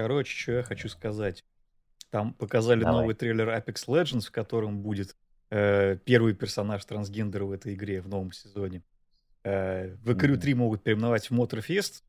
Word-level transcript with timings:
Короче, 0.00 0.36
что 0.36 0.52
я 0.52 0.62
хочу 0.62 0.88
сказать. 0.88 1.44
Там 2.10 2.32
показали 2.34 2.80
Давай. 2.82 3.00
новый 3.02 3.14
трейлер 3.14 3.48
Apex 3.50 3.86
Legends, 3.86 4.26
в 4.26 4.30
котором 4.32 4.80
будет 4.80 5.14
э, 5.50 5.96
первый 6.04 6.34
персонаж 6.34 6.84
трансгендера 6.84 7.44
в 7.44 7.52
этой 7.52 7.74
игре 7.74 8.00
в 8.00 8.08
новом 8.08 8.32
сезоне. 8.32 8.82
Э, 9.44 9.94
в 10.02 10.10
Crew 10.10 10.36
3 10.36 10.54
могут 10.54 10.82
переименовать 10.82 11.30
в 11.30 11.34
Motorfest, 11.34 12.02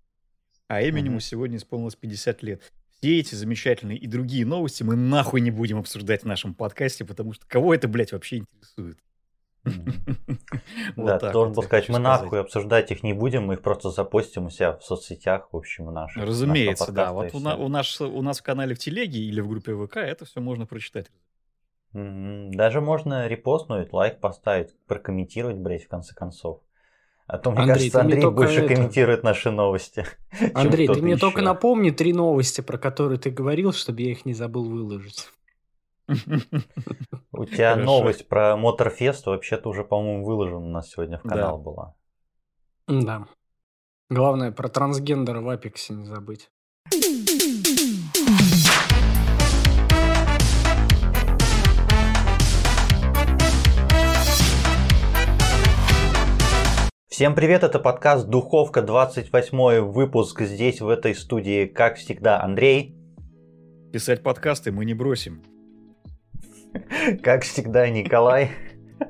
а 0.68 0.82
Эминему 0.82 1.16
Мгм. 1.16 1.20
сегодня 1.22 1.58
исполнилось 1.58 1.96
50 1.96 2.44
лет. 2.44 2.72
Все 2.98 3.20
эти 3.20 3.36
замечательные 3.36 3.98
и 3.98 4.08
другие 4.08 4.46
новости 4.46 4.84
мы 4.84 4.96
нахуй 4.96 5.42
не 5.42 5.52
будем 5.52 5.78
обсуждать 5.80 6.22
в 6.24 6.28
нашем 6.28 6.54
подкасте, 6.54 7.04
потому 7.04 7.34
что 7.34 7.46
кого 7.48 7.74
это, 7.74 7.88
блядь, 7.88 8.12
вообще 8.12 8.38
интересует? 8.38 8.98
Да, 10.96 11.20
так 11.20 11.34
должен 11.34 11.54
был 11.54 11.64
сказать, 11.64 11.90
мы 11.90 12.00
нахуй 12.00 12.40
обсуждать 12.40 12.92
их 12.92 13.04
не 13.04 13.14
будем, 13.14 13.46
мы 13.46 13.56
их 13.56 13.62
просто 13.62 13.92
запостим 13.92 14.48
у 14.48 14.50
себя 14.50 14.74
в 14.78 14.84
соцсетях, 14.84 15.50
в 15.52 15.58
общем, 15.58 15.86
в 15.86 15.92
наших. 15.92 16.24
Разумеется, 16.24 16.92
да. 16.92 17.14
Вот 17.14 17.34
у, 17.34 17.40
нас, 17.40 18.02
у 18.02 18.22
нас 18.22 18.40
в 18.40 18.44
канале 18.44 18.76
в 18.76 18.80
Телеге 18.80 19.20
или 19.20 19.42
в 19.42 19.48
группе 19.48 19.76
ВК 19.76 19.98
это 19.98 20.26
все 20.26 20.42
можно 20.42 20.66
прочитать. 20.66 21.12
Даже 21.94 22.80
можно 22.80 23.28
репостнуть, 23.28 23.92
лайк 23.92 24.20
поставить, 24.20 24.70
прокомментировать, 24.88 25.58
блядь, 25.58 25.84
в 25.84 25.90
конце 25.90 26.16
концов. 26.16 26.62
А 27.28 27.38
то, 27.38 27.52
мне 27.52 27.62
Андрей, 27.62 27.90
кажется, 27.90 28.00
ты 28.00 28.04
Андрей 28.04 28.30
больше 28.30 28.60
это- 28.62 28.76
комментирует 28.76 29.24
наши 29.24 29.52
новости. 29.52 30.06
Андрей, 30.54 30.88
ты 30.88 31.02
мне 31.02 31.14
еще. 31.14 31.22
только 31.22 31.42
напомни 31.42 31.92
три 31.92 32.14
новости, 32.14 32.62
про 32.62 32.78
которые 32.78 33.20
ты 33.20 33.30
говорил, 33.30 33.74
чтобы 33.74 34.02
я 34.02 34.12
их 34.12 34.26
не 34.26 34.34
забыл 34.34 34.70
выложить. 34.70 35.30
У 37.32 37.46
тебя 37.46 37.72
Хорошо. 37.74 37.86
новость 37.86 38.28
про 38.28 38.58
Моторфест 38.58 39.26
вообще-то 39.26 39.70
уже, 39.70 39.84
по-моему, 39.84 40.26
выложена 40.26 40.58
у 40.66 40.70
нас 40.70 40.90
сегодня 40.90 41.18
в 41.20 41.24
Да. 41.24 41.30
канал 41.30 41.58
была. 41.58 41.96
Да. 42.88 43.28
Главное, 44.10 44.52
про 44.52 44.68
трансгендера 44.68 45.42
в 45.42 45.50
Апексе 45.50 45.94
не 45.94 46.06
забыть. 46.06 46.50
Всем 57.08 57.36
привет, 57.36 57.64
это 57.64 57.78
подкаст 57.78 58.28
Духовка, 58.28 58.82
28 58.82 59.82
выпуск. 59.82 60.42
Здесь, 60.42 60.82
в 60.82 60.90
этой 60.90 61.14
студии, 61.14 61.66
как 61.68 61.98
всегда, 61.98 62.42
Андрей. 62.42 62.96
Писать 63.94 64.24
подкасты 64.24 64.72
мы 64.72 64.86
не 64.86 64.94
бросим. 64.94 65.44
Как 67.24 67.44
всегда, 67.44 67.90
Николай. 67.90 68.52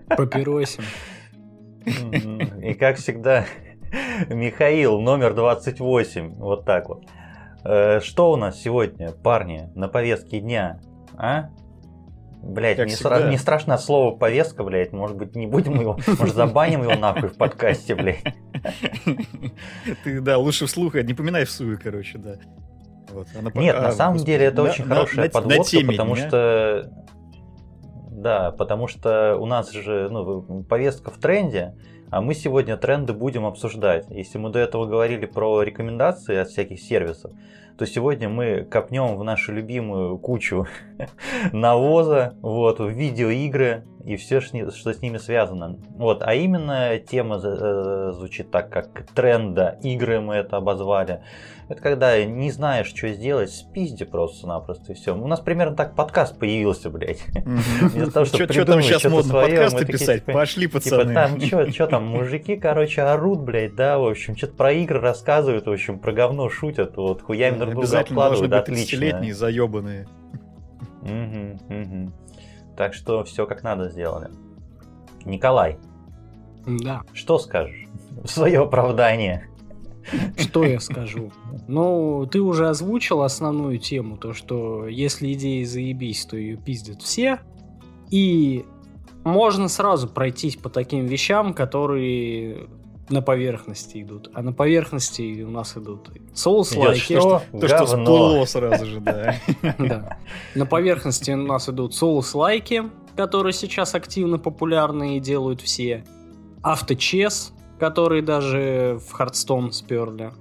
Папиросим. 0.07 0.83
И 2.61 2.73
как 2.73 2.97
всегда, 2.97 3.45
Михаил, 4.29 4.99
номер 5.01 5.33
28. 5.33 6.35
Вот 6.35 6.65
так 6.65 6.89
вот. 6.89 7.03
Э, 7.63 7.99
Что 8.01 8.31
у 8.31 8.35
нас 8.37 8.59
сегодня, 8.61 9.11
парни, 9.11 9.69
на 9.75 9.87
повестке 9.87 10.39
дня? 10.39 10.79
А? 11.17 11.49
Блять, 12.43 12.79
всегда. 12.91 13.19
сра- 13.19 13.27
мне 13.27 13.37
страшно 13.37 13.75
от 13.75 13.81
слова 13.81 14.15
повестка, 14.15 14.63
блядь. 14.63 14.93
Может 14.93 15.15
быть, 15.17 15.35
не 15.35 15.45
будем 15.45 15.79
его, 15.79 15.99
может, 16.19 16.33
забаним 16.35 16.81
его 16.83 16.95
нахуй 16.95 17.29
в 17.29 17.35
подкасте, 17.37 17.93
блядь. 17.95 18.23
Ты, 20.03 20.21
да, 20.21 20.37
лучше 20.37 20.65
вслух, 20.65 20.95
а 20.95 21.03
не 21.03 21.13
поминай 21.13 21.45
всуе, 21.45 21.77
короче, 21.77 22.17
да. 22.17 22.35
Вот, 23.11 23.27
а 23.35 23.49
по- 23.49 23.57
Нет, 23.59 23.75
а, 23.77 23.81
на 23.81 23.91
самом 23.91 24.13
господи, 24.13 24.31
деле 24.31 24.45
это 24.45 24.63
на- 24.63 24.69
очень 24.69 24.85
на- 24.85 24.95
хорошая 24.95 25.17
на- 25.17 25.23
на 25.23 25.29
подводка, 25.29 25.63
теме 25.71 25.91
потому 25.91 26.15
дня. 26.15 26.27
что... 26.27 26.91
Да, 28.21 28.51
потому 28.51 28.87
что 28.87 29.35
у 29.39 29.47
нас 29.47 29.71
же 29.71 30.07
ну, 30.11 30.63
повестка 30.69 31.09
в 31.09 31.17
тренде, 31.17 31.73
а 32.11 32.21
мы 32.21 32.35
сегодня 32.35 32.77
тренды 32.77 33.13
будем 33.13 33.47
обсуждать. 33.47 34.05
Если 34.11 34.37
мы 34.37 34.51
до 34.51 34.59
этого 34.59 34.85
говорили 34.85 35.25
про 35.25 35.63
рекомендации 35.63 36.35
от 36.35 36.49
всяких 36.49 36.79
сервисов, 36.79 37.31
то 37.79 37.87
сегодня 37.87 38.29
мы 38.29 38.61
копнем 38.61 39.17
в 39.17 39.23
нашу 39.23 39.53
любимую 39.53 40.19
кучу 40.19 40.67
навоза, 41.51 42.35
вот, 42.43 42.79
в 42.79 42.89
видеоигры 42.89 43.85
и 44.05 44.15
все, 44.15 44.41
что 44.41 44.93
с 44.93 45.01
ними 45.01 45.17
связано. 45.17 45.77
Вот, 45.97 46.23
а 46.23 46.33
именно 46.33 46.97
тема 46.99 47.39
э, 47.43 48.11
звучит 48.13 48.51
так, 48.51 48.69
как 48.69 49.05
тренда 49.13 49.77
игры 49.83 50.19
мы 50.21 50.35
это 50.35 50.57
обозвали. 50.57 51.21
Это 51.69 51.81
когда 51.81 52.21
не 52.25 52.51
знаешь, 52.51 52.87
что 52.87 53.07
сделать, 53.09 53.49
спизди 53.51 54.03
просто-напросто 54.03 54.91
и 54.91 54.95
все. 54.95 55.15
У 55.15 55.27
нас 55.27 55.39
примерно 55.39 55.75
так 55.75 55.95
подкаст 55.95 56.37
появился, 56.37 56.89
блядь. 56.89 57.21
Вместо 57.33 58.11
того, 58.11 58.25
чтобы 58.25 58.51
Что 58.51 58.65
там 58.65 58.81
сейчас 58.81 59.05
модно, 59.05 59.33
подкасты 59.33 59.85
писать? 59.85 60.19
типа, 60.25 60.33
Пошли, 60.33 60.67
Типа 60.67 60.73
пацаны. 60.79 61.13
там, 61.13 61.39
что 61.71 61.87
там, 61.87 62.05
мужики, 62.07 62.57
короче, 62.57 63.03
орут, 63.03 63.39
блядь, 63.39 63.75
да, 63.75 63.99
в 63.99 64.05
общем, 64.07 64.35
что-то 64.35 64.53
про 64.55 64.73
игры 64.73 64.99
рассказывают, 64.99 65.65
в 65.65 65.71
общем, 65.71 65.99
про 65.99 66.11
говно 66.11 66.49
шутят, 66.49 66.97
вот, 66.97 67.21
хуями 67.21 67.55
друг 67.57 67.69
друга 67.71 67.79
Обязательно 67.87 68.19
должны 68.19 68.45
обкладывают, 68.45 68.67
быть 68.67 68.75
отлично. 68.75 68.97
30-летние, 68.97 69.33
заебанные. 69.33 70.07
Мгм, 71.03 71.59
мгм. 71.69 72.13
Так 72.81 72.95
что 72.95 73.23
все 73.23 73.45
как 73.45 73.61
надо 73.61 73.89
сделали. 73.89 74.31
Николай, 75.23 75.77
Да. 76.65 77.03
что 77.13 77.37
скажешь 77.37 77.85
в 78.23 78.27
свое 78.27 78.61
оправдание? 78.63 79.47
Что 80.35 80.63
я 80.63 80.79
скажу? 80.79 81.31
Ну, 81.67 82.25
ты 82.25 82.39
уже 82.41 82.67
озвучил 82.69 83.21
основную 83.21 83.77
тему, 83.77 84.17
то, 84.17 84.33
что 84.33 84.87
если 84.87 85.31
идеи 85.33 85.63
заебись, 85.63 86.25
то 86.25 86.35
ее 86.37 86.57
пиздят 86.57 87.03
все. 87.03 87.41
И 88.09 88.65
можно 89.23 89.67
сразу 89.67 90.07
пройтись 90.09 90.55
по 90.55 90.69
таким 90.71 91.05
вещам, 91.05 91.53
которые 91.53 92.67
на 93.11 93.21
поверхности 93.21 94.01
идут. 94.01 94.29
А 94.33 94.41
на 94.41 94.53
поверхности 94.53 95.43
у 95.43 95.49
нас 95.51 95.75
идут 95.77 96.09
Souls 96.33 96.73
Идёт 96.73 96.87
лайки. 96.87 97.01
что? 97.19 97.41
То, 97.59 97.67
что 97.67 97.85
всплыло 97.85 98.45
сразу 98.45 98.85
же, 98.85 98.99
да. 98.99 99.35
Да. 99.79 100.17
На 100.55 100.65
поверхности 100.65 101.31
у 101.31 101.37
нас 101.37 101.69
идут 101.69 101.93
Souls 101.93 102.35
лайки, 102.35 102.83
которые 103.15 103.53
сейчас 103.53 103.93
активно 103.95 104.37
популярны 104.39 105.17
и 105.17 105.19
делают 105.19 105.61
все. 105.61 106.03
Авточес, 106.63 107.53
которые 107.79 108.21
даже 108.21 108.99
в 109.07 109.11
Хардстон 109.11 109.71
сперли. 109.71 110.31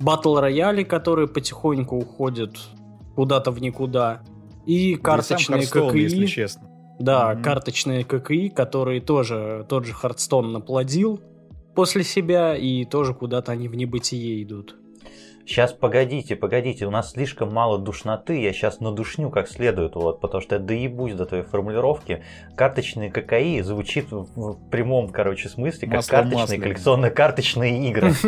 Батл 0.00 0.36
рояли, 0.36 0.82
которые 0.82 1.28
потихоньку 1.28 1.96
уходят 1.96 2.56
куда-то 3.14 3.50
в 3.52 3.62
никуда. 3.62 4.22
И 4.66 4.96
карточные 4.96 5.62
И 5.62 5.66
сам 5.66 5.82
Hearthstone, 5.88 5.96
если 5.98 6.24
ККИ. 6.26 6.32
честно. 6.32 6.68
Да, 6.98 7.32
Мгм. 7.34 7.42
карточные 7.42 8.04
ККИ, 8.04 8.48
которые 8.48 9.00
тоже 9.00 9.64
тот 9.68 9.84
же 9.84 9.92
Хардстон 9.94 10.52
наплодил 10.52 11.20
после 11.74 12.04
себя, 12.04 12.56
и 12.56 12.84
тоже 12.84 13.14
куда-то 13.14 13.52
они 13.52 13.68
в 13.68 13.74
небытие 13.74 14.42
идут. 14.42 14.76
Сейчас 15.46 15.74
погодите, 15.74 16.36
погодите, 16.36 16.86
у 16.86 16.90
нас 16.90 17.12
слишком 17.12 17.52
мало 17.52 17.78
душноты, 17.78 18.40
я 18.40 18.54
сейчас 18.54 18.80
надушню 18.80 19.28
как 19.28 19.46
следует, 19.46 19.94
вот, 19.94 20.20
потому 20.20 20.40
что 20.40 20.54
я 20.54 20.60
доебусь 20.60 21.12
до 21.12 21.26
твоей 21.26 21.44
формулировки. 21.44 22.24
Карточные 22.56 23.10
ККИ 23.10 23.60
звучит 23.60 24.10
в, 24.10 24.56
прямом, 24.70 25.10
короче, 25.10 25.50
смысле, 25.50 25.88
как 25.88 25.96
Масло 25.96 26.10
карточные, 26.12 26.40
масляное. 26.40 26.62
коллекционные 26.62 27.10
карточные 27.10 27.88
игры. 27.90 28.12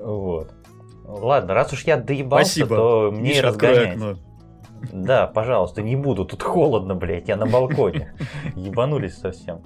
Вот. 0.00 0.54
Ладно, 1.04 1.52
раз 1.52 1.70
уж 1.74 1.84
я 1.84 1.98
доебался, 1.98 2.66
то 2.66 3.10
мне 3.12 3.42
разгонять. 3.42 4.18
Да, 4.90 5.26
пожалуйста, 5.26 5.82
не 5.82 5.96
буду, 5.96 6.24
тут 6.24 6.42
холодно, 6.42 6.94
блядь, 6.94 7.28
я 7.28 7.36
на 7.36 7.44
балконе. 7.44 8.14
Ебанулись 8.54 9.18
совсем. 9.18 9.60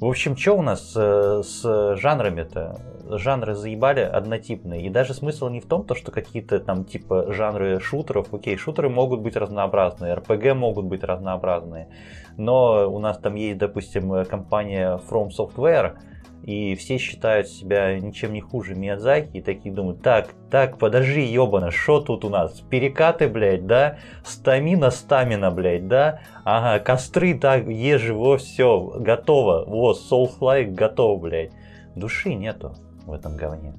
В 0.00 0.06
общем, 0.06 0.36
что 0.36 0.52
у 0.52 0.62
нас 0.62 0.92
э, 0.94 1.42
с 1.44 1.96
жанрами-то? 1.96 2.80
Жанры 3.10 3.56
заебали 3.56 4.00
однотипные. 4.00 4.86
И 4.86 4.90
даже 4.90 5.12
смысл 5.12 5.48
не 5.48 5.60
в 5.60 5.66
том, 5.66 5.84
то, 5.84 5.96
что 5.96 6.12
какие-то 6.12 6.60
там 6.60 6.84
типа 6.84 7.32
жанры 7.32 7.80
шутеров, 7.80 8.32
окей, 8.32 8.56
шутеры 8.56 8.90
могут 8.90 9.20
быть 9.22 9.34
разнообразные, 9.34 10.14
РПГ 10.14 10.54
могут 10.54 10.84
быть 10.84 11.02
разнообразные. 11.02 11.88
Но 12.36 12.88
у 12.88 13.00
нас 13.00 13.18
там 13.18 13.34
есть, 13.34 13.58
допустим, 13.58 14.12
э, 14.12 14.24
компания 14.24 15.00
From 15.10 15.30
Software, 15.36 15.96
и 16.42 16.74
все 16.76 16.98
считают 16.98 17.48
себя 17.48 17.98
ничем 17.98 18.32
не 18.32 18.40
хуже 18.40 18.74
Миядзаки, 18.74 19.38
и 19.38 19.42
такие 19.42 19.74
думают, 19.74 20.02
так, 20.02 20.30
так, 20.50 20.78
подожди, 20.78 21.22
ебана, 21.22 21.70
что 21.70 22.00
тут 22.00 22.24
у 22.24 22.30
нас? 22.30 22.60
Перекаты, 22.60 23.28
блядь, 23.28 23.66
да? 23.66 23.98
Стамина, 24.24 24.90
стамина, 24.90 25.50
блядь, 25.50 25.88
да? 25.88 26.20
Ага, 26.44 26.82
костры, 26.82 27.38
так, 27.38 27.68
ежи, 27.68 28.14
во, 28.14 28.38
все, 28.38 28.80
готово. 28.98 29.64
Вот, 29.66 29.98
Soulfly 30.10 30.66
готов, 30.72 31.20
блядь. 31.20 31.52
Души 31.94 32.34
нету 32.34 32.74
в 33.04 33.12
этом 33.12 33.36
говне. 33.36 33.74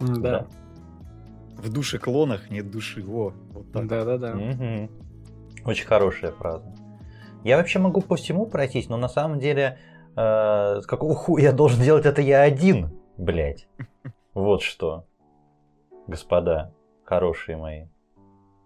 Да. 0.00 0.46
В 1.58 1.72
душе 1.72 1.98
клонах 1.98 2.50
нет 2.50 2.70
души. 2.70 3.02
Во, 3.02 3.32
вот 3.52 3.72
так. 3.72 3.86
Да-да-да. 3.86 4.34
Очень 5.64 5.86
хорошая 5.86 6.32
фраза. 6.32 6.74
Я 7.42 7.58
вообще 7.58 7.78
могу 7.78 8.00
по 8.00 8.16
всему 8.16 8.46
пройтись, 8.46 8.88
но 8.88 8.96
на 8.96 9.08
самом 9.08 9.38
деле, 9.38 9.78
э, 10.16 10.80
какого 10.86 11.14
хуя 11.14 11.44
я 11.44 11.52
должен 11.52 11.82
делать 11.82 12.06
это 12.06 12.20
я 12.22 12.42
один, 12.42 12.90
блядь. 13.16 13.66
Вот 14.34 14.62
что. 14.62 15.06
Господа, 16.08 16.72
хорошие 17.04 17.56
мои. 17.56 17.84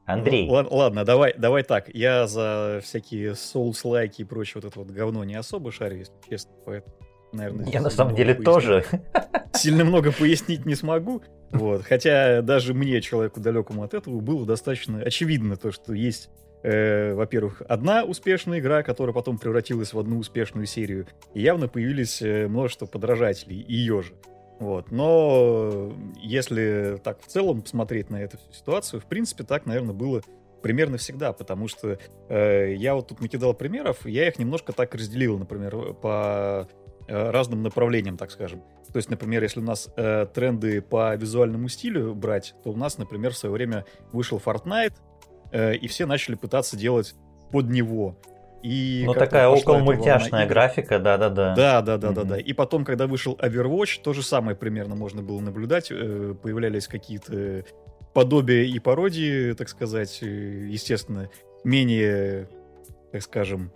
Андрей, 0.06 0.46
Ну, 0.46 0.54
лад- 0.54 0.70
ладно, 0.70 1.04
давай, 1.04 1.34
давай 1.36 1.62
так. 1.62 1.88
Я 1.94 2.26
за 2.26 2.80
всякие 2.82 3.34
соус 3.34 3.84
лайки 3.84 4.22
и 4.22 4.24
прочее 4.24 4.62
вот 4.62 4.70
это 4.70 4.78
вот 4.80 4.88
говно 4.90 5.22
не 5.24 5.34
особо 5.34 5.70
шарю, 5.70 5.98
если 5.98 6.14
честно. 6.28 6.52
Поэтому, 6.64 6.94
наверное, 7.34 7.66
я 7.66 7.82
на 7.82 7.90
самом 7.90 8.14
деле 8.14 8.34
пояснить- 8.34 8.44
тоже. 8.46 8.84
Сильно 9.52 9.84
много 9.84 10.10
пояснить 10.12 10.64
не 10.64 10.74
смогу. 10.74 11.20
Вот. 11.52 11.82
Хотя 11.82 12.40
даже 12.40 12.72
мне, 12.72 13.02
человеку 13.02 13.40
далекому 13.40 13.82
от 13.82 13.92
этого, 13.92 14.20
было 14.20 14.46
достаточно 14.46 15.00
очевидно 15.02 15.56
то, 15.56 15.70
что 15.70 15.92
есть 15.92 16.30
э, 16.62 17.14
во-первых, 17.14 17.62
одна 17.68 18.04
успешная 18.04 18.60
игра, 18.60 18.82
которая 18.82 19.14
потом 19.14 19.38
превратилась 19.38 19.92
в 19.92 19.98
одну 19.98 20.18
успешную 20.18 20.66
серию, 20.66 21.06
и 21.34 21.40
явно 21.40 21.68
появились 21.68 22.22
э, 22.22 22.48
множество 22.48 22.86
подражателей 22.86 23.64
ее 23.68 24.02
же. 24.02 24.14
Вот. 24.58 24.90
Но 24.90 25.92
если 26.16 27.00
так 27.02 27.20
в 27.20 27.26
целом 27.26 27.62
посмотреть 27.62 28.10
на 28.10 28.22
эту 28.22 28.38
ситуацию, 28.52 29.00
в 29.00 29.06
принципе, 29.06 29.44
так, 29.44 29.66
наверное, 29.66 29.94
было 29.94 30.22
примерно 30.62 30.96
всегда, 30.96 31.32
потому 31.32 31.68
что 31.68 31.98
э, 32.28 32.74
я 32.74 32.94
вот 32.94 33.08
тут 33.08 33.20
накидал 33.20 33.54
примеров, 33.54 34.04
я 34.04 34.26
их 34.28 34.38
немножко 34.38 34.72
так 34.72 34.94
разделил, 34.94 35.38
например, 35.38 35.94
по 35.94 36.68
э, 37.06 37.30
разным 37.30 37.62
направлениям, 37.62 38.16
так 38.16 38.30
скажем. 38.30 38.62
То 38.92 38.96
есть, 38.96 39.10
например, 39.10 39.42
если 39.42 39.60
у 39.60 39.62
нас 39.64 39.88
э, 39.96 40.26
тренды 40.34 40.80
по 40.80 41.14
визуальному 41.14 41.68
стилю 41.68 42.14
брать, 42.14 42.54
то 42.64 42.70
у 42.70 42.76
нас, 42.76 42.98
например, 42.98 43.32
в 43.32 43.38
свое 43.38 43.52
время 43.52 43.84
вышел 44.12 44.40
Fortnite, 44.44 44.94
э, 45.52 45.74
и 45.74 45.88
все 45.88 46.06
начали 46.06 46.34
пытаться 46.34 46.76
делать 46.76 47.14
под 47.50 47.68
него. 47.68 48.16
И 48.62 49.04
ну, 49.06 49.14
такая 49.14 49.48
около 49.48 49.78
мультяшная 49.78 50.46
графика, 50.46 50.98
да-да-да. 50.98 51.54
Да-да-да-да. 51.54 52.24
да. 52.24 52.38
И 52.38 52.52
потом, 52.52 52.84
когда 52.84 53.06
вышел 53.06 53.38
Overwatch, 53.40 54.00
то 54.02 54.12
же 54.12 54.22
самое 54.22 54.56
примерно 54.56 54.96
можно 54.96 55.22
было 55.22 55.40
наблюдать. 55.40 55.88
Э, 55.90 56.34
появлялись 56.40 56.88
какие-то 56.88 57.64
подобия 58.14 58.64
и 58.64 58.78
пародии, 58.80 59.52
так 59.52 59.68
сказать, 59.68 60.18
э, 60.22 60.26
естественно, 60.26 61.30
менее, 61.62 62.48
так 63.12 63.22
скажем, 63.22 63.70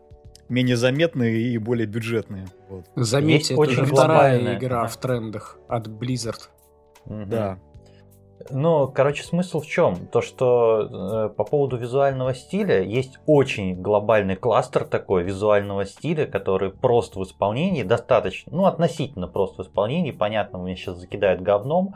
менее 0.49 0.77
заметные 0.77 1.41
и 1.41 1.59
более 1.59 1.87
бюджетные. 1.87 2.47
Вот. 2.69 2.87
Заметьте, 2.97 3.55
это 3.55 3.61
очень 3.61 3.85
вторая 3.85 4.59
игра 4.59 4.87
в 4.87 4.97
трендах 4.97 5.59
от 5.69 5.87
Blizzard. 5.87 6.49
Угу. 7.07 7.27
Да. 7.27 7.59
Ну, 8.51 8.89
короче, 8.89 9.23
смысл 9.23 9.61
в 9.61 9.67
чем? 9.67 10.07
То, 10.07 10.21
что 10.21 11.29
э, 11.29 11.29
по 11.31 11.45
поводу 11.45 11.77
визуального 11.77 12.35
стиля 12.35 12.83
есть 12.83 13.19
очень 13.27 13.81
глобальный 13.81 14.37
кластер 14.37 14.85
такой 14.85 15.23
визуального 15.23 15.85
стиля, 15.85 16.27
который 16.27 16.71
прост 16.71 17.17
в 17.17 17.23
исполнении, 17.23 17.83
достаточно, 17.83 18.53
ну, 18.55 18.65
относительно 18.67 19.29
прост 19.29 19.59
в 19.59 19.63
исполнении, 19.63 20.11
понятно, 20.11 20.59
меня 20.59 20.77
сейчас 20.77 20.97
закидают 20.97 21.41
говном. 21.41 21.95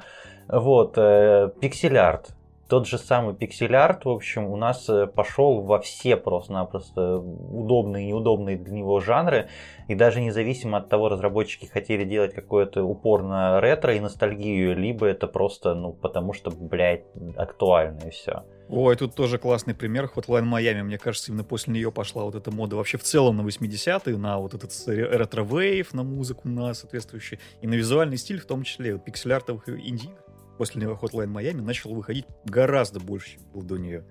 Вот, 0.49 0.95
э, 0.97 1.51
пиксель-арт 1.61 2.37
тот 2.69 2.87
же 2.87 2.99
самый 2.99 3.35
пиксель-арт, 3.35 4.05
в 4.05 4.09
общем, 4.09 4.47
у 4.47 4.57
нас 4.57 4.89
э, 4.89 5.07
пошел 5.07 5.61
во 5.61 5.81
все 5.81 6.17
просто-напросто 6.17 7.19
удобные 7.19 8.05
и 8.05 8.09
неудобные 8.09 8.57
для 8.57 8.75
него 8.75 8.99
жанры. 9.01 9.49
И 9.87 9.95
даже 9.95 10.21
независимо 10.21 10.79
от 10.79 10.89
того, 10.89 11.09
разработчики 11.09 11.67
хотели 11.67 12.05
делать 12.05 12.35
какое-то 12.35 12.83
упор 12.83 13.23
на 13.23 13.61
ретро 13.61 13.95
и 13.95 14.01
ностальгию, 14.01 14.77
либо 14.77 15.07
это 15.07 15.29
просто, 15.29 15.75
ну, 15.75 15.93
потому 15.93 16.33
что, 16.33 16.51
блядь, 16.51 17.05
актуально 17.37 18.09
и 18.09 18.11
все. 18.11 18.43
Ой, 18.69 18.97
тут 18.97 19.15
тоже 19.15 19.39
классный 19.39 19.75
пример. 19.75 20.11
Hotline 20.13 20.43
Miami, 20.43 20.83
мне 20.83 20.99
кажется, 20.99 21.31
именно 21.31 21.45
после 21.45 21.73
нее 21.73 21.93
пошла 21.93 22.25
вот 22.25 22.35
эта 22.35 22.51
мода 22.51 22.75
вообще 22.75 22.99
в 22.99 23.05
целом 23.05 23.37
на 23.37 23.43
80-е, 23.43 24.17
на 24.17 24.39
вот 24.39 24.55
этот 24.55 24.73
ретро-вейв, 24.89 25.95
на 25.95 26.03
музыку, 26.03 26.49
на 26.49 26.75
соответствующий, 26.75 27.39
и 27.63 27.69
на 27.69 27.75
визуальный 27.75 28.17
стиль 28.17 28.41
в 28.41 28.47
том 28.47 28.65
числе, 28.65 28.95
вот 28.95 29.05
пиксель-артовых 29.05 29.69
инди 29.69 30.11
после 30.57 30.83
него 30.83 30.99
Hotline 31.01 31.33
Miami 31.33 31.63
начал 31.63 31.95
выходить 31.95 32.27
гораздо 32.45 33.01
больше, 33.01 33.33
чем 33.33 33.43
был 33.53 33.63
до 33.63 33.77
нее. 33.77 34.05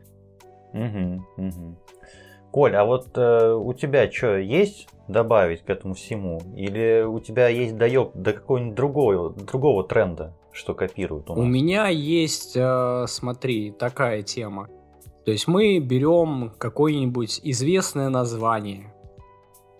Угу, 0.73 1.25
угу. 1.37 1.77
Коль, 2.51 2.75
а 2.75 2.85
вот 2.85 3.17
э, 3.17 3.53
у 3.53 3.73
тебя 3.73 4.09
что, 4.11 4.37
есть 4.37 4.87
добавить 5.07 5.61
к 5.61 5.69
этому 5.69 5.93
всему? 5.93 6.39
Или 6.55 7.03
у 7.03 7.19
тебя 7.19 7.47
есть 7.49 7.77
доеб 7.77 8.11
до 8.13 8.33
какого-нибудь 8.33 8.75
другого, 8.75 9.29
другого 9.31 9.83
тренда, 9.83 10.33
что 10.51 10.73
копируют 10.73 11.29
у 11.29 11.35
нас? 11.35 11.43
У 11.43 11.45
меня 11.45 11.87
есть, 11.87 12.55
э, 12.55 13.05
смотри, 13.07 13.71
такая 13.71 14.21
тема. 14.21 14.69
То 15.25 15.31
есть 15.31 15.47
мы 15.47 15.79
берем 15.79 16.53
какое-нибудь 16.57 17.41
известное 17.43 18.09
название. 18.09 18.93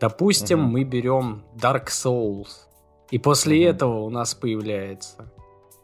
Допустим, 0.02 0.66
угу. 0.66 0.70
мы 0.70 0.84
берем 0.84 1.46
Dark 1.56 1.86
Souls. 1.88 2.68
И 3.12 3.20
после 3.20 3.60
угу. 3.60 3.70
этого 3.70 4.00
у 4.02 4.10
нас 4.10 4.34
появляется 4.34 5.32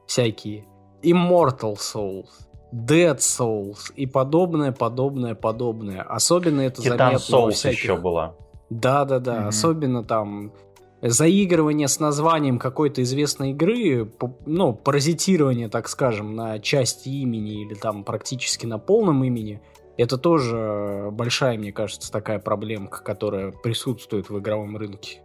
всякие 0.08 0.66
Immortal 1.04 1.76
Souls, 1.76 2.30
Dead 2.74 3.18
Souls 3.18 3.92
и 3.96 4.06
подобное, 4.06 4.72
подобное, 4.72 5.36
подобное. 5.36 6.02
Особенно 6.02 6.62
это 6.62 6.82
Titan 6.82 6.98
заметно 6.98 7.18
Souls 7.18 7.52
всяких... 7.52 7.80
еще 7.80 7.98
была. 7.98 8.36
Да-да-да, 8.70 9.40
mm-hmm. 9.40 9.48
особенно 9.48 10.04
там 10.04 10.54
заигрывание 11.02 11.88
с 11.88 12.00
названием 12.00 12.60
какой-то 12.60 13.02
известной 13.02 13.52
игры, 13.52 14.12
ну, 14.46 14.74
паразитирование, 14.74 15.68
так 15.68 15.90
скажем, 15.90 16.36
на 16.36 16.60
части 16.60 17.10
имени 17.10 17.66
или 17.66 17.74
там 17.74 18.04
практически 18.04 18.66
на 18.66 18.78
полном 18.78 19.24
имени, 19.24 19.62
это 19.98 20.18
тоже 20.18 21.10
большая, 21.12 21.58
мне 21.58 21.74
кажется, 21.74 22.12
такая 22.12 22.40
проблемка, 22.40 23.04
которая 23.04 23.52
присутствует 23.52 24.30
в 24.30 24.40
игровом 24.40 24.78
рынке. 24.78 25.22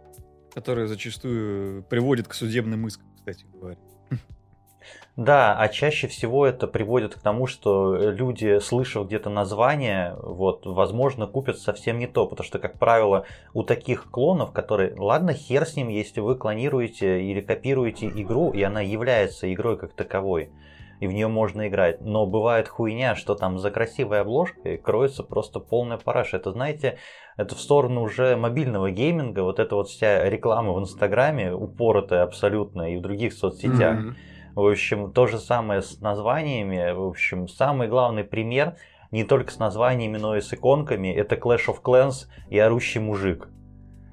Которая 0.53 0.87
зачастую 0.87 1.83
приводит 1.83 2.27
к 2.27 2.33
судебным 2.33 2.87
искам, 2.87 3.07
кстати 3.15 3.45
говоря. 3.53 3.77
Да, 5.17 5.57
а 5.57 5.67
чаще 5.67 6.07
всего 6.07 6.45
это 6.45 6.67
приводит 6.67 7.15
к 7.15 7.19
тому, 7.19 7.47
что 7.47 7.95
люди, 7.95 8.59
слышав 8.59 9.07
где-то 9.07 9.31
название, 9.31 10.15
вот, 10.21 10.67
возможно, 10.67 11.25
купят 11.25 11.57
совсем 11.57 11.97
не 11.97 12.05
то, 12.05 12.27
потому 12.27 12.45
что, 12.45 12.59
как 12.59 12.77
правило, 12.77 13.25
у 13.55 13.63
таких 13.63 14.11
клонов, 14.11 14.51
которые, 14.51 14.93
ладно, 14.95 15.33
хер 15.33 15.65
с 15.65 15.75
ним, 15.75 15.87
если 15.87 16.19
вы 16.19 16.35
клонируете 16.35 17.23
или 17.23 17.41
копируете 17.41 18.05
игру, 18.09 18.51
и 18.51 18.61
она 18.61 18.81
является 18.81 19.51
игрой 19.51 19.79
как 19.79 19.93
таковой, 19.93 20.51
и 20.99 21.07
в 21.07 21.13
нее 21.13 21.27
можно 21.27 21.67
играть. 21.67 21.99
Но 22.01 22.27
бывает 22.27 22.67
хуйня, 22.67 23.15
что 23.15 23.33
там 23.33 23.57
за 23.57 23.71
красивой 23.71 24.21
обложкой 24.21 24.77
кроется 24.77 25.23
просто 25.23 25.59
полная 25.59 25.97
параша. 25.97 26.37
Это, 26.37 26.51
знаете, 26.51 26.99
это 27.37 27.55
в 27.55 27.59
сторону 27.59 28.03
уже 28.03 28.35
мобильного 28.35 28.91
гейминга, 28.91 29.39
вот 29.39 29.57
эта 29.57 29.77
вот 29.77 29.89
вся 29.89 30.29
реклама 30.29 30.73
в 30.73 30.79
Инстаграме, 30.79 31.55
упоротая 31.55 32.21
абсолютно, 32.21 32.93
и 32.93 32.97
в 32.97 33.01
других 33.01 33.33
соцсетях. 33.33 33.97
Mm-hmm 33.97 34.15
в 34.57 34.67
общем, 34.67 35.11
то 35.11 35.27
же 35.27 35.37
самое 35.37 35.83
с 35.83 35.99
названиями. 35.99 36.91
В 36.91 37.03
общем, 37.03 37.47
самый 37.47 37.87
главный 37.87 38.23
пример 38.23 38.75
не 39.11 39.23
только 39.23 39.51
с 39.51 39.59
названиями, 39.59 40.17
но 40.17 40.35
и 40.35 40.41
с 40.41 40.51
иконками, 40.51 41.13
это 41.13 41.35
Clash 41.35 41.67
of 41.67 41.81
Clans 41.83 42.25
и 42.49 42.57
орущий 42.57 42.99
мужик. 42.99 43.49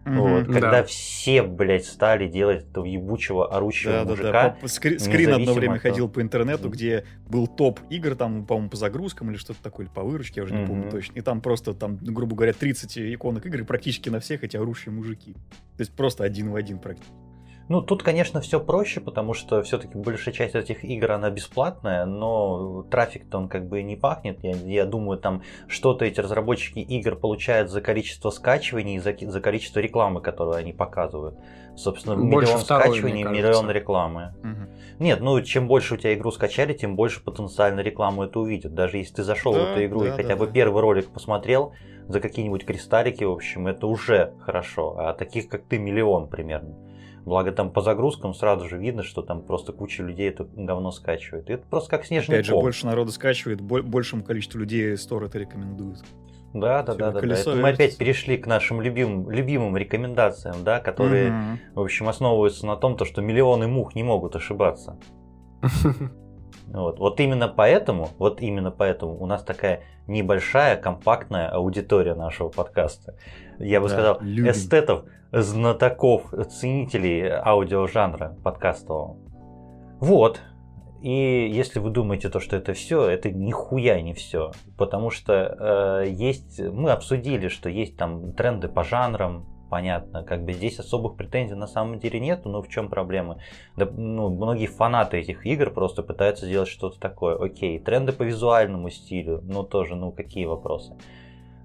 Mm-hmm, 0.05 0.19
вот, 0.19 0.47
когда 0.53 0.71
да. 0.71 0.85
все, 0.85 1.43
блядь, 1.43 1.87
стали 1.87 2.29
делать 2.29 2.67
этого 2.67 2.85
ебучего 2.85 3.57
орущего 3.57 4.05
да, 4.05 4.05
мужика. 4.05 4.33
Да, 4.33 4.57
да. 4.61 4.67
Скри- 4.67 4.99
скрин 4.99 5.33
одно 5.33 5.55
время 5.55 5.77
от... 5.77 5.81
ходил 5.81 6.11
по 6.11 6.21
интернету, 6.21 6.69
где 6.69 7.07
был 7.27 7.47
топ 7.47 7.81
игр, 7.89 8.15
там, 8.15 8.45
по-моему, 8.45 8.69
по 8.69 8.77
загрузкам 8.77 9.31
или 9.31 9.39
что-то 9.39 9.63
такое, 9.63 9.87
или 9.87 9.93
по 9.95 10.03
выручке, 10.03 10.41
я 10.41 10.45
уже 10.45 10.55
mm-hmm. 10.55 10.61
не 10.61 10.67
помню 10.67 10.91
точно. 10.91 11.19
И 11.19 11.23
там 11.23 11.41
просто, 11.41 11.73
там, 11.73 11.97
грубо 11.97 12.37
говоря, 12.37 12.53
30 12.53 12.99
иконок 12.99 13.47
игр, 13.47 13.61
и 13.61 13.65
практически 13.65 14.11
на 14.11 14.21
всех 14.21 14.45
эти 14.45 14.59
орущие 14.59 14.93
мужики. 14.93 15.33
То 15.33 15.81
есть 15.81 15.97
просто 15.97 16.23
один 16.23 16.51
в 16.51 16.57
один 16.57 16.81
практически. 16.81 17.24
Ну, 17.69 17.81
тут, 17.81 18.03
конечно, 18.03 18.41
все 18.41 18.61
проще, 18.61 19.01
потому 19.01 19.33
что 19.33 19.63
все-таки 19.63 19.97
большая 19.97 20.35
часть 20.35 20.55
этих 20.55 20.85
игр, 20.85 21.13
она 21.13 21.31
бесплатная, 21.31 22.05
но 22.05 22.83
трафик-то 22.91 23.39
он 23.39 23.49
как 23.49 23.69
бы 23.69 23.83
не 23.83 23.97
пахнет. 23.97 24.39
Я, 24.43 24.53
я 24.53 24.85
думаю, 24.85 25.19
там 25.19 25.43
что-то 25.67 26.05
эти 26.05 26.21
разработчики 26.21 26.79
игр 26.81 27.17
получают 27.17 27.71
за 27.71 27.81
количество 27.81 28.29
скачиваний, 28.31 28.99
за, 28.99 29.15
за 29.19 29.41
количество 29.41 29.81
рекламы, 29.81 30.21
которую 30.21 30.57
они 30.57 30.75
показывают. 30.75 31.39
Собственно, 31.75 32.17
больше 32.17 32.53
миллион 32.53 32.65
второй, 32.65 32.89
скачиваний, 32.89 33.25
миллион 33.25 33.71
рекламы. 33.71 34.35
Угу. 34.43 35.03
Нет, 35.05 35.21
ну, 35.21 35.41
чем 35.41 35.67
больше 35.67 35.95
у 35.95 35.97
тебя 35.97 36.15
игру 36.15 36.31
скачали, 36.31 36.75
тем 36.75 36.97
больше 36.97 37.25
потенциально 37.25 37.81
рекламу 37.81 38.25
это 38.25 38.41
увидят. 38.41 38.75
Даже 38.75 38.99
если 38.99 39.15
ты 39.15 39.23
зашел 39.23 39.55
да, 39.55 39.61
в 39.61 39.63
эту 39.71 39.87
игру 39.87 40.01
да, 40.01 40.09
и 40.09 40.11
хотя 40.11 40.29
да, 40.31 40.37
бы 40.37 40.47
да. 40.47 40.53
первый 40.53 40.83
ролик 40.83 41.09
посмотрел, 41.09 41.73
за 42.09 42.21
какие-нибудь 42.21 42.67
кристаллики, 42.67 43.25
в 43.25 43.33
общем, 43.33 43.67
это 43.67 43.87
уже 43.87 44.35
хорошо. 44.41 44.97
А 44.99 45.15
таких, 45.15 45.49
как 45.49 45.65
ты, 45.65 45.79
миллион 45.79 46.29
примерно. 46.29 46.77
Благо 47.25 47.53
там 47.53 47.71
по 47.71 47.81
загрузкам 47.81 48.35
сразу 48.35 48.69
же 48.69 48.77
видно, 48.77 49.03
что 49.03 49.23
там 49.23 49.43
просто 49.43 49.73
куча 49.73 50.03
людей 50.03 50.29
это 50.29 50.45
говно 50.45 50.91
скачивает. 50.91 51.49
И 51.49 51.55
это 51.55 51.67
просто 51.67 51.91
как 51.91 52.05
снежный 52.05 52.37
Опять 52.37 52.51
ком. 52.51 52.59
же, 52.59 52.63
больше 52.63 52.87
народу 52.87 53.13
скачивает, 53.13 53.61
большему 53.63 54.23
количеству 54.23 54.59
людей 54.59 54.93
Store 54.95 55.27
это 55.27 55.39
рекомендует. 55.39 56.05
Да, 56.53 56.83
да, 56.83 56.95
да, 56.95 57.11
да, 57.11 57.21
да. 57.21 57.35
Это 57.35 57.55
мы 57.57 57.71
опять 57.71 57.97
перешли 57.97 58.37
к 58.37 58.47
нашим 58.47 58.81
любимым, 58.81 59.29
любимым 59.31 59.77
рекомендациям, 59.77 60.63
да, 60.63 60.79
которые, 60.79 61.31
mm-hmm. 61.31 61.75
в 61.75 61.81
общем, 61.81 62.09
основываются 62.09 62.65
на 62.67 62.77
том, 62.77 62.97
то, 62.97 63.05
что 63.05 63.23
миллионы 63.23 63.67
мух 63.67 63.95
не 63.95 64.03
могут 64.03 64.37
ошибаться. 64.37 64.99
Вот. 66.67 66.99
вот 66.99 67.21
именно 67.21 67.47
поэтому, 67.47 68.09
вот 68.19 68.41
именно 68.41 68.73
поэтому 68.73 69.17
у 69.23 69.27
нас 69.27 69.45
такая 69.45 69.83
небольшая, 70.09 70.77
компактная 70.77 71.49
аудитория 71.49 72.15
нашего 72.15 72.49
подкаста. 72.49 73.17
Я 73.59 73.81
бы 73.81 73.89
да, 73.89 73.95
сказал, 73.95 74.19
любим. 74.23 74.51
эстетов 74.51 75.05
знатоков, 75.43 76.33
ценителей 76.51 77.29
аудиожанра 77.29 78.37
подкастового. 78.43 79.17
Вот. 80.01 80.41
И 81.03 81.51
если 81.53 81.81
вы 81.81 81.91
думаете, 81.91 82.31
то, 82.31 82.41
что 82.41 82.57
это 82.57 82.73
все, 82.73 83.07
это 83.07 83.31
нихуя 83.31 84.01
не 84.01 84.15
все. 84.15 84.53
Потому 84.79 85.11
что 85.11 86.03
э, 86.05 86.09
есть. 86.09 86.61
Мы 86.61 86.93
обсудили, 86.93 87.49
что 87.49 87.69
есть 87.69 87.97
там 87.97 88.33
тренды 88.33 88.69
по 88.69 88.85
жанрам, 88.85 89.45
понятно. 89.69 90.23
Как 90.23 90.45
бы 90.45 90.53
здесь 90.53 90.79
особых 90.79 91.17
претензий 91.17 91.57
на 91.57 91.67
самом 91.67 91.99
деле 91.99 92.21
нет, 92.21 92.45
но 92.45 92.63
в 92.63 92.69
чем 92.69 92.89
проблема? 92.89 93.39
Да, 93.77 93.87
ну, 93.87 94.31
многие 94.31 94.67
фанаты 94.67 95.19
этих 95.19 95.45
игр 95.45 95.71
просто 95.71 96.03
пытаются 96.03 96.47
сделать 96.47 96.69
что-то 96.69 96.99
такое. 96.99 97.37
Окей, 97.37 97.79
тренды 97.81 98.13
по 98.13 98.23
визуальному 98.23 98.89
стилю, 98.89 99.41
ну 99.43 99.63
тоже, 99.63 99.97
ну 99.97 100.13
какие 100.13 100.47
вопросы? 100.47 100.97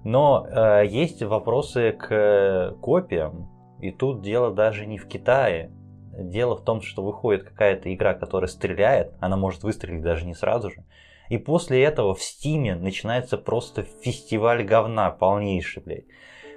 Но 0.04 0.46
э, 0.50 0.86
есть 0.86 1.22
вопросы 1.22 1.92
к 1.92 2.74
копиям, 2.80 3.48
и 3.80 3.90
тут 3.90 4.22
дело 4.22 4.52
даже 4.52 4.86
не 4.86 4.98
в 4.98 5.06
Китае. 5.06 5.70
Дело 6.12 6.56
в 6.56 6.64
том, 6.64 6.82
что 6.82 7.02
выходит 7.02 7.44
какая-то 7.44 7.92
игра, 7.92 8.14
которая 8.14 8.48
стреляет, 8.48 9.14
она 9.20 9.36
может 9.36 9.62
выстрелить 9.62 10.02
даже 10.02 10.26
не 10.26 10.34
сразу 10.34 10.70
же. 10.70 10.84
И 11.28 11.38
после 11.38 11.82
этого 11.82 12.14
в 12.14 12.22
Стиме 12.22 12.74
начинается 12.74 13.38
просто 13.38 13.84
фестиваль 14.02 14.64
говна 14.64 15.10
полнейший, 15.10 15.82
блядь. 15.82 16.04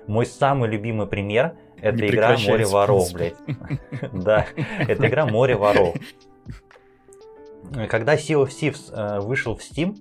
Мой 0.08 0.26
самый 0.26 0.70
любимый 0.70 1.08
пример 1.08 1.56
это 1.80 2.08
игра 2.08 2.38
Море 2.38 2.66
воров, 2.66 3.14
блядь. 3.14 3.36
Да, 4.14 4.48
это 4.80 5.08
игра 5.08 5.26
Море 5.26 5.56
воров. 5.56 5.96
Когда 7.90 8.16
Sea 8.16 8.44
of 8.44 8.50
Thieves 8.50 8.92
э, 8.92 9.20
вышел 9.22 9.56
в 9.56 9.62
Steam, 9.62 9.96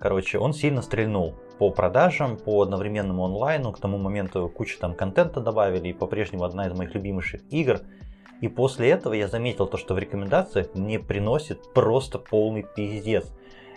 короче, 0.00 0.38
он 0.38 0.52
сильно 0.52 0.82
стрельнул 0.82 1.34
по 1.58 1.70
продажам, 1.70 2.36
по 2.36 2.62
одновременному 2.62 3.24
онлайну. 3.24 3.72
К 3.72 3.80
тому 3.80 3.98
моменту 3.98 4.48
кучу 4.48 4.78
там 4.78 4.94
контента 4.94 5.40
добавили, 5.40 5.88
и 5.88 5.92
по-прежнему 5.92 6.44
одна 6.44 6.66
из 6.66 6.72
моих 6.72 6.94
любимейших 6.94 7.42
игр. 7.50 7.80
И 8.40 8.48
после 8.48 8.90
этого 8.90 9.14
я 9.14 9.26
заметил 9.26 9.66
то, 9.66 9.76
что 9.76 9.94
в 9.94 9.98
рекомендациях 9.98 10.68
мне 10.74 11.00
приносит 11.00 11.72
просто 11.74 12.18
полный 12.18 12.64
пиздец. 12.76 13.26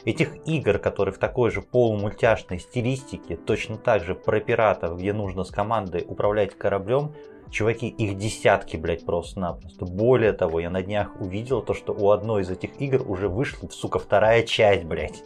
Этих 0.06 0.48
игр, 0.48 0.80
которые 0.80 1.14
в 1.14 1.20
такой 1.20 1.52
же 1.52 1.62
полумультяшной 1.62 2.60
стилистике, 2.60 3.38
точно 3.38 3.78
так 3.78 4.04
же 4.04 4.16
про 4.16 4.40
пиратов, 4.40 4.98
где 4.98 5.14
нужно 5.14 5.44
с 5.44 5.52
командой 5.52 6.06
управлять 6.08 6.56
кораблем, 6.56 7.14
чуваки, 7.52 7.88
их 7.88 8.18
десятки, 8.18 8.78
блять, 8.78 9.06
просто-напросто. 9.06 9.86
Более 9.86 10.34
того, 10.34 10.60
я 10.60 10.70
на 10.70 10.82
днях 10.82 11.20
увидел 11.20 11.62
то, 11.62 11.74
что 11.74 11.94
у 11.94 12.10
одной 12.12 12.44
из 12.44 12.50
этих 12.50 12.80
игр 12.82 13.04
уже 13.08 13.28
вышла, 13.28 13.68
сука, 13.70 14.00
вторая 14.00 14.44
часть, 14.44 14.86
блять. 14.86 15.24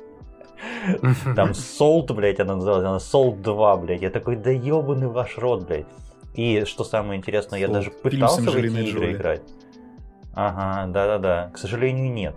Там 1.36 1.52
Salt, 1.52 2.14
блять, 2.14 2.40
она 2.40 2.56
называлась, 2.56 2.86
она 2.86 2.98
Salt 2.98 3.42
2, 3.42 3.78
блять. 3.78 4.02
Я 4.02 4.10
такой, 4.10 4.36
да 4.36 4.52
ебаный 4.52 5.08
ваш 5.08 5.38
рот, 5.38 5.68
блять. 5.68 5.86
И 6.34 6.66
что 6.66 6.84
самое 6.84 7.18
интересное, 7.18 7.60
я 7.60 7.68
даже 7.68 7.92
пытался 7.92 8.42
в 8.42 8.56
эти 8.56 8.90
игры 8.90 9.14
играть. 9.14 9.42
Ага, 10.34 10.92
да-да-да. 10.92 11.50
К 11.54 11.58
сожалению, 11.58 12.12
нет. 12.12 12.36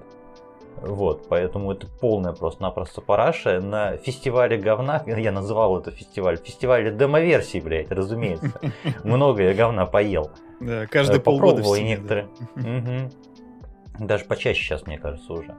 Вот, 0.81 1.29
поэтому 1.29 1.73
это 1.73 1.89
полная 2.01 2.33
просто-напросто 2.33 3.01
параша. 3.01 3.61
На 3.61 3.97
фестивале 3.97 4.57
говна, 4.57 5.03
я 5.07 5.33
называл 5.33 5.79
это 5.79 5.91
фестиваль, 5.91 6.37
фестивале 6.37 6.93
демоверсий, 6.93 7.61
блядь, 7.61 7.91
разумеется. 7.91 8.53
Много 9.05 9.43
я 9.43 9.55
говна 9.55 9.87
поел. 9.87 10.31
Да, 10.61 10.87
каждый 10.87 11.21
полгода 11.21 11.63
в 11.63 11.79
некоторые. 11.79 12.29
Даже 13.99 14.25
почаще 14.25 14.63
сейчас, 14.63 14.87
мне 14.87 14.99
кажется, 14.99 15.33
уже. 15.33 15.57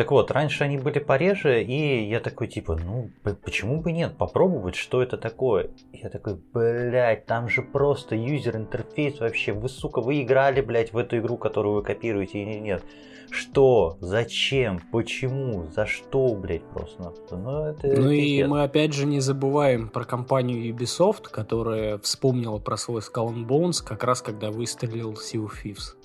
Так 0.00 0.12
вот, 0.12 0.30
раньше 0.30 0.64
они 0.64 0.78
были 0.78 0.98
пореже, 0.98 1.62
и 1.62 2.08
я 2.08 2.20
такой, 2.20 2.48
типа, 2.48 2.74
ну, 2.82 3.10
почему 3.44 3.82
бы 3.82 3.92
нет, 3.92 4.16
попробовать, 4.16 4.74
что 4.74 5.02
это 5.02 5.18
такое. 5.18 5.68
Я 5.92 6.08
такой, 6.08 6.40
блядь, 6.54 7.26
там 7.26 7.50
же 7.50 7.60
просто 7.60 8.16
юзер-интерфейс 8.16 9.20
вообще, 9.20 9.52
вы, 9.52 9.68
сука, 9.68 10.00
вы 10.00 10.22
играли, 10.22 10.62
блядь, 10.62 10.94
в 10.94 10.96
эту 10.96 11.18
игру, 11.18 11.36
которую 11.36 11.74
вы 11.74 11.82
копируете 11.82 12.42
или 12.42 12.58
нет. 12.58 12.82
Что? 13.30 13.98
Зачем? 14.00 14.80
Почему? 14.90 15.66
За 15.70 15.84
что, 15.84 16.34
блядь, 16.34 16.64
просто? 16.64 17.12
Ну, 17.32 17.66
это 17.66 17.86
ну 17.88 18.08
и 18.08 18.42
мы 18.44 18.62
опять 18.62 18.94
же 18.94 19.04
не 19.04 19.20
забываем 19.20 19.90
про 19.90 20.04
компанию 20.04 20.74
Ubisoft, 20.74 21.28
которая 21.30 21.98
вспомнила 21.98 22.56
про 22.56 22.78
свой 22.78 23.02
Skull 23.02 23.34
and 23.34 23.46
Bones 23.46 23.84
как 23.84 24.02
раз 24.04 24.22
когда 24.22 24.50
выстрелил 24.50 25.12
Sea 25.12 25.44
of 25.44 25.50
Thieves. 25.62 25.99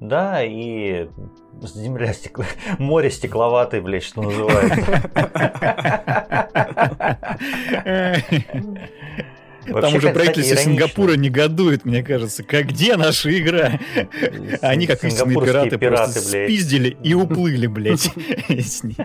Да, 0.00 0.42
и 0.42 1.08
земля 1.62 2.12
стекла... 2.12 2.44
море 2.78 3.10
стекловатое, 3.10 3.80
блядь, 3.80 4.04
что 4.04 4.22
называется. 4.22 5.10
Там 9.66 9.94
уже 9.94 10.10
правительство 10.10 10.56
Сингапура 10.56 11.14
негодует, 11.14 11.84
мне 11.84 12.02
кажется. 12.02 12.42
Как 12.42 12.66
где 12.66 12.96
наша 12.96 13.36
игра? 13.38 13.80
Они, 14.60 14.86
как 14.86 15.02
истинные 15.04 15.40
пираты, 15.40 15.78
просто 15.78 16.20
спиздили 16.20 16.96
и 17.02 17.14
уплыли, 17.14 17.66
блядь, 17.66 18.10
с 18.48 18.84
ней. 18.84 18.96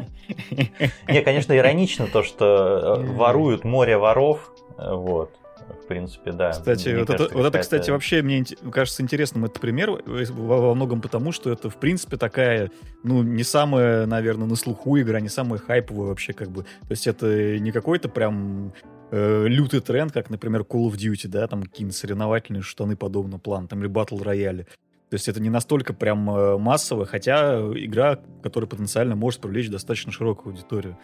Не, 1.07 1.21
конечно, 1.21 1.55
иронично 1.55 2.07
то, 2.07 2.23
что 2.23 3.01
воруют 3.07 3.63
море 3.63 3.97
воров, 3.97 4.51
вот 4.77 5.31
в 5.73 5.87
принципе, 5.87 6.31
да. 6.31 6.51
Кстати, 6.51 6.89
вот, 6.89 7.07
кажется, 7.07 7.25
это, 7.25 7.37
вот 7.37 7.45
это, 7.45 7.59
кстати, 7.59 7.89
вообще 7.91 8.21
мне 8.21 8.45
кажется 8.71 9.01
интересным 9.01 9.45
этот 9.45 9.59
пример 9.59 9.91
во, 9.91 10.61
во 10.61 10.75
многом 10.75 11.01
потому, 11.01 11.31
что 11.31 11.51
это, 11.51 11.69
в 11.69 11.77
принципе, 11.77 12.17
такая, 12.17 12.71
ну, 13.03 13.23
не 13.23 13.43
самая, 13.43 14.05
наверное, 14.05 14.47
на 14.47 14.55
слуху 14.55 14.99
игра, 14.99 15.19
не 15.19 15.29
самая 15.29 15.59
хайповая 15.59 16.09
вообще, 16.09 16.33
как 16.33 16.49
бы. 16.49 16.63
То 16.63 16.91
есть 16.91 17.07
это 17.07 17.59
не 17.59 17.71
какой-то 17.71 18.09
прям 18.09 18.73
э, 19.11 19.45
лютый 19.47 19.79
тренд, 19.81 20.11
как, 20.11 20.29
например, 20.29 20.61
Call 20.61 20.89
of 20.89 20.93
Duty, 20.93 21.27
да, 21.27 21.47
там 21.47 21.63
какие-нибудь 21.63 21.95
соревновательные 21.95 22.61
штаны 22.61 22.95
подобного 22.95 23.39
плана, 23.39 23.67
там, 23.67 23.79
или 23.83 23.89
Battle 23.89 24.21
Royale. 24.21 24.65
То 25.09 25.15
есть 25.15 25.27
это 25.27 25.41
не 25.41 25.49
настолько 25.49 25.93
прям 25.93 26.29
э, 26.29 26.57
массово, 26.57 27.05
хотя 27.05 27.59
игра, 27.59 28.19
которая 28.43 28.69
потенциально 28.69 29.15
может 29.15 29.41
привлечь 29.41 29.69
достаточно 29.69 30.11
широкую 30.11 30.53
аудиторию. 30.53 30.97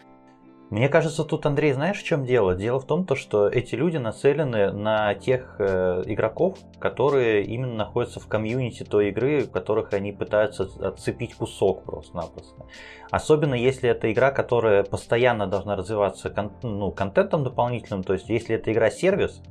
Мне 0.72 0.90
кажется, 0.90 1.24
тут, 1.24 1.46
Андрей, 1.46 1.74
знаешь, 1.74 2.00
в 2.00 2.04
чем 2.04 2.26
дело? 2.26 2.56
Дело 2.56 2.80
в 2.80 2.86
том, 2.86 3.06
то, 3.06 3.16
что 3.16 3.48
эти 3.48 3.76
люди 3.76 3.98
нацелены 3.98 4.72
на 4.72 5.14
тех 5.14 5.58
э, 5.60 6.02
игроков, 6.08 6.58
которые 6.80 7.44
именно 7.44 7.76
находятся 7.76 8.20
в 8.20 8.28
комьюнити 8.28 8.84
той 8.84 9.10
игры, 9.10 9.42
в 9.42 9.52
которых 9.52 9.94
они 9.94 10.12
пытаются 10.12 10.68
отцепить 10.82 11.36
кусок 11.36 11.84
просто-напросто. 11.84 12.66
Особенно 13.12 13.54
если 13.54 13.90
это 13.90 14.12
игра, 14.12 14.32
которая 14.32 14.84
постоянно 14.84 15.46
должна 15.46 15.76
развиваться 15.76 16.32
кон- 16.32 16.54
ну, 16.64 16.92
контентом 16.92 17.44
дополнительным, 17.44 18.04
то 18.04 18.14
есть 18.14 18.28
если 18.30 18.56
это 18.56 18.74
игра-сервис, 18.74 19.44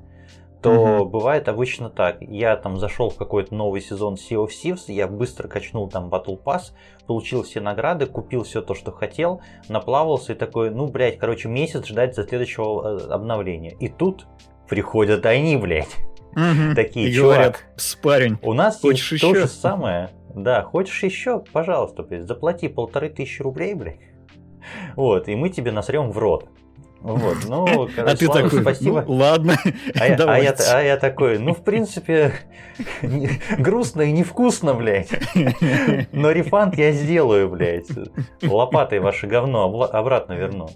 то 0.64 0.70
угу. 0.70 1.04
бывает 1.10 1.46
обычно 1.48 1.90
так. 1.90 2.22
Я 2.22 2.56
там 2.56 2.78
зашел 2.78 3.10
в 3.10 3.16
какой-то 3.16 3.54
новый 3.54 3.82
сезон 3.82 4.14
Sea 4.14 4.42
of 4.42 4.48
Thieves, 4.48 4.84
я 4.86 5.06
быстро 5.06 5.46
качнул 5.46 5.90
там 5.90 6.08
Battle 6.08 6.42
Pass, 6.42 6.72
получил 7.06 7.42
все 7.42 7.60
награды, 7.60 8.06
купил 8.06 8.44
все 8.44 8.62
то, 8.62 8.74
что 8.74 8.90
хотел, 8.90 9.42
наплавался 9.68 10.32
и 10.32 10.34
такой, 10.34 10.70
ну, 10.70 10.86
блядь, 10.86 11.18
короче, 11.18 11.50
месяц 11.50 11.84
ждать 11.84 12.14
за 12.14 12.26
следующего 12.26 12.98
э, 12.98 13.08
обновления. 13.10 13.76
И 13.78 13.88
тут 13.88 14.26
приходят 14.66 15.26
они, 15.26 15.58
блядь. 15.58 15.94
Угу. 16.32 16.74
Такие, 16.74 17.10
и 17.10 17.12
чувак, 17.12 17.36
говорят, 17.36 17.64
спарень, 17.76 18.38
у 18.40 18.54
нас 18.54 18.80
хочешь 18.80 19.12
есть 19.12 19.22
еще? 19.22 19.34
то 19.34 19.40
же 19.40 19.46
самое. 19.46 20.08
Да, 20.34 20.62
хочешь 20.62 21.02
еще? 21.02 21.44
Пожалуйста, 21.52 22.04
блядь, 22.04 22.24
заплати 22.24 22.68
полторы 22.68 23.10
тысячи 23.10 23.42
рублей, 23.42 23.74
блядь. 23.74 24.00
Вот, 24.96 25.28
и 25.28 25.36
мы 25.36 25.50
тебе 25.50 25.72
насрем 25.72 26.10
в 26.10 26.16
рот. 26.16 26.48
Вот, 27.04 27.44
ну, 27.46 27.66
короче, 27.94 28.02
а 28.02 28.16
ты 28.16 28.28
ладно, 28.28 28.42
такой, 28.44 28.62
спасибо. 28.62 29.04
Ну, 29.06 29.14
ладно, 29.14 29.56
а 30.00 30.06
я, 30.08 30.14
а, 30.16 30.38
я, 30.38 30.54
а 30.72 30.80
я 30.80 30.96
такой, 30.96 31.38
ну, 31.38 31.52
в 31.52 31.62
принципе, 31.62 32.32
грустно 33.58 34.02
и 34.02 34.12
невкусно, 34.12 34.72
блядь. 34.72 35.10
Но 36.12 36.30
рефанд 36.30 36.78
я 36.78 36.92
сделаю, 36.92 37.50
блядь. 37.50 37.88
Лопатой 38.42 39.00
ваше 39.00 39.26
говно 39.26 39.64
обратно 39.92 40.32
верну. 40.32 40.70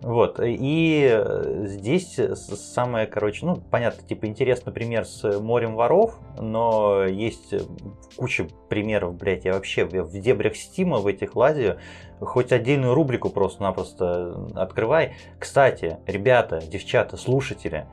Вот, 0.00 0.38
и 0.40 1.24
здесь 1.64 2.14
самое, 2.14 3.08
короче, 3.08 3.44
ну, 3.44 3.56
понятно, 3.56 4.06
типа, 4.06 4.26
интересный 4.26 4.72
пример 4.72 5.04
с 5.04 5.40
морем 5.40 5.74
воров, 5.74 6.20
но 6.38 7.04
есть 7.04 7.52
куча 8.16 8.46
примеров, 8.68 9.16
блядь, 9.16 9.44
я 9.44 9.54
вообще 9.54 9.84
в 9.84 10.20
дебрях 10.20 10.54
Стима 10.54 10.98
в 10.98 11.06
этих 11.08 11.34
лазию, 11.34 11.78
хоть 12.20 12.52
отдельную 12.52 12.94
рубрику 12.94 13.28
просто-напросто 13.30 14.48
открывай. 14.54 15.14
Кстати, 15.38 15.98
ребята, 16.06 16.60
девчата, 16.60 17.16
слушатели, 17.16 17.86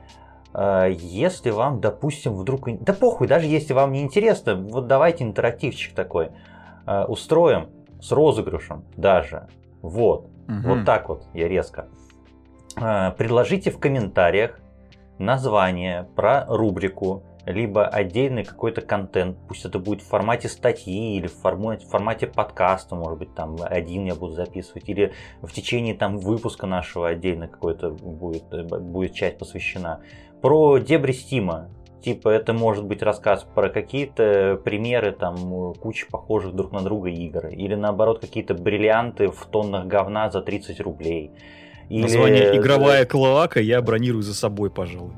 э, 0.54 0.92
если 0.96 1.50
вам, 1.50 1.80
допустим, 1.80 2.34
вдруг... 2.34 2.68
Да 2.82 2.92
похуй, 2.92 3.26
даже 3.26 3.46
если 3.46 3.72
вам 3.72 3.92
не 3.92 4.02
интересно, 4.02 4.54
вот 4.54 4.86
давайте 4.86 5.24
интерактивчик 5.24 5.94
такой 5.94 6.30
э, 6.86 7.04
устроим 7.04 7.68
с 8.00 8.12
розыгрышем 8.12 8.84
даже. 8.96 9.48
Вот. 9.82 10.28
Угу. 10.48 10.68
Вот 10.68 10.84
так 10.84 11.08
вот 11.08 11.24
я 11.34 11.48
резко. 11.48 11.88
Э, 12.76 13.12
предложите 13.12 13.70
в 13.70 13.78
комментариях 13.78 14.60
название 15.18 16.08
про 16.14 16.44
рубрику 16.46 17.22
либо 17.46 17.86
отдельный 17.86 18.44
какой-то 18.44 18.80
контент, 18.80 19.38
пусть 19.46 19.64
это 19.64 19.78
будет 19.78 20.02
в 20.02 20.08
формате 20.08 20.48
статьи 20.48 21.16
или 21.16 21.28
в 21.28 21.34
формате, 21.34 21.86
в 21.86 21.88
формате 21.88 22.26
подкаста, 22.26 22.96
может 22.96 23.20
быть, 23.20 23.34
там 23.34 23.56
один 23.62 24.04
я 24.04 24.16
буду 24.16 24.34
записывать, 24.34 24.88
или 24.88 25.12
в 25.40 25.52
течение 25.52 25.94
там 25.94 26.18
выпуска 26.18 26.66
нашего 26.66 27.08
отдельно 27.08 27.46
какой-то 27.46 27.90
будет, 27.90 28.52
э, 28.52 28.64
будет 28.64 29.14
часть 29.14 29.38
посвящена. 29.38 30.00
Про 30.42 30.78
дебри 30.78 31.12
Стима, 31.12 31.70
типа 32.06 32.28
это 32.28 32.52
может 32.52 32.84
быть 32.84 33.02
рассказ 33.02 33.44
про 33.54 33.68
какие-то 33.68 34.60
примеры 34.64 35.10
там 35.10 35.74
кучи 35.74 36.06
похожих 36.08 36.54
друг 36.54 36.70
на 36.70 36.80
друга 36.80 37.10
игр, 37.10 37.48
или 37.48 37.74
наоборот 37.74 38.20
какие-то 38.20 38.54
бриллианты 38.54 39.28
в 39.28 39.44
тоннах 39.46 39.86
говна 39.86 40.30
за 40.30 40.40
30 40.40 40.80
рублей. 40.80 41.32
Или... 41.88 42.02
Название 42.02 42.56
«Игровая 42.56 43.04
клоака» 43.06 43.58
я 43.58 43.82
бронирую 43.82 44.22
за 44.22 44.34
собой, 44.34 44.70
пожалуй. 44.70 45.14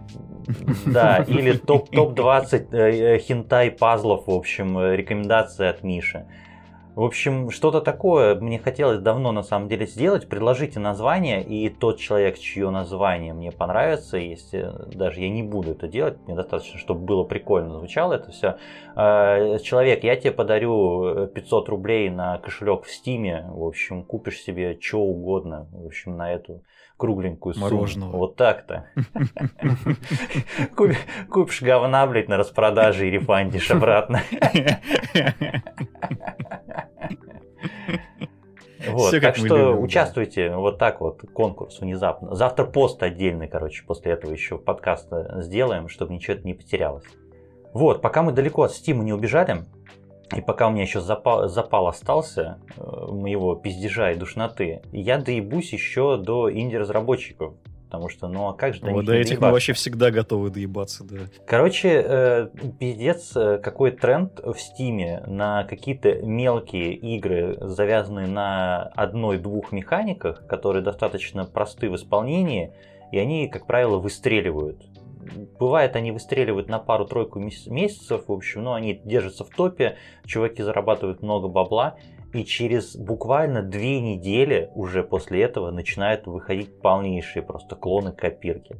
Да, 0.87 1.19
или 1.29 1.53
топ-20 1.53 2.59
топ 2.71 3.21
хентай 3.21 3.71
пазлов, 3.71 4.27
в 4.27 4.31
общем, 4.31 4.81
рекомендации 4.95 5.67
от 5.67 5.83
Миши. 5.83 6.25
В 6.99 7.05
общем, 7.05 7.51
что-то 7.53 7.81
такое 7.81 8.35
мне 8.35 8.59
хотелось 8.59 8.99
давно 8.99 9.31
на 9.31 9.45
самом 9.45 9.69
деле 9.69 9.87
сделать. 9.87 10.29
Предложите 10.29 10.81
название, 10.81 11.45
и 11.45 11.69
тот 11.69 12.01
человек, 12.01 12.41
чье 12.41 12.71
название 12.71 13.33
мне 13.33 13.53
понравится, 13.53 14.17
если 14.17 14.73
даже 14.93 15.21
я 15.21 15.31
не 15.31 15.45
буду 15.45 15.71
это 15.71 15.87
делать, 15.87 16.19
мне 16.27 16.35
достаточно, 16.35 16.77
чтобы 16.77 17.03
было 17.03 17.23
прикольно 17.23 17.79
звучало 17.79 18.15
это 18.15 18.33
все. 18.33 18.57
А, 18.97 19.61
человек, 19.61 20.03
я 20.03 20.17
тебе 20.17 20.33
подарю 20.33 21.29
500 21.29 21.69
рублей 21.69 22.11
на 22.11 22.39
кошелек 22.39 22.83
в 22.83 22.91
Стиме, 22.91 23.47
в 23.49 23.63
общем, 23.63 24.03
купишь 24.03 24.41
себе 24.41 24.77
что 24.81 24.99
угодно, 24.99 25.69
в 25.71 25.87
общем, 25.87 26.17
на 26.17 26.33
эту 26.33 26.65
кругленькую 26.99 27.55
сумму. 27.55 27.71
Мороженого. 27.71 28.17
Вот 28.17 28.37
так-то. 28.37 28.87
Купишь 31.31 31.63
говна, 31.63 32.07
блядь, 32.07 32.29
на 32.29 32.37
распродаже 32.37 33.09
и 33.09 33.11
рефандишь 33.11 33.71
обратно. 33.71 34.21
Вот, 38.87 39.09
Все, 39.09 39.21
так 39.21 39.37
что 39.37 39.47
любим, 39.47 39.83
участвуйте, 39.83 40.51
да. 40.51 40.57
вот 40.57 40.79
так 40.79 41.01
вот, 41.01 41.21
конкурс 41.33 41.81
внезапно. 41.81 42.35
Завтра 42.35 42.65
пост 42.65 43.03
отдельный, 43.03 43.49
короче, 43.49 43.85
после 43.85 44.13
этого 44.13 44.33
еще 44.33 44.57
подкаста 44.57 45.41
сделаем, 45.43 45.89
чтобы 45.89 46.15
ничего 46.15 46.39
не 46.43 46.55
потерялось. 46.55 47.05
Вот, 47.75 48.01
пока 48.01 48.23
мы 48.23 48.33
далеко 48.33 48.63
от 48.63 48.73
Стима 48.73 49.05
не 49.05 49.13
убежали, 49.13 49.65
и 50.37 50.41
пока 50.41 50.69
у 50.69 50.71
меня 50.71 50.83
еще 50.83 51.01
запал, 51.01 51.49
запал 51.49 51.89
остался 51.89 52.59
э, 52.77 52.83
моего 53.11 53.55
пиздежа 53.55 54.13
и 54.13 54.15
душноты, 54.15 54.83
я 54.93 55.19
доебусь 55.19 55.73
еще 55.73 56.17
до 56.19 56.53
инди-разработчиков. 56.53 57.55
Потому 57.89 58.11
что, 58.11 58.29
ну 58.29 58.49
а 58.49 58.53
как 58.53 58.75
же 58.75 58.81
до 58.83 58.91
вот 58.91 59.07
до 59.07 59.15
этих 59.15 59.31
доебаться? 59.31 59.47
мы 59.47 59.53
вообще 59.53 59.73
всегда 59.73 60.11
готовы 60.11 60.51
доебаться, 60.51 61.05
да. 61.05 61.21
Короче, 61.47 62.05
э, 62.05 62.49
пиздец, 62.79 63.35
э, 63.35 63.57
какой 63.57 63.93
тренд 63.93 64.41
в 64.41 64.59
Стиме 64.59 65.23
на 65.27 65.65
какие-то 65.65 66.17
мелкие 66.17 66.93
игры, 66.93 67.57
завязанные 67.59 68.27
на 68.27 68.83
одной-двух 68.95 69.73
механиках, 69.73 70.47
которые 70.47 70.83
достаточно 70.83 71.47
просты 71.47 71.89
в 71.89 71.97
исполнении, 71.97 72.75
и 73.11 73.19
они, 73.19 73.49
как 73.49 73.67
правило, 73.67 73.97
выстреливают. 73.97 74.83
Бывает, 75.59 75.97
они 75.97 76.13
выстреливают 76.13 76.69
на 76.69 76.79
пару-тройку 76.79 77.39
месяцев, 77.39 78.25
в 78.29 78.33
общем, 78.33 78.63
но 78.63 78.75
они 78.75 79.01
держатся 79.05 79.45
в 79.45 79.51
топе, 79.51 79.97
чуваки 80.25 80.63
зарабатывают 80.63 81.23
много 81.23 81.49
бабла, 81.49 81.97
и 82.33 82.45
через 82.45 82.97
буквально 82.97 83.63
две 83.63 84.01
недели 84.01 84.71
уже 84.75 85.03
после 85.03 85.43
этого 85.43 85.71
начинают 85.71 86.27
выходить 86.27 86.81
полнейшие 86.81 87.43
просто 87.43 87.77
клоны 87.77 88.13
копирки. 88.13 88.77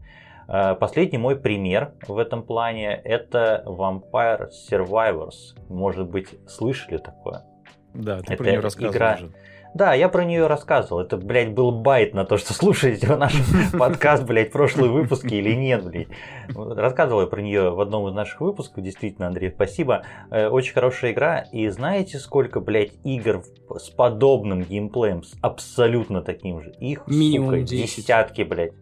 А, 0.47 0.75
последний 0.75 1.19
мой 1.19 1.37
пример 1.37 1.93
в 2.07 2.19
этом 2.19 2.43
плане 2.43 2.95
это 3.05 3.63
Vampire 3.67 4.49
Survivors. 4.71 5.57
Может 5.69 6.09
быть, 6.09 6.29
слышали 6.47 6.99
такое? 6.99 7.45
Да, 7.95 8.21
ты 8.21 8.35
это 8.35 8.43
про 8.43 8.51
нее 8.51 8.61
игра... 8.61 9.15
уже. 9.15 9.33
Да, 9.75 9.95
я 9.95 10.09
про 10.09 10.25
нее 10.25 10.47
рассказывал. 10.47 11.01
Это, 11.01 11.17
блядь, 11.17 11.53
был 11.53 11.71
байт 11.71 12.15
на 12.15 12.25
то, 12.25 12.37
что 12.37 12.55
слушаете 12.55 13.07
наш 13.17 13.35
подкаст, 13.79 14.25
блядь, 14.25 14.51
прошлые 14.51 14.91
выпуски 14.91 15.35
или 15.35 15.55
нет, 15.55 15.85
блядь. 15.85 16.09
Рассказывал 16.55 17.23
я 17.23 17.27
про 17.27 17.41
нее 17.41 17.71
в 17.71 17.81
одном 17.81 18.09
из 18.09 18.15
наших 18.15 18.41
выпусков. 18.41 18.83
Действительно, 18.83 19.29
Андрей, 19.29 19.51
спасибо. 19.51 20.03
Э, 20.31 20.49
очень 20.49 20.73
хорошая 20.73 21.13
игра. 21.13 21.41
И 21.53 21.69
знаете, 21.69 22.19
сколько, 22.19 22.61
блядь, 22.61 22.93
игр 23.05 23.43
с 23.77 23.91
подобным 23.91 24.63
геймплеем, 24.63 25.23
с 25.23 25.35
абсолютно 25.43 26.23
таким 26.23 26.63
же? 26.63 26.71
Их, 26.81 27.07
Минимум 27.07 27.51
сука, 27.51 27.63
10. 27.63 27.97
десятки, 27.97 28.43
блядь 28.43 28.73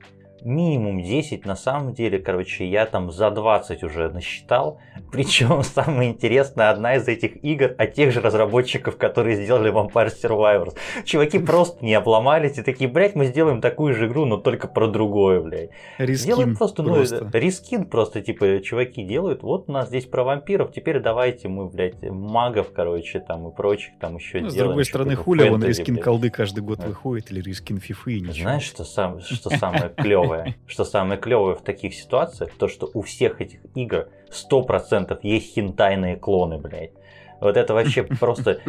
минимум 0.46 1.02
10, 1.02 1.44
на 1.44 1.56
самом 1.56 1.92
деле, 1.92 2.18
короче, 2.18 2.66
я 2.66 2.86
там 2.86 3.10
за 3.10 3.30
20 3.30 3.82
уже 3.82 4.08
насчитал. 4.08 4.80
Причем 5.12 5.62
самое 5.62 6.10
интересное, 6.10 6.70
одна 6.70 6.96
из 6.96 7.08
этих 7.08 7.44
игр 7.44 7.74
от 7.76 7.94
тех 7.94 8.12
же 8.12 8.20
разработчиков, 8.20 8.96
которые 8.96 9.36
сделали 9.36 9.72
Vampire 9.72 10.12
Survivors. 10.22 10.76
Чуваки 11.04 11.38
просто 11.38 11.84
не 11.84 11.94
обломались 11.94 12.58
и 12.58 12.62
такие, 12.62 12.88
блядь, 12.88 13.14
мы 13.14 13.26
сделаем 13.26 13.60
такую 13.60 13.94
же 13.94 14.06
игру, 14.06 14.24
но 14.24 14.36
только 14.36 14.68
про 14.68 14.86
другое, 14.86 15.40
блядь. 15.40 15.70
Reskin 15.98 16.36
Делаем 16.36 16.56
просто, 16.56 16.82
ну, 16.82 16.94
просто. 16.94 17.28
reskin 17.32 17.86
просто, 17.86 18.22
типа, 18.22 18.60
чуваки 18.60 19.04
делают, 19.04 19.42
вот 19.42 19.68
у 19.68 19.72
нас 19.72 19.88
здесь 19.88 20.06
про 20.06 20.24
вампиров, 20.24 20.72
теперь 20.72 21.00
давайте 21.00 21.48
мы, 21.48 21.68
блядь, 21.68 22.02
магов, 22.02 22.72
короче, 22.72 23.20
там 23.20 23.48
и 23.48 23.54
прочих 23.54 23.98
там 24.00 24.16
еще 24.16 24.40
ну, 24.40 24.48
делаем. 24.48 24.50
С 24.50 24.56
другой 24.56 24.84
стороны, 24.84 25.16
хуля, 25.16 25.50
вон 25.50 25.64
reskin 25.64 25.96
колды 25.96 26.30
каждый 26.30 26.60
год 26.60 26.84
выходит, 26.84 27.30
или 27.32 27.40
reskin 27.40 27.78
фифы, 27.78 28.20
ничего. 28.20 28.34
Знаешь, 28.34 28.64
что, 28.64 28.84
сам, 28.84 29.20
что 29.20 29.50
самое 29.50 29.90
клевое? 29.96 30.35
Клевое, 30.42 30.56
что 30.66 30.84
самое 30.84 31.20
клевое 31.20 31.54
в 31.54 31.62
таких 31.62 31.94
ситуациях, 31.94 32.50
то 32.58 32.68
что 32.68 32.90
у 32.94 33.02
всех 33.02 33.40
этих 33.40 33.60
игр 33.74 34.08
100% 34.30 35.18
есть 35.22 35.54
хентайные 35.54 36.16
клоны, 36.16 36.58
блядь. 36.58 36.92
Вот 37.40 37.56
это 37.56 37.74
вообще 37.74 38.02
просто... 38.20 38.60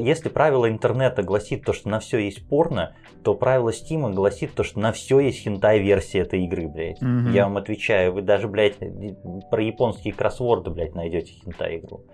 Если 0.00 0.28
правило 0.28 0.68
интернета 0.68 1.22
гласит 1.22 1.64
то, 1.64 1.72
что 1.72 1.88
на 1.88 2.00
все 2.00 2.18
есть 2.18 2.46
порно, 2.46 2.94
то 3.22 3.34
правило 3.34 3.72
Стима 3.72 4.10
гласит 4.10 4.54
то, 4.54 4.62
что 4.62 4.78
на 4.80 4.92
все 4.92 5.20
есть 5.20 5.42
хентай-версия 5.42 6.20
этой 6.20 6.44
игры, 6.44 6.68
блядь. 6.68 7.00
Mm-hmm. 7.02 7.32
Я 7.32 7.44
вам 7.44 7.56
отвечаю, 7.56 8.12
вы 8.12 8.22
даже, 8.22 8.48
блядь, 8.48 8.78
про 9.50 9.62
японские 9.62 10.12
кроссворды, 10.12 10.70
блядь, 10.70 10.94
найдете 10.94 11.32
хентай-игру. 11.32 12.04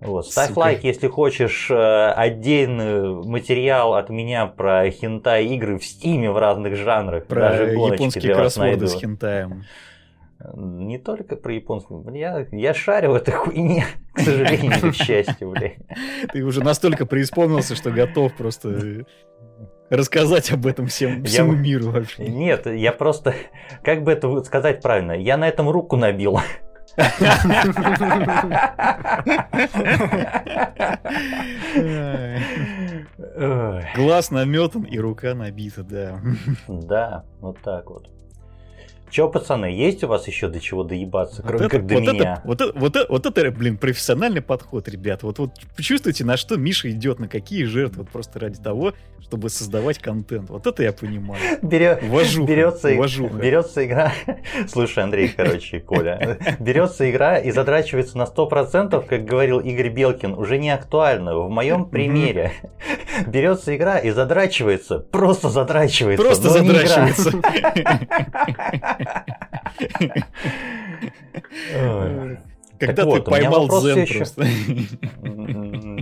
Вот. 0.00 0.26
Ставь 0.26 0.48
Сука. 0.48 0.58
лайк, 0.58 0.84
если 0.84 1.08
хочешь 1.08 1.70
э, 1.70 2.12
отдельный 2.12 3.24
материал 3.24 3.94
от 3.94 4.10
меня 4.10 4.46
про 4.46 4.90
хентай 4.90 5.46
игры 5.46 5.78
в 5.78 5.84
стиме 5.84 6.30
в 6.30 6.38
разных 6.38 6.76
жанрах. 6.76 7.26
Про 7.26 7.40
даже 7.40 7.64
японские 7.70 8.34
кроссворды 8.34 8.86
с 8.86 8.94
хентаем. 8.94 9.64
Не 10.52 10.98
только 10.98 11.36
про 11.36 11.54
японскую. 11.54 12.04
Я, 12.14 12.46
я 12.52 12.74
шарю 12.74 13.12
в 13.12 13.14
этой 13.14 13.32
хуйне, 13.32 13.86
к 14.12 14.20
сожалению, 14.20 14.72
или 14.72 14.90
к 14.90 14.94
счастью, 14.94 15.50
блядь. 15.50 15.76
Ты 16.32 16.42
уже 16.42 16.62
настолько 16.62 17.06
преисполнился, 17.06 17.74
что 17.74 17.90
готов 17.90 18.34
просто 18.34 19.06
рассказать 19.88 20.50
об 20.52 20.66
этом 20.66 20.86
всем, 20.86 21.24
всему 21.24 21.52
я... 21.52 21.58
миру 21.58 21.90
вообще. 21.90 22.26
Нет, 22.26 22.66
я 22.66 22.92
просто, 22.92 23.34
как 23.82 24.02
бы 24.02 24.12
это 24.12 24.42
сказать 24.44 24.82
правильно, 24.82 25.12
я 25.12 25.36
на 25.36 25.48
этом 25.48 25.70
руку 25.70 25.96
набил. 25.96 26.40
Глаз 33.96 34.30
наметан 34.30 34.82
и 34.84 34.98
рука 34.98 35.34
набита, 35.34 35.82
да. 35.82 36.20
Да, 36.68 37.24
вот 37.40 37.58
так 37.62 37.90
вот. 37.90 38.13
Че, 39.14 39.28
пацаны, 39.28 39.66
есть 39.66 40.02
у 40.02 40.08
вас 40.08 40.26
еще 40.26 40.48
до 40.48 40.58
чего 40.58 40.82
доебаться, 40.82 41.40
вот 41.40 41.46
кроме 41.46 41.66
это, 41.66 41.76
как 41.76 41.86
до 41.86 41.94
вот 41.94 42.02
меня? 42.02 42.32
Это, 42.32 42.42
вот, 42.44 42.60
это, 42.60 42.78
вот, 42.80 42.96
это, 42.96 43.06
вот 43.08 43.26
это, 43.26 43.50
блин, 43.52 43.78
профессиональный 43.78 44.42
подход, 44.42 44.88
ребят. 44.88 45.22
Вот, 45.22 45.38
вот 45.38 45.52
чувствуете, 45.78 46.24
на 46.24 46.36
что 46.36 46.56
Миша 46.56 46.90
идет, 46.90 47.20
на 47.20 47.28
какие 47.28 47.62
жертвы, 47.62 48.02
вот 48.02 48.10
просто 48.10 48.40
ради 48.40 48.60
того, 48.60 48.92
чтобы 49.22 49.50
создавать 49.50 49.98
контент. 50.00 50.50
Вот 50.50 50.66
это 50.66 50.82
я 50.82 50.92
понимаю. 50.92 51.40
Берет, 51.62 52.02
уважуха, 52.02 52.48
берется, 52.48 52.88
уважуха. 52.90 53.36
берется 53.36 53.86
игра... 53.86 54.12
Слушай, 54.68 55.04
Андрей, 55.04 55.28
короче, 55.28 55.78
Коля. 55.78 56.38
Берется 56.58 57.08
игра 57.08 57.38
и 57.38 57.52
задрачивается 57.52 58.18
на 58.18 58.24
100%, 58.24 59.06
как 59.06 59.24
говорил 59.24 59.60
Игорь 59.60 59.90
Белкин, 59.90 60.34
уже 60.34 60.58
не 60.58 60.70
актуально. 60.70 61.38
В 61.38 61.48
моем 61.48 61.84
примере 61.86 62.52
берется 63.26 63.74
игра 63.76 63.98
и 63.98 64.10
задрачивается, 64.10 64.98
просто 64.98 65.48
задрачивается. 65.48 66.24
Просто 66.24 66.50
задрачивается. 66.50 67.30
Когда 72.78 73.04
ты 73.04 73.22
поймал 73.22 73.68
дзен 73.68 74.06
просто. 74.06 74.44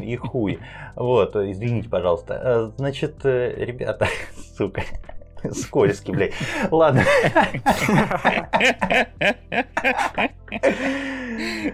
И 0.02 0.16
хуй. 0.16 0.58
Вот, 0.96 1.36
извините, 1.36 1.88
пожалуйста. 1.88 2.40
Э, 2.42 2.70
значит, 2.76 3.24
э, 3.24 3.54
ребята, 3.56 4.08
сука, 4.56 4.82
скользкий, 5.50 6.12
блядь. 6.12 6.32
Ладно. 6.70 7.02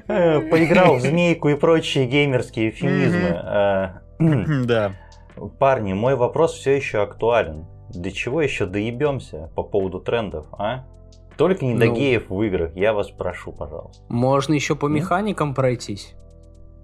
Э, 0.09 0.41
поиграл 0.41 0.97
в 0.97 1.01
змейку 1.01 1.49
и 1.49 1.55
прочие 1.55 2.07
геймерские 2.07 2.71
эфемизмы. 2.71 4.03
Да. 4.67 4.97
Парни, 5.61 5.93
мой 5.93 6.17
вопрос 6.17 6.55
все 6.55 6.75
еще 6.75 7.03
актуален. 7.03 7.67
Для 7.91 8.11
чего 8.11 8.43
еще 8.43 8.67
доебемся 8.67 9.49
по 9.55 9.63
поводу 9.63 10.01
трендов, 10.01 10.47
а? 10.53 10.85
Только 11.39 11.65
не 11.65 11.75
ну, 11.75 11.81
до 11.81 11.87
геев 11.87 12.25
в 12.29 12.43
играх, 12.43 12.73
я 12.75 12.93
вас 12.93 13.11
прошу, 13.11 13.53
пожалуйста. 13.53 14.03
Можно 14.09 14.55
еще 14.55 14.75
по 14.75 14.87
механикам 14.87 15.55
пройтись. 15.55 16.15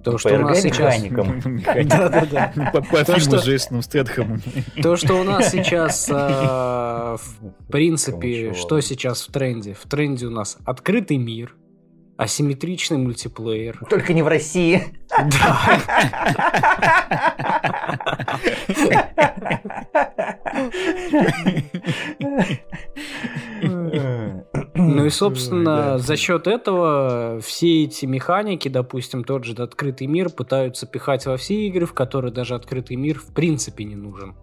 То, 0.05 0.17
что 0.17 0.37
у 0.37 0.39
нас 0.39 0.61
сейчас... 0.61 1.03
Да-да-да. 1.11 2.53
По 2.73 3.05
фильму 3.05 3.39
с 3.39 3.45
Джейсоном 3.45 3.83
Стэтхэмом. 3.83 4.41
То, 4.81 4.97
что 4.97 5.15
у 5.15 5.25
нас 5.25 5.51
сейчас, 5.51 6.09
а, 6.13 7.17
в 7.69 7.73
принципе, 7.73 8.55
что 8.55 8.81
сейчас 8.81 9.27
в 9.27 9.33
тренде? 9.33 9.75
В 9.75 9.89
тренде 9.89 10.27
у 10.27 10.31
нас 10.31 10.59
открытый 10.65 11.17
мир, 11.17 11.57
асимметричный 12.17 12.99
мультиплеер. 12.99 13.81
Только 13.91 14.13
не 14.13 14.23
в 14.23 14.29
России. 14.29 14.83
Да. 15.09 15.83
Ну 24.75 25.07
и, 25.07 25.11
собственно, 25.11 25.99
за 25.99 26.17
счет 26.17 26.47
этого 26.47 27.41
все 27.41 27.85
эти 27.85 28.07
механики, 28.07 28.69
допустим, 28.69 29.25
тот 29.25 29.45
же 29.45 29.55
открытый 29.55 30.07
мир 30.07 30.31
пытаются 30.31 30.87
пихать 30.87 31.27
во 31.27 31.37
все 31.37 31.67
игры, 31.67 31.87
в 31.87 31.95
которые 31.95 32.33
даже 32.33 32.55
открытый 32.55 32.97
мир 32.97 33.19
в 33.19 33.33
принципе 33.33 33.85
не 33.85 33.97
нужен. 33.97 34.35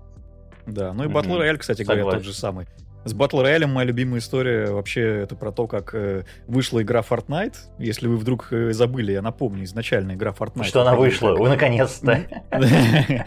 Да, 0.65 0.93
ну 0.93 1.05
и 1.05 1.07
Battle 1.07 1.39
Royale, 1.39 1.57
кстати 1.57 1.84
говоря, 1.84 2.03
тот 2.03 2.23
же 2.23 2.34
самый. 2.34 2.67
С 3.03 3.13
Battle 3.15 3.43
Royale 3.43 3.65
моя 3.65 3.87
любимая 3.87 4.19
история 4.19 4.71
вообще 4.71 5.21
это 5.23 5.35
про 5.35 5.51
то, 5.51 5.65
как 5.65 5.95
э, 5.95 6.23
вышла 6.47 6.83
игра 6.83 7.01
Fortnite. 7.01 7.55
Если 7.79 8.07
вы 8.07 8.17
вдруг 8.17 8.49
э, 8.51 8.73
забыли, 8.73 9.13
я 9.13 9.23
напомню, 9.23 9.63
изначально 9.63 10.13
игра 10.13 10.31
Fortnite. 10.31 10.65
Что 10.65 10.81
она 10.81 10.95
вышла, 10.95 11.31
вы 11.31 11.49
наконец-то. 11.49 12.19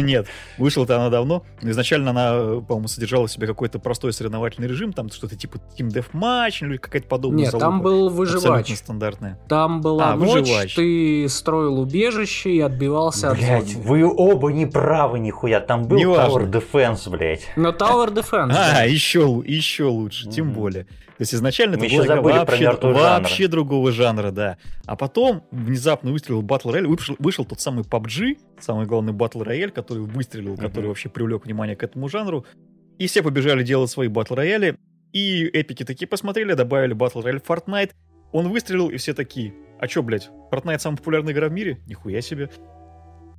Нет, 0.00 0.26
вышла-то 0.58 0.96
она 0.96 1.08
давно. 1.10 1.44
Изначально 1.62 2.10
она, 2.10 2.60
по-моему, 2.62 2.88
содержала 2.88 3.28
в 3.28 3.30
себе 3.30 3.46
какой-то 3.46 3.78
простой 3.78 4.12
соревновательный 4.12 4.66
режим, 4.66 4.92
там 4.92 5.08
что-то 5.10 5.36
типа 5.36 5.58
Team 5.78 5.88
Deathmatch 5.88 6.66
или 6.66 6.76
какая-то 6.76 7.06
подобная 7.06 7.44
Нет, 7.44 7.52
там 7.58 7.82
был 7.82 8.08
выживач. 8.08 8.74
Стандартная. 8.76 9.38
Там 9.48 9.82
была 9.82 10.12
а, 10.12 10.16
ночь, 10.16 10.74
ты 10.74 11.28
строил 11.28 11.78
убежище 11.78 12.50
и 12.50 12.60
отбивался 12.60 13.30
от 13.30 13.38
Блять, 13.38 13.74
вы 13.74 14.04
оба 14.04 14.50
не 14.50 14.66
правы 14.66 15.20
нихуя, 15.20 15.60
там 15.60 15.84
был 15.84 15.98
Tower 15.98 16.50
Defense, 16.50 17.08
блять. 17.08 17.46
Но 17.54 17.70
Tower 17.70 18.12
Defense, 18.12 18.52
А, 18.56 18.95
еще, 18.96 19.42
еще 19.46 19.84
лучше, 19.84 20.26
mm-hmm. 20.26 20.32
тем 20.32 20.52
более. 20.52 20.84
То 20.84 21.22
есть 21.22 21.34
изначально 21.34 21.78
Мы 21.78 21.86
это 21.86 22.20
была 22.20 22.44
вообще, 22.44 22.70
вообще 22.70 23.48
другого 23.48 23.92
жанра, 23.92 24.30
да. 24.30 24.58
А 24.84 24.96
потом 24.96 25.44
внезапно 25.50 26.12
выстрелил 26.12 26.42
Battle 26.42 26.72
Royale, 26.74 26.86
вышел, 26.86 27.16
вышел 27.18 27.44
тот 27.44 27.60
самый 27.60 27.84
PUBG, 27.84 28.38
самый 28.60 28.86
главный 28.86 29.12
Battle 29.12 29.44
Royale, 29.46 29.70
который 29.70 30.02
выстрелил, 30.02 30.54
mm-hmm. 30.54 30.62
который 30.62 30.86
вообще 30.86 31.08
привлек 31.08 31.44
внимание 31.46 31.76
к 31.76 31.82
этому 31.82 32.08
жанру. 32.08 32.44
И 32.98 33.06
все 33.06 33.22
побежали 33.22 33.62
делать 33.62 33.90
свои 33.90 34.08
Battle 34.08 34.36
Royale. 34.36 34.76
И 35.12 35.44
эпики 35.44 35.84
такие 35.84 36.06
посмотрели, 36.06 36.52
добавили 36.54 36.94
Battle 36.94 37.22
Royale 37.22 37.42
Fortnite. 37.42 37.92
Он 38.32 38.48
выстрелил, 38.48 38.90
и 38.90 38.96
все 38.96 39.14
такие, 39.14 39.54
а 39.78 39.88
чё, 39.88 40.02
блядь, 40.02 40.30
Fortnite 40.50 40.80
самая 40.80 40.98
популярная 40.98 41.32
игра 41.32 41.48
в 41.48 41.52
мире? 41.52 41.80
Нихуя 41.86 42.20
себе. 42.20 42.50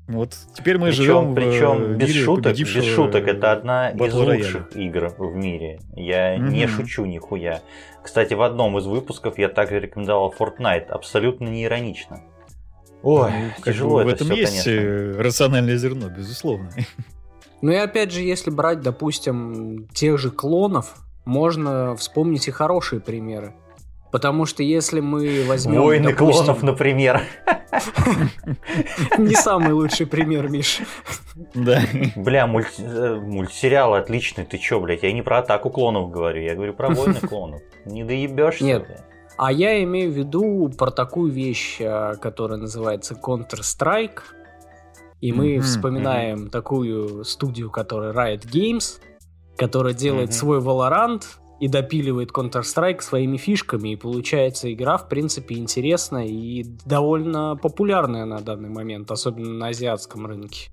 Вот 0.08 0.38
теперь 0.54 0.78
мы 0.78 0.88
причем, 0.88 1.04
живем 1.04 1.36
причем 1.36 1.94
в 1.94 1.98
без 1.98 2.14
шуток, 2.14 2.58
без 2.58 2.86
шуток, 2.86 3.28
это 3.28 3.52
одна 3.52 3.90
из 3.90 4.14
лучших 4.14 4.76
игр 4.76 5.14
в 5.18 5.36
мире. 5.36 5.82
Я 5.96 6.38
mm-hmm. 6.38 6.50
не 6.50 6.68
шучу 6.68 7.06
нихуя. 7.06 7.62
Кстати, 8.02 8.34
в 8.34 8.42
одном 8.42 8.78
из 8.78 8.86
выпусков 8.86 9.38
я 9.38 9.50
также 9.50 9.82
рекомендовал 9.82 10.34
Fortnite, 10.38 10.88
абсолютно 10.88 11.50
не 11.50 11.66
иронично. 11.66 12.22
Ой, 13.04 13.32
ну, 13.32 13.64
тяжело 13.64 14.02
это 14.02 14.10
В 14.10 14.14
этом 14.14 14.28
все, 14.28 14.36
есть 14.36 14.64
конечно. 14.64 14.82
Э, 14.82 15.22
рациональное 15.22 15.76
зерно, 15.78 16.10
безусловно. 16.10 16.72
Ну 17.60 17.72
и 17.72 17.76
опять 17.76 18.12
же, 18.12 18.22
если 18.22 18.52
брать, 18.52 18.82
допустим, 18.82 19.88
тех 19.88 20.20
же 20.20 20.30
клонов, 20.30 20.94
можно 21.26 21.96
вспомнить 21.96 22.48
и 22.48 22.52
хорошие 22.52 23.02
примеры. 23.02 23.56
Потому 24.18 24.48
что 24.48 24.64
если 24.64 25.00
мы 25.00 25.46
возьмем... 25.48 25.80
Войны 25.80 26.10
допустим... 26.10 26.46
клонов, 26.46 26.64
например. 26.64 27.22
Не 29.20 29.36
самый 29.36 29.74
лучший 29.74 30.08
пример, 30.08 30.50
Миш. 30.50 30.80
Да. 31.54 31.84
Бля. 32.16 32.52
Э, 32.80 33.16
мультсериал 33.20 33.94
отличный. 33.94 34.44
Ты 34.44 34.58
чё, 34.58 34.80
блядь? 34.80 35.04
Я 35.04 35.14
не 35.14 35.22
про 35.22 35.38
атаку 35.38 35.70
клонов 35.70 36.10
говорю, 36.10 36.42
я 36.42 36.56
говорю 36.56 36.74
про 36.74 36.90
войны 36.90 37.20
клонов. 37.20 37.62
Не 37.86 38.04
доебешься. 38.04 38.64
Нет. 38.64 38.88
А 39.38 39.52
я 39.52 39.84
имею 39.84 40.12
в 40.12 40.16
виду 40.16 40.72
про 40.76 40.90
такую 40.90 41.32
вещь, 41.32 41.76
э, 41.80 42.16
которая 42.20 42.58
называется 42.58 43.14
Counter-Strike. 43.14 44.22
И 45.22 45.32
мы 45.32 45.60
вспоминаем 45.60 46.50
такую 46.50 47.24
студию, 47.24 47.70
которая 47.70 48.14
Riot 48.14 48.48
Games, 48.52 49.00
которая 49.58 49.94
делает 49.94 50.34
свой 50.34 50.60
Valorant, 50.60 51.22
и 51.60 51.68
допиливает 51.68 52.32
Counter-Strike 52.32 53.02
своими 53.02 53.38
фишками, 53.38 53.90
и 53.90 53.96
получается 53.96 54.72
игра, 54.72 54.98
в 54.98 55.10
принципе, 55.10 55.56
интересная 55.56 56.26
и 56.26 56.66
довольно 56.86 57.56
популярная 57.56 58.26
на 58.26 58.40
данный 58.42 58.70
момент, 58.70 59.10
особенно 59.12 59.54
на 59.54 59.68
азиатском 59.68 60.26
рынке. 60.26 60.70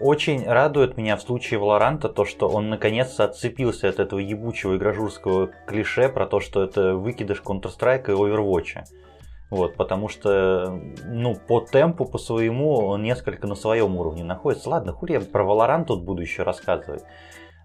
Очень 0.00 0.44
радует 0.44 0.98
меня 0.98 1.16
в 1.16 1.22
случае 1.22 1.58
Валоранта 1.58 2.10
то, 2.10 2.26
что 2.26 2.48
он 2.48 2.68
наконец-то 2.68 3.24
отцепился 3.24 3.88
от 3.88 3.98
этого 3.98 4.20
ебучего 4.20 4.76
игрожурского 4.76 5.50
клише 5.66 6.10
про 6.10 6.26
то, 6.26 6.38
что 6.40 6.62
это 6.62 6.94
выкидыш 6.94 7.42
Counter-Strike 7.42 8.10
и 8.10 8.14
Overwatch. 8.14 8.84
Вот, 9.48 9.76
потому 9.76 10.08
что, 10.08 10.80
ну, 11.06 11.34
по 11.34 11.60
темпу, 11.60 12.04
по 12.04 12.18
своему, 12.18 12.74
он 12.74 13.02
несколько 13.04 13.46
на 13.46 13.54
своем 13.54 13.96
уровне 13.96 14.24
находится. 14.24 14.68
Ладно, 14.68 14.92
хули 14.92 15.12
я 15.12 15.20
про 15.20 15.44
Valorant 15.44 15.84
тут 15.86 16.04
буду 16.04 16.20
еще 16.20 16.42
рассказывать. 16.42 17.04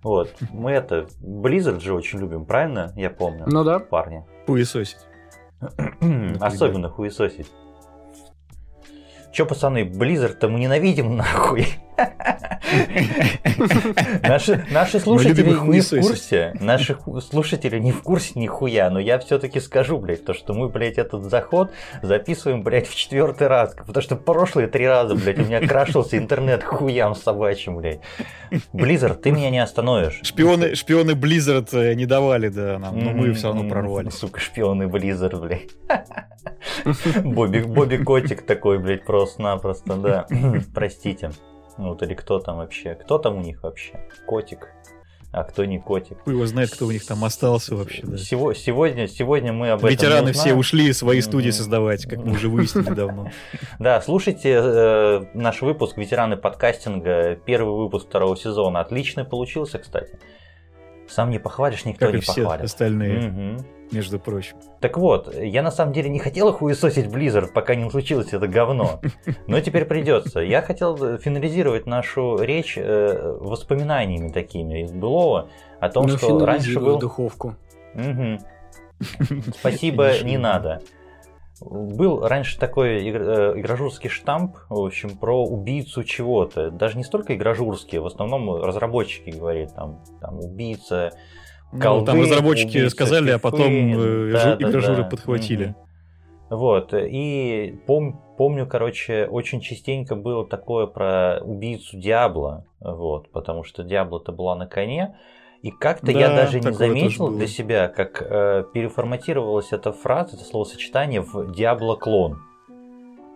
Вот. 0.03 0.33
Мы 0.51 0.71
это, 0.71 1.07
Blizzard 1.21 1.79
же 1.79 1.93
очень 1.93 2.19
любим, 2.19 2.45
правильно? 2.45 2.91
Я 2.95 3.09
помню. 3.09 3.45
Ну 3.47 3.63
да. 3.63 3.79
Парни. 3.79 4.25
Хуесосить. 4.47 4.97
Особенно 6.39 6.89
хуесосить. 6.89 7.51
Че, 9.31 9.45
пацаны, 9.45 9.83
Blizzard-то 9.83 10.49
мы 10.49 10.59
ненавидим 10.59 11.15
нахуй. 11.17 11.67
Наши, 14.23 14.65
наши 14.71 14.99
слушатели 14.99 15.49
не 15.49 15.81
в 15.81 15.89
курсе. 15.89 16.53
Наши 16.59 16.97
слушатели 17.21 17.79
не 17.79 17.91
в 17.91 18.01
курсе 18.01 18.39
нихуя, 18.39 18.89
но 18.89 18.99
я 18.99 19.19
все-таки 19.19 19.59
скажу, 19.59 19.97
блядь, 19.99 20.25
то, 20.25 20.33
что 20.33 20.53
мы, 20.53 20.69
блядь, 20.69 20.97
этот 20.97 21.23
заход 21.23 21.71
записываем, 22.01 22.63
блядь, 22.63 22.87
в 22.87 22.95
четвертый 22.95 23.47
раз. 23.47 23.75
Потому 23.75 24.01
что 24.01 24.15
прошлые 24.15 24.67
три 24.67 24.87
раза, 24.87 25.15
блядь, 25.15 25.39
у 25.39 25.43
меня 25.43 25.65
крашился 25.65 26.17
интернет 26.17 26.63
хуям 26.63 27.15
собачьим, 27.15 27.77
блядь. 27.77 28.01
Blizzard, 28.73 29.15
ты 29.15 29.31
меня 29.31 29.49
не 29.49 29.59
остановишь. 29.59 30.19
Шпионы, 30.23 30.75
шпионы 30.75 31.11
Blizzard 31.11 31.69
э, 31.73 31.93
не 31.93 32.05
давали, 32.05 32.49
да, 32.49 32.79
нам, 32.79 32.99
но 32.99 33.11
мы 33.11 33.33
все 33.33 33.47
равно 33.47 33.67
прорвались. 33.69 34.13
Сука, 34.13 34.39
шпионы 34.39 34.83
Blizzard, 34.83 35.39
блядь. 35.39 35.69
Бобби, 37.23 37.59
Бобби 37.59 37.97
Котик 37.97 38.45
такой, 38.45 38.79
блядь, 38.79 39.05
просто-напросто, 39.05 39.95
да. 39.95 40.27
Простите. 40.73 41.31
Ну, 41.81 41.89
вот 41.89 42.03
или 42.03 42.13
кто 42.13 42.37
там 42.37 42.57
вообще? 42.57 42.93
Кто 42.93 43.17
там 43.17 43.37
у 43.37 43.41
них 43.41 43.63
вообще? 43.63 43.99
Котик. 44.27 44.69
А 45.31 45.43
кто 45.43 45.65
не 45.65 45.79
котик? 45.79 46.19
Кто 46.19 46.29
его 46.29 46.45
знает, 46.45 46.69
кто 46.69 46.85
у 46.85 46.91
них 46.91 47.03
там 47.07 47.23
остался 47.25 47.75
вообще, 47.75 48.03
да. 48.03 48.17
Сего, 48.17 48.53
сегодня, 48.53 49.07
сегодня 49.07 49.51
мы 49.51 49.69
об 49.69 49.83
Ветераны 49.83 50.29
этом 50.29 50.33
все 50.33 50.53
ушли 50.53 50.93
свои 50.93 51.21
студии 51.21 51.49
создавать, 51.49 52.05
как 52.05 52.19
мы 52.19 52.33
уже 52.33 52.49
выяснили 52.49 52.93
давно. 52.93 53.31
Да, 53.79 53.99
слушайте 54.01 54.59
э, 54.61 55.25
наш 55.33 55.61
выпуск 55.61 55.97
«Ветераны 55.97 56.37
подкастинга», 56.37 57.35
первый 57.35 57.75
выпуск 57.75 58.09
второго 58.09 58.37
сезона. 58.37 58.81
Отличный 58.81 59.23
получился, 59.23 59.79
кстати. 59.79 60.19
Сам 61.11 61.29
не 61.29 61.39
похвалишь, 61.39 61.85
никто 61.85 62.05
как 62.05 62.13
не 62.13 62.19
и 62.19 62.21
все 62.21 62.41
похвалит. 62.43 62.65
остальные. 62.65 63.27
Угу 63.29 63.65
между 63.91 64.19
прочим. 64.19 64.55
Так 64.79 64.97
вот, 64.97 65.35
я 65.35 65.61
на 65.61 65.71
самом 65.71 65.93
деле 65.93 66.09
не 66.09 66.19
хотел 66.19 66.51
хуесосить 66.53 67.07
Blizzard, 67.07 67.51
пока 67.53 67.75
не 67.75 67.89
случилось 67.89 68.31
это 68.31 68.47
говно. 68.47 69.01
Но 69.47 69.59
теперь 69.59 69.85
придется. 69.85 70.39
Я 70.39 70.61
хотел 70.61 71.17
финализировать 71.17 71.85
нашу 71.85 72.37
речь 72.41 72.77
э, 72.77 73.37
воспоминаниями 73.39 74.29
такими 74.29 74.83
из 74.83 74.91
былого 74.91 75.49
о 75.79 75.89
том, 75.89 76.07
ну, 76.07 76.17
что 76.17 76.45
раньше 76.45 76.79
был... 76.79 76.99
духовку. 76.99 77.55
Угу. 77.95 78.39
Спасибо, 79.59 80.13
не 80.23 80.37
надо. 80.37 80.81
Был 81.61 82.27
раньше 82.27 82.59
такой 82.59 83.07
э, 83.07 83.53
игражурский 83.55 84.09
штамп, 84.09 84.57
в 84.67 84.79
общем, 84.79 85.15
про 85.17 85.45
убийцу 85.45 86.03
чего-то. 86.03 86.71
Даже 86.71 86.97
не 86.97 87.03
столько 87.03 87.35
игражурские, 87.35 88.01
в 88.01 88.07
основном 88.07 88.61
разработчики 88.61 89.29
говорили, 89.29 89.67
там, 89.67 90.03
там 90.19 90.39
убийца 90.39 91.11
Колды, 91.71 91.99
ну, 91.99 92.05
там 92.05 92.21
разработчики 92.21 92.87
сказали, 92.89 93.31
а 93.31 93.39
потом 93.39 93.61
э, 93.71 94.31
да, 94.33 94.55
игражуры 94.55 95.03
да, 95.03 95.09
подхватили. 95.09 95.67
Угу. 95.67 95.75
Вот, 96.57 96.93
и 96.93 97.79
пом, 97.87 98.21
помню, 98.37 98.67
короче, 98.67 99.25
очень 99.25 99.61
частенько 99.61 100.15
было 100.15 100.45
такое 100.45 100.85
про 100.85 101.39
убийцу 101.41 101.97
Диабло, 101.97 102.65
вот, 102.81 103.31
потому 103.31 103.63
что 103.63 103.83
Диабло-то 103.83 104.33
была 104.33 104.55
на 104.55 104.67
коне, 104.67 105.15
и 105.61 105.69
как-то 105.69 106.07
да, 106.07 106.19
я 106.19 106.29
даже 106.35 106.59
не 106.59 106.71
заметил 106.71 107.29
для 107.29 107.47
себя, 107.47 107.87
как 107.87 108.21
э, 108.21 108.63
переформатировалась 108.73 109.71
эта 109.71 109.91
фраза, 109.91 110.35
это 110.35 110.43
словосочетание 110.43 111.21
в 111.21 111.51
Диабло-клон. 111.51 112.41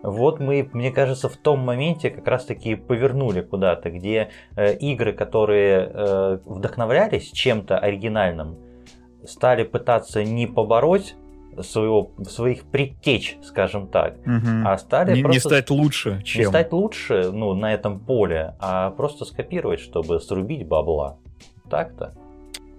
Вот 0.02 0.40
мы, 0.40 0.68
мне 0.72 0.90
кажется, 0.90 1.28
в 1.28 1.36
том 1.36 1.60
моменте 1.60 2.10
как 2.10 2.26
раз-таки 2.26 2.74
повернули 2.74 3.40
куда-то, 3.42 3.90
где 3.90 4.30
э, 4.56 4.74
игры, 4.76 5.12
которые 5.12 5.90
э, 5.92 6.38
вдохновлялись 6.44 7.30
чем-то 7.30 7.78
оригинальным, 7.78 8.56
стали 9.24 9.64
пытаться 9.64 10.22
не 10.24 10.46
побороть 10.46 11.16
своего, 11.62 12.10
своих 12.28 12.64
предтеч, 12.64 13.38
скажем 13.42 13.88
так, 13.88 14.18
угу. 14.18 14.64
а 14.64 14.76
стали 14.78 15.16
не, 15.16 15.22
просто... 15.22 15.34
Не 15.34 15.40
стать 15.40 15.70
лучше, 15.70 16.22
чем... 16.22 16.40
Не 16.40 16.48
стать 16.48 16.72
лучше, 16.72 17.30
ну, 17.32 17.54
на 17.54 17.72
этом 17.72 18.00
поле, 18.00 18.54
а 18.60 18.90
просто 18.90 19.24
скопировать, 19.24 19.80
чтобы 19.80 20.20
срубить 20.20 20.66
бабла. 20.66 21.18
Так-то. 21.70 22.14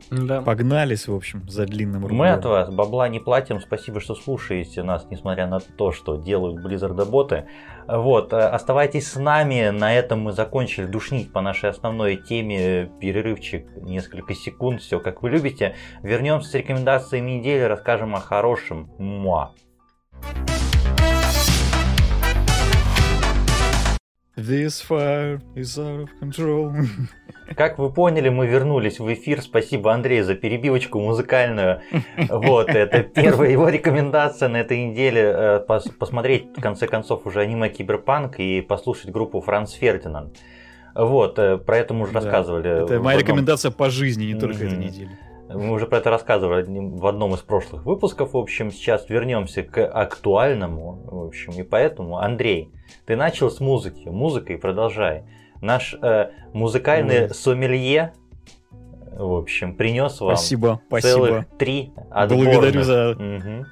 Да. 0.10 0.42
Погнались, 0.42 1.08
в 1.08 1.14
общем, 1.14 1.48
за 1.50 1.66
длинным 1.66 2.04
рублем. 2.04 2.18
Мы 2.18 2.30
от 2.30 2.46
вас 2.46 2.70
бабла 2.70 3.10
не 3.10 3.20
платим. 3.20 3.60
Спасибо, 3.60 4.00
что 4.00 4.16
слушаете 4.16 4.84
нас, 4.84 5.06
несмотря 5.10 5.48
на 5.48 5.60
то, 5.60 5.92
что 5.92 6.16
делают 6.16 6.66
Blizzard 6.66 7.04
боты. 7.06 7.48
Вот, 7.88 8.32
э, 8.32 8.38
оставайтесь 8.38 9.12
с 9.12 9.16
нами. 9.18 9.70
На 9.70 9.94
этом 9.94 10.22
мы 10.22 10.32
закончили 10.32 10.86
душнить 10.86 11.34
по 11.34 11.42
нашей 11.42 11.70
основной 11.70 12.16
теме. 12.16 12.90
Перерывчик 13.02 13.68
несколько 13.82 14.34
секунд. 14.34 14.82
Все 14.82 15.00
как 15.00 15.22
вы 15.24 15.30
любите. 15.30 15.76
Вернемся 16.04 16.52
с 16.52 16.54
рекомендациями 16.54 17.32
недели. 17.32 17.64
Расскажем 17.64 18.16
о 18.16 18.20
хорошем. 18.20 18.90
Муа. 18.98 19.52
This 24.38 24.82
fire 24.88 25.42
is 25.56 25.78
out 25.80 26.04
of 26.06 26.10
control. 26.22 26.72
Как 27.56 27.80
вы 27.80 27.92
поняли, 27.92 28.30
мы 28.30 28.46
вернулись 28.46 29.00
в 29.00 29.12
эфир. 29.12 29.42
Спасибо, 29.42 29.92
Андрей, 29.94 30.22
за 30.22 30.36
перебивочку 30.36 31.00
музыкальную. 31.00 31.82
Вот, 32.30 32.70
это 32.70 33.02
первая 33.16 33.50
его 33.50 33.68
рекомендация 33.70 34.48
на 34.50 34.58
этой 34.58 34.86
неделе. 34.86 35.22
Э, 35.24 35.60
пос 35.68 35.88
посмотреть, 36.00 36.56
в 36.56 36.62
конце 36.62 36.86
концов, 36.88 37.26
уже 37.26 37.40
аниме 37.42 37.70
Киберпанк 37.70 38.40
и 38.40 38.62
послушать 38.62 39.10
группу 39.12 39.42
Франц 39.42 39.72
Фердинанд. 39.74 40.38
Вот, 40.94 41.40
э, 41.40 41.58
про 41.58 41.78
это 41.78 41.96
мы 41.96 42.04
уже 42.04 42.14
Да. 42.14 42.20
рассказывали. 42.20 42.84
Это 42.84 43.00
моя 43.00 43.18
одном- 43.18 43.20
рекомендация 43.20 43.72
по 43.72 43.90
жизни, 43.90 44.26
не 44.26 44.40
только 44.40 44.58
Мгм. 44.66 44.68
этой 44.68 44.78
недели. 44.86 45.18
Мы 45.50 45.72
уже 45.72 45.88
про 45.88 46.00
это 46.00 46.10
рассказывали 46.10 46.66
в 46.68 47.06
одном 47.08 47.34
из 47.34 47.40
прошлых 47.40 47.86
выпусков. 47.86 48.34
В 48.34 48.38
общем, 48.38 48.72
сейчас 48.72 49.10
вернемся 49.10 49.64
к 49.64 49.86
актуальному. 49.86 51.02
В 51.06 51.26
общем, 51.28 51.54
и 51.54 51.64
поэтому, 51.64 52.18
Андрей, 52.18 52.72
ты 53.06 53.16
начал 53.16 53.50
с 53.50 53.60
музыки. 53.60 54.08
Музыкой 54.10 54.58
продолжай. 54.58 55.24
Наш 55.62 55.96
э, 56.02 56.32
музыкальный 56.54 57.24
Ой. 57.24 57.30
сомелье, 57.34 58.14
в 59.12 59.34
общем, 59.34 59.76
принес 59.76 60.20
вам 60.22 60.36
Спасибо, 60.36 60.82
целых 61.02 61.30
спасибо. 61.30 61.46
три 61.58 61.92
Благодарю 62.12 62.50
отборных. 62.60 62.86
за 62.86 63.16
Мгм. 63.18 63.66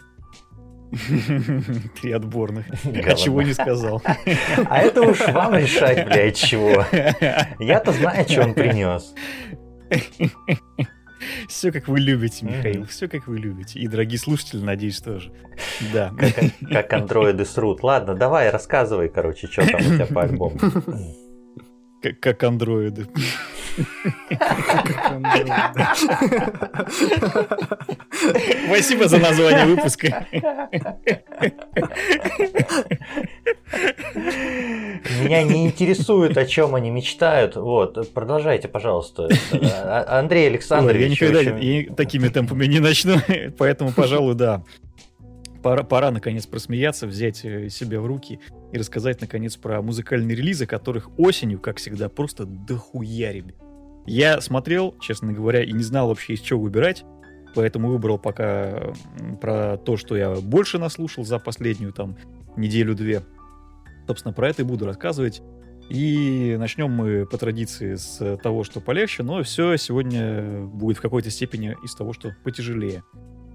три 2.01 2.11
отборных. 2.13 2.65
А 3.05 3.13
чего 3.15 3.41
не 3.41 3.53
сказал. 3.53 4.01
А 4.69 4.79
это 4.79 5.01
уж 5.01 5.19
вам 5.27 5.55
решать, 5.55 6.05
блядь, 6.07 6.37
чего. 6.37 6.83
Я-то 7.63 7.91
знаю, 7.91 8.27
что 8.27 8.43
он 8.43 8.53
принес. 8.53 9.13
Все 11.47 11.71
как 11.71 11.87
вы 11.87 11.99
любите. 11.99 12.45
Михаил, 12.45 12.85
все 12.85 13.07
как 13.07 13.27
вы 13.27 13.37
любите. 13.37 13.79
И, 13.79 13.87
дорогие 13.87 14.19
слушатели, 14.19 14.61
надеюсь, 14.61 14.99
тоже. 14.99 15.31
Да. 15.93 16.13
Как, 16.71 16.93
андроиды 16.93 17.45
срут. 17.45 17.83
Ладно, 17.83 18.15
давай, 18.15 18.49
рассказывай, 18.49 19.09
короче, 19.09 19.47
что 19.47 19.69
там 19.69 19.81
у 19.81 19.95
тебя 19.95 20.05
по 20.05 20.23
альбому. 20.23 20.59
Как 22.21 22.43
андроиды. 22.43 23.07
Спасибо 28.67 29.07
за 29.07 29.17
название 29.19 29.65
выпуска. 29.65 30.25
Меня 35.23 35.43
не 35.43 35.65
интересует, 35.65 36.37
о 36.37 36.45
чем 36.45 36.75
они 36.75 36.89
мечтают. 36.89 37.55
Вот, 37.55 38.11
продолжайте, 38.13 38.67
пожалуйста. 38.67 39.29
А- 39.51 40.19
Андрей 40.19 40.41
Ой, 40.41 40.45
я 40.45 40.49
Александрович. 40.51 41.11
никогда 41.11 41.41
и 41.41 41.89
такими 41.89 42.27
темпами 42.27 42.65
не 42.65 42.79
начну, 42.79 43.15
поэтому, 43.57 43.91
пожалуй, 43.91 44.35
да. 44.35 44.63
Пора, 45.63 45.83
пора 45.83 46.11
наконец 46.11 46.45
просмеяться, 46.45 47.07
взять 47.07 47.43
э, 47.43 47.69
себя 47.69 47.99
в 47.99 48.05
руки 48.05 48.39
и 48.71 48.77
рассказать 48.77 49.19
наконец 49.19 49.55
про 49.57 49.81
музыкальные 49.81 50.35
релизы, 50.37 50.67
которых 50.67 51.09
осенью, 51.17 51.59
как 51.59 51.77
всегда, 51.77 52.07
просто 52.07 52.45
дохуя, 52.45 53.31
ребят. 53.31 53.55
Я 54.05 54.39
смотрел, 54.41 54.95
честно 54.99 55.33
говоря, 55.33 55.63
и 55.63 55.71
не 55.71 55.83
знал 55.83 56.07
вообще 56.07 56.33
из 56.33 56.41
чего 56.41 56.61
выбирать, 56.61 57.03
поэтому 57.55 57.89
выбрал 57.89 58.19
пока 58.19 58.93
про 59.41 59.77
то, 59.77 59.97
что 59.97 60.15
я 60.15 60.35
больше 60.35 60.77
наслушал 60.77 61.23
за 61.23 61.39
последнюю 61.39 61.91
там 61.93 62.15
неделю-две. 62.55 63.23
Собственно, 64.07 64.33
про 64.33 64.49
это 64.49 64.61
и 64.61 64.65
буду 64.65 64.85
рассказывать. 64.85 65.41
И 65.89 66.55
начнем 66.57 66.91
мы 66.91 67.25
по 67.25 67.37
традиции 67.37 67.95
с 67.95 68.37
того, 68.37 68.63
что 68.63 68.81
полегче, 68.81 69.23
но 69.23 69.43
все 69.43 69.77
сегодня 69.77 70.61
будет 70.65 70.97
в 70.97 71.01
какой-то 71.01 71.29
степени 71.29 71.75
из 71.83 71.93
того, 71.93 72.13
что 72.13 72.35
потяжелее. 72.43 73.03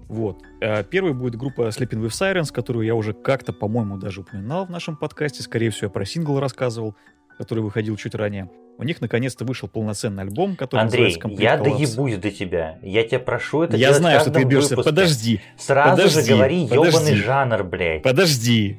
Вот. 0.07 0.41
А 0.61 0.83
Первой 0.83 1.13
будет 1.13 1.35
группа 1.35 1.69
Sleeping 1.69 2.01
with 2.01 2.09
Sirens, 2.09 2.51
которую 2.51 2.85
я 2.85 2.95
уже 2.95 3.13
как-то, 3.13 3.53
по-моему, 3.53 3.97
даже 3.97 4.21
упоминал 4.21 4.65
в 4.65 4.69
нашем 4.69 4.97
подкасте. 4.97 5.41
Скорее 5.43 5.69
всего, 5.69 5.87
я 5.87 5.89
про 5.89 6.05
сингл 6.05 6.39
рассказывал, 6.39 6.95
который 7.41 7.61
выходил 7.63 7.95
чуть 7.97 8.13
ранее. 8.13 8.51
У 8.77 8.83
них 8.83 9.01
наконец-то 9.01 9.45
вышел 9.45 9.67
полноценный 9.67 10.21
альбом, 10.21 10.55
который 10.55 10.81
Андрей, 10.81 11.13
называется 11.15 11.41
я 11.43 11.55
Collapse. 11.55 11.63
доебусь 11.77 12.17
до 12.17 12.29
тебя. 12.29 12.77
Я 12.83 13.03
тебя 13.03 13.17
прошу 13.19 13.63
это 13.63 13.77
Я 13.77 13.93
знаю, 13.93 14.19
что 14.19 14.29
ты 14.29 14.43
бьешься. 14.43 14.75
выпуске. 14.75 14.91
Подожди, 14.91 15.41
Сразу 15.57 16.03
же 16.03 16.07
подожди, 16.09 16.33
говори 16.33 16.63
ебаный 16.65 16.91
подожди. 16.91 17.15
жанр, 17.15 17.63
блядь. 17.63 18.03
подожди, 18.03 18.77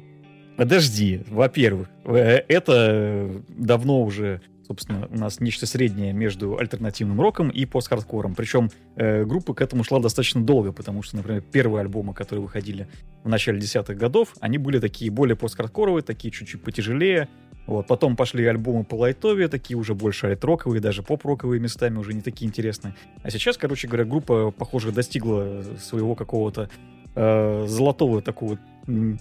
подожди. 0.55 1.21
Во-первых, 1.27 1.89
э, 2.05 2.41
это 2.47 3.29
давно 3.49 4.01
уже, 4.01 4.41
собственно, 4.67 5.07
у 5.11 5.17
нас 5.17 5.39
нечто 5.41 5.65
среднее 5.65 6.13
между 6.13 6.57
альтернативным 6.57 7.19
роком 7.19 7.49
и 7.49 7.65
пост-хардкором. 7.65 8.33
Причем 8.35 8.69
э, 8.95 9.25
группа 9.25 9.53
к 9.53 9.61
этому 9.61 9.83
шла 9.83 9.99
достаточно 9.99 10.41
долго, 10.41 10.71
потому 10.71 11.01
что, 11.03 11.17
например, 11.17 11.41
первые 11.41 11.81
альбомы, 11.81 12.13
которые 12.13 12.43
выходили 12.43 12.87
в 13.23 13.29
начале 13.29 13.59
десятых 13.59 13.97
годов, 13.97 14.33
они 14.39 14.57
были 14.57 14.79
такие 14.79 15.11
более 15.11 15.35
пост-хардкоровые, 15.35 16.01
такие 16.03 16.31
чуть-чуть 16.31 16.61
потяжелее. 16.63 17.27
Вот. 17.65 17.87
Потом 17.87 18.15
пошли 18.15 18.45
альбомы 18.45 18.83
по 18.83 18.95
лайтове, 18.95 19.47
такие 19.47 19.77
уже 19.77 19.93
больше 19.95 20.27
альт-роковые, 20.27 20.81
даже 20.81 21.01
поп-роковые 21.01 21.59
местами, 21.59 21.97
уже 21.97 22.13
не 22.13 22.21
такие 22.21 22.47
интересные. 22.47 22.93
А 23.23 23.29
сейчас, 23.29 23.57
короче 23.57 23.87
говоря, 23.87 24.05
группа, 24.05 24.51
похоже, 24.51 24.91
достигла 24.91 25.63
своего 25.79 26.15
какого-то 26.15 26.69
э, 27.15 27.65
золотого 27.67 28.21
такого 28.21 28.57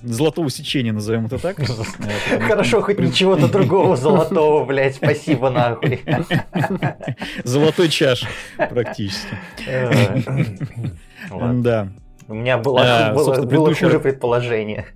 золотого 0.03 0.51
сечения, 0.51 0.93
назовем 0.93 1.27
это 1.27 1.39
так. 1.39 1.57
Хорошо, 2.49 2.83
хоть 2.83 2.99
ничего-то 2.99 3.49
другого 3.49 3.97
золотого, 3.97 4.65
блядь, 4.65 4.97
спасибо 4.97 5.51
нахуй. 5.51 6.01
Золотой 7.45 7.89
чаш 7.89 8.25
практически. 8.57 9.29
Да. 11.31 11.89
У 12.27 12.35
меня 12.35 12.59
было, 12.59 12.81
А, 12.83 13.15
хуже 13.15 14.01
предположение. 14.01 14.87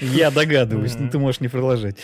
Я 0.00 0.30
догадываюсь, 0.30 0.98
но 0.98 1.08
ты 1.08 1.18
можешь 1.18 1.40
не 1.40 1.48
продолжать. 1.48 1.96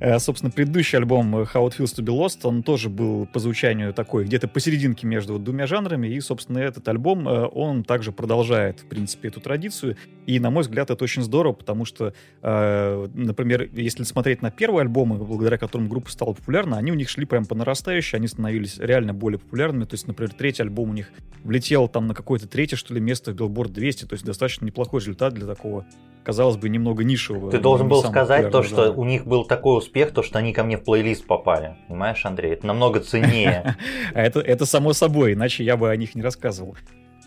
Э, 0.00 0.18
Собственно, 0.18 0.50
предыдущий 0.50 0.98
альбом 0.98 1.36
э, 1.36 1.42
How 1.42 1.68
It 1.68 1.78
Feels 1.78 1.96
to 1.96 2.04
Be 2.04 2.16
Lost, 2.16 2.40
он 2.42 2.62
тоже 2.62 2.88
был 2.88 3.26
по 3.26 3.38
звучанию 3.38 3.94
такой, 3.94 4.24
где-то 4.24 4.48
посерединке 4.48 5.06
между 5.06 5.34
вот 5.34 5.44
двумя 5.44 5.66
жанрами, 5.66 6.08
и, 6.08 6.20
собственно, 6.20 6.58
этот 6.58 6.88
альбом, 6.88 7.28
э, 7.28 7.46
он 7.46 7.84
также 7.84 8.12
продолжает, 8.12 8.80
в 8.80 8.86
принципе, 8.86 9.28
эту 9.28 9.40
традицию, 9.40 9.96
и, 10.26 10.40
на 10.40 10.50
мой 10.50 10.62
взгляд, 10.62 10.90
это 10.90 11.02
очень 11.04 11.22
здорово, 11.22 11.52
потому 11.52 11.84
что, 11.84 12.14
например, 12.42 13.68
если 13.72 14.04
смотреть 14.04 14.42
на 14.42 14.50
первые 14.50 14.82
альбомы, 14.82 15.16
благодаря 15.16 15.58
которым 15.58 15.88
группа 15.88 16.10
стала 16.10 16.34
популярна, 16.34 16.78
они 16.78 16.92
у 16.92 16.94
них 16.94 17.08
шли 17.08 17.24
прям 17.24 17.46
по 17.46 17.54
нарастающей, 17.54 18.16
они 18.16 18.28
становились 18.28 18.78
реально 18.78 19.12
более 19.12 19.38
популярными, 19.38 19.84
то 19.84 19.94
есть, 19.94 20.06
например, 20.06 20.32
третий 20.32 20.62
альбом 20.62 20.90
у 20.90 20.92
них 20.92 21.10
влетел 21.42 21.88
там 21.88 22.06
на 22.06 22.14
какое-то 22.14 22.46
третье, 22.46 22.76
что 22.76 22.94
ли, 22.94 23.00
место 23.00 23.32
в 23.32 23.36
Billboard 23.36 23.70
200, 23.70 24.04
то 24.06 24.14
есть 24.14 24.24
достаточно 24.24 24.64
неплохой 24.64 25.00
результат 25.00 25.34
для 25.34 25.46
такого 25.46 25.86
казалось 26.22 26.56
бы, 26.56 26.68
немного 26.68 27.04
нишевого. 27.20 27.50
Ты 27.50 27.58
должен 27.58 27.88
был 27.88 28.02
сказать 28.02 28.50
то, 28.50 28.62
что 28.62 28.92
у 28.92 29.04
них 29.04 29.26
был 29.26 29.44
такой 29.44 29.78
успех, 29.78 30.12
то, 30.12 30.22
что 30.22 30.38
они 30.38 30.52
ко 30.52 30.64
мне 30.64 30.76
в 30.76 30.84
плейлист 30.84 31.26
попали. 31.26 31.76
Понимаешь, 31.88 32.24
Андрей? 32.24 32.52
Это 32.52 32.66
намного 32.66 33.00
ценнее. 33.00 33.76
А 34.14 34.22
это, 34.22 34.40
это 34.40 34.66
само 34.66 34.92
собой, 34.92 35.34
иначе 35.34 35.62
я 35.62 35.76
бы 35.76 35.90
о 35.90 35.96
них 35.96 36.14
не 36.14 36.22
рассказывал. 36.22 36.76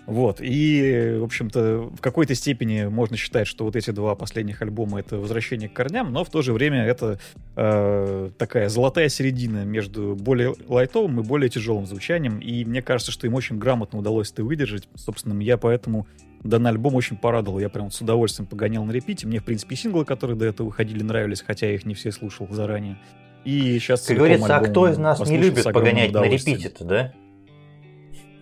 Вот, 0.06 0.40
и, 0.42 1.16
в 1.18 1.24
общем-то, 1.24 1.92
в 1.96 2.02
какой-то 2.02 2.36
степени 2.36 2.86
можно 2.86 3.16
считать, 3.16 3.48
что 3.48 3.64
вот 3.64 3.78
эти 3.78 3.92
два 3.92 4.16
последних 4.16 4.62
альбома— 4.62 5.00
это 5.02 5.18
возвращение 5.18 5.70
к 5.70 5.74
корням, 5.74 6.12
но 6.12 6.26
в 6.26 6.30
то 6.30 6.42
же 6.42 6.52
время 6.52 6.84
это 6.84 7.20
э, 7.56 8.30
такая 8.38 8.68
золотая 8.68 9.08
середина 9.08 9.64
между 9.64 10.16
более 10.20 10.56
лайтовым 10.68 11.22
и 11.22 11.24
более 11.24 11.50
тяжелым 11.50 11.86
звучанием, 11.86 12.40
и 12.40 12.66
мне 12.66 12.82
кажется, 12.82 13.14
что 13.14 13.28
им 13.28 13.34
очень 13.36 13.58
грамотно 13.58 14.00
удалось 14.00 14.32
это 14.32 14.44
выдержать. 14.44 14.90
Собственно, 14.96 15.42
я 15.42 15.58
поэтому 15.58 16.06
данный 16.44 16.72
альбом 16.72 16.96
очень 16.96 17.18
порадовал. 17.18 17.60
Я 17.60 17.70
прям 17.70 17.92
с 17.92 18.02
удовольствием 18.02 18.48
погонял 18.48 18.84
на 18.86 18.92
репите. 18.92 19.28
Мне, 19.28 19.40
в 19.40 19.44
принципе, 19.44 19.76
синглы, 19.76 20.06
которые 20.06 20.38
до 20.38 20.46
этого 20.46 20.68
выходили, 20.68 21.04
нравились, 21.04 21.42
хотя 21.42 21.68
я 21.68 21.76
их 21.76 21.86
не 21.86 21.94
все 21.94 22.12
слушал 22.12 22.48
заранее. 22.50 22.98
И 23.46 23.78
сейчас 23.80 24.06
Как 24.06 24.18
говорится, 24.18 24.58
а 24.58 24.62
кто 24.62 24.90
из 24.90 24.98
нас 24.98 25.20
не 25.28 25.38
любит 25.38 25.64
погонять 25.64 26.12
на 26.12 26.24
репите-то, 26.24 26.84
да? 26.86 27.14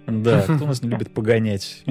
Да, 0.08 0.42
кто 0.44 0.66
нас 0.66 0.82
не 0.82 0.90
любит 0.90 1.14
погонять? 1.14 1.84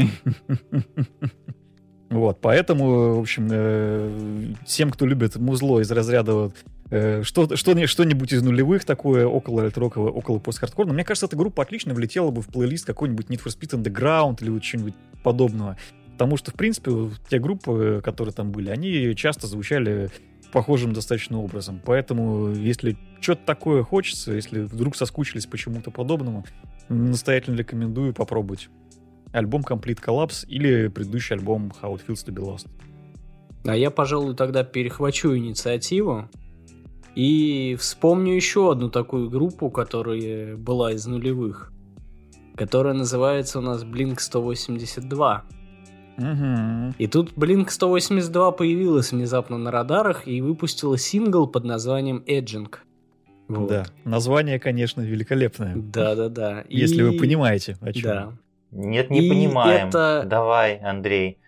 Вот, 2.11 2.41
поэтому, 2.41 3.15
в 3.15 3.21
общем, 3.21 3.49
э, 3.53 4.55
всем, 4.67 4.91
кто 4.91 5.07
любит 5.07 5.37
музло 5.37 5.79
из 5.79 5.93
разряда 5.93 6.35
вот, 6.35 6.57
э, 6.91 7.23
что, 7.23 7.55
что, 7.55 7.87
что-нибудь 7.87 8.33
из 8.33 8.43
нулевых 8.43 8.85
такое, 8.85 9.29
около 9.29 9.63
альт-роковое, 9.63 10.11
около 10.11 10.41
пост-хардкорного, 10.41 10.93
мне 10.93 11.05
кажется, 11.05 11.27
эта 11.27 11.37
группа 11.37 11.63
отлично 11.63 11.95
влетела 11.95 12.33
бы 12.33 12.43
в 12.43 12.49
плейлист 12.49 12.85
какой-нибудь 12.85 13.27
Need 13.27 13.45
for 13.45 13.57
Speed 13.57 13.81
Underground 13.81 14.39
или 14.41 14.51
вот 14.51 14.63
чего-нибудь 14.63 14.95
подобного. 15.23 15.77
Потому 16.21 16.37
что, 16.37 16.51
в 16.51 16.55
принципе, 16.55 16.93
те 17.31 17.39
группы, 17.39 18.03
которые 18.05 18.35
там 18.35 18.53
были, 18.53 18.69
они 18.69 19.15
часто 19.17 19.47
звучали 19.47 20.11
похожим 20.53 20.93
достаточно 20.93 21.41
образом. 21.41 21.81
Поэтому, 21.83 22.51
если 22.51 22.99
что-то 23.23 23.47
такое 23.47 23.83
хочется, 23.83 24.33
если 24.35 24.61
вдруг 24.61 24.97
соскучились 24.97 25.47
по 25.47 25.57
чему-то 25.57 25.91
подобному, 25.91 26.45
настоятельно 26.91 27.57
рекомендую 27.57 28.13
попробовать. 28.13 28.69
Альбом 29.33 29.63
Complete 29.63 30.05
Collapse 30.05 30.47
или 30.47 30.89
предыдущий 30.89 31.37
альбом 31.37 31.73
How 31.81 31.95
It 31.95 32.03
Feels 32.07 32.27
to 32.27 32.35
Be 32.35 32.45
Lost. 32.45 32.67
А 33.65 33.75
я, 33.75 33.91
пожалуй, 33.91 34.37
тогда 34.37 34.63
перехвачу 34.63 35.35
инициативу 35.35 36.29
и 37.15 37.79
вспомню 37.81 38.35
еще 38.35 38.71
одну 38.71 38.91
такую 38.91 39.31
группу, 39.31 39.71
которая 39.71 40.59
была 40.59 40.93
из 40.93 41.07
нулевых, 41.07 41.73
которая 42.57 42.93
называется 42.93 43.61
у 43.61 43.63
нас 43.63 43.85
Blink 43.85 44.19
182. 44.19 45.47
Угу. 46.21 46.95
И 46.99 47.07
тут 47.07 47.33
Blink 47.33 47.71
182 47.71 48.53
появилась 48.53 49.13
внезапно 49.13 49.57
на 49.57 49.71
радарах 49.71 50.29
и 50.29 50.43
выпустила 50.43 50.99
сингл 50.99 51.47
под 51.47 51.65
названием 51.65 52.23
Edging. 52.27 52.75
Вот. 53.49 53.69
Да, 53.69 53.87
название, 54.05 54.61
конечно, 54.61 55.01
великолепное. 55.01 55.75
Да-да-да. 55.75 56.65
Если 56.69 57.01
и... 57.01 57.03
вы 57.03 57.19
понимаете, 57.19 57.77
о 57.81 57.93
чем. 57.93 58.03
Да. 58.03 58.33
Нет, 58.71 59.11
не 59.11 59.27
и 59.27 59.29
понимаем. 59.29 59.89
Это... 59.89 60.25
Давай, 60.27 60.77
Андрей. 60.77 61.39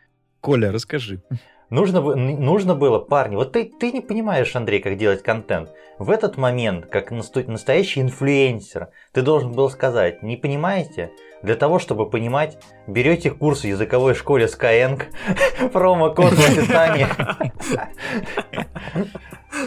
Коля, 0.40 0.72
расскажи. 0.72 1.22
Нужно, 1.70 2.02
нужно 2.02 2.74
было, 2.74 2.98
парни, 2.98 3.36
вот 3.36 3.52
ты, 3.52 3.64
ты 3.64 3.92
не 3.92 4.02
понимаешь, 4.02 4.54
Андрей, 4.54 4.80
как 4.80 4.98
делать 4.98 5.22
контент. 5.22 5.70
В 5.98 6.10
этот 6.10 6.36
момент, 6.36 6.84
как 6.86 7.10
настоящий 7.10 8.02
инфлюенсер, 8.02 8.88
ты 9.12 9.22
должен 9.22 9.52
был 9.52 9.70
сказать, 9.70 10.22
не 10.22 10.36
понимаете? 10.36 11.12
Для 11.42 11.56
того, 11.56 11.78
чтобы 11.78 12.08
понимать, 12.08 12.58
берете 12.86 13.30
курс 13.30 13.62
в 13.62 13.64
языковой 13.64 14.14
школе 14.14 14.46
Skyeng, 14.46 15.02
промокод 15.72 16.32
в 16.32 16.50
описании. 16.50 17.06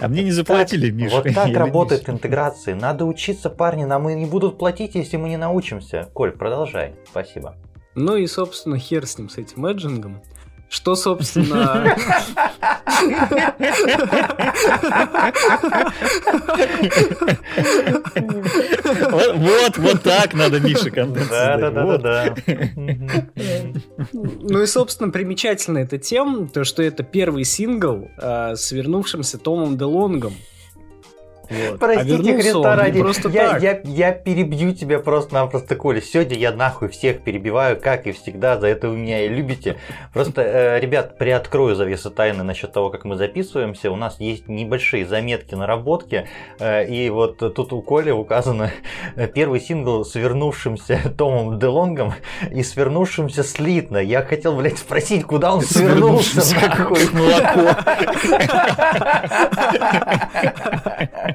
А 0.01 0.07
мне 0.07 0.23
не 0.23 0.31
заплатили, 0.31 0.87
так, 0.87 0.95
Миша. 0.95 1.15
Вот 1.15 1.33
так 1.33 1.55
работает 1.55 2.09
интеграция. 2.09 2.75
Надо 2.75 3.05
учиться, 3.05 3.49
парни. 3.49 3.83
Нам 3.83 4.09
и 4.09 4.15
не 4.15 4.25
будут 4.25 4.57
платить, 4.57 4.95
если 4.95 5.17
мы 5.17 5.29
не 5.29 5.37
научимся. 5.37 6.09
Коль, 6.13 6.31
продолжай. 6.31 6.95
Спасибо. 7.09 7.55
Ну 7.93 8.15
и, 8.17 8.27
собственно, 8.27 8.77
хер 8.77 9.05
с 9.05 9.17
ним, 9.17 9.29
с 9.29 9.37
этим 9.37 9.65
эджингом. 9.65 10.21
Что, 10.75 10.95
собственно... 10.95 11.95
Вот, 19.35 19.77
вот 19.77 20.03
так 20.03 20.33
надо 20.33 20.59
Мише 20.59 20.91
контент 20.91 21.29
Да, 21.29 21.57
да, 21.57 21.71
да, 21.71 21.97
да. 21.97 22.35
Ну 24.11 24.61
и, 24.61 24.67
собственно, 24.67 25.11
примечательно 25.11 25.77
это 25.77 25.97
тем, 25.97 26.49
то, 26.49 26.65
что 26.65 26.83
это 26.83 27.03
первый 27.03 27.45
сингл 27.45 28.09
а, 28.17 28.57
с 28.57 28.73
вернувшимся 28.73 29.37
Томом 29.37 29.77
Делонгом. 29.77 30.33
Вот. 31.49 31.79
Простите, 31.79 32.33
а 32.33 32.35
Христа 32.35 32.75
ради, 32.75 32.99
просто 33.01 33.29
я, 33.29 33.51
так. 33.51 33.61
Я, 33.61 33.79
я 33.83 34.11
перебью 34.11 34.73
тебя 34.73 34.99
просто-напросто, 34.99 35.75
Коля. 35.75 36.01
Сегодня 36.01 36.37
я 36.37 36.51
нахуй 36.51 36.89
всех 36.89 37.23
перебиваю, 37.23 37.79
как 37.79 38.07
и 38.07 38.11
всегда, 38.11 38.57
за 38.59 38.67
это 38.67 38.89
вы 38.89 38.97
меня 38.97 39.25
и 39.25 39.29
любите. 39.29 39.77
Просто, 40.13 40.41
э, 40.41 40.79
ребят, 40.79 41.17
приоткрою 41.17 41.75
завесу 41.75 42.11
тайны 42.11 42.43
насчет 42.43 42.73
того, 42.73 42.89
как 42.89 43.05
мы 43.05 43.15
записываемся. 43.15 43.91
У 43.91 43.95
нас 43.95 44.19
есть 44.19 44.47
небольшие 44.47 45.05
заметки, 45.05 45.55
наработки, 45.55 46.27
э, 46.59 46.87
и 46.87 47.09
вот 47.09 47.37
тут 47.37 47.73
у 47.73 47.81
Коли 47.81 48.11
указано 48.11 48.71
э, 49.15 49.27
первый 49.27 49.59
сингл 49.59 50.03
с 50.03 50.15
вернувшимся 50.15 50.99
Томом 51.17 51.59
Делонгом 51.59 52.13
и 52.51 52.63
свернувшимся 52.63 53.43
слитно. 53.43 53.97
Я 53.97 54.21
хотел, 54.21 54.55
блядь, 54.55 54.77
спросить, 54.77 55.23
куда 55.23 55.53
он 55.53 55.61
свернулся, 55.61 56.41
нахуй. 56.55 56.99
Молоко. 57.13 57.75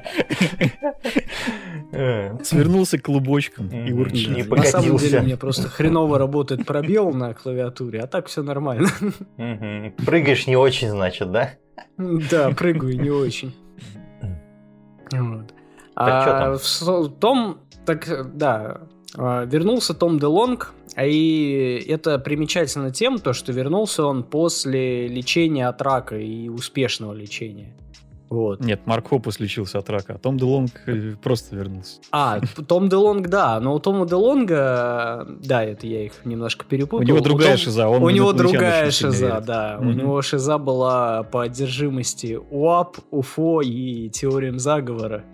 Свернулся 2.43 2.97
клубочком 2.97 3.69
и 3.69 3.91
урчит. 3.91 4.49
На 4.49 4.63
самом 4.63 4.97
деле 4.97 5.21
мне 5.21 5.37
просто 5.37 5.67
хреново 5.67 6.17
работает 6.17 6.65
пробел 6.65 7.11
на 7.11 7.33
клавиатуре, 7.33 8.01
а 8.01 8.07
так 8.07 8.27
все 8.27 8.43
нормально. 8.43 8.89
Прыгаешь 10.05 10.47
не 10.47 10.55
очень, 10.55 10.89
значит, 10.89 11.31
да? 11.31 11.51
Да, 11.97 12.51
прыгаю 12.51 12.99
не 12.99 13.09
очень. 13.09 13.53
А 15.95 16.55
в 16.55 17.09
том, 17.19 17.59
так, 17.85 18.35
да, 18.35 18.81
а, 19.15 19.43
вернулся 19.45 19.93
Том 19.93 20.19
Делонг, 20.19 20.73
и 20.97 21.85
это 21.87 22.17
примечательно 22.17 22.91
тем, 22.91 23.19
то, 23.19 23.33
что 23.33 23.51
вернулся 23.51 24.05
он 24.05 24.23
после 24.23 25.07
лечения 25.07 25.67
от 25.67 25.81
рака 25.81 26.17
и 26.17 26.47
успешного 26.49 27.13
лечения. 27.13 27.75
Вот. 28.31 28.61
Нет, 28.61 28.83
Марк 28.85 29.09
Хопус 29.09 29.41
лечился 29.41 29.79
от 29.79 29.89
рака, 29.89 30.13
а 30.13 30.17
Том 30.17 30.37
Делонг 30.37 30.71
э, 30.87 31.15
просто 31.21 31.53
вернулся. 31.53 31.99
А, 32.13 32.39
Том 32.65 32.87
Делонг, 32.87 33.27
да, 33.27 33.59
но 33.59 33.75
у 33.75 33.79
Тома 33.79 34.07
Делонга, 34.07 35.27
да, 35.43 35.65
это 35.65 35.85
я 35.85 36.05
их 36.05 36.13
немножко 36.23 36.63
перепутал. 36.65 36.99
У 36.99 37.03
него 37.03 37.19
другая 37.19 37.55
у 37.55 37.57
Том... 37.57 37.65
шиза. 37.65 37.89
Он 37.89 38.01
у 38.01 38.09
него 38.09 38.31
другая 38.31 38.89
шиза, 38.89 39.43
да. 39.45 39.75
Mm-hmm. 39.75 39.85
У 39.85 39.91
него 39.91 40.21
шиза 40.21 40.57
была 40.57 41.23
по 41.23 41.41
одержимости 41.43 42.39
УАП, 42.49 42.99
УФО 43.11 43.63
и 43.63 44.07
теориям 44.07 44.59
заговора. 44.59 45.25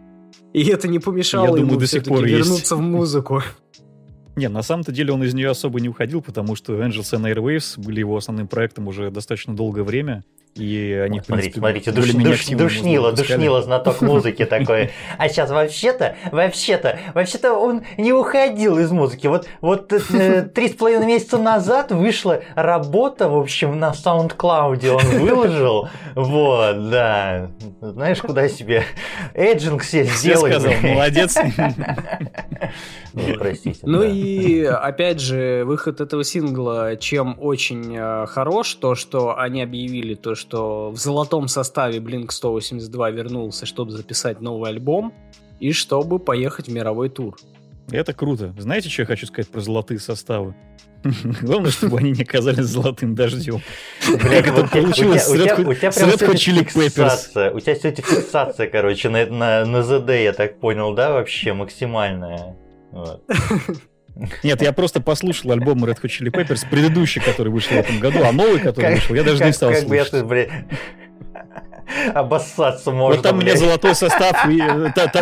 И 0.53 0.65
это 0.67 0.87
не 0.87 0.97
помешало 0.97 1.43
я 1.43 1.49
ему 1.49 1.57
думаю, 1.57 1.79
до 1.79 1.85
сих 1.85 2.03
пор 2.03 2.25
вернуться 2.25 2.55
есть. 2.55 2.71
в 2.71 2.81
музыку. 2.81 3.43
Не, 4.35 4.49
на 4.49 4.63
самом-то 4.63 4.91
деле 4.91 5.13
он 5.13 5.23
из 5.23 5.33
нее 5.35 5.49
особо 5.49 5.79
не 5.79 5.89
уходил, 5.89 6.21
потому 6.21 6.55
что 6.55 6.81
Angels 6.81 7.13
and 7.13 7.31
Airwaves 7.31 7.79
были 7.79 7.99
его 7.99 8.17
основным 8.17 8.47
проектом 8.47 8.87
уже 8.87 9.09
достаточно 9.11 9.55
долгое 9.55 9.83
время. 9.83 10.23
И 10.57 10.93
они, 10.93 11.21
смотрите, 11.21 11.47
принципе, 11.47 11.59
смотрите, 11.59 11.91
душ, 11.91 12.11
душ, 12.13 12.47
душнило, 12.47 13.11
душнило 13.11 13.61
знаток 13.61 14.01
музыки 14.01 14.45
такой. 14.45 14.91
А 15.17 15.29
сейчас 15.29 15.51
вообще-то, 15.51 16.15
вообще-то, 16.31 16.99
вообще-то 17.13 17.53
он 17.53 17.83
не 17.97 18.13
уходил 18.13 18.77
из 18.79 18.91
музыки. 18.91 19.27
Вот, 19.27 19.47
вот 19.61 19.91
э, 19.93 20.43
три 20.43 20.69
с 20.69 20.73
половиной 20.73 21.07
месяца 21.07 21.37
назад 21.37 21.91
вышла 21.91 22.41
работа, 22.55 23.29
в 23.29 23.37
общем, 23.37 23.79
на 23.79 23.91
SoundCloud 23.91 24.89
он 24.89 25.19
выложил. 25.19 25.89
Вот, 26.15 26.89
да. 26.89 27.49
Знаешь, 27.81 28.21
куда 28.21 28.47
себе 28.47 28.83
эджинг 29.33 29.83
все 29.83 30.03
сделали. 30.03 30.53
сказал, 30.53 30.73
молодец. 30.81 31.37
Ну, 33.13 33.33
простите. 33.39 33.79
Ну 33.83 34.03
и, 34.03 34.63
опять 34.63 35.19
же, 35.19 35.63
выход 35.65 36.01
этого 36.01 36.23
сингла 36.23 36.95
чем 36.97 37.35
очень 37.39 37.95
э, 37.97 38.25
хорош, 38.27 38.75
то, 38.75 38.95
что 38.95 39.37
они 39.37 39.63
объявили 39.63 40.13
то, 40.13 40.35
что 40.35 40.46
что 40.47 40.91
в 40.91 40.97
золотом 40.97 41.49
составе 41.49 41.99
Blink 41.99 42.31
182 42.31 43.09
вернулся, 43.09 43.65
чтобы 43.65 43.91
записать 43.91 44.39
новый 44.39 44.69
альбом 44.69 45.13
и 45.59 45.73
чтобы 45.73 46.19
поехать 46.19 46.67
в 46.67 46.71
мировой 46.71 47.09
тур. 47.09 47.35
Это 47.91 48.13
круто. 48.13 48.53
Знаете, 48.57 48.89
что 48.89 49.01
я 49.01 49.05
хочу 49.05 49.25
сказать 49.27 49.49
про 49.49 49.59
золотые 49.59 49.99
составы? 49.99 50.55
Главное, 51.41 51.71
чтобы 51.71 51.97
они 51.99 52.11
не 52.11 52.23
оказались 52.23 52.65
золотым 52.65 53.13
дождем. 53.13 53.61
Как 54.05 54.47
это 54.47 54.67
получилось 54.67 55.25
с 55.25 55.35
Red 55.35 55.67
Chili 56.35 56.65
Peppers. 56.65 57.53
У 57.53 57.59
тебя 57.59 57.75
сегодня 57.75 58.03
фиксация, 58.03 58.67
короче, 58.67 59.09
на 59.09 59.83
ЗД, 59.83 60.09
я 60.09 60.33
так 60.33 60.59
понял, 60.59 60.93
да, 60.93 61.11
вообще 61.11 61.51
максимальная. 61.53 62.55
Нет, 64.43 64.61
я 64.61 64.73
просто 64.73 65.01
послушал 65.01 65.51
альбом 65.51 65.83
Red 65.85 66.01
Hot 66.01 66.09
Chili 66.09 66.31
Peppers, 66.31 66.65
предыдущий, 66.69 67.21
который 67.21 67.51
вышел 67.51 67.75
в 67.77 67.79
этом 67.79 67.99
году, 67.99 68.23
а 68.23 68.31
новый, 68.31 68.59
который 68.59 68.95
вышел, 68.95 69.15
я 69.15 69.23
даже 69.23 69.43
не 69.43 69.53
стал 69.53 69.73
слушать. 69.73 70.23
Бы 70.23 70.49
обоссаться 72.13 72.91
можно. 72.91 73.15
Вот 73.15 73.23
там 73.23 73.37
у 73.37 73.41
меня 73.41 73.55
золотой 73.55 73.95
состав, 73.95 74.45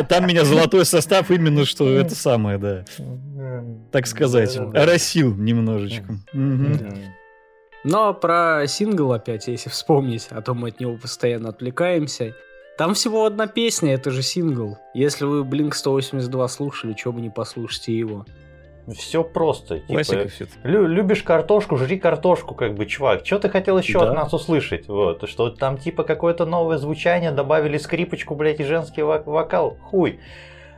там 0.09 0.27
меня 0.27 0.45
золотой 0.45 0.85
состав 0.85 1.29
именно 1.31 1.65
что 1.65 1.89
это 1.89 2.15
самое, 2.15 2.57
да. 2.57 2.85
Так 3.91 4.07
сказать, 4.07 4.57
оросил 4.57 5.35
немножечко. 5.35 6.17
Но 7.83 8.13
про 8.15 8.65
сингл 8.67 9.13
опять, 9.13 9.47
если 9.47 9.69
вспомнить, 9.69 10.27
а 10.31 10.41
то 10.41 10.55
мы 10.55 10.69
от 10.69 10.79
него 10.79 10.97
постоянно 10.97 11.49
отвлекаемся. 11.49 12.33
Там 12.79 12.95
всего 12.95 13.25
одна 13.25 13.45
песня, 13.47 13.93
это 13.93 14.09
же 14.09 14.23
сингл. 14.23 14.77
Если 14.95 15.23
вы 15.23 15.43
Blink 15.43 15.73
182 15.75 16.47
слушали, 16.47 16.93
чего 16.93 17.13
бы 17.13 17.21
не 17.21 17.29
послушайте 17.29 17.97
его. 17.97 18.25
Все 18.93 19.23
просто. 19.23 19.79
Типа, 19.79 20.01
лю- 20.63 20.85
любишь 20.87 21.23
картошку, 21.23 21.77
жри 21.77 21.97
картошку, 21.97 22.53
как 22.53 22.75
бы, 22.75 22.85
чувак. 22.85 23.25
Что 23.25 23.39
ты 23.39 23.49
хотел 23.49 23.77
еще 23.77 23.99
да. 23.99 24.09
от 24.09 24.15
нас 24.15 24.33
услышать? 24.33 24.87
Вот, 24.87 25.27
что 25.27 25.49
там 25.49 25.77
типа 25.77 26.03
какое-то 26.03 26.45
новое 26.45 26.77
звучание, 26.77 27.31
добавили 27.31 27.77
скрипочку, 27.77 28.35
блядь, 28.35 28.59
и 28.59 28.63
женский 28.63 29.01
вокал. 29.01 29.77
Хуй. 29.81 30.19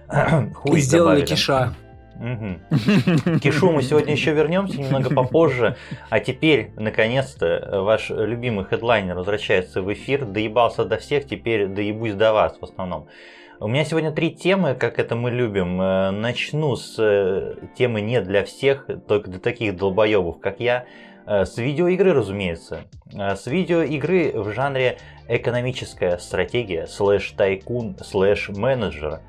Хуй 0.55 0.77
и 0.77 0.81
сделали 0.81 1.21
добавили. 1.21 1.25
киша. 1.25 1.75
Угу. 2.19 3.39
Кишу 3.39 3.71
мы 3.71 3.83
сегодня 3.83 4.13
еще 4.13 4.31
вернемся 4.31 4.79
немного 4.79 5.13
попозже. 5.13 5.75
А 6.09 6.19
теперь, 6.19 6.71
наконец-то, 6.75 7.81
ваш 7.83 8.09
любимый 8.09 8.65
хедлайнер 8.65 9.15
возвращается 9.15 9.81
в 9.81 9.93
эфир. 9.93 10.25
Доебался 10.25 10.85
до 10.85 10.97
всех, 10.97 11.27
теперь 11.27 11.67
доебусь 11.67 12.13
до 12.13 12.33
вас 12.33 12.57
в 12.59 12.63
основном. 12.63 13.07
У 13.59 13.67
меня 13.67 13.85
сегодня 13.85 14.11
три 14.11 14.29
темы, 14.29 14.75
как 14.75 14.99
это 14.99 15.15
мы 15.15 15.31
любим. 15.31 15.81
Э, 15.81 16.11
начну 16.11 16.75
с 16.75 16.95
э, 16.99 17.55
темы 17.75 18.01
не 18.01 18.21
для 18.21 18.43
всех, 18.45 18.87
только 19.07 19.31
для 19.31 19.39
таких 19.39 19.75
долбоебов, 19.75 20.39
как 20.39 20.59
я. 20.59 20.85
Э, 21.25 21.43
с 21.43 21.57
видеоигры, 21.57 22.13
разумеется. 22.13 22.81
С 23.11 23.47
видеоигры 23.47 24.31
в 24.35 24.53
жанре 24.53 24.99
экономическая 25.27 26.19
стратегия, 26.19 26.85
слэш 26.85 27.31
тайкун, 27.31 27.97
слэш 27.99 28.49
менеджер. 28.49 29.21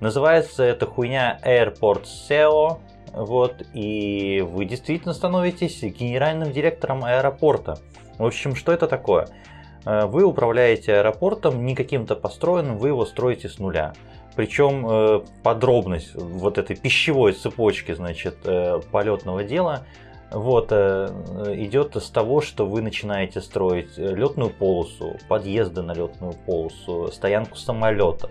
Называется 0.00 0.64
эта 0.64 0.84
хуйня 0.84 1.38
Airport 1.44 2.04
SEO, 2.28 2.80
вот, 3.12 3.62
и 3.74 4.44
вы 4.44 4.64
действительно 4.64 5.14
становитесь 5.14 5.82
генеральным 5.82 6.50
директором 6.50 7.04
аэропорта. 7.04 7.78
В 8.18 8.26
общем, 8.26 8.56
что 8.56 8.72
это 8.72 8.88
такое? 8.88 9.28
Э, 9.88 10.06
вы 10.06 10.24
управляете 10.24 10.96
аэропортом 10.98 11.64
не 11.64 11.74
каким-то 11.74 12.14
построенным, 12.14 12.76
вы 12.76 12.88
его 12.88 13.06
строите 13.06 13.48
с 13.48 13.58
нуля. 13.58 13.94
Причем 14.36 15.24
подробность 15.42 16.14
вот 16.14 16.58
этой 16.58 16.76
пищевой 16.76 17.32
цепочки, 17.32 17.92
значит, 17.92 18.36
полетного 18.92 19.42
дела– 19.42 19.84
вот, 20.30 20.68
э, 20.72 21.08
идет 21.56 21.96
с 21.96 22.10
того, 22.10 22.42
что 22.42 22.66
вы 22.66 22.82
начинаете 22.82 23.40
строить 23.40 23.96
летную 23.96 24.50
полосу, 24.50 25.16
подъезды 25.26 25.80
на 25.82 25.92
летную 25.92 26.34
полосу, 26.34 27.10
стоянку 27.12 27.56
самолета. 27.56 28.30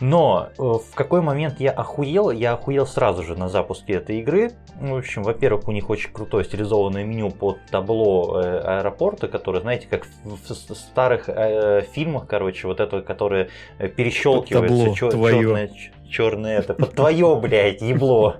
Но 0.00 0.48
э, 0.58 0.62
в 0.62 0.94
какой 0.94 1.22
момент 1.22 1.60
я 1.60 1.70
охуел? 1.70 2.30
Я 2.30 2.52
охуел 2.52 2.86
сразу 2.86 3.22
же 3.22 3.36
на 3.36 3.48
запуске 3.48 3.94
этой 3.94 4.20
игры. 4.20 4.52
В 4.78 4.94
общем, 4.94 5.22
во-первых, 5.22 5.68
у 5.68 5.72
них 5.72 5.88
очень 5.88 6.12
крутое 6.12 6.44
стилизованное 6.44 7.04
меню 7.04 7.30
под 7.30 7.58
табло 7.70 8.40
э, 8.40 8.58
аэропорта, 8.58 9.28
которое, 9.28 9.60
знаете, 9.60 9.86
как 9.88 10.06
в 10.24 10.74
старых 10.74 11.28
фильмах, 11.92 12.26
короче, 12.26 12.66
вот 12.66 12.80
это, 12.80 13.00
которое 13.00 13.48
перещелкивается, 13.78 14.94
черное, 14.94 15.70
черное 16.08 16.58
это, 16.58 16.74
под 16.74 16.94
твое, 16.94 17.36
блядь, 17.36 17.82
ебло. 17.82 18.36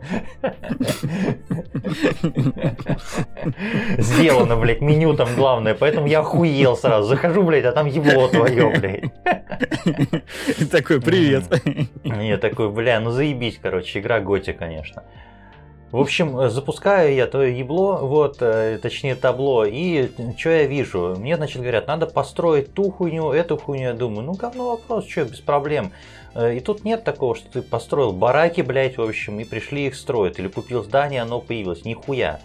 Сделано, 3.98 4.56
блядь, 4.56 4.80
меню 4.80 5.14
там 5.14 5.28
главное, 5.36 5.74
поэтому 5.74 6.06
я 6.06 6.20
охуел 6.20 6.76
сразу. 6.76 7.08
Захожу, 7.08 7.42
блядь, 7.42 7.64
а 7.64 7.72
там 7.72 7.86
ебло 7.86 8.28
твое, 8.28 8.70
блядь. 8.70 9.12
Такой, 10.70 11.00
привет. 11.00 11.44
Не, 12.04 12.36
такой, 12.36 12.70
бля, 12.70 13.00
ну 13.00 13.10
заебись, 13.10 13.58
короче, 13.60 14.00
игра 14.00 14.20
Готи, 14.20 14.52
конечно. 14.52 15.02
В 15.92 16.00
общем, 16.00 16.50
запускаю 16.50 17.14
я 17.14 17.26
то 17.26 17.42
ебло, 17.42 17.98
вот, 18.02 18.38
э, 18.40 18.78
точнее 18.82 19.14
табло, 19.14 19.64
и 19.64 20.10
что 20.36 20.50
я 20.50 20.66
вижу? 20.66 21.14
Мне, 21.16 21.36
значит, 21.36 21.62
говорят, 21.62 21.86
надо 21.86 22.06
построить 22.06 22.74
ту 22.74 22.90
хуйню, 22.90 23.30
эту 23.30 23.56
хуйню. 23.56 23.84
Я 23.84 23.94
думаю, 23.94 24.22
ну 24.22 24.32
говно 24.34 24.70
вопрос, 24.70 25.06
что, 25.08 25.24
без 25.24 25.40
проблем. 25.40 25.92
Э, 26.36 26.54
и 26.54 26.60
тут 26.60 26.84
нет 26.84 27.02
такого, 27.02 27.34
что 27.34 27.50
ты 27.50 27.62
построил 27.62 28.12
бараки, 28.12 28.60
блядь, 28.60 28.98
в 28.98 29.02
общем, 29.02 29.40
и 29.40 29.44
пришли 29.44 29.86
их 29.86 29.96
строить. 29.96 30.38
Или 30.38 30.48
купил 30.48 30.84
здание, 30.84 31.22
оно 31.22 31.40
появилось. 31.40 31.84
Нихуя 31.84 32.40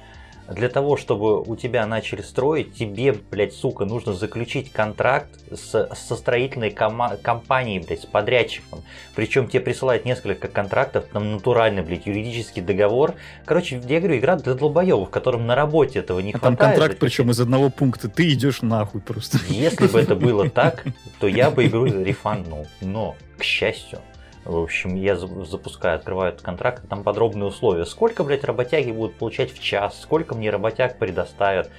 для 0.52 0.70
того, 0.70 0.98
чтобы 0.98 1.42
у 1.42 1.56
тебя 1.56 1.86
начали 1.86 2.22
строить, 2.22 2.74
тебе, 2.74 3.14
блядь, 3.14 3.54
сука, 3.54 3.86
нужно 3.86 4.14
заключить 4.14 4.72
контракт 4.72 5.30
с, 5.52 5.90
со 5.94 6.16
строительной 6.16 6.70
кома- 6.70 7.18
компанией, 7.18 7.80
блядь, 7.80 8.02
с 8.02 8.06
подрядчиком. 8.06 8.84
Причем 9.16 9.48
тебе 9.48 9.62
присылают 9.62 10.06
несколько 10.06 10.48
контрактов, 10.48 11.06
там 11.12 11.34
натуральный, 11.34 11.82
блядь, 11.82 12.06
юридический 12.06 12.62
договор. 12.62 13.16
Короче, 13.46 13.82
я 13.88 14.00
говорю, 14.00 14.18
игра 14.18 14.36
для 14.36 14.54
долбоебов, 14.54 15.08
в 15.10 15.12
котором 15.12 15.46
на 15.48 15.56
работе 15.56 16.00
этого 16.00 16.20
не 16.20 16.32
а 16.32 16.38
хватает. 16.38 16.60
Там 16.60 16.70
контракт, 16.70 17.00
причем 17.00 17.32
из 17.32 17.40
одного 17.40 17.70
пункта, 17.70 18.10
ты 18.10 18.32
идешь 18.34 18.62
нахуй 18.62 19.02
просто. 19.02 19.40
Если 19.48 19.88
бы 19.88 20.00
это 20.00 20.16
было 20.16 20.50
так, 20.50 20.86
то 21.20 21.28
я 21.28 21.50
бы 21.50 21.66
игру 21.66 21.86
рефанднул. 21.86 22.68
Но, 22.82 23.16
к 23.38 23.44
счастью, 23.44 24.00
в 24.46 24.58
общем, 24.58 24.96
я 24.96 25.16
запускаю, 25.16 25.96
открываю 25.96 26.34
этот 26.34 26.42
контракт, 26.42 26.88
там 26.90 27.04
подробные 27.04 27.46
условия. 27.46 27.86
Сколько, 27.86 28.24
блядь, 28.24 28.44
работяги 28.44 28.92
будут 28.92 29.16
получать 29.16 29.52
в 29.54 29.62
час, 29.62 30.00
сколько 30.02 30.36
мне 30.36 30.50
работяг 30.50 30.98
предоставят. 30.98 31.70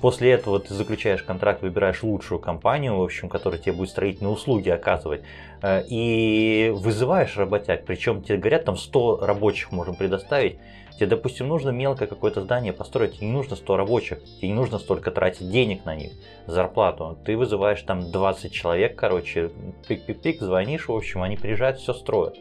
После 0.00 0.32
этого 0.32 0.58
ты 0.60 0.72
заключаешь 0.72 1.22
контракт, 1.22 1.60
выбираешь 1.62 2.02
лучшую 2.02 2.38
компанию, 2.38 2.96
в 2.96 3.02
общем, 3.02 3.28
которая 3.28 3.60
тебе 3.60 3.72
будет 3.72 3.90
строительные 3.90 4.32
услуги 4.32 4.70
оказывать, 4.70 5.22
э, 5.62 5.82
и 5.88 6.72
вызываешь 6.74 7.36
работяг. 7.36 7.84
Причем 7.84 8.22
тебе 8.22 8.38
говорят, 8.38 8.64
там 8.64 8.76
100 8.76 9.18
рабочих 9.20 9.72
можем 9.72 9.94
предоставить. 9.94 10.58
Тебе, 10.96 11.06
допустим, 11.06 11.48
нужно 11.48 11.70
мелкое 11.70 12.08
какое-то 12.08 12.40
здание 12.42 12.72
построить, 12.72 13.16
тебе 13.16 13.28
не 13.28 13.32
нужно 13.32 13.56
100 13.56 13.76
рабочих, 13.76 14.24
тебе 14.24 14.48
не 14.48 14.54
нужно 14.54 14.78
столько 14.78 15.10
тратить 15.10 15.50
денег 15.50 15.84
на 15.84 15.94
них, 15.94 16.12
зарплату. 16.46 17.18
Ты 17.24 17.36
вызываешь 17.36 17.82
там 17.82 18.10
20 18.10 18.52
человек, 18.52 18.96
короче, 18.96 19.50
пик-пик-пик, 19.88 20.40
звонишь, 20.40 20.88
в 20.88 20.92
общем, 20.92 21.22
они 21.22 21.36
приезжают, 21.36 21.78
все 21.78 21.92
строят. 21.92 22.36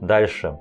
Дальше. 0.00 0.58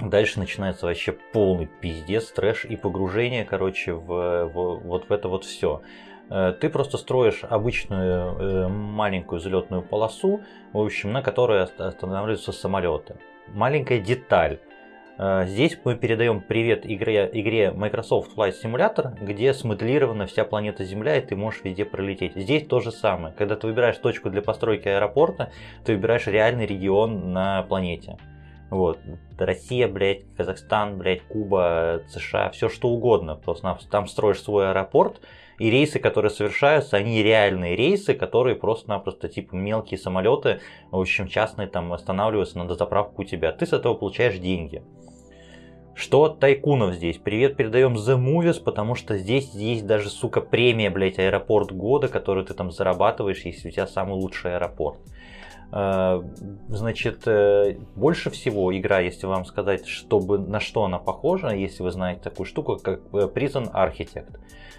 Дальше 0.00 0.38
начинается 0.38 0.86
вообще 0.86 1.12
полный 1.12 1.66
пиздец, 1.66 2.32
трэш 2.32 2.64
и 2.64 2.76
погружение, 2.76 3.44
короче, 3.44 3.92
в, 3.92 4.46
в 4.46 4.80
вот 4.84 5.08
в 5.08 5.12
это 5.12 5.28
вот 5.28 5.44
все. 5.44 5.82
Э, 6.30 6.52
ты 6.58 6.70
просто 6.70 6.96
строишь 6.96 7.44
обычную 7.44 8.38
э, 8.38 8.68
маленькую 8.68 9.38
взлетную 9.38 9.82
полосу, 9.82 10.40
в 10.72 10.78
общем, 10.78 11.12
на 11.12 11.22
которой 11.22 11.62
останавливаются 11.62 12.52
самолеты. 12.52 13.16
Маленькая 13.48 14.00
деталь. 14.00 14.58
Э, 15.18 15.44
здесь 15.46 15.78
мы 15.84 15.94
передаем 15.94 16.40
привет 16.40 16.84
игре, 16.84 17.28
игре 17.32 17.70
Microsoft 17.70 18.36
Flight 18.36 18.54
Simulator, 18.62 19.12
где 19.20 19.52
смоделирована 19.52 20.26
вся 20.26 20.44
планета 20.44 20.84
Земля, 20.84 21.18
и 21.18 21.20
ты 21.20 21.36
можешь 21.36 21.62
везде 21.64 21.84
пролететь. 21.84 22.34
Здесь 22.34 22.66
то 22.66 22.80
же 22.80 22.90
самое. 22.90 23.34
Когда 23.34 23.56
ты 23.56 23.66
выбираешь 23.66 23.98
точку 23.98 24.30
для 24.30 24.42
постройки 24.42 24.88
аэропорта, 24.88 25.52
ты 25.84 25.94
выбираешь 25.94 26.26
реальный 26.26 26.66
регион 26.66 27.32
на 27.32 27.62
планете. 27.62 28.16
Вот. 28.70 28.98
Россия, 29.38 29.86
блядь, 29.86 30.24
Казахстан, 30.34 30.96
блядь, 30.96 31.20
Куба, 31.22 32.00
США, 32.08 32.48
все 32.50 32.70
что 32.70 32.88
угодно. 32.88 33.36
Просто 33.36 33.78
там 33.90 34.06
строишь 34.06 34.40
свой 34.40 34.70
аэропорт, 34.70 35.20
и 35.58 35.70
рейсы, 35.70 35.98
которые 35.98 36.30
совершаются, 36.30 36.96
они 36.96 37.22
реальные 37.22 37.76
рейсы, 37.76 38.14
которые 38.14 38.56
просто-напросто 38.56 39.28
типа 39.28 39.54
мелкие 39.54 39.98
самолеты, 39.98 40.60
в 40.90 40.98
общем, 40.98 41.28
частные 41.28 41.68
там 41.68 41.92
останавливаются 41.92 42.56
на 42.56 42.66
дозаправку 42.66 43.22
у 43.22 43.24
тебя. 43.26 43.52
Ты 43.52 43.66
с 43.66 43.74
этого 43.74 43.92
получаешь 43.92 44.38
деньги. 44.38 44.82
Что 45.94 46.24
от 46.24 46.40
тайкунов 46.40 46.94
здесь? 46.94 47.18
Привет 47.18 47.56
передаем 47.56 47.94
The 47.94 48.18
Movies, 48.18 48.62
потому 48.62 48.94
что 48.94 49.18
здесь 49.18 49.52
есть 49.54 49.86
даже, 49.86 50.08
сука, 50.08 50.40
премия, 50.40 50.90
блять, 50.90 51.18
аэропорт 51.18 51.70
года, 51.72 52.08
которую 52.08 52.46
ты 52.46 52.54
там 52.54 52.70
зарабатываешь, 52.70 53.44
если 53.44 53.68
у 53.68 53.70
тебя 53.70 53.86
самый 53.86 54.14
лучший 54.14 54.56
аэропорт. 54.56 54.98
Э, 55.70 56.22
значит, 56.68 57.26
э, 57.26 57.76
больше 57.94 58.30
всего 58.30 58.76
игра, 58.76 59.00
если 59.00 59.26
вам 59.26 59.44
сказать, 59.44 59.86
чтобы, 59.86 60.38
на 60.38 60.60
что 60.60 60.84
она 60.84 60.98
похожа, 60.98 61.48
если 61.48 61.82
вы 61.82 61.90
знаете 61.90 62.22
такую 62.22 62.46
штуку, 62.46 62.78
как 62.82 63.00
э, 63.12 63.28
Prison 63.28 63.72
Architect. 63.72 64.38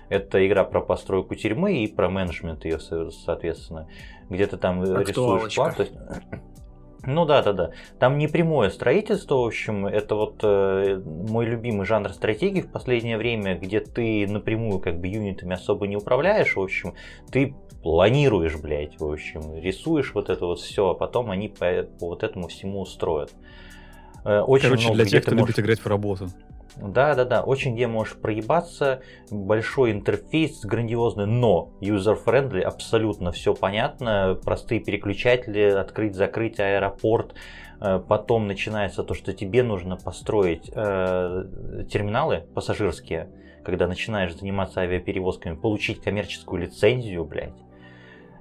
Это 0.09 0.45
игра 0.45 0.64
про 0.64 0.82
постройку 0.82 1.36
тюрьмы 1.36 1.84
и 1.84 1.88
про 1.88 2.09
менеджмент 2.09 2.66
ее, 2.66 2.80
соответственно. 2.80 3.88
Где 4.30 4.45
ты 4.45 4.57
там 4.57 4.84
рисуешь 4.84 5.55
план. 5.55 5.74
То 5.74 5.84
есть, 5.84 5.93
ну 7.06 7.26
да, 7.26 7.41
да, 7.41 7.54
да. 7.54 7.72
Там 7.99 8.18
не 8.18 8.28
прямое 8.28 8.70
строительство, 8.70 9.36
в 9.36 9.45
общем, 9.45 9.86
это 9.86 10.16
вот 10.16 10.39
э, 10.43 11.01
мой 11.06 11.45
любимый 11.45 11.86
жанр 11.86 12.10
стратегии 12.14 12.62
в 12.62 12.72
последнее 12.72 13.18
время, 13.18 13.58
где 13.58 13.80
ты 13.80 14.28
напрямую 14.28 14.80
как 14.80 14.99
бы 14.99 15.08
юнитами 15.08 15.54
особо 15.54 15.88
не 15.88 15.97
управляешь, 15.97 16.56
в 16.56 16.62
общем, 16.62 16.95
ты 17.32 17.56
планируешь, 17.82 18.56
блядь, 18.56 18.99
в 18.99 19.06
общем, 19.06 19.56
рисуешь 19.58 20.14
вот 20.14 20.30
это 20.30 20.45
вот 20.45 20.60
все, 20.60 20.91
а 20.91 20.93
потом 20.93 21.32
они 21.32 21.49
по, 21.49 21.84
по 21.99 22.08
вот 22.08 22.24
этому 22.24 22.47
всему 22.47 22.82
устроят. 22.82 23.32
Э, 24.24 24.39
очень 24.39 24.70
Короче, 24.70 24.86
много, 24.86 24.95
для 25.04 25.06
тех, 25.06 25.24
кто 25.24 25.36
можешь... 25.36 25.47
любит 25.47 25.60
играть 25.60 25.80
в 25.80 25.88
работу. 25.88 26.30
Да, 26.78 27.13
да, 27.13 27.24
да, 27.24 27.43
очень 27.43 27.76
где 27.76 27.88
можешь 27.88 28.15
проебаться, 28.15 29.01
большой 29.30 29.91
интерфейс 29.91 30.65
грандиозный, 30.65 31.28
но 31.28 31.71
user-friendly, 31.82 32.61
абсолютно 32.61 33.32
все 33.32 33.53
понятно, 33.53 34.39
простые 34.43 34.82
переключатели, 34.82 35.61
открыть, 35.61 36.15
закрыть 36.15 36.59
аэропорт, 36.59 37.36
э, 37.80 38.01
потом 38.07 38.47
начинается 38.47 39.03
то, 39.03 39.13
что 39.13 39.34
тебе 39.34 39.61
нужно 39.61 39.97
построить 39.97 40.71
э, 40.74 41.43
терминалы 41.91 42.45
пассажирские, 42.55 43.30
когда 43.63 43.88
начинаешь 43.88 44.36
заниматься 44.36 44.82
авиаперевозками, 44.82 45.55
получить 45.55 46.01
коммерческую 46.01 46.63
лицензию, 46.63 47.24
блядь, 47.24 47.53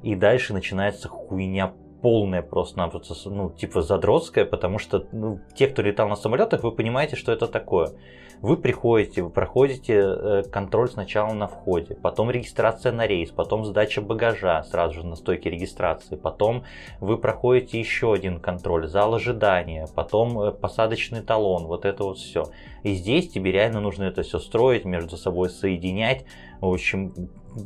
и 0.03 0.15
дальше 0.15 0.55
начинается 0.55 1.09
хуйня 1.09 1.75
полная 2.03 2.43
просто-напросто, 2.43 3.31
ну, 3.31 3.51
типа 3.51 3.81
задротская, 3.81 4.45
потому 4.45 4.79
что 4.79 5.07
ну, 5.13 5.41
те, 5.55 5.69
кто 5.69 5.83
летал 5.83 6.09
на 6.09 6.17
самолетах, 6.17 6.65
вы 6.65 6.73
понимаете, 6.73 7.17
что 7.17 7.33
это 7.33 7.47
такое. 7.47 7.93
Вы 8.41 8.57
приходите, 8.57 9.23
вы 9.23 9.31
проходите 9.31 9.95
э, 9.95 10.43
контроль 10.51 10.91
сначала 10.91 11.33
на 11.33 11.47
входе, 11.47 11.95
потом 11.95 12.29
регистрация 12.29 12.91
на 12.91 13.07
рейс, 13.07 13.31
потом 13.31 13.65
сдача 13.65 14.01
багажа 14.01 14.65
сразу 14.65 14.95
же 14.95 15.07
на 15.07 15.15
стойке 15.15 15.49
регистрации, 15.49 16.17
потом 16.17 16.65
вы 16.99 17.19
проходите 17.19 17.79
еще 17.79 18.13
один 18.13 18.41
контроль, 18.41 18.89
зал 18.89 19.15
ожидания, 19.15 19.87
потом 19.95 20.41
э, 20.41 20.51
посадочный 20.51 21.23
талон, 21.23 21.67
вот 21.67 21.85
это 21.85 22.03
вот 22.03 22.19
все. 22.19 22.47
И 22.83 22.95
здесь 22.95 23.31
тебе 23.31 23.53
реально 23.53 23.81
нужно 23.81 24.05
это 24.05 24.23
все 24.23 24.41
строить, 24.41 24.85
между 24.85 25.17
собой 25.17 25.49
соединять. 25.49 26.25
В 26.61 26.67
общем, 26.67 27.15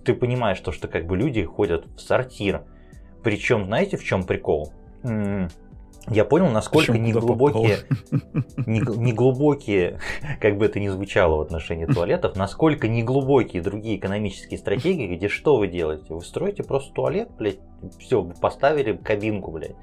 ты 0.04 0.12
понимаешь, 0.12 0.60
то, 0.60 0.72
что 0.72 0.88
как 0.88 1.06
бы 1.06 1.16
люди 1.16 1.42
ходят 1.42 1.86
в 1.96 2.00
сортир, 2.00 2.64
причем, 3.26 3.64
знаете, 3.64 3.96
в 3.96 4.04
чем 4.04 4.22
прикол? 4.22 4.72
я 5.02 6.24
понял, 6.24 6.48
насколько 6.48 6.96
неглубокие, 6.96 7.78
неглубокие, 8.66 9.98
как 10.40 10.58
бы 10.58 10.66
это 10.66 10.78
ни 10.78 10.86
звучало 10.86 11.38
в 11.38 11.40
отношении 11.40 11.86
туалетов, 11.86 12.36
насколько 12.36 12.86
неглубокие 12.86 13.62
другие 13.62 13.96
экономические 13.96 14.58
стратегии, 14.60 15.16
где 15.16 15.28
что 15.28 15.56
вы 15.56 15.66
делаете? 15.66 16.14
Вы 16.14 16.22
строите 16.22 16.62
просто 16.62 16.94
туалет, 16.94 17.28
блядь, 17.36 17.58
все, 17.98 18.22
поставили 18.22 18.96
кабинку, 18.96 19.50
блядь. 19.50 19.74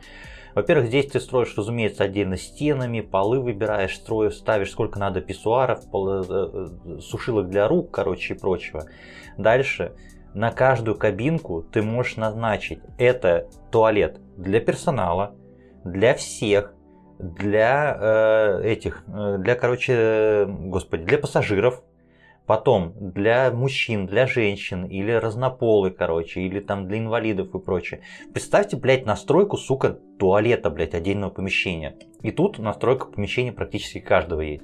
Во-первых, 0.56 0.88
здесь 0.88 1.08
ты 1.08 1.20
строишь, 1.20 1.54
разумеется, 1.58 2.06
отдельно 2.06 2.38
стенами, 2.38 3.02
полы 3.02 3.42
выбираешь, 3.42 3.94
строишь, 3.94 4.36
ставишь 4.36 4.72
сколько 4.72 5.00
надо 5.00 5.20
писсуаров, 5.20 5.84
э, 5.94 6.24
э, 6.30 7.00
сушилок 7.02 7.50
для 7.50 7.68
рук, 7.68 7.92
короче, 7.92 8.36
и 8.36 8.38
прочего. 8.38 8.86
Дальше, 9.38 9.92
на 10.34 10.52
каждую 10.52 10.98
кабинку 10.98 11.64
ты 11.64 11.82
можешь 11.82 12.18
назначить, 12.18 12.80
это 12.98 13.48
туалет 13.72 14.20
для 14.38 14.60
персонала, 14.60 15.36
для 15.84 16.14
всех, 16.14 16.74
для 17.20 17.98
э, 18.00 18.64
этих, 18.64 19.04
э, 19.08 19.38
для, 19.40 19.56
короче, 19.56 20.46
господи, 20.48 21.04
для 21.04 21.18
пассажиров, 21.18 21.84
потом 22.46 22.94
для 22.98 23.52
мужчин, 23.52 24.08
для 24.08 24.28
женщин, 24.28 24.86
или 24.86 25.12
разнополый, 25.12 25.92
короче, 25.92 26.42
или 26.42 26.60
там 26.60 26.88
для 26.88 26.98
инвалидов 26.98 27.54
и 27.54 27.60
прочее. 27.60 28.02
Представьте, 28.34 28.76
блядь, 28.76 29.06
настройку, 29.06 29.58
сука, 29.58 30.00
туалета, 30.20 30.70
блядь, 30.70 30.96
отдельного 30.96 31.30
помещения. 31.30 31.96
И 32.22 32.32
тут 32.32 32.60
настройка 32.60 33.06
помещения 33.06 33.54
практически 33.54 34.00
каждого 34.00 34.42
есть. 34.42 34.64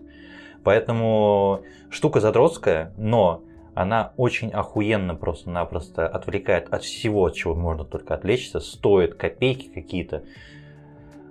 Поэтому 0.64 1.62
штука 1.90 2.20
задротская, 2.20 2.94
но 2.98 3.44
она 3.80 4.12
очень 4.18 4.50
охуенно 4.50 5.16
просто-напросто 5.16 6.06
отвлекает 6.06 6.68
от 6.74 6.84
всего, 6.84 7.24
от 7.26 7.36
чего 7.36 7.56
можно 7.56 7.86
только 7.86 8.14
отвлечься, 8.14 8.60
стоит 8.60 9.16
копейки 9.16 9.70
какие-то. 9.70 10.24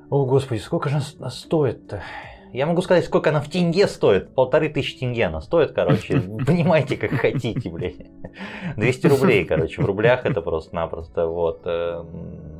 О, 0.08 0.24
господи, 0.24 0.58
сколько 0.60 0.88
же 0.88 0.96
она 1.18 1.28
стоит-то? 1.28 2.02
Я 2.52 2.66
могу 2.66 2.82
сказать, 2.82 3.04
сколько 3.04 3.30
она 3.30 3.40
в 3.40 3.48
тенге 3.48 3.86
стоит. 3.86 4.34
Полторы 4.34 4.68
тысячи 4.68 4.98
тенге 4.98 5.26
она 5.26 5.40
стоит, 5.40 5.72
короче. 5.72 6.20
Понимаете, 6.46 6.96
как 6.96 7.10
хотите, 7.12 7.70
блядь. 7.70 7.96
200 8.76 9.06
рублей, 9.06 9.44
короче. 9.44 9.82
В 9.82 9.84
рублях 9.84 10.24
это 10.24 10.40
просто-напросто. 10.40 11.26
Вот. 11.26 11.62
Э, 11.64 12.04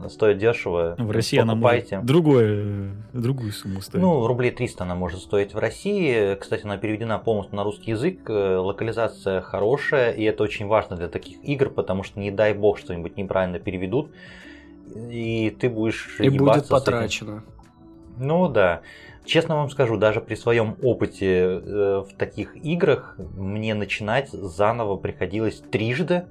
стоит 0.09 0.39
дешево. 0.39 0.95
В 0.99 1.11
России 1.11 1.39
она 1.39 1.55
может 1.55 2.05
другое, 2.05 2.95
другую 3.13 3.53
сумму 3.53 3.81
стоит. 3.81 4.03
Ну, 4.03 4.27
рублей 4.27 4.51
300 4.51 4.85
она 4.85 4.95
может 4.95 5.21
стоить 5.21 5.55
в 5.55 5.59
России. 5.59 6.35
Кстати, 6.35 6.65
она 6.65 6.77
переведена 6.77 7.19
полностью 7.19 7.57
на 7.57 7.65
русский 7.65 7.93
язык. 7.93 8.29
Э, 8.29 8.57
локализация 8.57 9.41
хорошая. 9.41 10.13
И 10.13 10.23
это 10.25 10.43
очень 10.43 10.67
важно 10.67 10.97
для 10.97 11.09
таких 11.09 11.43
игр, 11.45 11.71
потому 11.71 12.03
что 12.03 12.21
не 12.21 12.31
дай 12.31 12.55
бог 12.55 12.79
что-нибудь 12.79 13.17
неправильно 13.17 13.59
переведут 13.59 14.11
и 15.11 15.55
ты 15.59 15.69
будешь 15.69 16.19
И 16.21 16.29
будет 16.29 16.69
потрачено. 16.69 17.45
Ну 18.17 18.49
да. 18.49 18.83
Честно 19.29 19.57
вам 19.57 19.69
скажу, 19.69 19.99
даже 19.99 20.23
при 20.23 20.37
своем 20.37 20.77
опыте 20.83 21.27
э, 21.27 22.05
в 22.09 22.17
таких 22.17 22.57
играх 22.57 23.15
мне 23.37 23.75
начинать 23.75 24.31
заново 24.31 24.97
приходилось 24.97 25.61
трижды. 25.71 26.25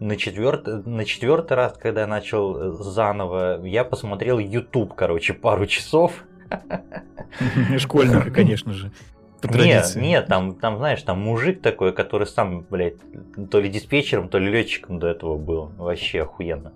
На 0.00 0.16
четвертый, 0.16 0.82
на 0.82 1.04
четвертый 1.04 1.52
раз, 1.52 1.78
когда 1.78 2.00
я 2.00 2.06
начал 2.08 2.56
э, 2.56 2.72
заново, 2.82 3.64
я 3.64 3.84
посмотрел 3.84 4.40
YouTube, 4.40 4.94
короче, 4.94 5.34
пару 5.34 5.66
часов. 5.66 6.24
Школьника, 7.78 8.32
конечно 8.32 8.72
же. 8.72 8.90
Нет, 9.44 9.92
нет, 9.94 10.26
там, 10.26 10.56
там, 10.56 10.78
знаешь, 10.78 11.02
там 11.02 11.20
мужик 11.20 11.62
такой, 11.62 11.92
который 11.92 12.26
сам, 12.26 12.66
блядь, 12.68 12.96
то 13.52 13.60
ли 13.60 13.68
диспетчером, 13.68 14.28
то 14.28 14.38
ли 14.38 14.50
летчиком 14.50 14.98
до 14.98 15.06
этого 15.06 15.38
был. 15.38 15.70
Вообще 15.76 16.22
охуенно. 16.22 16.72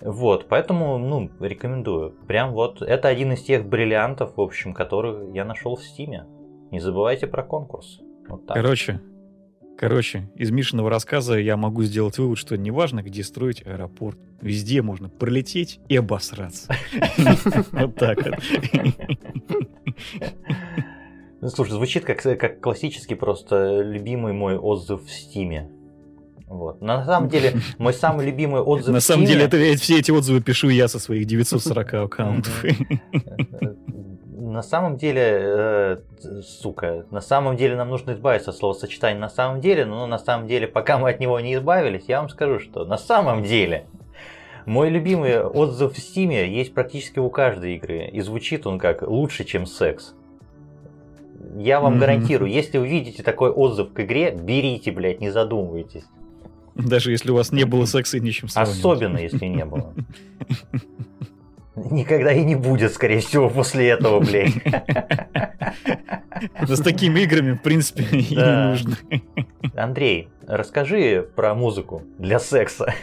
Вот, 0.00 0.48
поэтому, 0.48 0.98
ну, 0.98 1.30
рекомендую. 1.40 2.12
Прям 2.26 2.52
вот, 2.52 2.82
это 2.82 3.08
один 3.08 3.32
из 3.32 3.42
тех 3.42 3.66
бриллиантов, 3.66 4.36
в 4.36 4.40
общем, 4.40 4.74
которых 4.74 5.34
я 5.34 5.44
нашел 5.44 5.76
в 5.76 5.84
Стиме. 5.84 6.26
Не 6.70 6.80
забывайте 6.80 7.26
про 7.26 7.42
конкурс. 7.42 8.00
Вот 8.28 8.46
так. 8.46 8.56
Короче, 8.56 9.00
короче, 9.78 10.30
из 10.34 10.50
Мишиного 10.50 10.90
рассказа 10.90 11.38
я 11.38 11.56
могу 11.56 11.82
сделать 11.84 12.18
вывод, 12.18 12.38
что 12.38 12.56
неважно, 12.56 13.02
где 13.02 13.22
строить 13.22 13.66
аэропорт, 13.66 14.18
везде 14.40 14.82
можно 14.82 15.08
пролететь 15.08 15.80
и 15.88 15.96
обосраться. 15.96 16.74
Вот 17.72 17.94
так 17.96 18.18
вот. 18.24 18.34
Слушай, 21.50 21.72
звучит 21.72 22.04
как, 22.04 22.22
как 22.22 22.60
классический 22.60 23.14
просто 23.14 23.82
любимый 23.82 24.32
мой 24.32 24.56
отзыв 24.56 25.04
в 25.04 25.10
Стиме. 25.10 25.70
Вот. 26.46 26.82
На 26.82 27.04
самом 27.04 27.28
деле, 27.28 27.54
мой 27.78 27.94
самый 27.94 28.26
любимый 28.26 28.60
отзыв 28.60 28.92
На 28.92 29.00
самом 29.00 29.24
деле, 29.24 29.44
это 29.44 29.56
все 29.76 29.98
эти 29.98 30.10
отзывы 30.10 30.40
пишу 30.40 30.68
я 30.68 30.88
со 30.88 30.98
своих 30.98 31.26
940 31.26 31.94
аккаунтов. 31.94 32.64
На 34.36 34.62
самом 34.62 34.98
деле, 34.98 35.22
э, 35.24 35.96
сука, 36.42 37.06
на 37.10 37.20
самом 37.20 37.56
деле 37.56 37.74
нам 37.74 37.88
нужно 37.88 38.12
избавиться 38.12 38.50
от 38.50 38.56
словосочетания 38.56 39.18
«на 39.18 39.28
самом 39.28 39.60
деле», 39.60 39.84
но 39.84 40.06
на 40.06 40.18
самом 40.18 40.46
деле, 40.46 40.68
пока 40.68 40.96
мы 40.96 41.10
от 41.10 41.18
него 41.18 41.40
не 41.40 41.54
избавились, 41.54 42.04
я 42.06 42.20
вам 42.20 42.28
скажу, 42.28 42.60
что 42.60 42.84
на 42.84 42.96
самом 42.96 43.42
деле 43.42 43.86
мой 44.64 44.90
любимый 44.90 45.42
отзыв 45.42 45.94
в 45.94 45.98
Steam 45.98 46.46
есть 46.46 46.72
практически 46.72 47.18
у 47.18 47.30
каждой 47.30 47.76
игры, 47.76 48.06
и 48.06 48.20
звучит 48.20 48.66
он 48.66 48.78
как 48.78 49.02
«лучше, 49.02 49.44
чем 49.44 49.66
секс». 49.66 50.14
Я 51.56 51.80
вам 51.80 51.98
гарантирую, 51.98 52.50
если 52.50 52.78
увидите 52.78 53.22
такой 53.22 53.50
отзыв 53.50 53.92
к 53.92 54.00
игре, 54.00 54.30
берите, 54.30 54.92
блядь, 54.92 55.20
не 55.20 55.30
задумывайтесь. 55.30 56.04
Даже 56.88 57.12
если 57.12 57.30
у 57.30 57.34
вас 57.34 57.52
не 57.52 57.64
было 57.64 57.86
секса 57.86 58.16
и 58.16 58.20
ничем 58.20 58.48
сравнивать. 58.48 58.78
Особенно, 58.78 59.18
если 59.18 59.46
не 59.46 59.64
было. 59.64 59.94
Никогда 61.76 62.32
и 62.32 62.44
не 62.44 62.54
будет, 62.54 62.92
скорее 62.92 63.20
всего, 63.20 63.48
после 63.48 63.88
этого, 63.88 64.20
блядь. 64.20 64.54
с 66.60 66.80
такими 66.80 67.20
играми, 67.20 67.52
в 67.52 67.62
принципе, 67.62 68.04
и 68.12 68.36
не 68.36 68.70
нужно. 68.70 68.96
Андрей, 69.74 70.28
расскажи 70.46 71.28
про 71.34 71.54
музыку 71.54 72.02
для 72.18 72.38
секса. 72.38 72.94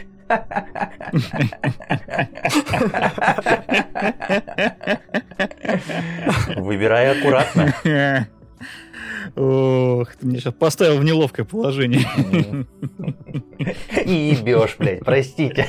Выбирай 6.56 7.18
аккуратно. 7.18 7.74
Ох, 9.36 10.14
ты 10.16 10.26
меня 10.26 10.40
сейчас 10.40 10.54
поставил 10.54 10.98
в 10.98 11.04
неловкое 11.04 11.44
положение. 11.44 12.06
И 14.04 14.34
ебешь, 14.36 14.76
блядь, 14.78 15.00
простите. 15.00 15.66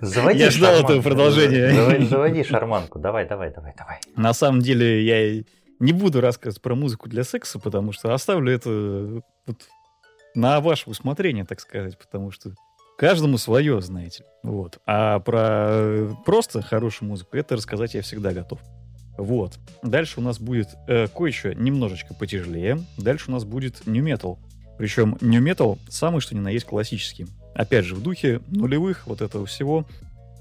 Заводи 0.00 0.38
Я 0.38 0.50
ждал 0.50 0.84
этого 0.84 1.02
продолжения. 1.02 1.72
Заводи, 1.72 2.04
заводи 2.06 2.44
шарманку. 2.44 2.98
Давай, 2.98 3.28
давай, 3.28 3.52
давай, 3.52 3.74
давай. 3.76 4.00
На 4.16 4.32
самом 4.32 4.60
деле 4.60 5.04
я 5.04 5.44
не 5.78 5.92
буду 5.92 6.20
рассказывать 6.20 6.62
про 6.62 6.74
музыку 6.74 7.08
для 7.08 7.24
секса, 7.24 7.58
потому 7.58 7.92
что 7.92 8.14
оставлю 8.14 8.52
это 8.52 9.22
вот 9.46 9.68
на 10.34 10.60
ваше 10.60 10.88
усмотрение, 10.88 11.44
так 11.44 11.60
сказать, 11.60 11.98
потому 11.98 12.30
что 12.30 12.52
каждому 12.96 13.36
свое, 13.38 13.80
знаете. 13.80 14.24
Вот. 14.42 14.78
А 14.86 15.20
про 15.20 16.08
просто 16.24 16.62
хорошую 16.62 17.08
музыку 17.08 17.36
это 17.36 17.56
рассказать 17.56 17.94
я 17.94 18.02
всегда 18.02 18.32
готов. 18.32 18.60
Вот. 19.16 19.58
Дальше 19.82 20.20
у 20.20 20.22
нас 20.22 20.38
будет 20.38 20.68
э, 20.86 21.06
кое-что 21.08 21.54
немножечко 21.54 22.14
потяжелее. 22.14 22.80
Дальше 22.96 23.30
у 23.30 23.32
нас 23.32 23.44
будет 23.44 23.86
New 23.86 24.04
Metal. 24.04 24.38
Причем 24.78 25.18
New 25.20 25.42
Metal 25.42 25.78
самый 25.88 26.20
что 26.20 26.34
ни 26.34 26.40
на 26.40 26.48
есть 26.48 26.66
классический. 26.66 27.26
Опять 27.54 27.84
же, 27.84 27.94
в 27.94 28.02
духе 28.02 28.40
нулевых 28.48 29.06
вот 29.06 29.20
этого 29.20 29.46
всего, 29.46 29.86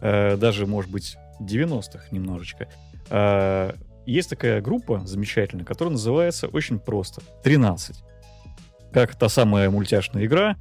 э, 0.01 0.37
даже, 0.37 0.65
может 0.65 0.91
быть, 0.91 1.17
90-х 1.41 2.05
немножечко. 2.11 2.67
Э, 3.09 3.73
есть 4.05 4.29
такая 4.29 4.61
группа 4.61 5.01
замечательная, 5.05 5.65
которая 5.65 5.93
называется 5.93 6.47
очень 6.47 6.79
просто 6.79 7.21
13. 7.43 7.97
Как 8.93 9.15
та 9.15 9.29
самая 9.29 9.69
мультяшная 9.69 10.25
игра, 10.25 10.55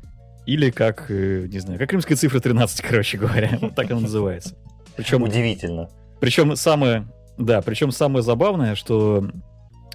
или 0.49 0.71
как, 0.71 1.11
э, 1.11 1.47
не 1.47 1.59
знаю, 1.59 1.79
как 1.79 1.93
римская 1.93 2.17
цифра 2.17 2.41
13, 2.41 2.81
короче 2.89 3.19
говоря. 3.19 3.59
Вот 3.61 3.75
так 3.75 3.91
она 3.91 4.01
называется. 4.01 4.57
Причем, 4.97 5.23
Удивительно. 5.23 5.91
Причем 6.21 6.57
самое 6.57 7.07
да, 7.39 7.63
причем 7.63 7.93
самое 7.93 8.23
забавное, 8.23 8.75
что 8.75 9.29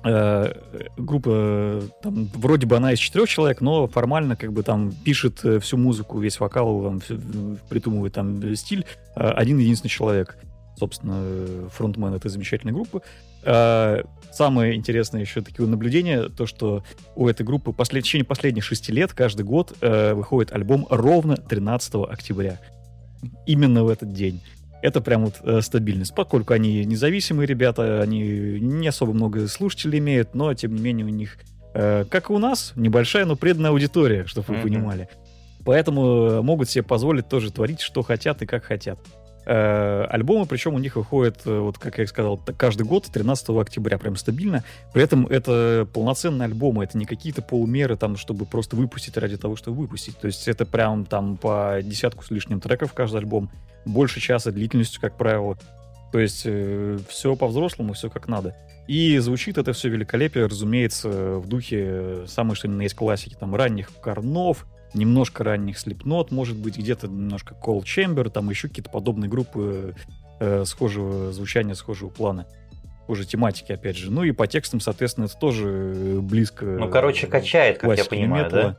э, 0.04 0.54
группа, 0.98 1.82
там, 2.02 2.30
вроде 2.34 2.66
бы 2.66 2.78
она 2.78 2.94
из 2.94 3.00
четырех 3.00 3.28
человек, 3.28 3.60
но 3.60 3.88
формально 3.88 4.38
как 4.38 4.54
бы 4.54 4.64
там 4.64 4.92
пишет 4.92 5.44
э, 5.44 5.60
всю 5.60 5.78
музыку, 5.78 6.20
весь 6.20 6.40
вокал, 6.40 6.82
там, 6.84 7.02
придумывает 7.70 8.14
там 8.14 8.56
стиль 8.56 8.86
э, 9.16 9.30
один 9.30 9.58
единственный 9.58 9.90
человек. 9.90 10.38
Собственно, 10.76 11.70
фронтмен 11.70 12.14
этой 12.16 12.32
замечательной 12.32 12.74
группы. 12.74 13.02
Э, 13.44 14.04
самое 14.32 14.76
интересное 14.76 15.22
еще 15.22 15.42
такие 15.42 15.68
наблюдения, 15.68 16.30
то, 16.30 16.46
что 16.46 16.84
у 17.16 17.28
этой 17.28 17.46
группы 17.46 17.74
послед... 17.74 18.04
в 18.04 18.08
течение 18.08 18.26
последних 18.26 18.64
шести 18.64 18.92
лет 18.94 19.12
каждый 19.12 19.44
год 19.44 19.76
э, 19.82 20.14
выходит 20.14 20.54
альбом 20.54 20.88
ровно 20.90 21.36
13 21.36 21.96
октября. 22.10 22.60
Именно 23.46 23.84
в 23.84 23.90
этот 23.90 24.14
день 24.14 24.42
это 24.84 25.00
прям 25.00 25.26
вот 25.26 25.36
э, 25.44 25.62
стабильность. 25.62 26.14
Поскольку 26.14 26.54
они 26.54 26.84
независимые 26.84 27.48
ребята, 27.48 28.02
они 28.02 28.60
не 28.60 28.88
особо 28.90 29.14
много 29.14 29.48
слушателей 29.48 30.00
имеют, 30.00 30.36
но 30.36 30.54
тем 30.54 30.76
не 30.76 30.82
менее 30.82 31.06
у 31.06 31.10
них, 31.10 31.38
э, 31.74 32.04
как 32.10 32.30
и 32.30 32.34
у 32.34 32.38
нас, 32.38 32.74
небольшая, 32.76 33.26
но 33.26 33.38
преданная 33.38 33.72
аудитория, 33.72 34.26
чтобы 34.26 34.48
вы 34.50 34.56
mm-hmm. 34.56 34.62
понимали. 34.62 35.10
Поэтому 35.64 36.44
могут 36.44 36.70
себе 36.70 36.84
позволить 36.84 37.30
тоже 37.30 37.50
творить, 37.50 37.80
что 37.80 38.04
хотят 38.04 38.42
и 38.42 38.46
как 38.46 38.66
хотят. 38.66 39.00
Э, 39.46 40.06
альбомы, 40.10 40.46
причем 40.46 40.74
у 40.74 40.80
них 40.80 40.98
выходят, 40.98 41.38
э, 41.46 41.60
вот 41.60 41.78
как 41.78 41.98
я 41.98 42.06
сказал, 42.06 42.38
каждый 42.58 42.84
год, 42.86 43.06
13 43.06 43.50
октября, 43.50 43.98
прям 43.98 44.18
стабильно. 44.18 44.66
При 44.94 45.02
этом 45.02 45.28
это 45.28 45.88
полноценные 45.94 46.48
альбомы, 46.48 46.84
это 46.84 46.98
не 46.98 47.06
какие-то 47.06 47.42
полумеры, 47.42 47.96
там, 47.96 48.18
чтобы 48.18 48.46
просто 48.46 48.76
выпустить 48.76 49.16
ради 49.16 49.38
того, 49.38 49.56
чтобы 49.56 49.78
выпустить. 49.78 50.18
То 50.18 50.28
есть 50.28 50.50
это 50.50 50.66
прям 50.66 51.06
там 51.06 51.38
по 51.38 51.80
десятку 51.82 52.26
с 52.26 52.32
лишним 52.32 52.60
треков 52.60 52.94
каждый 52.94 53.18
альбом, 53.20 53.50
больше 53.86 54.20
часа 54.20 54.52
длительностью, 54.52 55.02
как 55.02 55.18
правило. 55.18 55.58
То 56.12 56.20
есть 56.20 56.44
э, 56.46 56.98
все 57.10 57.36
по-взрослому, 57.36 57.94
все 57.94 58.10
как 58.10 58.28
надо. 58.28 58.56
И 58.88 59.18
звучит 59.20 59.58
это 59.58 59.74
все 59.74 59.90
великолепие, 59.90 60.46
разумеется, 60.46 61.38
в 61.38 61.48
духе 61.48 62.26
самой 62.28 62.56
что 62.56 62.68
ни 62.68 62.74
на 62.74 62.82
есть 62.84 62.96
классики, 62.96 63.36
там, 63.40 63.56
ранних 63.56 63.90
Корнов, 64.02 64.66
немножко 64.94 65.44
ранних 65.44 65.78
Slipknot, 65.78 66.28
может 66.32 66.58
быть, 66.58 66.78
где-то 66.78 67.08
немножко 67.08 67.56
Cold 67.56 67.84
Chamber, 67.84 68.30
там 68.30 68.50
еще 68.50 68.68
какие-то 68.68 68.90
подобные 68.90 69.30
группы 69.30 69.96
э, 70.40 70.66
схожего 70.66 71.32
звучания, 71.32 71.74
схожего 71.74 72.10
плана 72.10 72.46
уже 73.08 73.26
тематики, 73.26 73.72
опять 73.72 73.98
же. 73.98 74.12
Ну 74.12 74.24
и 74.24 74.32
по 74.32 74.48
текстам, 74.48 74.80
соответственно, 74.80 75.26
это 75.26 75.38
тоже 75.38 76.20
близко. 76.22 76.66
Ну, 76.66 76.90
короче, 76.90 77.28
качает, 77.28 77.80
как 77.80 77.98
я 77.98 78.06
понимаю, 78.06 78.46
металла. 78.46 78.64
да? 78.64 78.78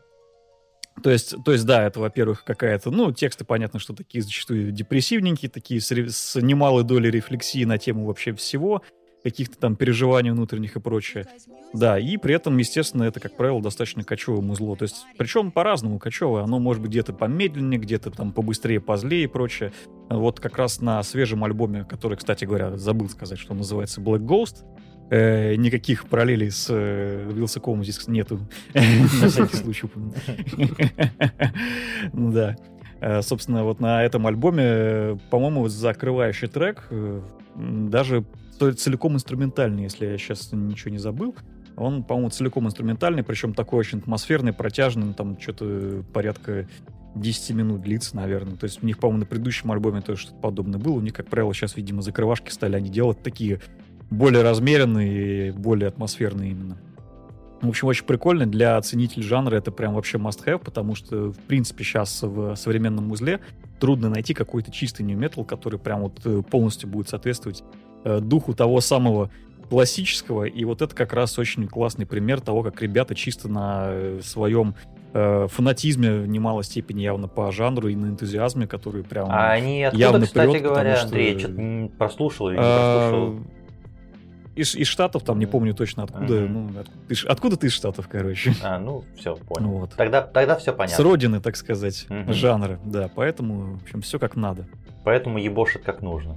То 1.03 1.11
есть, 1.11 1.35
то 1.45 1.53
есть, 1.53 1.67
да, 1.67 1.85
это, 1.85 2.01
во-первых, 2.01 2.45
какая-то, 2.45 2.91
ну, 2.91 3.13
тексты, 3.13 3.45
понятно, 3.45 3.81
что 3.81 3.95
такие 3.95 4.23
зачастую 4.23 4.71
депрессивненькие, 4.71 5.51
такие 5.51 5.81
с, 5.81 5.91
с 5.91 6.41
немалой 6.41 6.85
долей 6.85 7.11
рефлексии 7.11 7.65
на 7.65 7.79
тему 7.79 8.07
вообще 8.07 8.33
всего 8.33 8.83
каких-то 9.25 9.57
там 9.59 9.75
переживаний 9.75 10.31
внутренних 10.31 10.77
и 10.77 10.81
прочее. 10.81 11.27
Да, 11.73 11.99
и 11.99 12.19
при 12.19 12.35
этом, 12.35 12.59
естественно, 12.59 13.05
это, 13.05 13.21
как 13.21 13.37
правило, 13.37 13.61
достаточно 13.63 14.05
кочевое 14.05 14.43
музло. 14.43 14.77
То 14.77 14.83
есть, 14.83 14.97
причем 15.17 15.51
по-разному 15.51 15.99
кочевое. 15.99 16.45
Оно 16.45 16.59
может 16.59 16.83
быть 16.83 16.91
где-то 16.91 17.15
помедленнее, 17.15 17.81
где-то 17.81 18.11
там 18.11 18.33
побыстрее, 18.33 18.81
позлее 18.81 19.25
и 19.25 19.27
прочее. 19.27 19.73
Вот 20.11 20.41
как 20.41 20.59
раз 20.59 20.83
на 20.83 21.03
свежем 21.03 21.43
альбоме, 21.43 21.85
который, 21.85 22.19
кстати 22.19 22.45
говоря, 22.45 22.77
забыл 22.77 23.09
сказать, 23.09 23.39
что 23.39 23.55
называется 23.55 24.03
Black 24.03 24.21
Ghost, 24.21 24.63
Э, 25.11 25.55
никаких 25.57 26.09
параллелей 26.09 26.51
с 26.51 26.67
э, 26.71 27.31
Вилсакомом 27.31 27.85
здесь 27.85 28.07
нету. 28.09 28.41
На 28.75 29.29
всякий 29.29 29.57
случай. 29.57 29.89
Да. 32.13 32.57
Э, 33.01 33.23
собственно, 33.23 33.65
вот 33.65 33.81
на 33.81 34.03
этом 34.03 34.27
альбоме, 34.27 35.19
по-моему, 35.31 35.69
закрывающий 35.69 36.49
трек 36.49 36.89
даже 37.57 38.25
целиком 38.59 39.15
инструментальный, 39.15 39.85
если 39.85 40.07
я 40.07 40.19
сейчас 40.19 40.51
ничего 40.53 40.91
не 40.91 40.99
забыл. 40.99 41.37
Он, 41.77 42.05
по-моему, 42.05 42.31
целиком 42.31 42.67
инструментальный, 42.67 43.23
причем 43.23 43.53
такой 43.53 43.81
очень 43.81 43.99
атмосферный, 43.99 44.53
протяжный, 44.53 45.13
там 45.13 45.39
что-то 45.41 46.05
порядка 46.13 46.69
10 47.15 47.55
минут 47.55 47.83
длится, 47.83 48.17
наверное. 48.17 48.57
То 48.57 48.65
есть 48.65 48.83
у 48.83 48.87
них, 48.87 48.99
по-моему, 48.99 49.21
на 49.21 49.27
предыдущем 49.27 49.71
альбоме 49.71 50.01
тоже 50.01 50.23
что-то 50.23 50.39
подобное 50.39 50.79
было. 50.79 50.95
У 50.95 51.01
них, 51.01 51.13
как 51.13 51.27
правило, 51.27 51.53
сейчас, 51.53 51.77
видимо, 51.77 52.03
закрывашки 52.03 52.51
стали 52.51 52.77
они 52.77 52.91
делать 52.91 53.23
такие 53.23 53.61
более 54.11 54.43
размеренные 54.43 55.49
и 55.49 55.51
более 55.51 55.89
атмосферные 55.89 56.51
именно. 56.51 56.79
В 57.61 57.69
общем, 57.69 57.89
очень 57.89 58.05
прикольно. 58.05 58.47
Для 58.47 58.81
ценителей 58.83 59.23
жанра 59.23 59.57
это 59.57 59.73
прям 59.73 59.95
вообще 59.95 60.19
must-have, 60.19 60.59
потому 60.59 60.95
что, 60.95 61.33
в 61.33 61.39
принципе, 61.39 61.83
сейчас 61.83 62.23
в 62.23 62.57
современном 62.57 63.11
узле 63.11 63.41
трудно 63.81 64.11
найти 64.11 64.35
какой-то 64.35 64.71
чистый 64.71 65.03
metal, 65.05 65.45
который 65.45 65.79
прям 65.79 66.03
вот 66.03 66.21
э, 66.25 66.43
полностью 66.43 66.89
будет 66.89 67.09
соответствовать 67.09 67.65
э, 68.05 68.21
духу 68.21 68.55
того 68.55 68.81
самого 68.81 69.31
классического. 69.69 70.45
И 70.45 70.65
вот 70.65 70.83
это 70.83 70.95
как 70.95 71.13
раз 71.13 71.39
очень 71.39 71.67
классный 71.67 72.07
пример 72.07 72.41
того, 72.41 72.63
как 72.63 72.81
ребята 72.83 73.15
чисто 73.15 73.49
на 73.49 73.87
э, 73.89 74.21
своем 74.23 74.75
э, 75.13 75.47
фанатизме 75.49 76.21
в 76.21 76.29
немалой 76.29 76.65
степени 76.65 77.03
явно 77.03 77.29
по 77.29 77.51
жанру 77.51 77.89
и 77.89 77.97
на 77.97 78.07
энтузиазме, 78.07 78.67
который 78.67 79.03
прям 79.05 79.29
а 79.31 79.53
они 79.53 79.85
откуда, 79.85 80.03
явно 80.03 80.27
кстати 80.27 80.51
прет, 80.51 80.63
говоря, 80.63 80.97
что... 80.97 81.07
Андрей, 81.07 81.39
что-то 81.39 81.91
прослушал 81.97 82.49
или 82.49 82.57
не 82.57 82.63
прослушал? 82.63 83.39
Из, 84.55 84.75
из 84.77 84.87
Штатов, 84.87 85.25
там 85.25 85.39
не 85.39 85.47
помню 85.47 85.75
точно 85.75 86.05
откуда. 86.05 86.43
Mm-hmm. 86.43 86.49
Ну, 86.49 86.81
от, 86.81 86.89
ты, 87.09 87.27
откуда 87.27 87.57
ты 87.57 87.67
из 87.67 87.73
Штатов, 87.73 88.09
короче? 88.09 88.55
А, 88.63 88.79
ну, 88.79 89.05
все, 89.17 89.35
понял. 89.35 89.69
Вот. 89.71 89.95
Тогда, 89.97 90.23
тогда 90.23 90.57
все 90.57 90.73
понятно. 90.73 90.97
С 90.97 91.01
родины, 91.01 91.41
так 91.41 91.57
сказать, 91.57 92.07
mm-hmm. 92.09 92.33
жанра, 92.33 92.79
да. 92.85 93.11
Поэтому, 93.15 93.77
в 93.79 93.83
общем, 93.83 94.01
все 94.03 94.19
как 94.19 94.37
надо. 94.37 94.67
Поэтому 95.03 95.39
ебошит 95.39 95.83
как 95.83 96.03
нужно. 96.03 96.37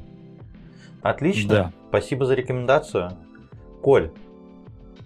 Отлично. 1.01 1.49
Да. 1.49 1.74
Спасибо 1.89 2.26
за 2.26 2.34
рекомендацию. 2.34 3.11
Коль, 3.82 4.11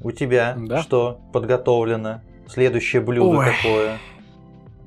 у 0.02 0.12
тебя 0.12 0.56
да? 0.58 0.82
что 0.82 1.20
подготовлено? 1.34 2.22
Следующее 2.48 3.02
блюдо 3.02 3.38
Ой. 3.38 3.46
какое? 3.46 3.98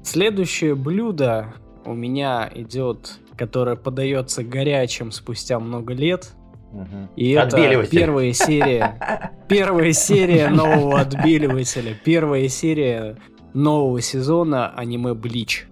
Следующее 0.02 0.74
блюдо 0.74 1.54
у 1.84 1.94
меня 1.94 2.50
идет, 2.54 3.18
которое 3.36 3.76
подается 3.76 4.42
горячим 4.42 5.12
спустя 5.12 5.58
много 5.60 5.94
лет. 5.94 6.32
И 7.16 7.30
это 7.32 7.86
первая 7.90 8.32
серия, 8.32 9.32
первая 9.48 9.92
серия 9.92 10.48
нового 10.50 11.00
отбеливателя, 11.00 11.96
первая 12.04 12.48
серия 12.48 13.16
нового 13.52 14.00
сезона 14.00 14.70
аниме 14.74 15.14
Блич. 15.14 15.66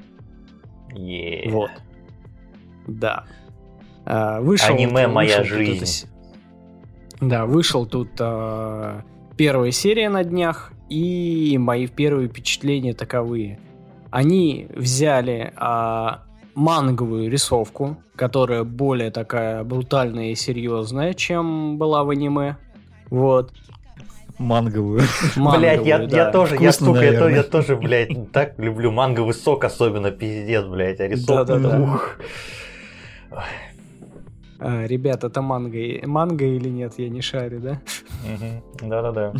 Yeah. 0.95 1.51
Вот. 1.51 1.71
Да. 2.87 3.25
А, 4.05 4.41
вышел. 4.41 4.75
Аниме 4.75 5.09
моя 5.09 5.39
вышел 5.39 5.57
жизнь. 5.57 6.07
Тут, 7.19 7.29
да, 7.29 7.47
вышел 7.47 7.87
тут 7.87 8.11
а, 8.21 9.03
первая 9.37 9.71
серия 9.71 10.09
на 10.09 10.25
днях, 10.25 10.73
и 10.89 11.57
мои 11.59 11.87
первые 11.87 12.29
впечатления 12.29 12.95
таковые. 12.95 13.59
Они 14.11 14.69
взяли 14.75 15.53
а, 15.57 16.25
манговую 16.55 17.31
рисовку, 17.31 17.97
которая 18.17 18.65
более 18.65 19.11
такая 19.11 19.65
брутальная 19.65 20.31
и 20.31 20.35
серьезная, 20.35 21.15
чем 21.15 21.79
была 21.79 22.05
в 22.05 22.11
аниме. 22.11 22.57
Вот. 23.11 23.53
Манговую. 24.39 25.03
Блять, 25.37 25.87
я, 25.87 25.99
да. 25.99 26.17
я 26.17 26.31
тоже, 26.31 26.57
Вкусно, 26.57 26.65
я, 26.65 26.73
сука, 26.73 27.05
я, 27.05 27.37
я 27.37 27.43
тоже, 27.43 27.77
блядь, 27.77 28.33
так 28.33 28.59
люблю 28.59 28.91
манговый 28.91 29.35
сок, 29.35 29.65
особенно 29.65 30.11
пиздец, 30.11 30.65
блядь, 30.65 31.01
а 31.01 31.07
рисовка. 31.07 31.45
Да, 31.45 31.59
да, 31.59 31.71
да. 31.71 31.81
Ух. 31.81 32.17
А, 34.59 34.87
ребят, 34.87 35.25
это 35.25 35.43
манго, 35.43 35.79
манго 36.07 36.45
или 36.45 36.69
нет, 36.69 36.95
я 36.97 37.09
не 37.09 37.21
шарю, 37.21 37.61
да? 37.61 37.81
Да-да-да. 38.81 39.33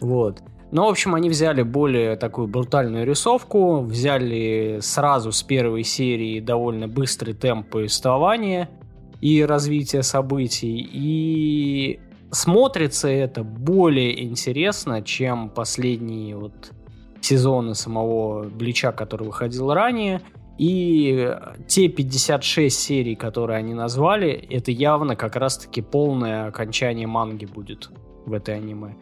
Вот. 0.00 0.42
Ну, 0.72 0.86
в 0.86 0.88
общем, 0.88 1.14
они 1.14 1.28
взяли 1.28 1.62
более 1.62 2.16
такую 2.16 2.46
брутальную 2.46 3.04
рисовку, 3.04 3.80
взяли 3.80 4.78
сразу 4.80 5.32
с 5.32 5.42
первой 5.42 5.82
серии 5.82 6.38
довольно 6.38 6.86
быстрый 6.86 7.34
темп 7.34 7.70
повествования 7.70 8.68
и 9.20 9.44
развития 9.44 10.02
событий, 10.02 10.88
и 10.92 11.98
смотрится 12.30 13.08
это 13.08 13.42
более 13.42 14.24
интересно, 14.24 15.02
чем 15.02 15.50
последние 15.50 16.36
вот 16.36 16.72
сезоны 17.20 17.74
самого 17.74 18.44
Блича, 18.44 18.92
который 18.92 19.26
выходил 19.26 19.72
ранее. 19.72 20.22
И 20.56 21.34
те 21.66 21.88
56 21.88 22.78
серий, 22.78 23.16
которые 23.16 23.58
они 23.58 23.74
назвали, 23.74 24.30
это 24.30 24.70
явно 24.70 25.16
как 25.16 25.36
раз-таки 25.36 25.80
полное 25.80 26.46
окончание 26.46 27.06
манги 27.06 27.46
будет 27.46 27.90
в 28.26 28.32
этой 28.34 28.56
аниме. 28.56 28.94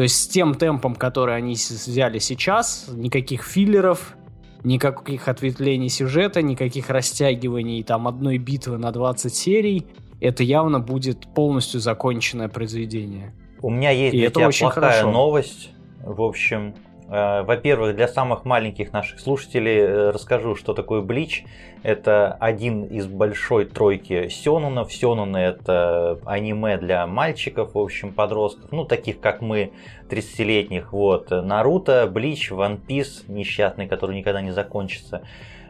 То 0.00 0.04
есть 0.04 0.16
с 0.16 0.28
тем 0.28 0.54
темпом, 0.54 0.94
который 0.94 1.36
они 1.36 1.52
взяли 1.52 2.18
сейчас, 2.20 2.86
никаких 2.90 3.42
филлеров, 3.42 4.16
никаких 4.64 5.28
ответвлений 5.28 5.90
сюжета, 5.90 6.40
никаких 6.40 6.88
растягиваний 6.88 7.82
там 7.82 8.08
одной 8.08 8.38
битвы 8.38 8.78
на 8.78 8.92
20 8.92 9.34
серий. 9.34 9.86
Это 10.18 10.42
явно 10.42 10.80
будет 10.80 11.26
полностью 11.34 11.80
законченное 11.80 12.48
произведение. 12.48 13.34
У 13.60 13.68
меня 13.68 13.90
есть 13.90 14.14
И 14.14 14.20
для 14.20 14.30
тебя 14.30 14.48
плохая 14.48 14.70
хорошо. 14.70 15.10
новость. 15.10 15.68
В 16.02 16.22
общем, 16.22 16.74
во-первых, 17.10 17.96
для 17.96 18.06
самых 18.06 18.44
маленьких 18.44 18.92
наших 18.92 19.18
слушателей 19.18 19.78
э, 19.78 20.10
расскажу, 20.10 20.54
что 20.54 20.74
такое 20.74 21.00
Блич. 21.00 21.44
Это 21.82 22.34
один 22.34 22.84
из 22.84 23.08
большой 23.08 23.64
тройки 23.64 24.28
сёнунов. 24.28 24.92
Сёнуны 24.92 25.38
это 25.38 26.20
аниме 26.24 26.76
для 26.76 27.04
мальчиков, 27.08 27.74
в 27.74 27.78
общем, 27.78 28.12
подростков. 28.12 28.70
Ну, 28.70 28.84
таких 28.84 29.18
как 29.18 29.40
мы, 29.40 29.72
30-летних. 30.08 30.92
Вот. 30.92 31.30
Наруто, 31.30 32.06
Блич, 32.06 32.52
One 32.52 32.78
Piece, 32.86 33.24
несчастный, 33.26 33.88
который 33.88 34.16
никогда 34.16 34.40
не 34.40 34.52
закончится. 34.52 35.22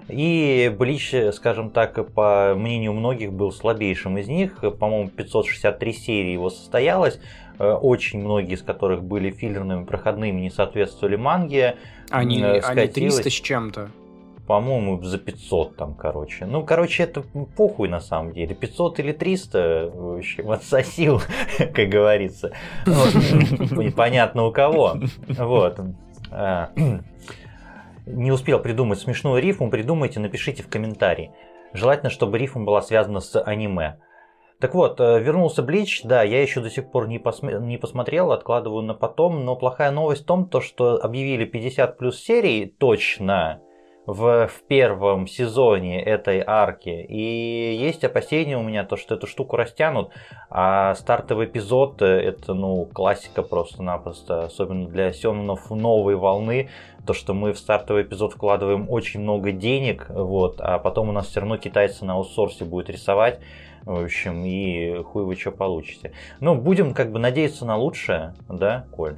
И 0.09 0.75
Блич, 0.77 1.15
скажем 1.33 1.71
так, 1.71 2.13
по 2.13 2.55
мнению 2.55 2.93
многих, 2.93 3.33
был 3.33 3.51
слабейшим 3.51 4.19
из 4.19 4.29
них. 4.29 4.59
По-моему, 4.79 5.09
563 5.09 5.93
серии 5.95 6.33
его 6.33 6.51
состоялось. 6.51 7.19
Э, 7.61 7.75
очень 7.75 8.21
многие 8.21 8.55
из 8.55 8.63
которых 8.63 9.05
были 9.05 9.31
филлерными, 9.31 9.85
проходными, 9.85 10.41
не 10.41 10.51
соответствовали 10.51 11.17
манге. 11.17 11.77
Они, 12.09 12.43
они 12.43 12.87
300 12.89 13.29
с 13.29 13.33
чем-то. 13.35 13.91
По-моему, 14.47 15.03
за 15.03 15.19
500 15.19 15.77
там, 15.77 15.95
короче. 15.95 16.47
Ну, 16.47 16.65
короче, 16.65 17.03
это 17.03 17.23
похуй 17.57 17.91
на 17.91 18.01
самом 18.01 18.33
деле. 18.33 18.55
500 18.55 19.01
или 19.01 19.13
300, 19.13 19.91
в 19.95 20.17
общем, 20.17 20.51
отсосил, 20.53 21.21
как 21.59 21.89
говорится. 21.91 22.53
Непонятно 22.87 24.47
у 24.47 24.53
кого. 24.53 24.97
Вот. 25.29 25.81
А, 26.31 26.71
не 28.07 28.33
успел 28.33 28.59
придумать 28.61 29.01
смешную 29.01 29.43
рифму, 29.43 29.69
придумайте, 29.69 30.19
напишите 30.19 30.63
в 30.63 30.69
комментарии. 30.69 31.31
Желательно, 31.75 32.09
чтобы 32.09 32.39
рифма 32.39 32.65
была 32.65 32.81
связана 32.81 33.21
с 33.21 33.39
аниме. 33.39 33.99
Так 34.61 34.75
вот, 34.75 35.01
э, 35.01 35.21
вернулся 35.21 35.63
Блич, 35.63 36.03
да, 36.05 36.23
я 36.23 36.43
еще 36.43 36.61
до 36.61 36.69
сих 36.69 36.91
пор 36.91 37.09
не, 37.09 37.19
посме- 37.19 37.59
не 37.61 37.79
посмотрел, 37.79 38.31
откладываю 38.31 38.83
на 38.83 38.93
потом, 38.93 39.47
но 39.47 39.57
плохая 39.57 39.91
новость 39.91 40.25
в 40.25 40.27
том, 40.27 40.47
то, 40.47 40.61
что 40.61 41.03
объявили 41.03 41.47
50 41.47 41.97
плюс 41.97 42.21
серий 42.21 42.67
точно 42.67 43.63
в, 44.13 44.49
в 44.49 44.63
первом 44.67 45.27
сезоне 45.27 46.03
этой 46.03 46.43
арки, 46.45 46.89
и 46.89 47.77
есть 47.79 48.05
опасения 48.05 48.59
у 48.59 48.63
меня, 48.63 48.85
то, 48.85 48.97
что 48.97 49.15
эту 49.15 49.27
штуку 49.27 49.57
растянут, 49.57 50.11
а 50.51 50.95
стартовый 50.97 51.47
эпизод 51.47 52.03
э, 52.03 52.07
это, 52.07 52.55
ну, 52.55 52.87
классика 52.87 53.43
просто-напросто, 53.43 54.45
особенно 54.45 54.89
для 54.89 55.13
сёнонов 55.13 55.71
новой 55.71 56.17
волны, 56.17 56.71
то, 57.07 57.15
что 57.15 57.35
мы 57.35 57.53
в 57.53 57.59
стартовый 57.59 58.03
эпизод 58.03 58.33
вкладываем 58.33 58.91
очень 58.91 59.21
много 59.21 59.53
денег, 59.53 60.07
вот, 60.09 60.61
а 60.61 60.79
потом 60.79 61.09
у 61.09 61.13
нас 61.13 61.29
все 61.29 61.41
равно 61.41 61.57
китайцы 61.57 62.05
на 62.05 62.15
аутсорсе 62.15 62.65
будут 62.65 62.91
рисовать, 62.91 63.41
в 63.85 64.03
общем, 64.03 64.45
и 64.45 65.03
хуй 65.05 65.25
вы 65.25 65.37
что 65.37 65.53
получите. 65.53 66.13
Ну, 66.41 66.55
будем 66.55 66.95
как 66.95 67.13
бы 67.13 67.19
надеяться 67.19 67.65
на 67.65 67.77
лучшее, 67.77 68.35
да, 68.49 68.87
Коль? 68.91 69.17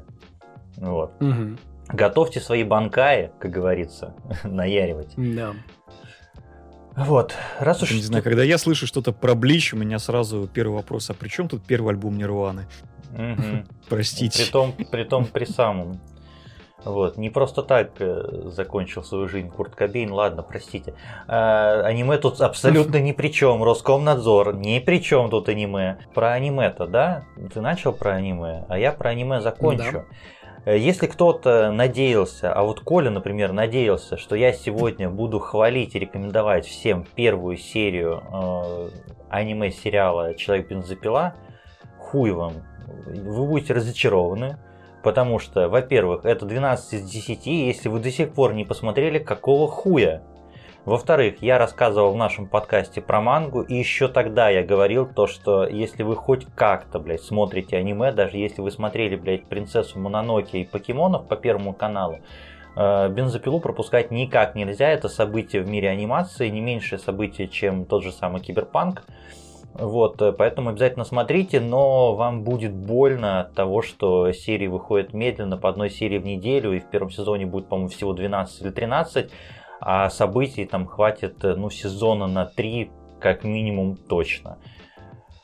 Вот. 0.76 1.12
Мгм. 1.20 1.59
Готовьте 1.93 2.40
свои 2.40 2.64
банкаи, 2.64 3.30
как 3.38 3.51
говорится, 3.51 4.14
наяривать. 4.45 5.12
Да. 5.16 5.55
Вот, 6.97 7.34
раз 7.59 7.82
уж... 7.82 7.93
Не 7.93 8.03
знаю, 8.03 8.22
когда 8.22 8.43
я 8.43 8.59
слышу 8.59 8.86
что-то 8.86 9.12
про 9.12 9.34
Блич, 9.34 9.72
у 9.72 9.78
меня 9.78 9.99
сразу 9.99 10.49
первый 10.53 10.74
вопрос, 10.74 11.09
а 11.09 11.14
при 11.14 11.28
чем 11.28 11.49
тут 11.49 11.62
первый 11.64 11.95
альбом 11.95 12.18
Нирваны? 12.18 12.66
Мгм. 13.12 13.66
Простите. 13.88 14.45
Притом, 14.45 14.72
притом 14.90 15.26
при 15.26 15.45
самом. 15.45 16.01
Вот, 16.84 17.16
не 17.16 17.30
просто 17.30 17.62
так 17.62 17.93
э, 18.01 18.43
закончил 18.47 19.05
свою 19.05 19.28
жизнь 19.28 19.49
Курт 19.49 19.76
Кобейн, 19.76 20.11
ладно, 20.11 20.43
простите. 20.43 20.95
А, 21.28 21.82
аниме 21.84 22.18
тут 22.18 22.40
абсолютно 22.40 22.97
ни 23.01 23.12
при 23.12 23.28
чем, 23.28 23.62
Роскомнадзор, 23.62 24.57
ни 24.57 24.80
при 24.80 25.01
чем 25.01 25.30
тут 25.30 25.49
аниме. 25.49 25.99
Про 26.12 26.32
аниме-то, 26.32 26.86
да? 26.86 27.24
Ты 27.55 27.61
начал 27.61 27.93
про 27.93 28.14
аниме, 28.14 28.64
а 28.68 28.78
я 28.78 28.93
про 28.93 29.11
аниме 29.11 29.40
закончу. 29.40 29.99
Э, 29.99 30.05
Если 30.64 31.08
кто-то 31.08 31.72
надеялся, 31.72 32.52
а 32.52 32.62
вот 32.62 32.80
Коля, 32.80 33.10
например, 33.10 33.52
надеялся, 33.52 34.16
что 34.16 34.36
я 34.36 34.52
сегодня 34.52 35.10
буду 35.10 35.40
хвалить 35.40 35.96
и 35.96 35.98
рекомендовать 35.98 36.66
всем 36.66 37.04
первую 37.16 37.56
серию 37.56 38.22
э, 38.32 38.90
аниме-сериала 39.28 40.34
«Человек 40.36 40.68
бензопила», 40.68 41.34
хуй 41.98 42.30
вам, 42.30 42.52
вы 43.06 43.46
будете 43.46 43.74
разочарованы, 43.74 44.58
потому 45.02 45.40
что, 45.40 45.68
во-первых, 45.68 46.24
это 46.24 46.46
12 46.46 46.92
из 46.94 47.10
10, 47.10 47.46
если 47.46 47.88
вы 47.88 47.98
до 47.98 48.12
сих 48.12 48.32
пор 48.32 48.54
не 48.54 48.64
посмотрели, 48.64 49.18
какого 49.18 49.66
хуя. 49.66 50.22
Во-вторых, 50.85 51.37
я 51.43 51.59
рассказывал 51.59 52.12
в 52.12 52.16
нашем 52.16 52.49
подкасте 52.49 53.01
про 53.01 53.20
мангу, 53.20 53.62
и 53.62 53.76
еще 53.76 54.09
тогда 54.09 54.49
я 54.49 54.64
говорил 54.64 55.07
то, 55.07 55.28
что 55.28 55.64
если 55.64 56.03
вы 56.03 56.16
хоть 56.16 56.45
как-то, 56.57 56.99
блядь, 56.99 57.22
смотрите 57.22 57.76
аниме, 57.76 58.11
даже 58.11 58.37
если 58.37 58.62
вы 58.62 58.72
смотрели, 58.72 59.14
блядь, 59.14 59.45
принцессу 59.45 60.01
Мононоке 60.01 60.62
и 60.62 60.64
покемонов 60.64 61.28
по 61.28 61.37
первому 61.37 61.72
каналу, 61.72 62.18
э, 62.74 63.09
бензопилу 63.11 63.61
пропускать 63.61 64.11
никак 64.11 64.57
нельзя. 64.57 64.89
Это 64.89 65.09
событие 65.09 65.62
в 65.62 65.68
мире 65.68 65.89
анимации, 65.89 66.49
не 66.49 66.61
меньшее 66.61 66.99
событие, 66.99 67.47
чем 67.47 67.85
тот 67.85 68.03
же 68.03 68.11
самый 68.11 68.41
киберпанк. 68.41 69.05
Вот, 69.74 70.20
э, 70.20 70.33
поэтому 70.33 70.70
обязательно 70.70 71.05
смотрите, 71.05 71.61
но 71.61 72.16
вам 72.16 72.43
будет 72.43 72.74
больно 72.74 73.43
от 73.43 73.55
того, 73.55 73.83
что 73.83 74.33
серии 74.33 74.66
выходят 74.66 75.14
медленно, 75.14 75.57
по 75.57 75.68
одной 75.68 75.91
серии 75.91 76.18
в 76.18 76.26
неделю, 76.26 76.72
и 76.72 76.80
в 76.80 76.91
первом 76.91 77.11
сезоне 77.11 77.47
будет, 77.47 77.68
по-моему, 77.68 77.89
всего 77.89 78.12
12 78.12 78.62
или 78.62 78.70
13, 78.70 79.30
а 79.85 80.09
событий 80.11 80.64
там 80.64 80.87
хватит, 80.87 81.45
э, 81.45 81.55
ну, 81.57 81.68
сезона 81.68 82.28
на 82.28 82.47
3, 82.47 82.91
как 83.20 83.43
минимум, 83.43 83.97
точно. 83.97 84.59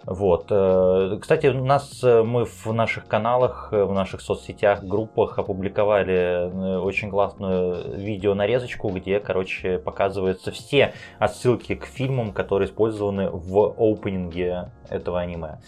Вот. 0.04 0.46
э, 0.50 1.18
Кстати, 1.20 1.48
у 1.48 1.64
нас 1.64 2.04
э, 2.04 2.22
мы 2.22 2.44
в 2.44 2.66
наших 2.72 3.08
каналах, 3.08 3.72
в 3.72 3.92
наших 3.92 4.20
соцсетях, 4.20 4.84
группах 4.84 5.40
опубликовали 5.40 6.78
очень 6.78 7.10
классную 7.10 7.98
видео-нарезочку, 7.98 8.90
где, 8.90 9.18
короче, 9.18 9.78
показываются 9.78 10.52
все 10.52 10.94
отсылки 11.18 11.74
к 11.74 11.84
фильмам, 11.84 12.32
которые 12.32 12.68
использованы 12.68 13.30
в 13.30 13.74
опенинге 13.76 14.70
этого 14.88 15.18
аниме. 15.18 15.58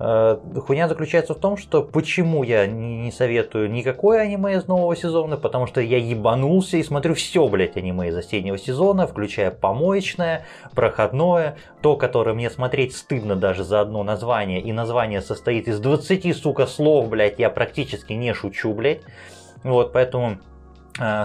Э, 0.00 0.38
Хуйня 0.66 0.88
заключается 0.88 1.34
в 1.34 1.38
том, 1.38 1.56
что 1.56 1.82
почему 1.82 2.44
я 2.44 2.66
не 2.66 3.10
советую 3.10 3.70
никакое 3.70 4.20
аниме 4.20 4.54
из 4.54 4.66
нового 4.66 4.94
сезона, 4.94 5.36
потому 5.36 5.66
что 5.66 5.80
я 5.80 5.98
ебанулся 5.98 6.76
и 6.76 6.82
смотрю 6.82 7.14
все, 7.14 7.46
блядь, 7.48 7.76
аниме 7.76 8.08
из 8.08 8.16
осеннего 8.16 8.58
сезона, 8.58 9.06
включая 9.06 9.50
помоечное, 9.50 10.44
проходное, 10.74 11.56
то, 11.82 11.96
которое 11.96 12.34
мне 12.34 12.50
смотреть 12.50 12.96
стыдно 12.96 13.34
даже 13.34 13.64
за 13.64 13.80
одно 13.80 14.04
название, 14.04 14.60
и 14.60 14.72
название 14.72 15.20
состоит 15.20 15.66
из 15.66 15.80
20, 15.80 16.36
сука, 16.36 16.66
слов, 16.66 17.08
блядь, 17.08 17.38
я 17.38 17.50
практически 17.50 18.12
не 18.12 18.34
шучу, 18.34 18.72
блядь. 18.72 19.00
Вот, 19.64 19.92
поэтому 19.92 20.38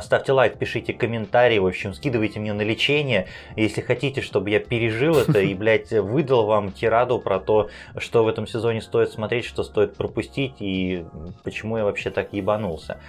Ставьте 0.01 0.32
лайк, 0.32 0.57
пишите 0.57 0.93
комментарии, 0.93 1.57
в 1.57 1.65
общем, 1.65 1.93
скидывайте 1.93 2.39
мне 2.39 2.53
на 2.53 2.61
лечение, 2.61 3.28
если 3.55 3.82
хотите, 3.82 4.21
чтобы 4.21 4.51
я 4.51 4.59
пережил 4.59 5.17
это 5.17 5.39
и, 5.39 5.53
блядь, 5.55 5.91
выдал 5.91 6.45
вам 6.45 6.71
тираду 6.71 7.19
про 7.19 7.39
то, 7.39 7.69
что 7.97 8.24
в 8.24 8.28
этом 8.28 8.45
сезоне 8.45 8.82
стоит 8.82 9.11
смотреть, 9.11 9.45
что 9.45 9.63
стоит 9.63 9.95
пропустить 9.95 10.55
и 10.59 11.05
почему 11.43 11.78
я 11.78 11.86
вообще 11.86 12.11
так 12.11 12.34
ебанулся. 12.34 12.99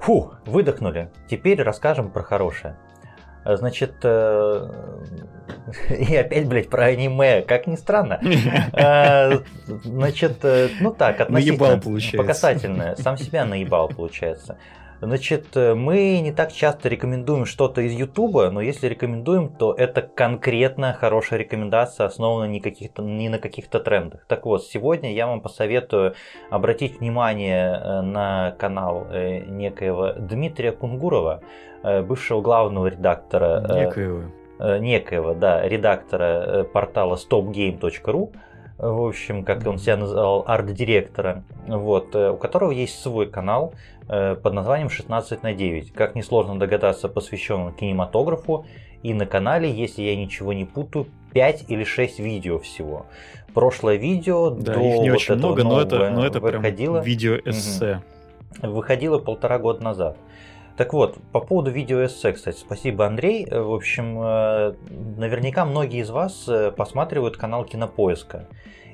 Фу, 0.00 0.32
выдохнули. 0.46 1.10
Теперь 1.30 1.62
расскажем 1.62 2.10
про 2.10 2.22
хорошее. 2.22 2.76
Э, 3.44 3.56
Значит, 3.56 3.94
э, 4.02 4.68
и 5.90 6.16
опять, 6.16 6.48
блядь, 6.48 6.68
про 6.68 6.86
аниме, 6.86 7.42
как 7.42 7.66
ни 7.66 7.76
странно. 7.76 8.20
Э, 8.72 9.40
Значит, 9.66 10.38
э, 10.42 10.68
ну 10.80 10.92
так, 10.92 11.18
Наебал, 11.28 11.70
относительно 11.70 11.80
получается. 11.80 12.16
по 12.18 12.24
касательное. 12.24 12.96
Сам 12.96 13.16
себя 13.16 13.44
наебал, 13.44 13.88
получается. 13.88 14.58
Значит, 15.02 15.56
э, 15.56 15.74
мы 15.74 16.20
не 16.20 16.30
так 16.30 16.52
часто 16.52 16.88
рекомендуем 16.88 17.44
что-то 17.44 17.80
из 17.80 17.92
Ютуба, 17.92 18.50
но 18.50 18.60
если 18.60 18.86
рекомендуем, 18.86 19.48
то 19.48 19.74
это 19.74 20.00
конкретно 20.00 20.92
хорошая 20.92 21.40
рекомендация, 21.40 22.06
основана 22.06 22.44
не, 22.44 22.60
каких-то, 22.60 23.02
не 23.02 23.28
на 23.28 23.40
каких-то 23.40 23.80
трендах. 23.80 24.24
Так 24.28 24.46
вот, 24.46 24.62
сегодня 24.64 25.12
я 25.12 25.26
вам 25.26 25.40
посоветую 25.40 26.14
обратить 26.50 27.00
внимание 27.00 27.80
э, 27.82 28.00
на 28.02 28.52
канал 28.52 29.08
э, 29.10 29.40
некоего 29.40 30.12
Дмитрия 30.12 30.70
Кунгурова, 30.70 31.42
бывшего 31.82 32.40
главного 32.40 32.86
редактора 32.86 33.66
Некоего. 33.74 34.22
некоего, 34.78 35.34
да, 35.34 35.66
редактора 35.66 36.62
портала 36.72 37.16
stopgame.ru, 37.16 38.32
в 38.90 39.06
общем, 39.06 39.44
как 39.44 39.64
он 39.66 39.78
себя 39.78 39.96
называл, 39.96 40.44
арт-директора, 40.46 41.44
вот, 41.68 42.14
э, 42.16 42.30
у 42.30 42.36
которого 42.36 42.72
есть 42.72 43.00
свой 43.00 43.26
канал 43.26 43.74
э, 44.08 44.34
под 44.34 44.52
названием 44.54 44.90
16 44.90 45.44
на 45.44 45.54
9. 45.54 45.92
Как 45.92 46.16
несложно 46.16 46.58
догадаться, 46.58 47.08
посвящен 47.08 47.72
кинематографу. 47.74 48.66
И 49.04 49.14
на 49.14 49.24
канале, 49.24 49.70
если 49.70 50.02
я 50.02 50.16
ничего 50.16 50.52
не 50.52 50.64
путаю, 50.64 51.06
5 51.32 51.66
или 51.68 51.84
6 51.84 52.18
видео 52.18 52.58
всего. 52.58 53.06
Прошлое 53.54 53.96
видео 53.96 54.50
Да, 54.50 54.74
до 54.74 54.80
их 54.80 54.98
не 55.00 55.10
вот 55.10 55.16
очень 55.16 55.34
много, 55.36 55.62
но 55.62 55.80
это, 55.80 56.10
но 56.10 56.26
это 56.26 56.40
прям 56.40 56.62
выходило 56.62 56.98
видео-эссе. 56.98 58.02
выходила 58.62 59.18
полтора 59.18 59.58
года 59.58 59.82
назад. 59.82 60.16
Так 60.82 60.94
вот, 60.94 61.16
по 61.30 61.38
поводу 61.38 61.70
видеоэссе, 61.70 62.32
кстати, 62.32 62.56
спасибо, 62.58 63.06
Андрей. 63.06 63.46
Э, 63.48 63.60
В 63.60 63.72
общем, 63.72 64.20
э, 64.20 64.74
наверняка 65.16 65.64
многие 65.64 66.00
из 66.00 66.10
вас 66.10 66.48
э, 66.48 66.72
посматривают 66.72 67.36
канал 67.36 67.64
Кинопоиска. 67.64 68.48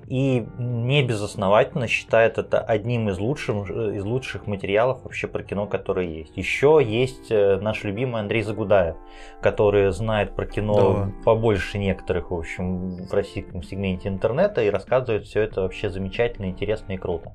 И 0.07 0.47
не 0.59 1.03
безосновательно 1.03 1.87
считает 1.87 2.37
это 2.37 2.61
одним 2.61 3.09
из 3.09 3.19
лучших, 3.19 3.71
из 3.71 4.05
лучших 4.05 4.47
материалов 4.47 5.01
вообще 5.05 5.29
про 5.29 5.43
кино, 5.43 5.67
которые 5.67 6.19
есть. 6.19 6.37
Еще 6.37 6.79
есть 6.85 7.31
наш 7.31 7.85
любимый 7.85 8.21
Андрей 8.21 8.43
Загудаев, 8.43 8.97
который 9.41 9.91
знает 9.91 10.35
про 10.35 10.45
кино 10.45 10.75
Да. 10.77 11.13
побольше 11.25 11.79
некоторых, 11.79 12.31
в 12.31 12.35
общем, 12.35 13.07
в 13.07 13.15
российском 13.15 13.63
сегменте 13.63 14.11
интернета 14.11 14.63
и 14.63 14.69
рассказывает 14.69 15.25
все 15.25 15.41
это 15.41 15.63
вообще 15.63 15.89
замечательно, 15.89 16.47
интересно 16.51 16.93
и 16.93 16.99
круто. 16.99 17.33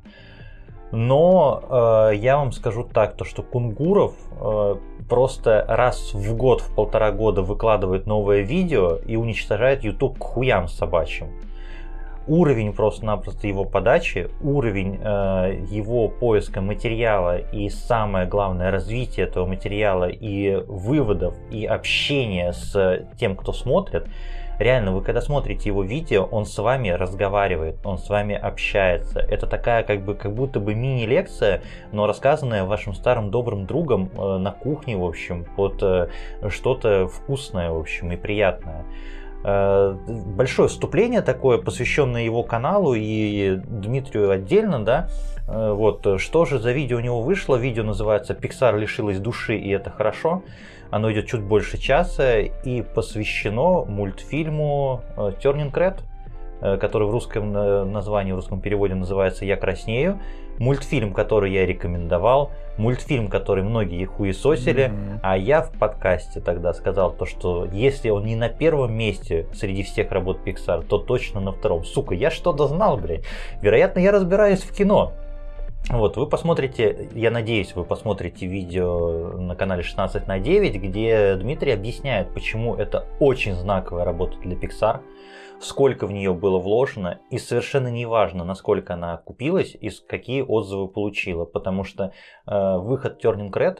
Но 0.95 2.09
э, 2.11 2.17
я 2.17 2.37
вам 2.37 2.51
скажу 2.51 2.83
так, 2.83 3.15
то 3.15 3.25
что 3.25 3.41
Кунгуров 3.41 4.13
э, 4.39 4.75
просто 5.09 5.65
раз 5.67 6.13
в 6.13 6.35
год, 6.37 6.61
в 6.61 6.75
полтора 6.75 7.11
года 7.11 7.41
выкладывает 7.41 8.05
новое 8.05 8.41
видео 8.41 8.97
и 8.97 9.15
уничтожает 9.15 9.83
YouTube 9.83 10.19
к 10.19 10.23
хуям 10.23 10.67
собачьим. 10.67 11.29
Уровень 12.27 12.73
просто-напросто 12.73 13.47
его 13.47 13.65
подачи, 13.65 14.29
уровень 14.43 14.99
э, 15.01 15.65
его 15.67 16.09
поиска 16.09 16.61
материала 16.61 17.39
и 17.39 17.69
самое 17.69 18.27
главное 18.27 18.69
развитие 18.69 19.25
этого 19.25 19.47
материала 19.47 20.07
и 20.07 20.63
выводов 20.67 21.33
и 21.49 21.65
общения 21.65 22.53
с 22.53 23.03
тем, 23.17 23.35
кто 23.35 23.51
смотрит, 23.51 24.07
реально, 24.59 24.93
вы 24.93 25.01
когда 25.01 25.21
смотрите 25.21 25.69
его 25.69 25.83
видео, 25.83 26.23
он 26.23 26.45
с 26.45 26.57
вами 26.57 26.89
разговаривает, 26.89 27.77
он 27.83 27.97
с 27.97 28.09
вами 28.09 28.35
общается. 28.35 29.19
Это 29.19 29.47
такая 29.47 29.83
как 29.83 30.03
бы 30.03 30.15
как 30.15 30.33
будто 30.33 30.59
бы 30.59 30.75
мини-лекция, 30.75 31.61
но 31.91 32.07
рассказанная 32.07 32.63
вашим 32.63 32.93
старым 32.93 33.31
добрым 33.31 33.65
другом 33.65 34.09
э, 34.15 34.37
на 34.37 34.51
кухне, 34.51 34.97
в 34.97 35.05
общем, 35.05 35.45
под 35.55 35.81
э, 35.81 36.09
что-то 36.49 37.07
вкусное, 37.07 37.71
в 37.71 37.77
общем, 37.77 38.11
и 38.11 38.17
приятное. 38.17 38.85
Э, 39.43 39.95
большое 40.07 40.69
вступление 40.69 41.21
такое, 41.21 41.57
посвященное 41.57 42.23
его 42.23 42.43
каналу 42.43 42.93
и 42.93 43.55
Дмитрию 43.55 44.31
отдельно, 44.31 44.83
да. 44.83 45.09
Э, 45.47 45.73
вот, 45.73 46.07
что 46.19 46.45
же 46.45 46.59
за 46.59 46.71
видео 46.71 46.97
у 46.97 47.01
него 47.01 47.21
вышло? 47.21 47.55
Видео 47.55 47.83
называется 47.83 48.33
«Pixar 48.33 48.77
лишилась 48.77 49.19
души, 49.19 49.57
и 49.57 49.69
это 49.69 49.89
хорошо». 49.89 50.43
Оно 50.93 51.11
идет 51.11 51.25
чуть 51.25 51.41
больше 51.41 51.79
часа 51.79 52.39
и 52.39 52.83
посвящено 52.83 53.83
мультфильму 53.83 55.01
э, 55.17 55.31
Turning 55.41 55.71
Red, 55.71 55.97
который 56.79 57.07
в 57.07 57.11
русском 57.11 57.51
названии, 57.91 58.31
в 58.31 58.35
русском 58.35 58.61
переводе 58.61 58.95
называется 58.95 59.43
«Я 59.43 59.57
краснею». 59.57 60.19
Мультфильм, 60.59 61.11
который 61.13 61.51
я 61.51 61.65
рекомендовал, 61.65 62.51
мультфильм, 62.77 63.27
который 63.27 63.63
многие 63.63 64.05
хуесосили, 64.05 64.85
mm-hmm. 64.85 65.19
а 65.23 65.35
я 65.35 65.63
в 65.63 65.71
подкасте 65.71 66.39
тогда 66.39 66.73
сказал 66.73 67.11
то, 67.11 67.25
что 67.25 67.65
если 67.65 68.09
он 68.09 68.25
не 68.25 68.35
на 68.35 68.49
первом 68.49 68.93
месте 68.93 69.47
среди 69.53 69.81
всех 69.81 70.11
работ 70.11 70.41
Pixar, 70.45 70.85
то 70.85 70.99
точно 70.99 71.41
на 71.41 71.51
втором. 71.51 71.83
Сука, 71.83 72.13
я 72.13 72.29
что-то 72.29 72.67
знал, 72.67 72.97
блядь. 72.97 73.23
Вероятно, 73.61 73.99
я 73.99 74.11
разбираюсь 74.11 74.61
в 74.61 74.73
кино. 74.73 75.13
Вот, 75.89 76.17
вы 76.17 76.27
посмотрите, 76.27 77.09
я 77.13 77.29
надеюсь, 77.29 77.75
вы 77.75 77.83
посмотрите 77.83 78.47
видео 78.47 79.37
на 79.37 79.55
канале 79.55 79.83
16 79.83 80.27
на 80.27 80.39
9, 80.39 80.81
где 80.81 81.35
Дмитрий 81.35 81.71
объясняет, 81.71 82.33
почему 82.33 82.75
это 82.75 83.05
очень 83.19 83.53
знаковая 83.53 84.05
работа 84.05 84.37
для 84.39 84.55
Pixar 84.55 85.01
сколько 85.63 86.07
в 86.07 86.11
нее 86.11 86.33
было 86.33 86.59
вложено, 86.59 87.19
и 87.29 87.37
совершенно 87.37 87.87
не 87.87 88.05
важно, 88.05 88.43
насколько 88.43 88.93
она 88.93 89.17
купилась 89.17 89.75
и 89.79 89.89
какие 90.07 90.41
отзывы 90.41 90.87
получила, 90.87 91.45
потому 91.45 91.83
что 91.83 92.11
э, 92.45 92.77
выход 92.77 93.23
Turning 93.23 93.51
Red 93.51 93.79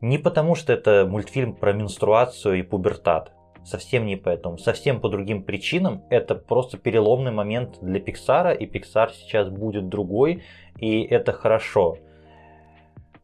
не 0.00 0.18
потому, 0.18 0.54
что 0.54 0.72
это 0.72 1.06
мультфильм 1.06 1.54
про 1.54 1.72
менструацию 1.72 2.58
и 2.58 2.62
пубертат, 2.62 3.32
совсем 3.64 4.06
не 4.06 4.16
поэтому, 4.16 4.58
совсем 4.58 5.00
по 5.00 5.08
другим 5.08 5.42
причинам, 5.42 6.02
это 6.10 6.34
просто 6.34 6.78
переломный 6.78 7.32
момент 7.32 7.78
для 7.80 8.00
Pixar, 8.00 8.56
и 8.56 8.66
Pixar 8.66 9.10
сейчас 9.12 9.48
будет 9.48 9.88
другой, 9.88 10.42
и 10.78 11.02
это 11.02 11.32
хорошо. 11.32 11.98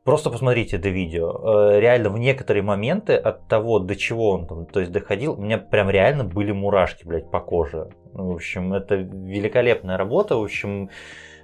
Просто 0.06 0.30
посмотрите 0.30 0.76
это 0.76 0.88
видео. 0.88 1.32
Э, 1.32 1.80
реально 1.80 2.10
в 2.10 2.18
некоторые 2.18 2.62
моменты 2.62 3.14
от 3.14 3.48
того, 3.48 3.80
до 3.80 3.96
чего 3.96 4.30
он 4.30 4.46
там, 4.46 4.64
то 4.66 4.78
есть 4.78 4.92
доходил, 4.92 5.32
у 5.32 5.42
меня 5.42 5.58
прям 5.58 5.90
реально 5.90 6.22
были 6.22 6.52
мурашки, 6.52 7.04
блядь, 7.04 7.28
по 7.28 7.40
коже. 7.40 7.88
В 8.12 8.30
общем, 8.30 8.72
это 8.72 8.94
великолепная 8.94 9.96
работа. 9.96 10.36
В 10.36 10.44
общем, 10.44 10.90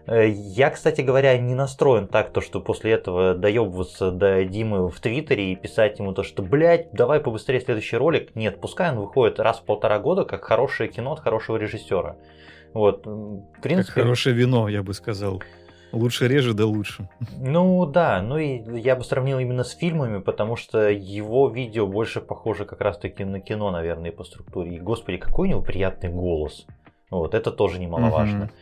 я, 0.07 0.71
кстати 0.71 1.01
говоря, 1.01 1.39
не 1.39 1.55
настроен 1.55 2.09
так, 2.09 2.31
то, 2.33 2.41
что 2.41 2.61
после 2.61 2.93
этого 2.93 3.35
доебываться 3.35 4.11
до 4.11 4.45
Димы 4.45 4.89
в 4.89 5.01
Твиттере 5.01 5.53
и 5.53 5.57
писать 5.57 5.99
ему 5.99 6.13
то, 6.13 6.23
что, 6.23 6.43
блядь, 6.43 6.91
давай 6.93 7.21
побыстрее 7.21 7.61
следующий 7.61 7.97
ролик. 7.97 8.35
Нет, 8.35 8.61
пускай 8.61 8.91
он 8.91 8.99
выходит 8.99 9.39
раз 9.39 9.61
в 9.61 9.65
полтора 9.65 9.99
года, 9.99 10.25
как 10.25 10.45
хорошее 10.45 10.91
кино 10.91 11.13
от 11.13 11.21
хорошего 11.21 11.57
режиссера. 11.57 12.17
Вот, 12.75 13.07
в 13.07 13.61
принципе... 13.63 13.95
Как 13.95 14.03
хорошее 14.05 14.35
вино, 14.35 14.69
я 14.69 14.83
бы 14.83 14.95
сказал. 14.95 15.43
Лучше 15.93 16.27
реже, 16.27 16.55
да 16.55 16.65
лучше. 16.65 17.09
Ну 17.37 17.85
да, 17.85 18.23
ну 18.23 18.39
и 18.39 18.81
я 18.81 18.97
бы 18.97 19.05
сравнил 19.05 19.39
именно 19.39 19.63
с 19.63 19.73
фильмами, 19.77 20.21
потому 20.21 20.57
что 20.57 20.89
его 20.89 21.51
видео 21.51 21.87
больше 21.87 22.23
похоже 22.23 22.65
как 22.65 22.81
раз-таки 22.81 23.25
на 23.25 23.41
кино, 23.41 23.71
наверное, 23.71 24.11
по 24.11 24.25
структуре. 24.25 24.77
И, 24.77 24.81
господи, 24.81 25.19
какой 25.19 25.49
у 25.49 25.51
него 25.51 25.61
приятный 25.61 26.09
голос. 26.09 26.67
Вот, 27.11 27.35
это 27.35 27.53
тоже 27.53 27.79
немаловажно. 27.79 28.45
Угу. 28.45 28.53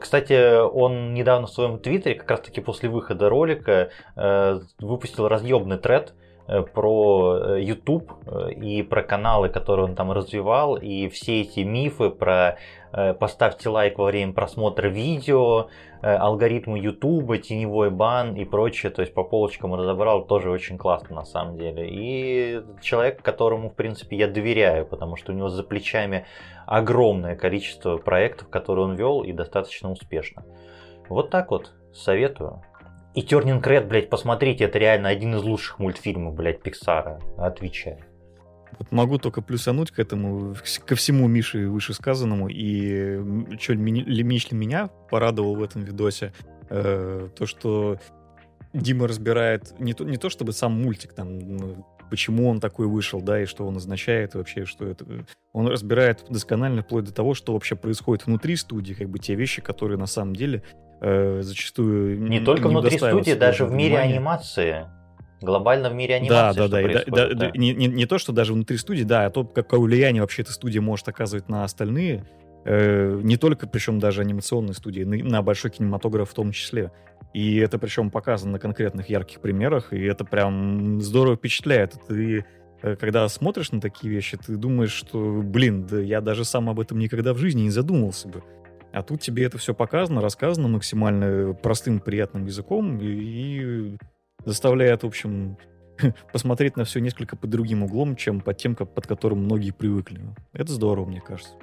Кстати, 0.00 0.60
он 0.60 1.14
недавно 1.14 1.46
в 1.46 1.50
своем 1.50 1.78
твиттере, 1.78 2.14
как 2.14 2.30
раз 2.30 2.40
таки 2.40 2.60
после 2.60 2.88
выхода 2.88 3.28
ролика, 3.28 3.90
э, 4.16 4.60
выпустил 4.78 5.28
разъемный 5.28 5.78
тред 5.78 6.14
э, 6.46 6.62
про 6.62 7.56
YouTube 7.56 8.10
и 8.56 8.82
про 8.82 9.02
каналы, 9.02 9.48
которые 9.48 9.86
он 9.86 9.94
там 9.94 10.12
развивал, 10.12 10.76
и 10.76 11.08
все 11.08 11.42
эти 11.42 11.60
мифы 11.60 12.10
про 12.10 12.58
поставьте 13.18 13.68
лайк 13.68 13.98
во 13.98 14.04
время 14.04 14.32
просмотра 14.32 14.86
видео, 14.86 15.66
Э, 15.66 15.93
алгоритмы 16.04 16.78
Ютуба, 16.78 17.38
теневой 17.38 17.90
бан 17.90 18.36
и 18.36 18.44
прочее, 18.44 18.92
то 18.92 19.00
есть 19.00 19.14
по 19.14 19.24
полочкам 19.24 19.74
разобрал, 19.74 20.26
тоже 20.26 20.50
очень 20.50 20.76
классно 20.76 21.16
на 21.16 21.24
самом 21.24 21.56
деле. 21.56 21.88
И 21.88 22.62
человек, 22.82 23.22
которому, 23.22 23.70
в 23.70 23.74
принципе, 23.74 24.16
я 24.16 24.28
доверяю, 24.28 24.86
потому 24.86 25.16
что 25.16 25.32
у 25.32 25.34
него 25.34 25.48
за 25.48 25.64
плечами 25.64 26.26
огромное 26.66 27.36
количество 27.36 27.96
проектов, 27.96 28.50
которые 28.50 28.84
он 28.84 28.94
вел 28.96 29.22
и 29.22 29.32
достаточно 29.32 29.90
успешно. 29.90 30.44
Вот 31.08 31.30
так 31.30 31.50
вот, 31.50 31.72
советую. 31.94 32.62
И 33.14 33.22
Turning 33.22 33.62
Red, 33.62 33.86
блядь, 33.86 34.10
посмотрите, 34.10 34.64
это 34.64 34.78
реально 34.78 35.08
один 35.08 35.34
из 35.36 35.42
лучших 35.42 35.78
мультфильмов, 35.78 36.34
блядь, 36.34 36.62
Пиксара, 36.62 37.20
отвечаю. 37.38 37.98
Вот 38.78 38.92
могу 38.92 39.18
только 39.18 39.42
плюсануть 39.42 39.90
к 39.90 39.98
этому, 39.98 40.54
ко 40.86 40.94
всему 40.94 41.28
Мише 41.28 41.68
вышесказанному. 41.68 42.48
И 42.48 43.18
что 43.58 43.74
лично 43.74 44.56
меня 44.56 44.88
порадовал 45.10 45.56
в 45.56 45.62
этом 45.62 45.82
видосе, 45.82 46.32
э, 46.70 47.28
то, 47.36 47.46
что 47.46 47.98
Дима 48.72 49.06
разбирает 49.06 49.78
не 49.78 49.94
то, 49.94 50.04
не 50.04 50.16
то 50.16 50.28
чтобы 50.28 50.52
сам 50.52 50.72
мультик, 50.72 51.12
там, 51.12 51.38
ну, 51.38 51.86
почему 52.10 52.48
он 52.48 52.60
такой 52.60 52.86
вышел, 52.86 53.20
да, 53.20 53.40
и 53.40 53.46
что 53.46 53.66
он 53.66 53.76
означает, 53.76 54.34
и 54.34 54.38
вообще, 54.38 54.64
что 54.64 54.86
это... 54.86 55.04
Он 55.52 55.68
разбирает 55.68 56.24
досконально 56.28 56.82
вплоть 56.82 57.04
до 57.04 57.14
того, 57.14 57.34
что 57.34 57.52
вообще 57.52 57.76
происходит 57.76 58.26
внутри 58.26 58.56
студии, 58.56 58.94
как 58.94 59.08
бы 59.08 59.18
те 59.18 59.34
вещи, 59.34 59.62
которые 59.62 59.98
на 59.98 60.06
самом 60.06 60.34
деле 60.34 60.62
э, 61.00 61.40
зачастую... 61.42 62.20
Не 62.20 62.40
только 62.40 62.68
не 62.68 62.74
внутри 62.74 62.98
студии, 62.98 63.34
даже 63.34 63.64
в 63.64 63.72
мире 63.72 63.98
анимации. 63.98 64.86
Глобально 65.40 65.90
в 65.90 65.94
мире 65.94 66.16
анимации 66.16 66.58
да, 66.58 66.68
да, 66.68 66.82
да, 66.82 67.04
да, 67.06 67.34
да, 67.34 67.50
Не, 67.54 67.74
не, 67.74 67.86
не 67.86 68.06
то, 68.06 68.18
что 68.18 68.32
даже 68.32 68.52
внутри 68.52 68.76
студии, 68.76 69.02
да, 69.02 69.26
а 69.26 69.30
то, 69.30 69.44
какое 69.44 69.80
влияние 69.80 70.22
вообще 70.22 70.42
эта 70.42 70.52
студия 70.52 70.80
может 70.80 71.08
оказывать 71.08 71.48
на 71.48 71.64
остальные, 71.64 72.24
э, 72.64 73.20
не 73.22 73.36
только, 73.36 73.66
причем 73.66 73.98
даже 73.98 74.22
анимационные 74.22 74.74
студии, 74.74 75.02
на, 75.02 75.16
на 75.16 75.42
большой 75.42 75.70
кинематограф 75.70 76.30
в 76.30 76.34
том 76.34 76.52
числе. 76.52 76.92
И 77.32 77.56
это 77.56 77.78
причем 77.78 78.10
показано 78.10 78.52
на 78.52 78.58
конкретных 78.58 79.08
ярких 79.08 79.40
примерах, 79.40 79.92
и 79.92 80.00
это 80.02 80.24
прям 80.24 81.00
здорово 81.00 81.36
впечатляет. 81.36 81.94
Ты 82.08 82.44
э, 82.82 82.96
когда 82.96 83.28
смотришь 83.28 83.72
на 83.72 83.80
такие 83.80 84.12
вещи, 84.12 84.38
ты 84.38 84.56
думаешь, 84.56 84.92
что, 84.92 85.42
блин, 85.42 85.86
да 85.86 86.00
я 86.00 86.20
даже 86.20 86.44
сам 86.44 86.70
об 86.70 86.80
этом 86.80 86.98
никогда 86.98 87.34
в 87.34 87.38
жизни 87.38 87.62
не 87.62 87.70
задумывался 87.70 88.28
бы. 88.28 88.42
А 88.92 89.02
тут 89.02 89.20
тебе 89.20 89.44
это 89.44 89.58
все 89.58 89.74
показано, 89.74 90.20
рассказано 90.20 90.68
максимально 90.68 91.52
простым, 91.54 91.98
приятным 91.98 92.46
языком, 92.46 92.98
и, 93.00 93.06
и 93.06 93.96
заставляет, 94.44 95.02
в 95.02 95.06
общем, 95.06 95.56
посмотреть 96.32 96.76
на 96.76 96.84
все 96.84 97.00
несколько 97.00 97.36
под 97.36 97.50
другим 97.50 97.82
углом, 97.82 98.16
чем 98.16 98.40
под 98.40 98.56
тем, 98.56 98.74
под 98.74 99.06
которым 99.06 99.44
многие 99.44 99.72
привыкли. 99.72 100.20
Это 100.52 100.72
здорово, 100.72 101.06
мне 101.06 101.20
кажется. 101.20 101.54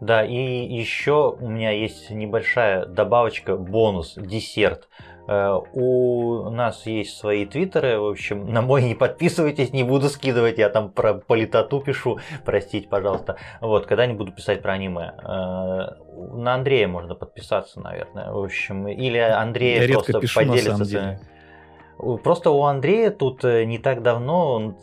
Да, 0.00 0.24
и 0.24 0.34
еще 0.34 1.36
у 1.40 1.48
меня 1.48 1.70
есть 1.70 2.10
небольшая 2.10 2.84
добавочка, 2.84 3.56
бонус, 3.56 4.14
десерт. 4.16 4.88
Э, 5.26 5.58
у 5.72 6.50
нас 6.50 6.84
есть 6.84 7.16
свои 7.16 7.46
твиттеры, 7.46 7.98
в 7.98 8.08
общем, 8.08 8.52
на 8.52 8.60
мой 8.60 8.82
не 8.82 8.94
подписывайтесь, 8.94 9.72
не 9.72 9.82
буду 9.82 10.08
скидывать, 10.08 10.58
я 10.58 10.68
там 10.68 10.90
про 10.90 11.14
политоту 11.14 11.80
пишу, 11.80 12.18
простите, 12.44 12.88
пожалуйста. 12.88 13.36
Вот, 13.60 13.86
когда 13.86 14.04
не 14.04 14.14
буду 14.14 14.32
писать 14.32 14.60
про 14.60 14.72
аниме. 14.74 15.14
Э, 15.22 15.94
на 16.34 16.54
Андрея 16.54 16.88
можно 16.88 17.14
подписаться, 17.14 17.80
наверное, 17.80 18.30
в 18.30 18.42
общем, 18.42 18.88
или 18.88 19.18
Андрей 19.18 19.80
я 19.80 19.94
просто 19.94 20.20
пишу, 20.20 20.40
поделится. 20.40 21.20
Просто 21.96 22.50
у 22.50 22.62
Андрея 22.64 23.10
тут 23.10 23.44
э, 23.44 23.64
не 23.64 23.78
так 23.78 24.02
давно 24.02 24.52
он 24.52 24.76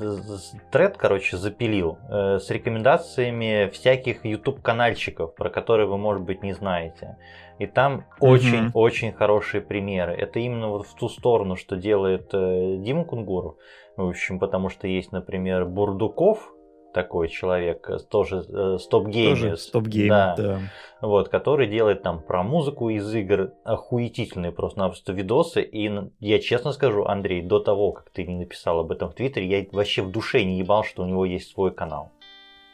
тред, 0.71 0.97
короче, 0.97 1.37
запилил 1.37 1.97
э, 2.09 2.39
с 2.39 2.49
рекомендациями 2.49 3.69
всяких 3.69 4.25
YouTube 4.25 4.61
канальчиков, 4.61 5.35
про 5.35 5.49
которые 5.49 5.87
вы, 5.87 5.97
может 5.97 6.23
быть, 6.23 6.41
не 6.41 6.53
знаете. 6.53 7.17
И 7.59 7.67
там 7.67 8.05
очень-очень 8.19 9.09
mm-hmm. 9.09 9.17
хорошие 9.17 9.61
примеры. 9.61 10.13
Это 10.13 10.39
именно 10.39 10.69
вот 10.69 10.87
в 10.87 10.95
ту 10.95 11.09
сторону, 11.09 11.55
что 11.55 11.75
делает 11.75 12.29
э, 12.33 12.77
Дима 12.77 13.03
Кунгуров. 13.03 13.55
В 13.97 14.07
общем, 14.07 14.39
потому 14.39 14.69
что 14.69 14.87
есть, 14.87 15.11
например, 15.11 15.65
Бурдуков, 15.65 16.53
такой 16.93 17.29
человек, 17.29 17.89
э, 17.89 17.99
тоже 17.99 18.43
э, 18.47 18.77
стоп-геймер. 18.79 19.57
стоп-геймер, 19.57 20.09
да. 20.09 20.35
да. 20.37 20.59
Вот, 21.01 21.29
который 21.29 21.67
делает 21.67 22.03
там 22.03 22.21
про 22.21 22.43
музыку 22.43 22.89
из 22.89 23.13
игр 23.13 23.51
охуительные 23.63 24.51
просто-напросто 24.51 25.13
видосы. 25.13 25.61
И 25.61 25.91
я 26.19 26.39
честно 26.39 26.71
скажу, 26.71 27.05
Андрей, 27.05 27.41
до 27.41 27.59
того, 27.59 27.91
как 27.91 28.09
ты 28.09 28.25
не 28.25 28.35
написал 28.35 28.79
об 28.79 28.91
этом 28.91 29.09
в 29.09 29.15
Твиттере, 29.15 29.47
я 29.47 29.65
вообще 29.71 30.01
в 30.01 30.11
душе 30.11 30.43
не 30.43 30.59
ебал, 30.59 30.83
что 30.83 31.03
у 31.03 31.05
него 31.05 31.25
есть 31.25 31.51
свой 31.51 31.71
канал. 31.71 32.11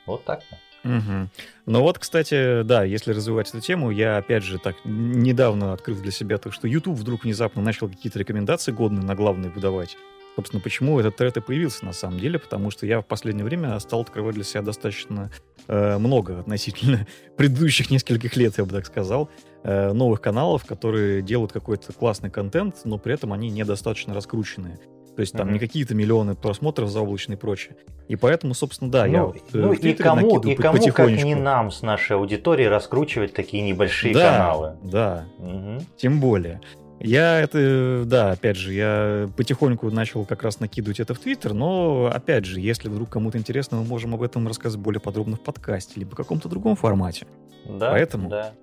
Вот 0.06 0.24
так-то. 0.24 0.58
Угу. 0.84 1.30
Ну 1.66 1.82
вот, 1.82 2.00
кстати, 2.00 2.64
да, 2.64 2.84
если 2.84 3.12
развивать 3.12 3.50
эту 3.50 3.60
тему, 3.60 3.92
я 3.92 4.18
опять 4.18 4.44
же 4.44 4.58
так 4.58 4.76
недавно 4.86 5.74
открыл 5.74 5.98
для 5.98 6.12
себя 6.12 6.38
то, 6.38 6.52
что 6.52 6.68
YouTube 6.68 6.96
вдруг 6.96 7.24
внезапно 7.24 7.62
начал 7.62 7.90
какие-то 7.90 8.20
рекомендации 8.20 8.72
годные 8.72 9.04
на 9.04 9.16
главные 9.16 9.52
выдавать. 9.52 9.98
Собственно, 10.38 10.62
почему 10.62 11.00
этот 11.00 11.16
тред 11.16 11.36
и 11.38 11.42
появился 11.42 11.84
на 11.84 11.94
самом 11.94 12.20
деле, 12.20 12.38
потому 12.38 12.70
что 12.70 12.86
я 12.86 13.02
в 13.02 13.06
последнее 13.08 13.44
время 13.44 13.80
стал 13.80 14.02
открывать 14.02 14.36
для 14.36 14.44
себя 14.44 14.62
достаточно 14.62 15.32
э, 15.68 15.98
много 15.98 16.40
относительно 16.40 17.08
предыдущих 17.38 17.90
нескольких 17.90 18.36
лет, 18.36 18.56
я 18.60 18.66
бы 18.66 18.70
так 18.70 18.86
сказал, 18.86 19.32
э, 19.64 19.94
новых 19.94 20.22
каналов, 20.22 20.64
которые 20.64 21.24
делают 21.24 21.54
какой-то 21.54 21.92
классный 21.92 22.30
контент, 22.30 22.82
но 22.84 23.00
при 23.00 23.16
этом 23.16 23.34
они 23.34 23.50
недостаточно 23.50 24.14
раскрученные. 24.14 24.78
То 25.16 25.22
есть 25.22 25.34
там 25.34 25.50
mm-hmm. 25.50 25.54
не 25.54 25.58
какие-то 25.58 25.96
миллионы 25.96 26.36
просмотров 26.36 26.92
заоблачные 26.92 27.36
и 27.36 27.40
прочее. 27.40 27.76
И 28.08 28.16
поэтому, 28.16 28.54
собственно, 28.54 28.92
да, 28.92 29.08
ну, 29.08 29.12
я 29.12 29.24
вот, 29.26 29.38
ну, 29.54 29.74
и 29.74 29.94
кому, 29.94 30.40
и 30.42 30.54
кому 30.54 30.78
как 30.94 31.10
не 31.10 31.34
нам 31.34 31.72
с 31.72 31.82
нашей 31.82 32.18
аудиторией 32.18 32.70
раскручивать 32.70 33.34
такие 33.34 33.64
небольшие 33.64 34.14
да, 34.14 34.32
каналы. 34.32 34.78
Да, 34.84 35.26
угу. 35.40 35.84
тем 35.98 36.20
более. 36.20 36.62
Я 37.00 37.40
это, 37.40 38.04
да, 38.06 38.32
опять 38.32 38.58
же, 38.58 38.74
я 38.74 39.30
потихоньку 39.38 39.92
начал 39.92 40.26
как 40.26 40.44
раз 40.44 40.60
накидывать 40.60 41.00
это 41.00 41.14
в 41.14 41.20
Твиттер, 41.20 41.54
но, 41.54 42.12
опять 42.14 42.46
же, 42.46 42.60
если 42.60 42.90
вдруг 42.90 43.10
кому-то 43.10 43.38
интересно, 43.38 43.78
мы 43.78 43.84
можем 43.86 44.16
об 44.16 44.24
этом 44.24 44.48
рассказать 44.48 44.80
более 44.80 45.00
подробно 45.00 45.36
в 45.36 45.42
подкасте, 45.42 46.00
либо 46.00 46.12
в 46.12 46.16
каком-то 46.16 46.50
другом 46.50 46.76
формате. 46.76 47.28
Да, 47.66 47.92
Поэтому 47.92 48.30
да. 48.30 48.54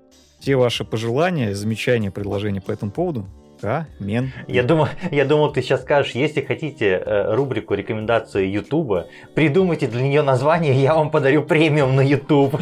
те 0.41 0.57
ваши 0.57 0.85
пожелания, 0.85 1.55
замечания, 1.55 2.11
предложения 2.11 2.61
по 2.61 2.73
этому 2.73 2.91
поводу 2.91 3.29
Коммен. 3.65 4.33
Я 4.47 4.63
думал, 4.63 4.89
я 5.11 5.25
думал, 5.25 5.53
ты 5.53 5.63
сейчас 5.63 5.83
скажешь, 5.83 6.13
если 6.13 6.43
хотите 6.43 7.03
э, 7.05 7.35
рубрику 7.35 7.75
рекомендации 7.75 8.47
Ютуба, 8.47 9.07
придумайте 9.35 9.87
для 9.87 10.03
нее 10.03 10.23
название, 10.23 10.75
я 10.75 10.95
вам 10.95 11.11
подарю 11.11 11.43
премиум 11.43 11.97
на 11.97 12.03
Ютуб. 12.03 12.55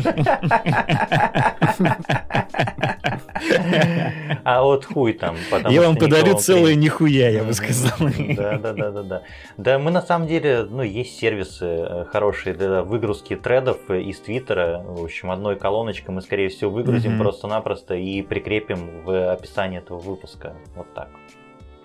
А 4.44 4.62
вот 4.62 4.84
хуй 4.84 5.12
там. 5.12 5.36
Я 5.68 5.82
вам 5.82 5.96
подарю 5.96 6.36
целое 6.36 6.74
нихуя, 6.74 7.28
я 7.30 7.42
бы 7.42 7.52
сказал. 7.52 7.92
Да, 8.36 8.58
да, 8.58 8.72
да, 8.72 8.90
да, 8.90 9.02
да. 9.02 9.22
Да, 9.56 9.78
мы 9.78 9.90
на 9.90 10.02
самом 10.02 10.28
деле, 10.28 10.66
ну, 10.68 10.82
есть 10.82 11.18
сервисы 11.18 11.64
э, 11.64 12.04
хорошие 12.10 12.54
для 12.54 12.82
выгрузки 12.82 13.36
тредов 13.36 13.90
из 13.90 14.20
Твиттера. 14.20 14.82
В 14.86 15.04
общем, 15.04 15.30
одной 15.30 15.56
колоночкой 15.56 16.14
мы, 16.14 16.22
скорее 16.22 16.48
всего, 16.48 16.70
выгрузим 16.70 17.18
просто-напросто 17.18 17.94
и 17.94 18.22
прикрепим 18.22 19.02
в 19.04 19.32
описании 19.32 19.78
этого 19.78 19.98
выпуска. 19.98 20.54
Вот 20.76 20.91
так. 20.94 21.08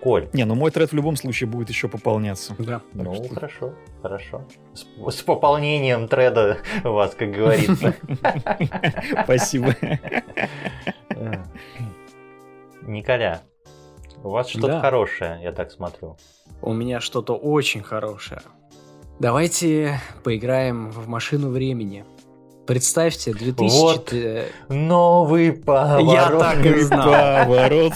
Коль. 0.00 0.28
Не, 0.32 0.44
ну 0.44 0.54
мой 0.54 0.70
тред 0.70 0.92
в 0.92 0.94
любом 0.94 1.16
случае 1.16 1.48
будет 1.48 1.68
еще 1.68 1.88
пополняться. 1.88 2.54
Да. 2.58 2.82
Ну, 2.92 3.14
что... 3.14 3.34
хорошо, 3.34 3.74
хорошо. 4.00 4.44
С, 4.72 4.86
с 5.16 5.22
пополнением 5.22 6.06
треда 6.06 6.58
у 6.84 6.90
вас, 6.90 7.14
как 7.14 7.32
говорится. 7.32 7.94
Спасибо. 9.24 9.74
Николя, 12.82 13.42
у 14.22 14.30
вас 14.30 14.48
что-то 14.48 14.80
хорошее, 14.80 15.40
я 15.42 15.52
так 15.52 15.70
смотрю. 15.70 16.16
У 16.62 16.72
меня 16.72 17.00
что-то 17.00 17.34
очень 17.34 17.82
хорошее. 17.82 18.42
Давайте 19.18 20.00
поиграем 20.22 20.90
в 20.90 21.08
машину 21.08 21.50
времени. 21.50 22.04
Представьте, 22.68 23.32
2000... 23.32 23.70
Вот 23.80 24.12
новый 24.68 25.52
поворот. 25.54 26.12
Я 26.12 26.30
так 26.38 26.66
и 26.66 26.80
знал. 26.80 27.10
Поворот. 27.46 27.94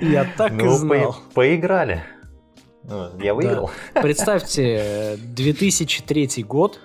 Я 0.00 0.26
так 0.36 0.50
и 0.52 0.56
Ну, 0.56 0.70
знал. 0.76 1.12
по- 1.12 1.34
поиграли. 1.34 2.02
Ну, 2.82 3.08
Я 3.22 3.34
выиграл. 3.34 3.70
Представьте, 3.94 5.16
2003 5.22 6.42
год, 6.42 6.80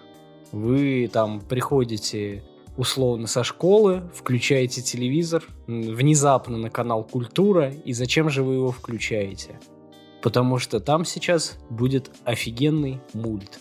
вы 0.52 1.10
там 1.12 1.40
приходите 1.42 2.44
условно 2.78 3.26
со 3.26 3.44
школы, 3.44 4.04
включаете 4.14 4.84
телевизор, 4.84 5.44
внезапно 5.66 6.58
на 6.58 6.70
канал 6.70 7.04
«Культура», 7.04 7.72
и 7.72 7.94
зачем 7.94 8.30
же 8.30 8.44
вы 8.44 8.54
его 8.56 8.72
включаете? 8.72 9.60
Потому 10.22 10.60
что 10.60 10.80
там 10.80 11.06
сейчас 11.06 11.58
будет 11.72 12.12
офигенный 12.24 13.00
мульт. 13.14 13.60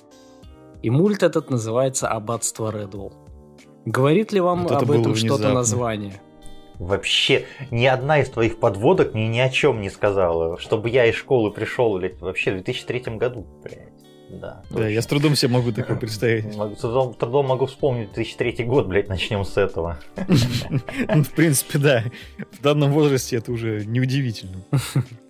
И 0.85 0.91
мульт 0.91 1.22
этот 1.22 1.49
называется 1.49 2.09
«Аббатство 2.09 2.70
Редвелл». 2.70 3.14
Говорит 3.87 4.32
ли 4.32 4.41
вам 4.41 4.64
Вот 4.64 4.72
это 4.72 4.80
об 4.80 4.91
этом 4.91 5.14
что-то 5.14 5.51
название? 5.55 6.20
Вообще, 6.78 7.47
ни 7.70 7.87
одна 7.87 8.20
из 8.20 8.28
твоих 8.28 8.61
подводок 8.61 9.14
мне 9.14 9.26
ни 9.28 9.39
о 9.39 9.49
чем 9.49 9.80
не 9.80 9.89
сказала. 9.89 10.59
Чтобы 10.59 10.91
я 10.91 11.07
из 11.07 11.14
школы 11.14 11.51
пришел, 11.53 11.97
блядь, 11.97 12.20
вообще 12.20 12.51
в 12.51 12.55
2003 12.57 13.16
году, 13.16 13.47
блядь. 13.62 13.95
Да, 14.28 14.62
Да, 14.68 14.87
я 14.87 15.01
с 15.01 15.07
трудом 15.07 15.37
себе 15.37 15.53
могу 15.53 15.72
такое 15.72 15.97
представить. 16.01 16.55
Могу- 16.55 16.76
с 16.76 16.80
трудом, 16.80 17.14
трудом 17.14 17.47
могу 17.47 17.64
вспомнить 17.64 18.12
2003 18.12 18.64
год, 18.66 18.87
блядь, 18.87 19.09
начнем 19.09 19.43
с 19.47 19.57
этого. 19.57 19.99
Ну, 20.68 21.24
В 21.24 21.30
принципе, 21.30 21.78
да. 21.78 22.05
В 22.53 22.61
данном 22.61 22.93
возрасте 22.93 23.37
это 23.37 23.53
уже 23.53 23.87
неудивительно. 23.87 24.62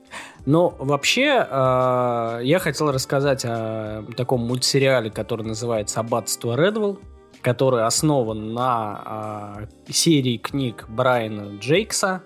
Ну, 0.46 0.74
вообще, 0.78 1.46
э, 1.48 2.40
я 2.42 2.58
хотел 2.58 2.92
рассказать 2.92 3.44
о 3.44 4.04
таком 4.16 4.46
мультсериале, 4.46 5.10
который 5.10 5.46
называется 5.46 6.00
«Аббатство 6.00 6.54
Редвелл», 6.54 6.98
который 7.40 7.84
основан 7.84 8.52
на 8.52 9.66
э, 9.86 9.92
серии 9.92 10.36
книг 10.36 10.86
Брайана 10.88 11.58
Джейкса. 11.58 12.22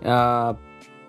Э, 0.00 0.54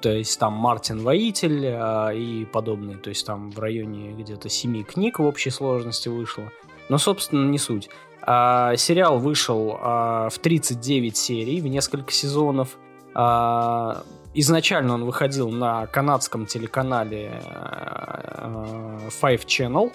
то 0.02 0.10
есть 0.10 0.40
там 0.40 0.54
Мартин 0.54 1.00
Воитель 1.04 1.66
э, 1.66 2.18
и 2.18 2.46
подобные. 2.46 2.98
То 2.98 3.10
есть 3.10 3.26
там 3.26 3.52
в 3.52 3.60
районе 3.60 4.12
где-то 4.14 4.50
семи 4.50 4.84
книг 4.84 5.20
в 5.20 5.24
общей 5.24 5.52
сложности 5.52 6.10
вышло. 6.10 6.52
Но, 6.90 6.98
собственно, 6.98 7.50
не 7.50 7.58
суть. 7.58 7.90
А, 8.22 8.76
сериал 8.76 9.20
вышел 9.20 9.78
а, 9.80 10.30
в 10.30 10.38
39 10.40 11.18
серий, 11.18 11.62
в 11.62 11.68
несколько 11.68 12.12
сезонов. 12.12 12.78
А, 13.14 14.04
изначально 14.34 14.94
он 14.94 15.06
выходил 15.06 15.50
на 15.50 15.88
канадском 15.88 16.46
телеканале 16.46 17.42
а, 17.44 19.00
Five 19.22 19.46
Channel. 19.46 19.92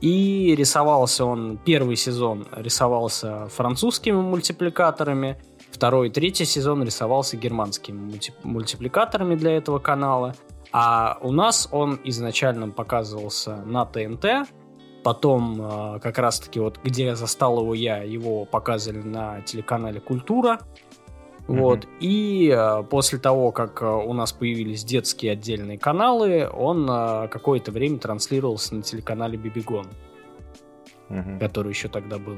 И 0.00 0.54
рисовался 0.54 1.24
он, 1.24 1.56
первый 1.56 1.96
сезон 1.96 2.46
рисовался 2.54 3.46
французскими 3.46 4.20
мультипликаторами, 4.20 5.40
второй 5.70 6.08
и 6.08 6.10
третий 6.10 6.44
сезон 6.44 6.82
рисовался 6.84 7.38
германскими 7.38 7.98
мульти- 7.98 8.34
мультипликаторами 8.42 9.36
для 9.36 9.56
этого 9.56 9.78
канала. 9.78 10.34
А 10.70 11.16
у 11.22 11.32
нас 11.32 11.68
он 11.72 11.98
изначально 12.04 12.68
показывался 12.68 13.56
на 13.64 13.86
ТНТ, 13.86 14.50
потом 15.02 15.60
э, 15.60 16.00
как 16.00 16.18
раз-таки 16.18 16.60
вот 16.60 16.80
где 16.82 17.14
застал 17.14 17.60
его 17.60 17.74
я, 17.74 18.02
его 18.02 18.44
показывали 18.44 19.02
на 19.02 19.40
телеканале 19.42 20.00
Культура. 20.00 20.60
Вот. 21.46 21.86
И 22.00 22.52
э, 22.52 22.82
после 22.90 23.18
того, 23.18 23.52
как 23.52 23.80
э, 23.82 23.86
у 23.86 24.12
нас 24.12 24.32
появились 24.32 24.84
детские 24.84 25.32
отдельные 25.32 25.78
каналы, 25.78 26.48
он 26.52 26.88
э, 26.90 27.28
какое-то 27.28 27.70
время 27.70 27.98
транслировался 27.98 28.74
на 28.74 28.82
телеканале 28.82 29.36
Бибигон, 29.36 29.86
Мгм. 31.08 31.38
который 31.38 31.68
еще 31.68 31.88
тогда 31.88 32.18
был. 32.18 32.36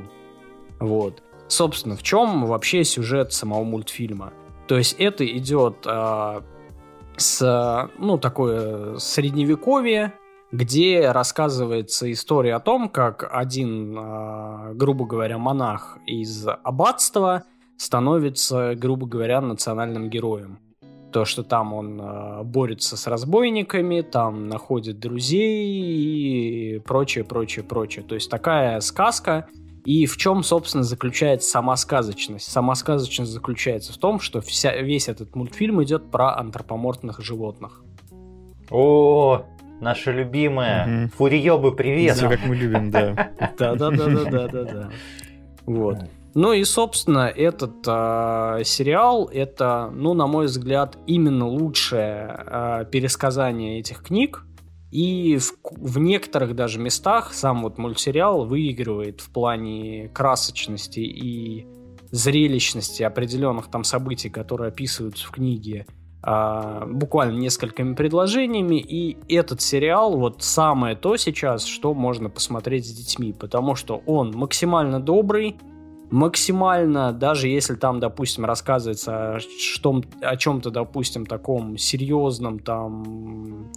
Вот. 0.79 1.23
Собственно, 1.47 1.97
в 1.97 2.03
чем 2.03 2.45
вообще 2.47 2.85
сюжет 2.85 3.33
самого 3.33 3.65
мультфильма? 3.65 4.33
То 4.67 4.77
есть 4.77 4.97
это 4.99 5.27
идет 5.27 5.87
э, 5.87 6.41
с, 7.17 7.91
ну, 7.99 8.19
такое 8.19 8.99
средневековье, 8.99 10.13
где 10.53 11.11
рассказывается 11.11 12.13
история 12.13 12.55
о 12.55 12.61
том, 12.61 12.91
как 12.91 13.27
один, 13.31 13.97
э, 13.99 14.75
грубо 14.75 15.07
говоря, 15.07 15.39
монах 15.39 15.97
из 16.07 16.47
аббатства 16.47 17.45
становится, 17.79 18.75
грубо 18.75 19.07
говоря, 19.07 19.41
национальным 19.41 20.11
героем. 20.11 20.59
То, 21.13 21.25
что 21.25 21.43
там 21.43 21.73
он 21.73 21.99
э, 21.99 22.43
борется 22.43 22.99
с 22.99 23.07
разбойниками, 23.07 24.03
там 24.03 24.49
находит 24.49 24.99
друзей 24.99 26.77
и 26.77 26.79
прочее, 26.81 27.25
прочее, 27.25 27.65
прочее. 27.65 28.05
То 28.07 28.15
есть 28.15 28.31
такая 28.31 28.81
сказка. 28.81 29.49
И 29.87 30.05
в 30.05 30.19
чем, 30.19 30.43
собственно, 30.43 30.85
заключается 30.85 31.49
сама 31.49 31.77
сказочность? 31.77 32.51
Сама 32.51 32.75
сказочность 32.75 33.31
заключается 33.31 33.95
в 33.95 33.97
том, 33.97 34.21
что 34.21 34.43
вся, 34.43 34.77
весь 34.77 35.09
этот 35.09 35.35
мультфильм 35.35 35.83
идет 35.83 36.11
про 36.11 36.37
антропоморфных 36.37 37.23
животных. 37.23 37.83
О, 38.69 39.47
наша 39.81 40.11
любимая. 40.11 40.87
Мгм. 40.87 41.11
Фуриёбы, 41.11 41.75
привет. 41.75 42.17
Все 42.17 42.29
как 42.29 42.45
мы 42.45 42.55
любим, 42.55 42.91
да. 42.91 43.31
Да-да-да-да-да-да. 43.59 44.91
Вот. 45.65 45.99
Ну 46.35 46.53
и, 46.53 46.65
собственно, 46.65 47.29
этот 47.29 47.77
а, 47.87 48.63
сериал 48.65 49.29
это, 49.33 49.91
ну, 49.95 50.15
на 50.15 50.27
мой 50.27 50.47
взгляд, 50.47 50.99
именно 51.07 51.47
лучшее 51.47 52.27
а, 52.29 52.85
пересказание 52.85 53.81
этих 53.81 54.03
книг. 54.03 54.45
И 54.91 55.39
в, 55.39 55.53
в 55.71 55.99
некоторых 55.99 56.55
даже 56.55 56.79
местах 56.79 57.35
сам 57.35 57.63
вот 57.63 57.79
мультсериал 57.79 58.47
выигрывает 58.47 59.21
в 59.21 59.31
плане 59.31 60.09
красочности 60.09 61.01
и 61.01 61.67
зрелищности 62.11 63.03
определенных 63.03 63.71
там 63.71 63.85
событий, 63.85 64.31
которые 64.31 64.69
описываются 64.69 65.27
в 65.27 65.31
книге, 65.31 65.87
а, 66.23 66.87
буквально 66.87 67.39
несколькими 67.39 67.95
предложениями. 67.95 68.77
И 68.77 69.19
этот 69.29 69.61
сериал 69.61 70.17
вот 70.17 70.43
самое 70.43 70.97
то 70.97 71.17
сейчас, 71.17 71.65
что 71.65 71.95
можно 71.95 72.31
посмотреть 72.31 72.87
с 72.87 72.93
детьми, 72.93 73.33
потому 73.33 73.75
что 73.75 74.03
он 74.07 74.33
максимально 74.33 75.01
добрый, 75.01 75.57
максимально, 76.11 77.13
даже 77.13 77.49
если 77.49 77.75
там, 77.75 78.01
допустим, 78.01 78.45
рассказывается 78.45 79.37
о, 79.37 80.03
о 80.23 80.37
чем-то, 80.37 80.71
допустим, 80.71 81.27
таком 81.27 81.77
серьезном, 81.77 82.59
там, 82.59 83.71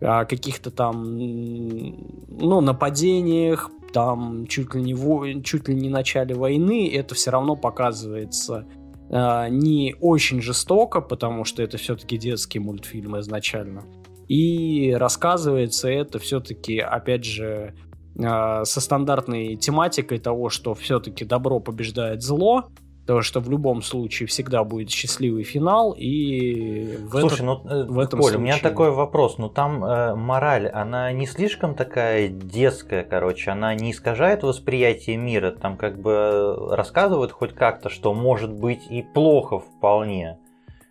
о 0.00 0.24
каких-то 0.24 0.70
там, 0.70 1.16
ну, 1.16 2.60
нападениях, 2.60 3.70
там, 3.92 4.46
чуть 4.46 4.74
ли 4.74 4.82
не, 4.82 4.94
во... 4.94 5.26
чуть 5.42 5.68
ли 5.68 5.74
не 5.74 5.88
начале 5.88 6.34
войны, 6.34 6.90
это 6.92 7.14
все 7.14 7.30
равно 7.30 7.56
показывается 7.56 8.66
э, 9.10 9.48
не 9.50 9.96
очень 10.00 10.40
жестоко, 10.40 11.00
потому 11.00 11.44
что 11.44 11.62
это 11.62 11.76
все-таки 11.76 12.16
детский 12.16 12.58
мультфильм 12.58 13.18
изначально. 13.18 13.84
И 14.28 14.92
рассказывается 14.92 15.88
это 15.88 16.20
все-таки, 16.20 16.78
опять 16.78 17.24
же, 17.24 17.74
со 18.20 18.80
стандартной 18.80 19.56
тематикой 19.56 20.18
того, 20.18 20.48
что 20.48 20.74
все-таки 20.74 21.24
добро 21.24 21.60
побеждает 21.60 22.22
зло, 22.22 22.66
то 23.06 23.22
что 23.22 23.40
в 23.40 23.50
любом 23.50 23.82
случае 23.82 24.26
всегда 24.28 24.62
будет 24.62 24.90
счастливый 24.90 25.42
финал, 25.42 25.92
и 25.98 26.96
в, 27.00 27.18
Слушай, 27.18 27.34
этот, 27.34 27.44
ну, 27.44 27.68
э, 27.68 27.84
в 27.84 27.98
этом 27.98 28.20
Коль, 28.20 28.30
случае... 28.30 28.38
у 28.38 28.40
меня 28.42 28.58
такой 28.58 28.90
вопрос, 28.92 29.36
ну 29.38 29.48
там 29.48 29.84
э, 29.84 30.14
мораль, 30.14 30.68
она 30.68 31.10
не 31.10 31.26
слишком 31.26 31.74
такая 31.74 32.28
детская, 32.28 33.02
короче, 33.02 33.50
она 33.50 33.74
не 33.74 33.90
искажает 33.90 34.44
восприятие 34.44 35.16
мира, 35.16 35.50
там 35.50 35.76
как 35.76 36.00
бы 36.00 36.68
рассказывают 36.70 37.32
хоть 37.32 37.52
как-то, 37.52 37.88
что 37.88 38.14
может 38.14 38.52
быть 38.52 38.86
и 38.90 39.02
плохо 39.02 39.58
вполне. 39.58 40.38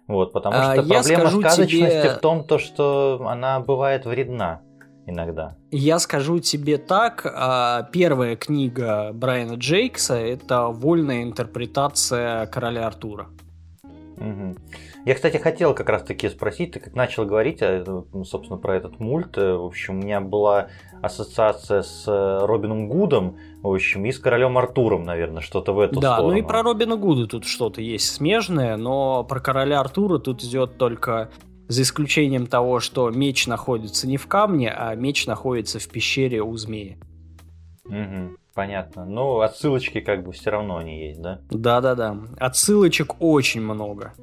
Вот, 0.08 0.34
потому 0.34 0.58
А, 0.58 0.74
что 0.74 0.82
я 0.82 1.02
проблема 1.02 1.30
сказочности 1.30 2.02
тебе- 2.02 2.16
в 2.16 2.18
том, 2.18 2.44
то, 2.44 2.58
что 2.58 3.22
она 3.28 3.60
бывает 3.62 4.06
вредна 4.06 4.62
иногда. 5.10 5.56
Я 5.72 6.00
скажу 6.00 6.40
тебе 6.40 6.78
так, 6.78 7.26
а, 7.26 7.84
первая 7.92 8.36
книга 8.36 9.12
Брайана 9.14 9.54
Джейкса– 9.54 10.16
это 10.16 10.68
вольная 10.68 11.24
интерпретация 11.24 12.46
короля 12.48 12.88
Артура. 12.88 13.28
Мгм. 14.18 14.58
Я, 15.06 15.16
кстати, 15.16 15.38
хотел 15.38 15.74
как 15.74 15.88
раз 15.90 16.04
таки 16.04 16.28
спросить, 16.30 16.74
ты 16.74 16.80
как 16.80 16.94
начал 16.94 17.26
говорить, 17.26 17.60
а, 17.62 18.04
ну, 18.12 18.26
собственно, 18.26 18.60
про 18.60 18.76
этот 18.76 19.00
мульт, 19.00 19.38
э, 19.38 19.54
в 19.54 19.66
общем, 19.66 20.00
у 20.00 20.02
меня 20.02 20.20
была 20.20 20.68
ассоциация 21.02 21.82
с 21.82 22.04
э, 22.06 22.46
Робином 22.46 22.90
Гудом, 22.90 23.38
в 23.62 23.74
общем, 23.74 24.06
и 24.06 24.12
с 24.12 24.20
королем 24.20 24.58
Артуром, 24.58 25.04
наверное, 25.04 25.42
что-то 25.42 25.74
в 25.74 25.80
эту 25.80 26.00
да, 26.02 26.16
сторону. 26.16 26.34
ну 26.34 26.40
и 26.40 26.42
про 26.42 26.64
Робина 26.64 26.98
Гуда 26.98 27.28
тут 27.28 27.46
что-то 27.46 27.82
есть 27.82 28.12
смежное, 28.14 28.76
но 28.76 29.24
про 29.24 29.40
короля 29.40 29.80
Артура 29.80 30.20
тут 30.20 30.44
идет 30.44 30.78
только 30.78 31.30
за 31.70 31.84
исключением 31.84 32.48
того, 32.48 32.80
что 32.80 33.10
меч 33.12 33.48
находится 33.48 34.08
не 34.08 34.18
в 34.18 34.28
камне, 34.28 34.72
а 34.72 34.96
меч 34.96 35.28
находится 35.28 35.80
в 35.80 35.88
пещере 35.88 36.42
у 36.42 36.58
змеи. 36.58 36.98
Мгм, 37.86 38.38
понятно. 38.56 39.06
Ну, 39.06 39.40
отсылочки 39.40 40.02
как 40.02 40.24
бы 40.26 40.32
все 40.32 40.50
равно 40.50 40.78
они 40.78 41.08
есть, 41.08 41.22
да? 41.22 41.40
Да-да-да. 41.52 42.18
Отсылочек 42.38 43.22
очень 43.22 43.62
много. 43.62 44.14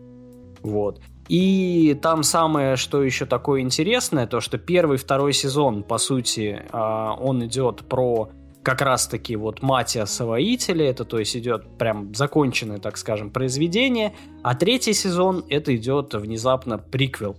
Вот. 0.63 1.01
И 1.29 1.97
там 2.03 2.25
самое, 2.25 2.75
что 2.75 3.03
еще 3.03 3.27
такое 3.27 3.61
интересное, 3.61 4.27
то 4.27 4.41
что 4.41 4.59
первый, 4.59 4.99
второй 4.99 5.33
сезон, 5.33 5.85
по 5.85 5.99
сути, 5.99 6.63
а, 6.73 7.15
он 7.15 7.45
идет 7.47 7.85
про 7.89 8.31
как 8.67 8.83
раз-таки 8.83 9.37
вот 9.37 9.63
Матиаса 9.63 10.27
Воителя, 10.27 10.91
это 10.91 11.05
то 11.05 11.21
есть 11.21 11.37
идет 11.37 11.79
прям 11.79 12.13
законченное, 12.17 12.79
так 12.79 12.97
скажем, 12.97 13.31
произведение, 13.31 14.13
а 14.43 14.57
третий 14.57 14.93
сезон 14.93 15.45
это 15.49 15.77
идет 15.77 16.15
внезапно 16.15 16.77
приквел. 16.77 17.37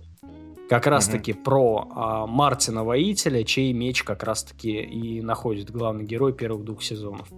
Как 0.70 0.86
раз-таки 0.86 1.34
про 1.34 1.86
а, 1.94 2.26
Мартина 2.26 2.82
Воителя, 2.82 3.44
чей 3.44 3.74
меч 3.74 4.04
как 4.04 4.22
раз-таки 4.22 4.70
и 4.80 5.20
находит 5.20 5.70
главный 5.70 6.04
герой 6.06 6.32
первых 6.32 6.64
двух 6.64 6.82
сезонов. 6.82 7.28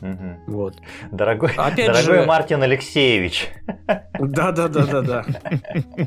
Мгм. 0.00 0.38
Вот. 0.48 0.74
Дорогой, 1.12 1.50
Опять 1.56 1.86
дорогой 1.86 2.22
же- 2.22 2.26
Мартин 2.26 2.60
Алексеевич. 2.64 3.50
Да, 4.18 4.50
да, 4.50 4.66
да, 4.66 4.84
да, 4.84 5.02
да. 5.02 5.26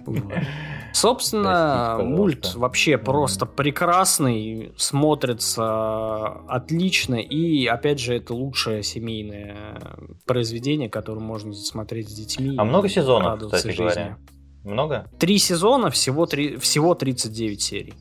Собственно, 0.94 1.98
мульт 2.02 2.54
вообще 2.56 2.98
просто 2.98 3.46
прекрасный, 3.46 4.74
смотрится 4.78 6.28
отлично, 6.48 7.16
и 7.16 7.66
опять 7.66 8.00
же, 8.00 8.16
это 8.16 8.34
лучшее 8.34 8.84
семейное 8.84 9.82
произведение, 10.26 10.90
которое 10.90 11.22
можно 11.22 11.54
смотреть 11.54 12.10
с 12.10 12.14
детьми. 12.14 12.56
А 12.58 12.64
много 12.64 12.90
сезонов, 12.90 13.40
кстати 13.42 13.68
жизни. 13.68 13.82
говоря? 13.82 14.18
Много? 14.64 15.08
Три 15.20 15.38
сезона, 15.38 15.90
всего, 15.90 16.26
три, 16.26 16.58
всего 16.58 16.94
39 16.94 17.62
серий. 17.62 17.94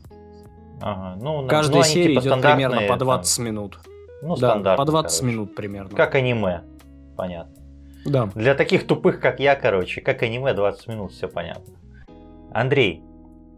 Ага. 0.81 1.19
Ну, 1.21 1.43
на- 1.43 1.49
Каждая 1.49 1.79
ну, 1.79 1.85
серия 1.85 2.21
типа 2.21 2.35
идет 2.35 2.43
примерно 2.43 2.81
по 2.83 2.89
там, 2.89 2.99
20 2.99 3.39
минут. 3.39 3.79
Ну, 4.23 4.37
да, 4.37 4.77
по 4.77 4.85
20 4.85 5.21
короче. 5.21 5.33
минут 5.35 5.55
примерно. 5.55 5.97
Как 5.97 6.15
аниме. 6.15 6.63
Понятно. 7.17 7.55
Да. 8.05 8.31
Для 8.35 8.55
таких 8.55 8.87
тупых, 8.87 9.21
как 9.21 9.41
я, 9.41 9.55
короче, 9.57 10.01
как 10.01 10.23
аниме 10.23 10.55
20 10.55 10.87
минут, 10.89 11.13
все 11.13 11.29
понятно. 11.29 11.75
Андрей, 12.53 13.01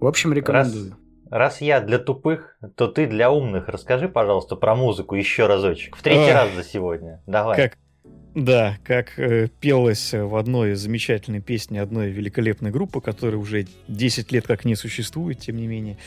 В 0.01 0.07
общем, 0.07 0.32
рекомендую. 0.32 0.97
раз 1.30 1.61
я 1.61 1.80
для 1.80 1.99
тупых, 1.99 2.57
то 2.76 2.88
ты 2.88 3.07
для 3.07 3.30
умных. 3.30 3.68
Расскажи, 3.68 4.09
пожалуйста, 4.09 4.57
про 4.57 4.74
музыку 4.74 5.14
еще 5.14 5.47
разочек. 5.47 5.97
В 5.97 6.03
третий 6.03 6.30
Ах. 6.30 6.34
раз 6.34 6.55
за 6.55 6.64
сегодня. 6.64 7.22
Давай. 7.26 7.57
Как, 7.57 7.78
да, 8.34 8.76
как 8.84 9.18
э, 9.18 9.49
пелось 9.61 10.12
в 10.12 10.36
одной 10.36 10.74
замечательной 10.74 11.40
песне 11.40 11.80
одной 11.80 12.11
великолепной 12.11 12.70
группы, 12.70 13.01
которая 13.01 13.38
уже 13.38 13.66
10 13.88 14.32
лет 14.32 14.47
как 14.47 14.64
не 14.64 14.74
существует, 14.74 15.38
тем 15.38 15.57
не 15.57 15.66
менее. 15.66 15.99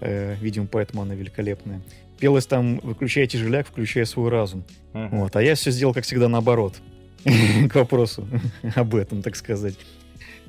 Э, 0.00 0.34
видимо, 0.40 0.66
поэтому 0.66 1.02
она 1.02 1.14
великолепная. 1.14 1.82
Пелось 2.18 2.46
там 2.46 2.78
«Выключай 2.82 3.26
тяжеляк, 3.26 3.66
включай 3.66 4.06
свой 4.06 4.30
разум». 4.30 4.64
Мгм. 4.92 5.20
Вот, 5.20 5.36
а 5.36 5.42
я 5.42 5.54
все 5.56 5.70
сделал, 5.70 5.92
как 5.94 6.04
всегда, 6.04 6.28
наоборот. 6.28 6.74
К 7.24 7.74
вопросу 7.74 8.26
об 8.76 8.94
этом, 8.94 9.22
так 9.22 9.34
сказать. 9.36 9.76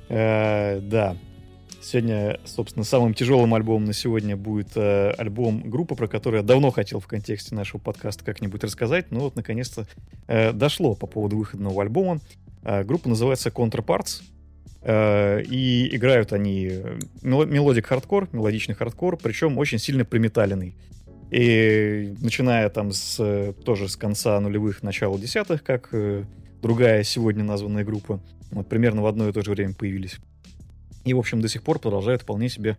Э, 0.09 0.79
Да. 0.79 1.15
Сегодня, 1.85 2.39
собственно, 2.45 2.83
самым 2.83 3.13
тяжелым 3.13 3.53
альбомом 3.53 3.85
на 3.85 3.93
сегодня 3.93 4.35
будет 4.35 4.69
э, 4.75 5.11
альбом 5.19 5.69
группы, 5.69 5.93
про 5.93 6.07
которую 6.07 6.41
я 6.41 6.43
давно 6.43 6.71
хотел 6.71 6.99
в 6.99 7.05
контексте 7.05 7.53
нашего 7.53 7.79
подкаста 7.79 8.25
как-нибудь 8.25 8.63
рассказать, 8.63 9.11
но 9.11 9.19
вот 9.19 9.35
наконец-то 9.35 9.85
э, 10.25 10.51
дошло 10.51 10.95
по 10.95 11.05
поводу 11.05 11.37
выхода 11.37 11.61
нового 11.61 11.83
альбома. 11.83 12.21
Э, 12.63 12.83
группа 12.83 13.07
называется 13.07 13.49
Counterparts. 13.49 14.23
Э, 14.81 15.43
и 15.43 15.95
играют 15.95 16.33
они 16.33 16.69
э, 16.71 16.97
мело- 17.21 17.45
melodic 17.45 17.85
hardcore, 17.85 18.29
мелодичный 18.31 18.73
хардкор, 18.73 19.17
причем 19.17 19.59
очень 19.59 19.77
сильно 19.77 20.05
приметаленный. 20.05 20.75
И 21.29 22.15
начиная 22.19 22.67
там 22.69 22.93
с 22.93 23.17
э, 23.19 23.53
тоже 23.63 23.89
с 23.89 23.95
конца 23.95 24.39
нулевых, 24.39 24.81
начала 24.81 25.19
десятых, 25.19 25.63
как 25.63 25.89
э, 25.91 26.23
другая 26.63 27.03
сегодня 27.03 27.43
названная 27.43 27.83
группа, 27.83 28.19
вот 28.49 28.67
примерно 28.67 29.03
в 29.03 29.05
одно 29.05 29.29
и 29.29 29.31
то 29.31 29.43
же 29.43 29.51
время 29.51 29.75
появились. 29.75 30.17
И, 31.05 31.13
в 31.13 31.19
общем, 31.19 31.39
до 31.39 31.47
сих 31.47 31.63
пор 31.63 31.79
продолжают 31.79 32.23
вполне 32.23 32.49
себе 32.49 32.77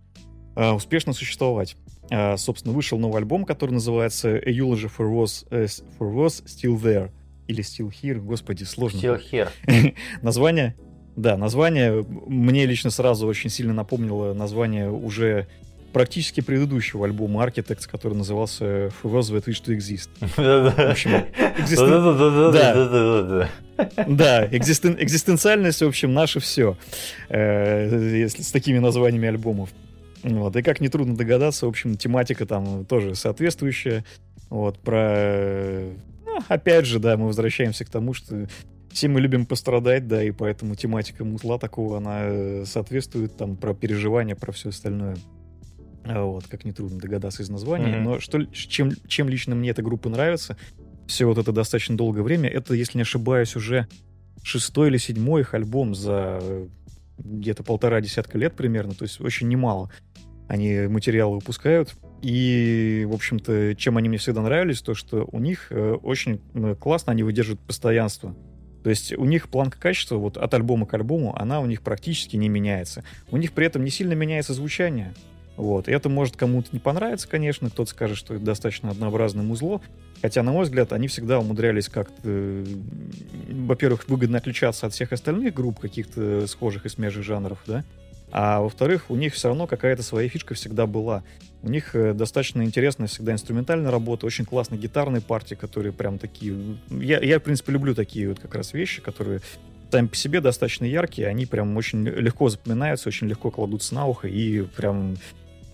э, 0.57 0.70
успешно 0.72 1.12
существовать. 1.12 1.77
Э, 2.11 2.37
собственно, 2.37 2.74
вышел 2.74 2.99
новый 2.99 3.18
альбом, 3.18 3.45
который 3.45 3.70
называется 3.70 4.37
A 4.37 4.51
Eulogy 4.51 4.91
for 4.95 5.09
Those, 5.11 5.47
э, 5.51 5.64
for 5.99 6.12
was 6.12 6.45
Still 6.45 6.81
There. 6.81 7.11
Или 7.47 7.62
Still 7.62 7.91
Here, 7.91 8.18
господи, 8.18 8.64
сложно. 8.64 8.99
Still 8.99 9.22
here. 9.33 9.95
Название, 10.22 10.77
да, 11.14 11.37
название 11.37 12.05
мне 12.27 12.66
лично 12.66 12.91
сразу 12.91 13.27
очень 13.27 13.51
сильно 13.51 13.72
напомнило 13.72 14.35
название 14.35 14.91
уже 14.91 15.47
практически 15.97 16.42
предыдущего 16.42 17.07
альбома 17.07 17.42
Architects, 17.42 17.88
который 17.90 18.12
назывался 18.12 18.64
For 18.64 19.05
Those 19.05 19.32
That 19.32 19.47
Wish 19.47 19.64
to 19.64 19.74
Exist. 19.74 20.11
В 20.36 20.90
общем. 20.90 21.24
Да, 24.07 24.47
экзистен- 24.49 25.03
экзистенциальность, 25.03 25.80
в 25.80 25.86
общем, 25.86 26.12
наше 26.12 26.38
все, 26.38 26.76
если 27.30 28.42
с 28.42 28.51
такими 28.51 28.78
названиями 28.78 29.28
альбомов. 29.28 29.70
Вот. 30.22 30.55
И 30.57 30.62
как 30.62 30.82
нетрудно 30.82 31.16
догадаться, 31.16 31.64
в 31.64 31.70
общем, 31.70 31.97
тематика 31.97 32.44
там 32.44 32.84
тоже 32.84 33.14
соответствующая. 33.14 34.05
Вот, 34.51 34.78
про... 34.78 35.80
ну, 36.26 36.40
опять 36.49 36.84
же, 36.84 36.99
да, 36.99 37.16
мы 37.16 37.28
возвращаемся 37.28 37.86
к 37.86 37.88
тому, 37.88 38.12
что 38.12 38.47
все 38.92 39.09
мы 39.09 39.22
любим 39.22 39.47
пострадать, 39.47 40.07
да, 40.07 40.22
и 40.22 40.30
поэтому 40.30 40.74
тематика 40.74 41.24
мутла 41.24 41.59
такого, 41.59 41.97
она 41.97 42.18
э, 42.24 42.64
соответствует 42.66 43.34
там 43.38 43.57
про 43.57 43.72
переживания, 43.72 44.34
про 44.34 44.53
все 44.53 44.68
остальное. 44.68 45.16
А 46.09 46.24
Вот, 46.24 46.46
как 46.46 46.64
нетрудно 46.64 46.98
догадаться 46.98 47.42
из 47.42 47.48
названия. 47.48 47.96
Мгм. 47.96 48.04
Но 48.04 48.20
что, 48.20 48.44
чем, 48.46 48.92
чем 49.07 49.28
лично 49.28 49.54
мне 49.54 49.70
эта 49.70 49.82
группа 49.82 50.09
нравится, 50.09 50.57
все 51.07 51.26
вот 51.26 51.38
это 51.38 51.52
достаточно 51.52 51.96
долгое 51.96 52.22
время, 52.22 52.48
это, 52.48 52.74
если 52.74 52.98
не 52.98 53.02
ошибаюсь, 53.02 53.57
уже 53.57 53.86
шестой 54.42 54.88
или 54.88 54.96
седьмой 54.96 55.42
их 55.42 55.54
альбом 55.54 55.94
за 55.94 56.38
э, 56.40 56.68
где-то 57.18 57.62
полтора 57.62 58.00
десятка 58.00 58.38
лет 58.38 58.54
примерно, 58.54 58.94
то 58.94 59.05
есть 59.05 59.20
очень 59.20 59.48
немало 59.48 59.90
они 60.48 60.86
материалы 60.89 61.36
выпускают. 61.36 61.94
И, 62.22 63.06
в 63.09 63.14
общем-то, 63.14 63.74
чем 63.74 63.97
они 63.97 64.09
мне 64.09 64.18
всегда 64.18 64.43
нравились, 64.43 64.81
то, 64.81 64.94
что 64.94 65.28
у 65.31 65.39
них 65.39 65.66
э, 65.70 65.93
очень 66.02 66.40
классно 66.78 67.12
они 67.12 67.22
выдерживают 67.22 67.60
постоянство. 67.60 68.35
То 68.82 68.90
есть 68.90 69.12
у 69.12 69.24
них 69.24 69.48
планка 69.48 69.78
качества 69.78 70.16
вот 70.16 70.36
от 70.36 70.55
альбома 70.55 70.86
к 70.86 70.94
альбому, 70.94 71.36
она 71.36 71.60
у 71.60 71.66
них 71.66 71.82
практически 71.82 72.36
не 72.36 72.48
меняется. 72.48 73.05
У 73.31 73.36
них 73.36 73.52
при 73.52 73.66
этом 73.66 73.85
не 73.85 73.90
сильно 73.90 74.12
меняется 74.12 74.55
звучание. 74.55 75.12
Вот. 75.57 75.89
И 75.89 75.93
это 75.93 76.09
может 76.09 76.37
кому-то 76.37 76.69
не 76.73 76.78
понравиться, 76.78 77.28
конечно, 77.28 77.70
кто-то 77.70 77.91
скажет, 77.91 78.19
что 78.19 78.35
это 78.35 78.45
достаточно 78.45 78.91
однообразное 78.91 79.45
музло, 79.45 79.81
хотя, 80.20 80.43
на 80.43 80.53
мой 80.53 80.65
взгляд, 80.65 80.93
они 80.93 81.09
всегда 81.09 81.39
умудрялись 81.39 81.89
как-то, 81.89 82.65
во-первых, 83.51 84.09
выгодно 84.09 84.39
отличаться 84.39 84.87
от 84.87 84.93
всех 84.93 85.12
остальных 85.12 85.55
групп 85.55 85.81
каких-то 85.81 86.47
схожих 86.47 86.85
и 86.85 86.89
смежных 86.89 87.24
жанров, 87.24 87.59
да, 87.66 87.85
а 88.33 88.61
во-вторых, 88.61 89.11
у 89.11 89.16
них 89.16 89.35
все 89.35 89.49
равно 89.49 89.66
какая-то 89.66 90.03
своя 90.03 90.28
фишка 90.28 90.55
всегда 90.55 90.87
была. 90.87 91.23
У 91.62 91.69
них 91.69 91.95
э, 91.95 92.12
достаточно 92.12 92.62
интересная 92.62 93.07
всегда 93.07 93.33
инструментальная 93.33 93.91
работа, 93.91 94.27
очень 94.27 94.45
классные 94.45 94.78
гитарные 94.78 95.23
партии, 95.23 95.55
которые 95.55 95.93
прям 95.93 96.19
такие... 96.19 96.78
Я, 96.91 97.20
я, 97.20 97.39
в 97.39 97.43
принципе, 97.43 97.73
люблю 97.73 97.95
такие 97.95 98.28
вот 98.28 98.41
как 98.41 98.55
раз 98.55 98.73
вещи, 98.73 99.01
которые 99.01 99.41
сами 99.91 100.09
по 100.09 100.16
себе 100.16 100.41
достаточно 100.41 100.85
яркие, 100.85 101.28
они 101.28 101.47
прям 101.47 101.77
очень 101.77 102.07
легко 102.07 102.49
запоминаются, 102.49 103.09
очень 103.09 103.28
легко 103.28 103.51
кладутся 103.51 103.95
на 103.95 104.07
ухо 104.07 104.28
и 104.28 104.62
прям 104.62 105.15
э, 105.15 105.16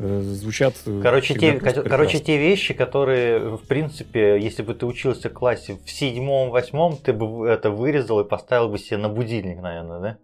звучат... 0.02 0.74
Короче 1.02 1.34
те, 1.34 1.58
короче, 1.58 2.18
те 2.18 2.38
вещи, 2.38 2.74
которые, 2.74 3.56
в 3.56 3.66
принципе, 3.66 4.40
если 4.40 4.62
бы 4.62 4.74
ты 4.74 4.86
учился 4.86 5.30
в 5.30 5.32
классе 5.32 5.78
в 5.84 5.90
седьмом-восьмом, 5.90 6.96
ты 6.96 7.12
бы 7.12 7.46
это 7.48 7.70
вырезал 7.70 8.20
и 8.20 8.28
поставил 8.28 8.68
бы 8.68 8.78
себе 8.78 8.98
на 8.98 9.08
будильник, 9.08 9.60
наверное, 9.60 10.00
да? 10.00 10.18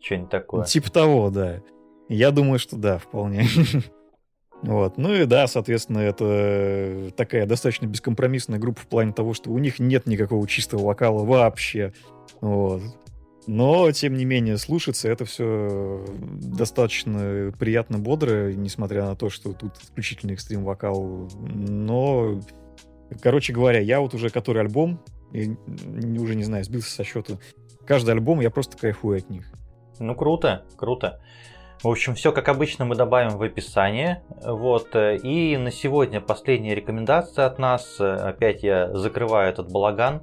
Что-нибудь 0.00 0.30
такое. 0.30 0.64
Типа 0.64 0.90
того, 0.90 1.30
да. 1.30 1.60
Я 2.08 2.30
думаю, 2.30 2.58
что 2.58 2.76
да, 2.76 2.98
вполне. 2.98 3.46
Вот. 4.62 4.96
Ну 4.96 5.12
и 5.12 5.26
да, 5.26 5.46
соответственно, 5.46 5.98
это 5.98 7.10
такая 7.16 7.44
достаточно 7.44 7.84
бескомпромиссная 7.84 8.58
группа 8.58 8.80
в 8.80 8.86
плане 8.86 9.12
того, 9.12 9.34
что 9.34 9.50
у 9.50 9.58
них 9.58 9.78
нет 9.78 10.06
никакого 10.06 10.48
чистого 10.48 10.86
вокала 10.86 11.22
вообще. 11.22 11.92
Вот. 12.40 12.80
Но, 13.46 13.90
тем 13.92 14.14
не 14.14 14.24
менее, 14.24 14.56
слушаться 14.56 15.08
это 15.08 15.24
все 15.24 16.04
достаточно 16.18 17.52
приятно, 17.58 17.98
бодро, 17.98 18.52
несмотря 18.52 19.04
на 19.04 19.16
то, 19.16 19.28
что 19.28 19.52
тут 19.52 19.76
исключительно 19.82 20.32
экстрим 20.32 20.64
вокал. 20.64 21.28
Но, 21.40 22.40
короче 23.22 23.52
говоря, 23.52 23.80
я 23.80 24.00
вот 24.00 24.14
уже 24.14 24.30
который 24.30 24.62
альбом, 24.62 25.00
и 25.32 25.50
уже 26.18 26.34
не 26.36 26.44
знаю, 26.44 26.64
сбился 26.64 26.90
со 26.90 27.04
счета. 27.04 27.34
Каждый 27.86 28.10
альбом 28.12 28.40
я 28.40 28.50
просто 28.50 28.78
кайфую 28.78 29.18
от 29.18 29.28
них. 29.28 29.44
Ну, 29.98 30.14
круто, 30.14 30.64
круто. 30.76 31.20
В 31.82 31.88
общем, 31.88 32.14
все 32.14 32.32
как 32.32 32.48
обычно 32.48 32.86
мы 32.86 32.94
добавим 32.94 33.36
в 33.36 33.42
описание. 33.42 34.22
Вот. 34.42 34.94
И 34.94 35.56
на 35.58 35.70
сегодня 35.70 36.20
последняя 36.20 36.74
рекомендация 36.74 37.44
от 37.44 37.58
нас. 37.58 38.00
Опять 38.00 38.62
я 38.62 38.96
закрываю 38.96 39.50
этот 39.50 39.70
балаган. 39.70 40.22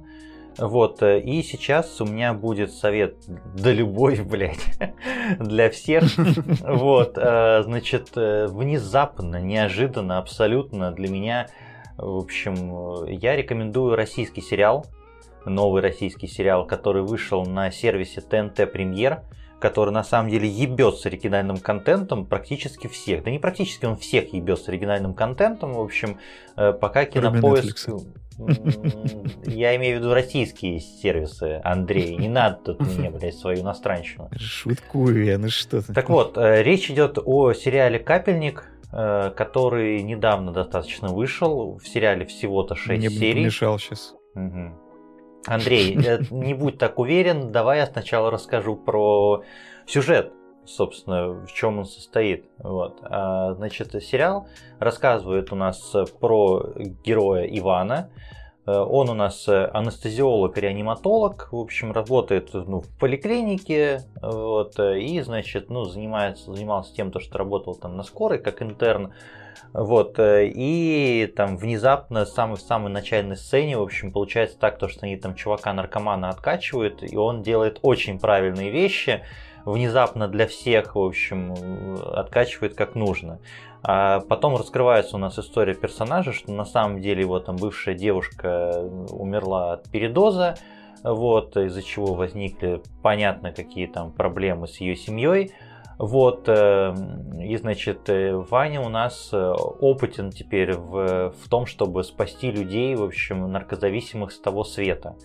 Вот, 0.58 1.02
и 1.02 1.42
сейчас 1.42 2.00
у 2.00 2.04
меня 2.04 2.34
будет 2.34 2.72
совет, 2.72 3.16
да 3.56 3.72
любой, 3.72 4.20
блядь, 4.24 4.78
для 5.38 5.70
всех. 5.70 6.04
Вот, 6.62 7.14
значит, 7.14 8.10
внезапно, 8.14 9.40
неожиданно, 9.40 10.18
абсолютно 10.18 10.92
для 10.92 11.08
меня, 11.08 11.48
в 11.96 12.18
общем, 12.18 13.06
я 13.06 13.36
рекомендую 13.36 13.96
российский 13.96 14.40
сериал, 14.40 14.86
новый 15.44 15.82
российский 15.82 16.26
сериал, 16.26 16.66
который 16.66 17.02
вышел 17.02 17.44
на 17.44 17.70
сервисе 17.70 18.22
TNT 18.28 18.66
Премьер 18.66 19.22
который 19.62 19.90
на 19.90 20.02
самом 20.02 20.28
деле 20.28 20.48
ебет 20.48 20.96
с 20.96 21.06
оригинальным 21.06 21.56
контентом 21.58 22.26
практически 22.26 22.88
всех. 22.88 23.22
Да 23.22 23.30
не 23.30 23.38
практически, 23.38 23.84
он 23.84 23.96
всех 23.96 24.34
ебет 24.34 24.58
с 24.58 24.68
оригинальным 24.68 25.14
контентом. 25.14 25.74
В 25.74 25.80
общем, 25.80 26.18
э, 26.56 26.72
пока 26.72 27.04
кинопоиск... 27.04 27.88
Я 29.46 29.76
имею 29.76 29.96
в 29.96 30.00
виду 30.00 30.14
российские 30.14 30.80
сервисы, 30.80 31.60
Андрей. 31.64 32.16
Не 32.16 32.28
надо 32.28 32.74
тут 32.74 32.80
мне, 32.96 33.10
блядь, 33.10 33.36
свою 33.36 33.62
иностранщину. 33.62 34.30
Шуткую 34.38 35.24
я, 35.24 35.38
ну 35.38 35.48
что 35.48 35.82
ты. 35.82 35.92
Так 35.92 36.08
вот, 36.08 36.36
э, 36.38 36.62
речь 36.62 36.90
идет 36.90 37.18
о 37.24 37.52
сериале 37.52 37.98
«Капельник», 37.98 38.64
э, 38.92 39.30
который 39.36 40.02
недавно 40.02 40.52
достаточно 40.52 41.08
вышел. 41.08 41.78
В 41.78 41.86
сериале 41.86 42.26
всего-то 42.26 42.74
6 42.74 42.98
Мне 42.98 43.10
серий. 43.10 43.34
Мне 43.34 43.44
мешал 43.46 43.78
сейчас. 43.78 44.14
Угу. 44.34 44.72
Андрей, 45.46 45.98
э, 46.04 46.20
не 46.30 46.54
будь 46.54 46.78
так 46.78 46.98
уверен, 46.98 47.52
давай 47.52 47.78
я 47.78 47.86
сначала 47.86 48.30
расскажу 48.30 48.76
про 48.76 49.42
сюжет, 49.86 50.32
собственно, 50.64 51.28
в 51.46 51.52
чем 51.52 51.78
он 51.78 51.84
состоит. 51.84 52.46
Вот. 52.58 52.98
А, 53.02 53.54
значит, 53.54 53.92
сериал 54.02 54.48
рассказывает 54.78 55.52
у 55.52 55.56
нас 55.56 55.94
про 56.20 56.64
героя 57.04 57.44
Ивана. 57.46 58.10
Э, 58.66 58.78
он 58.78 59.10
у 59.10 59.14
нас 59.14 59.48
анестезиолог 59.48 60.56
реаниматолог, 60.56 61.48
в 61.52 61.56
общем, 61.56 61.92
работает 61.92 62.50
ну, 62.54 62.80
в 62.80 62.88
поликлинике, 62.98 64.02
вот, 64.20 64.78
и, 64.78 65.20
значит, 65.20 65.68
ну, 65.70 65.84
занимается, 65.84 66.52
занимался 66.52 66.94
тем, 66.94 67.10
то, 67.10 67.20
что 67.20 67.38
работал 67.38 67.74
там 67.74 67.96
на 67.96 68.02
скорой, 68.02 68.38
как 68.38 68.62
интерн, 68.62 69.12
вот, 69.72 70.16
и 70.18 71.32
там 71.34 71.56
внезапно, 71.56 72.26
самый, 72.26 72.56
в 72.56 72.60
самой 72.60 72.92
начальной 72.92 73.36
сцене, 73.36 73.78
в 73.78 73.82
общем, 73.82 74.12
получается 74.12 74.58
так, 74.58 74.78
то, 74.78 74.86
что 74.86 75.06
они 75.06 75.16
там 75.16 75.34
чувака-наркомана 75.34 76.28
откачивают, 76.28 77.02
и 77.02 77.16
он 77.16 77.42
делает 77.42 77.78
очень 77.82 78.20
правильные 78.20 78.70
вещи, 78.70 79.22
внезапно 79.64 80.28
для 80.28 80.46
всех, 80.46 80.94
в 80.94 81.00
общем, 81.00 81.54
откачивает 82.04 82.74
как 82.74 82.94
нужно. 82.94 83.40
А 83.82 84.20
потом 84.20 84.56
раскрывается 84.56 85.16
у 85.16 85.18
нас 85.18 85.38
история 85.38 85.74
персонажа, 85.74 86.32
что 86.32 86.52
на 86.52 86.64
самом 86.64 87.00
деле 87.00 87.22
его 87.22 87.40
там 87.40 87.56
бывшая 87.56 87.94
девушка 87.94 88.76
умерла 89.10 89.72
от 89.72 89.90
передоза, 89.90 90.56
вот, 91.02 91.56
из-за 91.56 91.82
чего 91.82 92.14
возникли 92.14 92.80
понятно 93.02 93.52
какие 93.52 93.86
там 93.86 94.12
проблемы 94.12 94.68
с 94.68 94.80
ее 94.80 94.94
семьей. 94.94 95.52
Вот, 95.98 96.48
эм, 96.48 97.40
и 97.40 97.56
значит, 97.56 98.08
э, 98.08 98.34
Ваня 98.34 98.80
у 98.80 98.88
нас 98.88 99.28
э, 99.32 99.36
опытен 99.36 100.30
теперь 100.30 100.72
в, 100.74 101.30
в 101.30 101.48
том, 101.48 101.66
чтобы 101.66 102.02
спасти 102.02 102.50
людей, 102.50 102.94
в 102.96 103.04
общем, 103.04 103.50
наркозависимых 103.50 104.32
с 104.32 104.38
того 104.38 104.64
света. 104.64 105.16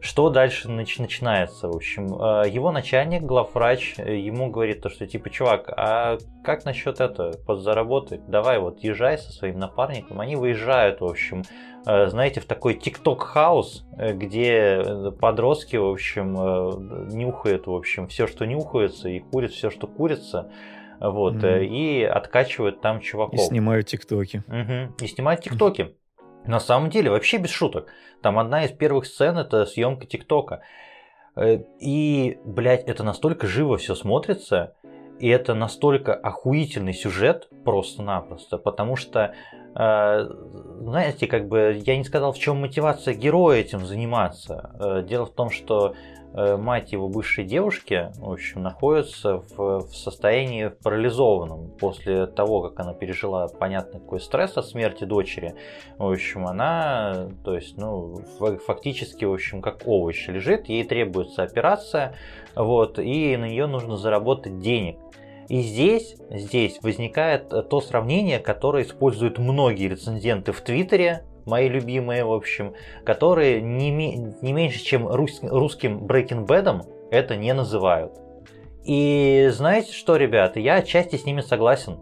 Что 0.00 0.30
дальше 0.30 0.68
нач- 0.68 1.00
начинается? 1.00 1.68
В 1.68 1.76
общем, 1.76 2.14
э, 2.14 2.48
его 2.48 2.72
начальник, 2.72 3.22
главврач, 3.22 3.96
ему 3.98 4.50
говорит 4.50 4.82
то, 4.82 4.88
что 4.88 5.06
типа, 5.06 5.30
чувак, 5.30 5.72
а 5.76 6.18
как 6.44 6.64
насчет 6.64 7.00
этого 7.00 7.32
подзаработать? 7.32 8.26
Давай 8.26 8.58
вот 8.58 8.80
езжай 8.80 9.18
со 9.18 9.32
своим 9.32 9.58
напарником. 9.58 10.20
Они 10.20 10.36
выезжают, 10.36 11.00
в 11.00 11.04
общем, 11.04 11.42
Э, 11.86 12.08
знаете, 12.08 12.40
в 12.40 12.44
такой 12.44 12.74
тикток 12.74 13.22
хаус, 13.22 13.86
э, 13.96 14.12
где 14.12 14.82
э, 14.84 15.10
подростки, 15.12 15.76
в 15.76 15.86
общем, 15.86 16.34
нюхают, 17.08 17.66
в 17.66 17.74
общем, 17.74 18.06
все, 18.08 18.26
что 18.26 18.44
нюхается, 18.44 19.08
и 19.08 19.20
курят 19.20 19.52
все, 19.52 19.70
что 19.70 19.86
курится. 19.86 20.50
Вот, 21.00 21.36
mm-hmm. 21.36 21.64
и 21.64 22.02
откачивают 22.02 22.82
там 22.82 23.00
чуваков. 23.00 23.40
И 23.40 23.42
снимают 23.42 23.86
тиктоки. 23.86 24.42
Угу, 24.48 25.02
и 25.02 25.06
снимают 25.06 25.40
тиктоки. 25.40 25.96
На 26.46 26.60
самом 26.60 26.90
деле, 26.90 27.10
вообще 27.10 27.38
без 27.38 27.50
шуток. 27.50 27.88
Там 28.22 28.38
одна 28.38 28.64
из 28.64 28.70
первых 28.70 29.06
сцен 29.06 29.38
это 29.38 29.66
съемка 29.66 30.06
ТикТока. 30.06 30.62
И, 31.80 32.38
блядь, 32.44 32.84
это 32.84 33.04
настолько 33.04 33.46
живо 33.46 33.76
все 33.76 33.94
смотрится, 33.94 34.74
и 35.20 35.28
это 35.28 35.54
настолько 35.54 36.14
охуительный 36.14 36.92
сюжет 36.92 37.48
просто-напросто, 37.64 38.58
потому 38.58 38.96
что 38.96 39.34
Э, 39.52 39.59
знаете, 39.74 41.26
как 41.26 41.48
бы 41.48 41.80
я 41.84 41.96
не 41.96 42.04
сказал, 42.04 42.32
в 42.32 42.38
чем 42.38 42.60
мотивация 42.60 43.14
героя 43.14 43.60
этим 43.60 43.86
заниматься. 43.86 44.70
Э, 44.80 45.04
дело 45.06 45.26
в 45.26 45.30
том, 45.30 45.50
что 45.50 45.94
э, 46.32 46.56
мать 46.56 46.92
его 46.92 47.08
бывшей 47.08 47.44
девушки, 47.44 48.10
в 48.16 48.30
общем, 48.30 48.62
находится 48.62 49.36
в, 49.36 49.86
в 49.86 49.94
состоянии 49.94 50.68
парализованном 50.68 51.70
после 51.78 52.26
того, 52.26 52.62
как 52.62 52.80
она 52.80 52.94
пережила 52.94 53.46
понятный 53.46 54.00
какой 54.00 54.20
стресс 54.20 54.56
от 54.56 54.66
смерти 54.66 55.04
дочери. 55.04 55.54
В 55.98 56.10
общем, 56.10 56.46
она, 56.46 57.28
то 57.44 57.54
есть, 57.54 57.76
ну, 57.76 58.22
фактически, 58.66 59.24
в 59.24 59.32
общем, 59.32 59.62
как 59.62 59.82
овощ 59.86 60.26
лежит, 60.28 60.68
ей 60.68 60.84
требуется 60.84 61.42
операция, 61.42 62.16
вот, 62.56 62.98
и 62.98 63.36
на 63.36 63.46
нее 63.46 63.66
нужно 63.66 63.96
заработать 63.96 64.58
денег. 64.58 64.96
И 65.50 65.62
здесь, 65.62 66.14
здесь 66.30 66.78
возникает 66.80 67.52
э, 67.52 67.62
то 67.64 67.80
сравнение, 67.80 68.38
которое 68.38 68.84
используют 68.84 69.40
многие 69.40 69.88
рецензенты 69.88 70.52
в 70.52 70.60
Твиттере, 70.60 71.24
мои 71.44 71.68
любимые, 71.68 72.24
в 72.24 72.32
общем, 72.32 72.74
которые 73.04 73.60
не, 73.60 73.90
не 73.90 74.52
меньше, 74.52 74.78
чем 74.78 75.08
рус, 75.08 75.40
русским 75.42 76.06
Breaking 76.06 76.46
Bad'ом 76.46 76.86
это 77.10 77.34
не 77.34 77.52
называют. 77.52 78.12
И 78.84 79.48
знаете 79.50 79.92
что, 79.92 80.14
ребята, 80.14 80.60
я 80.60 80.76
отчасти 80.76 81.16
с 81.16 81.24
ними 81.24 81.40
согласен. 81.40 81.98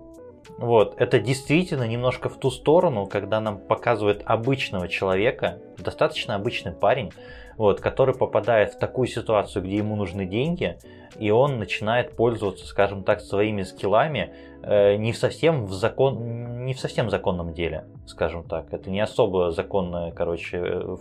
Вот, 0.58 0.94
это 0.98 1.18
действительно 1.18 1.88
немножко 1.88 2.28
в 2.28 2.36
ту 2.36 2.50
сторону, 2.50 3.06
когда 3.06 3.40
нам 3.40 3.60
показывают 3.60 4.20
обычного 4.26 4.88
человека, 4.88 5.58
достаточно 5.78 6.34
обычный 6.34 6.72
парень, 6.72 7.12
вот, 7.56 7.80
который 7.80 8.14
попадает 8.14 8.74
в 8.74 8.78
такую 8.78 9.08
ситуацию, 9.08 9.64
где 9.64 9.76
ему 9.76 9.96
нужны 9.96 10.26
деньги, 10.26 10.78
и 11.18 11.30
он 11.30 11.58
начинает 11.58 12.16
пользоваться, 12.16 12.66
скажем 12.66 13.02
так, 13.02 13.20
своими 13.20 13.62
скиллами 13.62 14.34
э, 14.62 14.96
не 14.96 15.12
совсем 15.12 15.66
в 15.66 15.72
закон, 15.72 16.64
не 16.64 16.74
в 16.74 16.80
совсем 16.80 17.10
законном 17.10 17.52
деле, 17.52 17.86
скажем 18.06 18.44
так. 18.44 18.72
Это 18.72 18.90
не 18.90 19.00
особо 19.00 19.50
законная, 19.50 20.12
короче, 20.12 20.58
э, 20.62 20.96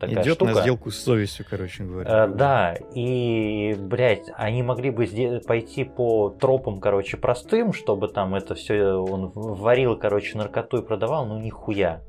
такая 0.00 0.22
Идет 0.22 0.34
штука. 0.34 0.52
на 0.52 0.60
сделку 0.60 0.90
с 0.90 0.98
совестью, 0.98 1.46
короче 1.48 1.84
говоря. 1.84 2.24
Э, 2.24 2.28
да, 2.28 2.76
и, 2.94 3.76
блядь, 3.78 4.30
они 4.34 4.62
могли 4.62 4.90
бы 4.90 5.06
пойти 5.46 5.84
по 5.84 6.30
тропам, 6.30 6.80
короче, 6.80 7.16
простым, 7.16 7.72
чтобы 7.72 8.08
там 8.08 8.34
это 8.34 8.54
все 8.54 8.94
он 8.94 9.30
варил, 9.34 9.96
короче, 9.96 10.36
наркоту 10.36 10.78
и 10.78 10.82
продавал, 10.82 11.26
ну 11.26 11.38
нихуя. 11.38 12.02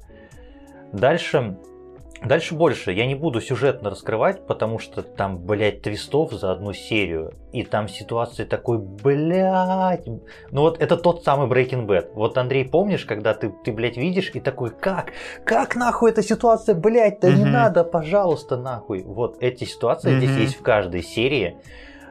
Дальше 0.91 1.57
Дальше 2.25 2.55
больше. 2.55 2.91
Я 2.91 3.05
не 3.05 3.15
буду 3.15 3.39
сюжетно 3.39 3.89
раскрывать, 3.91 4.45
потому 4.47 4.79
что 4.79 5.03
там, 5.03 5.37
блядь, 5.37 5.81
твистов 5.81 6.31
за 6.33 6.51
одну 6.51 6.73
серию. 6.73 7.33
И 7.51 7.63
там 7.63 7.87
ситуации 7.87 8.43
такой, 8.45 8.79
блядь. 8.79 10.05
Ну 10.51 10.61
вот 10.61 10.81
это 10.81 10.97
тот 10.97 11.23
самый 11.23 11.47
Breaking 11.47 11.85
Bad. 11.85 12.11
Вот, 12.13 12.37
Андрей, 12.37 12.65
помнишь, 12.65 13.05
когда 13.05 13.33
ты, 13.33 13.53
ты 13.63 13.71
блядь, 13.71 13.97
видишь 13.97 14.31
и 14.33 14.39
такой, 14.39 14.71
как? 14.71 15.11
Как 15.45 15.75
нахуй 15.75 16.11
эта 16.11 16.23
ситуация, 16.23 16.75
блядь, 16.75 17.19
да 17.19 17.29
не 17.31 17.43
Мгм. 17.43 17.51
надо, 17.51 17.83
пожалуйста, 17.83 18.57
нахуй. 18.57 19.03
Вот 19.03 19.37
эти 19.41 19.63
ситуации 19.65 20.17
здесь 20.17 20.31
Мгм. 20.31 20.39
есть 20.41 20.55
в 20.55 20.61
каждой 20.61 21.03
серии. 21.03 21.57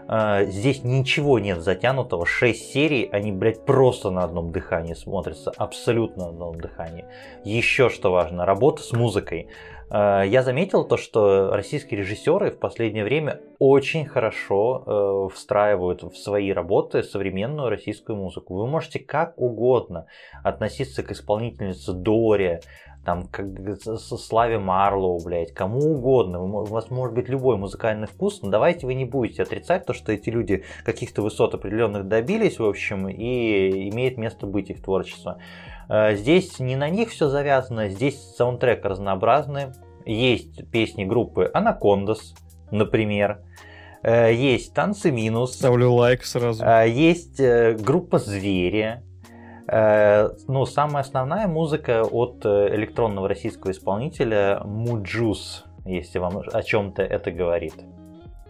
А, 0.06 0.44
Здесь 0.44 0.84
ничего 0.84 1.38
нет 1.38 1.62
затянутого. 1.62 2.26
6 2.26 2.72
серий, 2.72 3.08
они, 3.10 3.32
блядь, 3.32 3.64
просто 3.64 4.10
на 4.10 4.22
одном 4.22 4.52
дыхании 4.52 4.92
смотрятся. 4.92 5.50
Абсолютно 5.56 6.24
на 6.24 6.28
одном 6.30 6.60
дыхании. 6.60 7.06
Еще 7.44 7.88
что 7.88 8.12
важно, 8.12 8.44
работа 8.44 8.82
с 8.82 8.92
музыкой. 8.92 9.48
А, 9.96 10.22
Я 10.22 10.42
заметил 10.42 10.84
то, 10.84 10.96
что 10.96 11.50
российские 11.54 12.00
режиссеры 12.00 12.50
в 12.50 12.58
последнее 12.58 13.04
время 13.04 13.40
очень 13.60 14.04
хорошо 14.06 14.82
э, 14.84 15.34
встраивают 15.34 16.02
в 16.02 16.16
свои 16.16 16.52
работы 16.52 17.04
современную 17.04 17.68
российскую 17.68 18.16
музыку. 18.16 18.56
Вы 18.56 18.66
можете 18.66 18.98
как 18.98 19.40
угодно 19.40 20.06
относиться 20.42 21.04
к 21.04 21.12
исполнительнице 21.12 21.92
Доре, 21.92 22.60
там, 23.04 23.28
как 23.28 23.46
Славе 24.00 24.58
Марлоу, 24.58 25.22
блядь, 25.24 25.52
кому 25.52 25.78
угодно. 25.78 26.42
У 26.42 26.64
вас 26.64 26.90
может 26.90 27.14
быть 27.14 27.28
любой 27.28 27.56
музыкальный 27.56 28.08
вкус, 28.08 28.42
но 28.42 28.50
давайте 28.50 28.86
вы 28.86 28.94
не 28.94 29.04
будете 29.04 29.44
отрицать 29.44 29.86
то, 29.86 29.92
что 29.92 30.10
эти 30.10 30.28
люди 30.28 30.64
каких-то 30.84 31.22
высот 31.22 31.54
определенных 31.54 32.08
добились, 32.08 32.58
в 32.58 32.64
общем, 32.64 33.08
и 33.08 33.88
имеет 33.90 34.18
место 34.18 34.46
быть 34.46 34.70
их 34.70 34.82
творчество. 34.82 35.38
Э, 35.88 36.16
Здесь 36.16 36.58
не 36.58 36.74
на 36.74 36.88
них 36.88 37.10
все 37.10 37.28
завязано, 37.28 37.90
здесь 37.90 38.18
саундтрек 38.34 38.84
разнообразный. 38.84 39.66
Есть 40.06 40.70
песни 40.70 41.04
группы 41.04 41.50
Анакондас, 41.52 42.34
например. 42.70 43.40
Э, 44.02 44.32
Есть 44.32 44.74
танцы 44.74 45.10
минус. 45.10 45.54
Ставлю 45.54 45.92
лайк 45.92 46.24
сразу. 46.24 46.62
А, 46.64 46.84
Есть 46.84 47.40
э, 47.40 47.74
группа 47.74 48.18
Звери. 48.18 49.02
Э, 49.66 50.30
Ну, 50.46 50.66
самая 50.66 51.02
основная 51.02 51.46
музыка 51.48 52.02
от 52.02 52.44
э, 52.44 52.74
электронного 52.74 53.28
российского 53.28 53.70
исполнителя 53.70 54.60
Муджус, 54.64 55.64
если 55.86 56.18
вам 56.18 56.42
о 56.52 56.62
чем-то 56.62 57.02
это 57.02 57.30
говорит. 57.30 57.74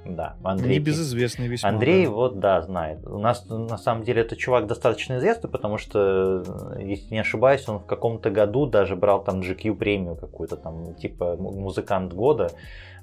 Да, 0.05 0.37
Андрей. 0.43 0.79
Небезызвестный 0.79 1.47
весьма. 1.47 1.69
Андрей, 1.71 2.05
да. 2.05 2.11
вот 2.11 2.39
да, 2.39 2.61
знает. 2.63 3.07
У 3.07 3.19
нас 3.19 3.47
на 3.49 3.79
самом 3.79 4.05
деле 4.05 4.23
этот 4.23 4.39
чувак 4.39 4.67
достаточно 4.67 5.17
известный, 5.17 5.49
потому 5.49 5.79
что, 5.79 6.45
если 6.79 7.15
не 7.15 7.21
ошибаюсь, 7.21 7.67
он 7.69 7.79
в 7.79 7.87
каком-то 7.87 8.31
году 8.31 8.67
даже 8.67 8.97
брал 8.97 9.25
там 9.25 9.41
GQ 9.41 9.75
премию 9.75 10.17
какую-то 10.17 10.57
там, 10.57 10.95
типа 10.95 11.37
му- 11.37 11.53
музыкант 11.53 12.13
года, 12.13 12.51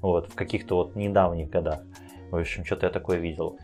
вот, 0.01 0.29
в 0.31 0.35
каких-то 0.35 0.75
вот 0.75 0.95
недавних 0.95 1.49
годах. 1.49 1.81
В 2.29 2.37
общем, 2.37 2.63
что-то 2.65 2.85
я 2.85 2.91
такое 2.91 3.17
видел. 3.17 3.57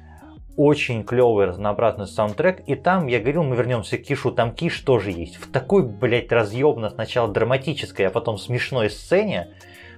Очень 0.55 1.03
клевый, 1.03 1.45
разнообразный 1.45 2.07
саундтрек. 2.07 2.67
И 2.67 2.73
там, 2.73 3.05
я 3.05 3.19
говорил, 3.19 3.43
мы 3.43 3.55
вернемся 3.55 3.99
к 3.99 4.01
Кишу, 4.01 4.31
там 4.31 4.51
Киш 4.53 4.79
тоже 4.81 5.11
есть. 5.11 5.35
В 5.35 5.51
такой, 5.51 5.83
блядь, 5.83 6.31
разъемно 6.31 6.89
сначала 6.89 7.31
драматической, 7.31 8.07
а 8.07 8.09
потом 8.09 8.39
смешной 8.39 8.89
сцене, 8.89 9.49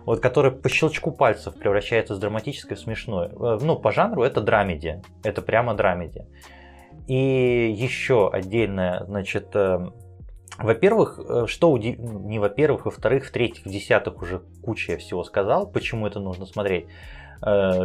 вот, 0.09 0.21
который 0.21 0.49
по 0.51 0.69
щелчку 0.69 1.11
пальцев 1.11 1.53
превращается 1.53 2.15
с 2.15 2.19
драматической 2.19 2.75
в 2.75 2.79
смешное. 2.79 3.27
Э, 3.29 3.59
Ну, 3.61 3.75
по 3.75 3.91
жанру 3.91 4.23
это 4.23 4.41
драмеди. 4.41 5.03
Это 5.23 5.43
прямо 5.43 5.75
драмеди. 5.75 6.25
И 7.07 7.71
еще 7.77 8.27
отдельное, 8.27 9.03
значит, 9.05 9.55
э, 9.55 9.77
во-первых, 10.57 11.19
э, 11.19 11.45
что 11.45 11.69
уди- 11.69 11.95
не 11.99 12.39
во-первых, 12.39 12.85
во-вторых, 12.85 13.25
в-третьих, 13.25 13.67
в-десятых 13.67 14.19
уже 14.23 14.41
куча 14.63 14.93
я 14.93 14.97
всего 14.97 15.23
сказал, 15.23 15.67
почему 15.71 16.07
это 16.07 16.19
нужно 16.19 16.47
смотреть. 16.47 16.87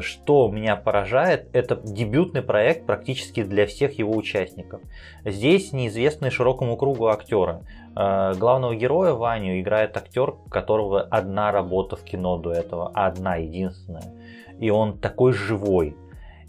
Что 0.01 0.49
меня 0.49 0.75
поражает, 0.75 1.49
это 1.53 1.77
дебютный 1.77 2.43
проект 2.43 2.87
практически 2.87 3.45
для 3.45 3.67
всех 3.67 3.99
его 4.01 4.17
участников. 4.17 4.81
Здесь 5.25 5.73
неизвестные 5.73 6.33
широкому 6.33 6.77
кругу 6.77 7.07
актеры. 7.07 7.61
Э, 7.97 8.35
Главного 8.35 8.75
героя 8.75 9.13
Ваню 9.13 9.61
играет 9.61 9.97
актер, 9.97 10.35
которого 10.51 11.03
одна 11.03 11.53
работа 11.53 11.97
в 11.97 12.03
кино 12.03 12.39
до 12.39 12.53
этого, 12.53 12.91
одна 12.95 13.37
единственная. 13.37 14.15
И 14.59 14.71
он 14.71 14.99
такой 14.99 15.33
живой. 15.33 15.97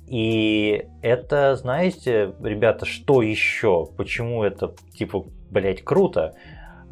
И 0.07 0.85
это, 1.01 1.55
знаете, 1.55 2.34
ребята, 2.41 2.85
что 2.85 3.22
еще? 3.22 3.88
Почему 3.97 4.43
это, 4.43 4.76
типа, 4.97 5.26
блядь, 5.49 5.84
круто? 5.84 6.35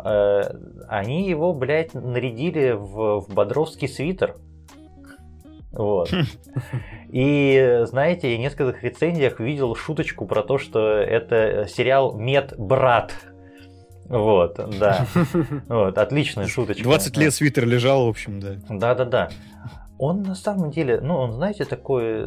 Э, 0.04 0.42
Они 0.88 1.28
его, 1.30 1.54
блядь, 1.54 1.94
нарядили 1.94 2.72
в, 2.72 3.22
в 3.22 3.34
бодровский 3.34 3.88
свитер. 3.88 4.36
Вот. 5.72 6.12
И, 7.12 7.82
знаете, 7.86 8.32
я 8.32 8.38
в 8.38 8.42
нескольких 8.42 8.84
рецензиях 8.84 9.40
видел 9.40 9.74
шуточку 9.76 10.26
про 10.28 10.44
то, 10.44 10.60
что 10.60 10.80
это 10.80 11.66
сериал 11.68 12.14
«Медбрат». 12.16 13.14
Вот, 14.14 14.60
да. 14.80 15.08
Вот, 15.68 15.98
отличная 15.98 16.48
шуточка. 16.48 16.84
20 16.84 17.18
лет 17.18 17.34
свитер 17.34 17.66
лежал, 17.66 18.06
в 18.06 18.10
общем, 18.10 18.40
да. 18.40 18.56
Да-да-да. 18.70 19.30
Он 19.98 20.22
на 20.22 20.36
самом 20.36 20.70
деле, 20.70 21.00
ну, 21.02 21.16
он, 21.16 21.34
знаете, 21.34 21.66
такой... 21.66 22.24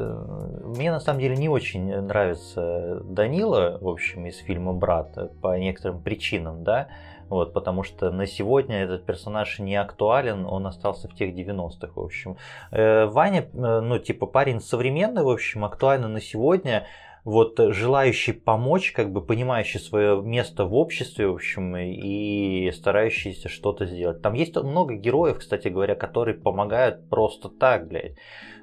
Мне 0.64 0.90
на 0.90 1.00
самом 1.00 1.20
деле 1.20 1.36
не 1.36 1.48
очень 1.48 1.94
нравится 2.00 3.00
Данила, 3.04 3.78
в 3.80 3.88
общем, 3.88 4.26
из 4.26 4.36
фильма 4.38 4.72
«Брат» 4.72 5.16
по 5.40 5.56
некоторым 5.58 6.00
причинам, 6.00 6.64
да, 6.64 6.88
вот, 7.28 7.52
потому 7.52 7.82
что 7.82 8.10
на 8.10 8.26
сегодня 8.26 8.82
этот 8.82 9.04
персонаж 9.04 9.58
не 9.58 9.76
актуален, 9.76 10.46
он 10.46 10.66
остался 10.66 11.08
в 11.08 11.14
тех 11.14 11.34
90-х, 11.34 11.92
в 11.94 12.00
общем. 12.00 12.36
Э, 12.70 13.06
Ваня, 13.06 13.42
э, 13.52 13.80
ну, 13.80 13.98
типа, 13.98 14.26
парень 14.26 14.60
современный, 14.60 15.22
в 15.22 15.28
общем, 15.28 15.64
актуально 15.64 16.08
на 16.08 16.20
сегодня, 16.20 16.86
вот 17.26 17.58
желающий 17.58 18.32
помочь, 18.32 18.92
как 18.92 19.10
бы 19.10 19.20
понимающий 19.20 19.80
свое 19.80 20.22
место 20.22 20.64
в 20.64 20.74
обществе, 20.74 21.26
в 21.26 21.34
общем, 21.34 21.76
и 21.76 22.70
старающийся 22.70 23.48
что-то 23.48 23.84
сделать. 23.84 24.22
Там 24.22 24.34
есть 24.34 24.54
много 24.54 24.94
героев, 24.94 25.38
кстати 25.40 25.66
говоря, 25.66 25.96
которые 25.96 26.36
помогают 26.36 27.10
просто 27.10 27.48
так, 27.48 27.88
блядь. 27.88 28.16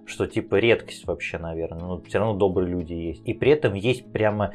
Что 0.06 0.28
типа 0.28 0.56
редкость 0.56 1.06
вообще, 1.06 1.40
наверное. 1.40 1.82
Но 1.82 2.02
все 2.04 2.20
равно 2.20 2.36
добрые 2.36 2.70
люди 2.70 2.94
есть. 2.94 3.28
И 3.28 3.34
при 3.34 3.52
этом 3.52 3.74
есть 3.74 4.10
прямо 4.14 4.54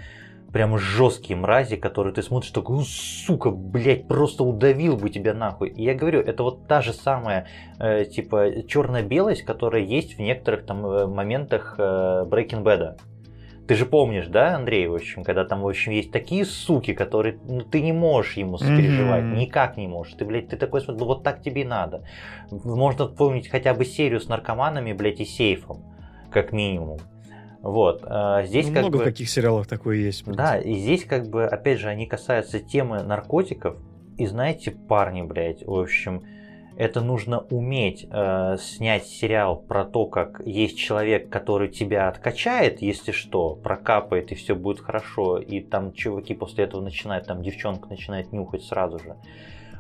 прямо 0.55 0.79
жесткие 0.79 1.37
мрази, 1.37 1.77
которые 1.77 2.15
ты 2.15 2.23
смотришь, 2.23 2.51
такой, 2.53 2.77
ну, 2.77 2.83
сука, 2.83 3.51
блядь, 3.51 4.09
просто 4.09 4.43
удавил 4.43 4.97
бы 4.97 5.11
тебя 5.11 5.35
нахуй. 5.35 5.69
И 5.69 5.83
я 5.83 5.93
говорю, 5.93 6.21
это 6.21 6.43
вот 6.43 6.67
та 6.67 6.81
же 6.81 6.95
самая, 6.95 7.47
э, 7.79 8.07
типа, 8.07 8.63
черно-белость, 8.67 9.43
которая 9.43 9.83
есть 9.83 10.17
в 10.17 10.21
некоторых 10.21 10.65
там 10.65 10.87
э, 10.87 11.07
моментах 11.07 11.75
э, 11.77 11.83
Breaking 12.27 12.63
Bad. 12.63 12.97
Ты 13.69 13.75
же 13.75 13.85
помнишь, 13.85 14.29
да, 14.29 14.57
Андрей, 14.57 14.87
в 14.87 14.95
общем, 14.95 15.23
когда 15.25 15.45
там, 15.45 15.61
в 15.61 15.69
общем, 15.69 15.93
есть 15.93 16.11
такие 16.11 16.47
суки, 16.47 16.95
которые, 16.95 17.39
ну, 17.45 17.61
ты 17.61 17.83
не 17.83 17.93
можешь 17.93 18.39
ему 18.39 18.57
сопереживать, 18.57 19.25
Мгм. 19.25 19.35
никак 19.37 19.77
не 19.77 19.87
можешь. 19.87 20.15
Ты, 20.15 20.25
блядь, 20.25 20.49
ты 20.49 20.57
такой, 20.57 20.81
ну, 20.87 21.05
вот 21.05 21.23
так 21.23 21.43
тебе 21.43 21.63
и 21.63 21.65
надо. 21.67 22.03
Можно 22.51 23.09
вспомнить 23.09 23.49
хотя 23.49 23.75
бы 23.75 23.85
серию 23.85 24.21
с 24.21 24.29
наркоманами, 24.29 24.95
блядь, 24.95 25.21
и 25.21 25.27
сейфом, 25.27 25.85
как 26.31 26.53
минимум. 26.53 26.99
Вот, 27.61 28.03
а 28.07 28.43
здесь 28.45 28.69
Ну, 28.69 28.73
как 28.73 28.83
много 28.85 28.99
бы... 28.99 29.05
каких 29.05 29.29
сериалах 29.29 29.67
такое 29.67 29.97
есть. 29.97 30.25
Да, 30.25 30.57
и 30.57 30.73
здесь 30.75 31.05
как 31.05 31.29
бы, 31.29 31.45
опять 31.45 31.79
же, 31.79 31.89
они 31.89 32.07
касаются 32.07 32.61
темы 32.61 33.03
наркотиков. 33.03 33.77
И 34.17 34.27
знаете, 34.27 34.71
парни, 34.71 35.21
блядь, 35.21 35.63
в 35.63 35.75
общем, 35.75 36.23
это 36.79 37.01
нужно 37.01 37.41
уметь 37.51 38.07
э, 38.09 38.57
снять 38.61 39.05
сериал 39.05 39.57
про 39.57 39.85
то, 39.85 40.07
как 40.07 40.41
есть 40.47 40.79
человек, 40.79 41.29
который 41.29 41.69
тебя 41.69 42.07
откачает, 42.07 42.81
если 42.83 43.11
что, 43.11 43.57
прокапает 43.57 44.31
и 44.31 44.37
все 44.37 44.55
будет 44.55 44.79
хорошо, 44.79 45.39
и 45.39 45.61
там 45.61 45.93
чуваки 45.93 46.35
после 46.35 46.65
этого 46.65 46.81
начинают, 46.81 47.27
там 47.27 47.43
девчонка 47.43 47.89
начинает 47.89 48.33
нюхать 48.33 48.63
сразу 48.63 49.01
же. 49.01 49.17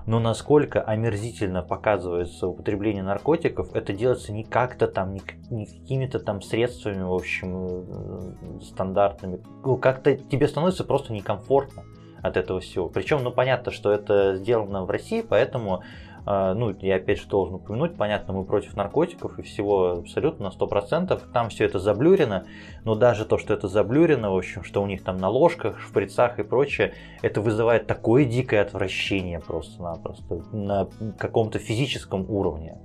Но 0.06 0.18
насколько 0.18 0.82
омерзительно 0.82 1.62
показывается 1.62 2.48
употребление 2.48 3.04
наркотиков, 3.04 3.76
это 3.76 3.92
делается 3.92 4.32
не 4.32 4.42
как-то 4.42 4.88
там, 4.88 5.14
не, 5.14 5.20
какими-то 5.20 6.18
там 6.18 6.42
средствами, 6.42 7.02
в 7.02 7.14
общем, 7.14 7.66
э, 7.68 8.60
стандартными. 8.64 9.40
Ну, 9.64 9.76
Как-то 9.76 10.16
тебе 10.16 10.48
становится 10.48 10.82
просто 10.82 11.12
некомфортно 11.12 11.84
от 12.22 12.36
этого 12.36 12.58
всего. 12.58 12.88
Причем, 12.88 13.22
ну, 13.22 13.30
понятно, 13.30 13.70
что 13.70 13.92
это 13.92 14.34
сделано 14.34 14.84
в 14.84 14.90
России, 14.90 15.22
поэтому 15.22 15.84
ну, 16.26 16.76
я 16.80 16.96
опять 16.96 17.20
же 17.20 17.28
должен 17.28 17.54
упомянуть, 17.54 17.96
понятно, 17.96 18.34
мы 18.34 18.44
против 18.44 18.76
наркотиков 18.76 19.38
и 19.38 19.42
всего 19.42 19.98
абсолютно 19.98 20.50
на 20.50 20.52
100%, 20.52 21.20
там 21.32 21.48
все 21.48 21.64
это 21.64 21.78
заблюрено, 21.78 22.44
но 22.84 22.94
даже 22.94 23.24
то, 23.24 23.38
что 23.38 23.54
это 23.54 23.68
заблюрено, 23.68 24.32
в 24.32 24.36
общем, 24.36 24.62
что 24.62 24.82
у 24.82 24.86
них 24.86 25.02
там 25.02 25.16
на 25.16 25.28
ложках, 25.28 25.80
шприцах 25.80 26.38
и 26.38 26.42
прочее, 26.42 26.94
это 27.22 27.40
вызывает 27.40 27.86
такое 27.86 28.24
дикое 28.24 28.62
отвращение 28.62 29.40
просто-напросто 29.40 30.42
на 30.52 30.88
каком-то 31.18 31.58
физическом 31.58 32.28
уровне. 32.28 32.78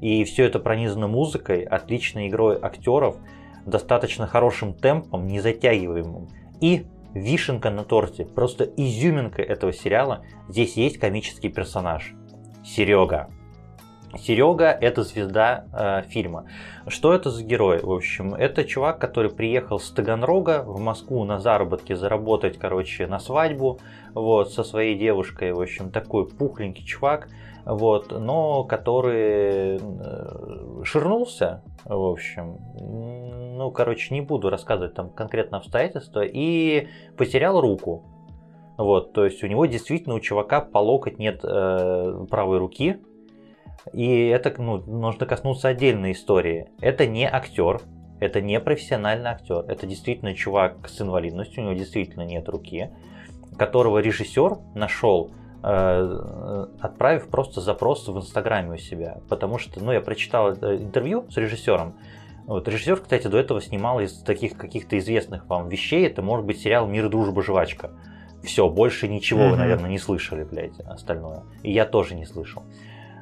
И 0.00 0.24
все 0.24 0.44
это 0.44 0.58
пронизано 0.58 1.08
музыкой, 1.08 1.62
отличной 1.62 2.28
игрой 2.28 2.58
актеров, 2.60 3.16
достаточно 3.66 4.26
хорошим 4.26 4.72
темпом, 4.72 5.26
не 5.26 5.40
затягиваемым. 5.40 6.28
И 6.60 6.86
вишенка 7.14 7.70
на 7.70 7.84
торте, 7.84 8.24
просто 8.24 8.64
изюминка 8.64 9.42
этого 9.42 9.72
сериала, 9.72 10.24
здесь 10.48 10.76
есть 10.76 10.98
комический 10.98 11.48
персонаж. 11.48 12.14
Серега. 12.68 13.28
Серега 14.16 14.70
это 14.70 15.02
звезда 15.02 15.64
э, 15.72 16.02
фильма. 16.08 16.44
Что 16.86 17.14
это 17.14 17.30
за 17.30 17.42
герой? 17.42 17.78
В 17.82 17.90
общем, 17.90 18.34
это 18.34 18.64
чувак, 18.64 18.98
который 18.98 19.30
приехал 19.30 19.78
с 19.78 19.90
Таганрога 19.90 20.62
в 20.62 20.78
Москву 20.78 21.24
на 21.24 21.38
заработки 21.40 21.94
заработать, 21.94 22.58
короче, 22.58 23.06
на 23.06 23.18
свадьбу, 23.18 23.80
вот, 24.14 24.52
со 24.52 24.64
своей 24.64 24.98
девушкой. 24.98 25.52
В 25.52 25.60
общем, 25.60 25.90
такой 25.90 26.26
пухленький 26.28 26.84
чувак, 26.84 27.28
вот, 27.64 28.12
но 28.12 28.64
который 28.64 29.78
э, 29.80 30.82
ширнулся, 30.84 31.62
в 31.84 32.04
общем, 32.04 32.58
ну, 33.56 33.70
короче, 33.70 34.14
не 34.14 34.20
буду 34.20 34.50
рассказывать 34.50 34.94
там 34.94 35.10
конкретно 35.10 35.56
обстоятельства, 35.58 36.22
и 36.22 36.88
потерял 37.16 37.60
руку. 37.60 38.04
Вот, 38.78 39.12
то 39.12 39.24
есть 39.24 39.42
у 39.42 39.48
него 39.48 39.66
действительно 39.66 40.14
у 40.14 40.20
чувака 40.20 40.60
по 40.60 40.78
локоть 40.78 41.18
нет 41.18 41.40
э, 41.42 42.26
правой 42.30 42.58
руки. 42.58 42.98
И 43.92 44.26
это 44.28 44.54
ну, 44.62 44.78
нужно 44.78 45.26
коснуться 45.26 45.68
отдельной 45.68 46.12
истории. 46.12 46.70
Это 46.80 47.04
не 47.06 47.28
актер, 47.28 47.80
это 48.20 48.40
не 48.40 48.60
профессиональный 48.60 49.30
актер. 49.30 49.64
Это 49.66 49.84
действительно 49.86 50.32
чувак 50.32 50.88
с 50.88 51.00
инвалидностью, 51.00 51.64
у 51.64 51.66
него 51.66 51.76
действительно 51.76 52.22
нет 52.22 52.48
руки, 52.48 52.90
которого 53.56 53.98
режиссер 53.98 54.58
нашел 54.76 55.32
э, 55.64 56.66
отправив 56.80 57.28
просто 57.30 57.60
запрос 57.60 58.06
в 58.06 58.16
Инстаграме 58.16 58.74
у 58.74 58.78
себя. 58.78 59.18
Потому 59.28 59.58
что, 59.58 59.82
ну, 59.82 59.90
я 59.90 60.00
прочитал 60.00 60.52
э, 60.52 60.76
интервью 60.76 61.24
с 61.30 61.36
режиссером. 61.36 61.94
Вот, 62.46 62.68
режиссер, 62.68 63.00
кстати, 63.00 63.26
до 63.26 63.38
этого 63.38 63.60
снимал 63.60 63.98
из 63.98 64.22
таких 64.22 64.56
каких-то 64.56 64.96
известных 64.98 65.46
вам 65.48 65.68
вещей. 65.68 66.06
Это 66.06 66.22
может 66.22 66.46
быть 66.46 66.60
сериал 66.60 66.86
«Мир, 66.86 67.08
дружба, 67.08 67.42
жвачка». 67.42 67.90
Все, 68.42 68.68
больше 68.68 69.08
ничего 69.08 69.42
mm-hmm. 69.42 69.50
вы, 69.50 69.56
наверное, 69.56 69.90
не 69.90 69.98
слышали, 69.98 70.44
блядь, 70.44 70.78
остальное. 70.80 71.42
И 71.62 71.72
я 71.72 71.84
тоже 71.84 72.14
не 72.14 72.24
слышал. 72.24 72.62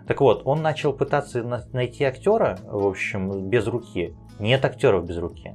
Так 0.07 0.21
вот, 0.21 0.43
он 0.45 0.63
начал 0.63 0.93
пытаться 0.93 1.43
найти 1.73 2.05
актера, 2.05 2.59
в 2.65 2.87
общем, 2.87 3.49
без 3.49 3.67
руки. 3.67 4.15
Нет 4.39 4.65
актеров 4.65 5.07
без 5.07 5.19
руки. 5.19 5.55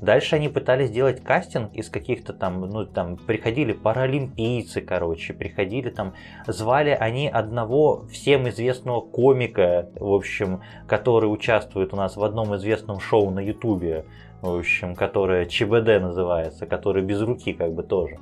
Дальше 0.00 0.36
они 0.36 0.48
пытались 0.48 0.88
сделать 0.88 1.22
кастинг 1.22 1.72
из 1.74 1.88
каких-то 1.88 2.34
там, 2.34 2.60
ну 2.60 2.84
там, 2.84 3.16
приходили 3.16 3.72
паралимпийцы, 3.72 4.82
короче, 4.82 5.32
приходили 5.32 5.88
там, 5.88 6.12
звали 6.46 6.90
они 6.90 7.28
одного 7.28 8.04
всем 8.08 8.48
известного 8.48 9.00
комика, 9.00 9.88
в 9.94 10.12
общем, 10.12 10.60
который 10.86 11.32
участвует 11.32 11.94
у 11.94 11.96
нас 11.96 12.16
в 12.16 12.24
одном 12.24 12.54
известном 12.56 13.00
шоу 13.00 13.30
на 13.30 13.40
ютубе, 13.40 14.04
в 14.42 14.54
общем, 14.54 14.94
которое 14.94 15.46
ЧБД 15.46 16.02
называется, 16.02 16.66
который 16.66 17.02
без 17.02 17.22
руки 17.22 17.54
как 17.54 17.72
бы 17.72 17.82
тоже 17.82 18.18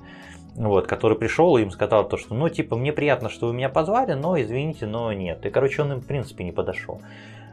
вот, 0.54 0.86
который 0.86 1.16
пришел 1.16 1.56
и 1.56 1.62
им 1.62 1.70
сказал 1.70 2.08
то, 2.08 2.16
что, 2.16 2.34
ну, 2.34 2.48
типа, 2.48 2.76
мне 2.76 2.92
приятно, 2.92 3.28
что 3.28 3.48
вы 3.48 3.54
меня 3.54 3.68
позвали, 3.68 4.12
но, 4.12 4.40
извините, 4.40 4.86
но 4.86 5.12
нет. 5.12 5.44
И, 5.46 5.50
короче, 5.50 5.82
он 5.82 5.92
им, 5.92 6.00
в 6.00 6.06
принципе, 6.06 6.44
не 6.44 6.52
подошел. 6.52 7.00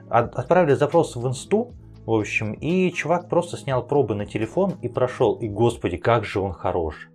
Отправили 0.10 0.74
запрос 0.74 1.16
в 1.16 1.28
инсту, 1.28 1.72
в 2.06 2.12
общем, 2.12 2.54
и 2.54 2.92
чувак 2.92 3.30
просто 3.30 3.58
снял 3.58 3.86
пробы 3.86 4.16
на 4.16 4.26
телефон 4.26 4.74
и 4.82 4.90
прошел. 4.90 5.36
И, 5.36 5.48
господи, 5.48 5.98
как 5.98 6.26
же 6.26 6.40
он 6.40 6.54
хорош. 6.54 7.10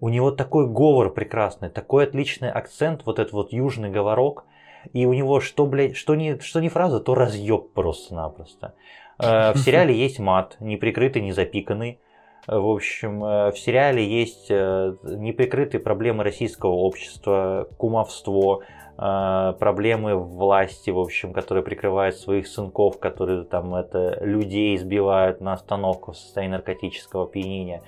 У 0.00 0.10
него 0.10 0.30
такой 0.30 0.68
говор 0.68 1.10
прекрасный, 1.10 1.70
такой 1.70 2.04
отличный 2.04 2.50
акцент, 2.50 3.06
вот 3.06 3.18
этот 3.18 3.32
вот 3.32 3.52
южный 3.52 3.90
говорок. 3.90 4.44
И 4.92 5.06
у 5.06 5.14
него 5.14 5.40
что, 5.40 5.64
блядь, 5.64 5.96
что 5.96 6.14
не, 6.14 6.38
что 6.40 6.60
не 6.60 6.68
фраза, 6.68 7.00
то 7.00 7.14
разъеб 7.14 7.72
просто-напросто. 7.72 8.74
Э, 9.18 9.52
в 9.52 9.58
сериале 9.58 9.96
есть 9.96 10.18
мат, 10.18 10.56
неприкрытый, 10.60 11.22
не 11.22 11.32
запиканный. 11.32 12.00
В 12.46 12.70
общем, 12.70 13.24
э, 13.24 13.52
в 13.52 13.58
сериале 13.58 14.06
есть 14.06 14.50
э, 14.50 14.96
неприкрытые 15.02 15.80
проблемы 15.80 16.24
российского 16.24 16.72
общества, 16.72 17.68
кумовство, 17.78 18.62
э, 18.98 19.54
проблемы 19.58 20.16
власти, 20.16 20.90
в 20.90 20.98
общем, 20.98 21.32
которые 21.32 21.64
прикрывают 21.64 22.16
своих 22.16 22.46
сынков, 22.46 22.98
которые 22.98 23.44
там 23.44 23.74
это 23.74 24.18
людей 24.20 24.76
избивают 24.76 25.40
на 25.40 25.54
остановку 25.54 26.12
в 26.12 26.18
состоянии 26.18 26.56
наркотического 26.56 27.24
опьянения 27.24 27.82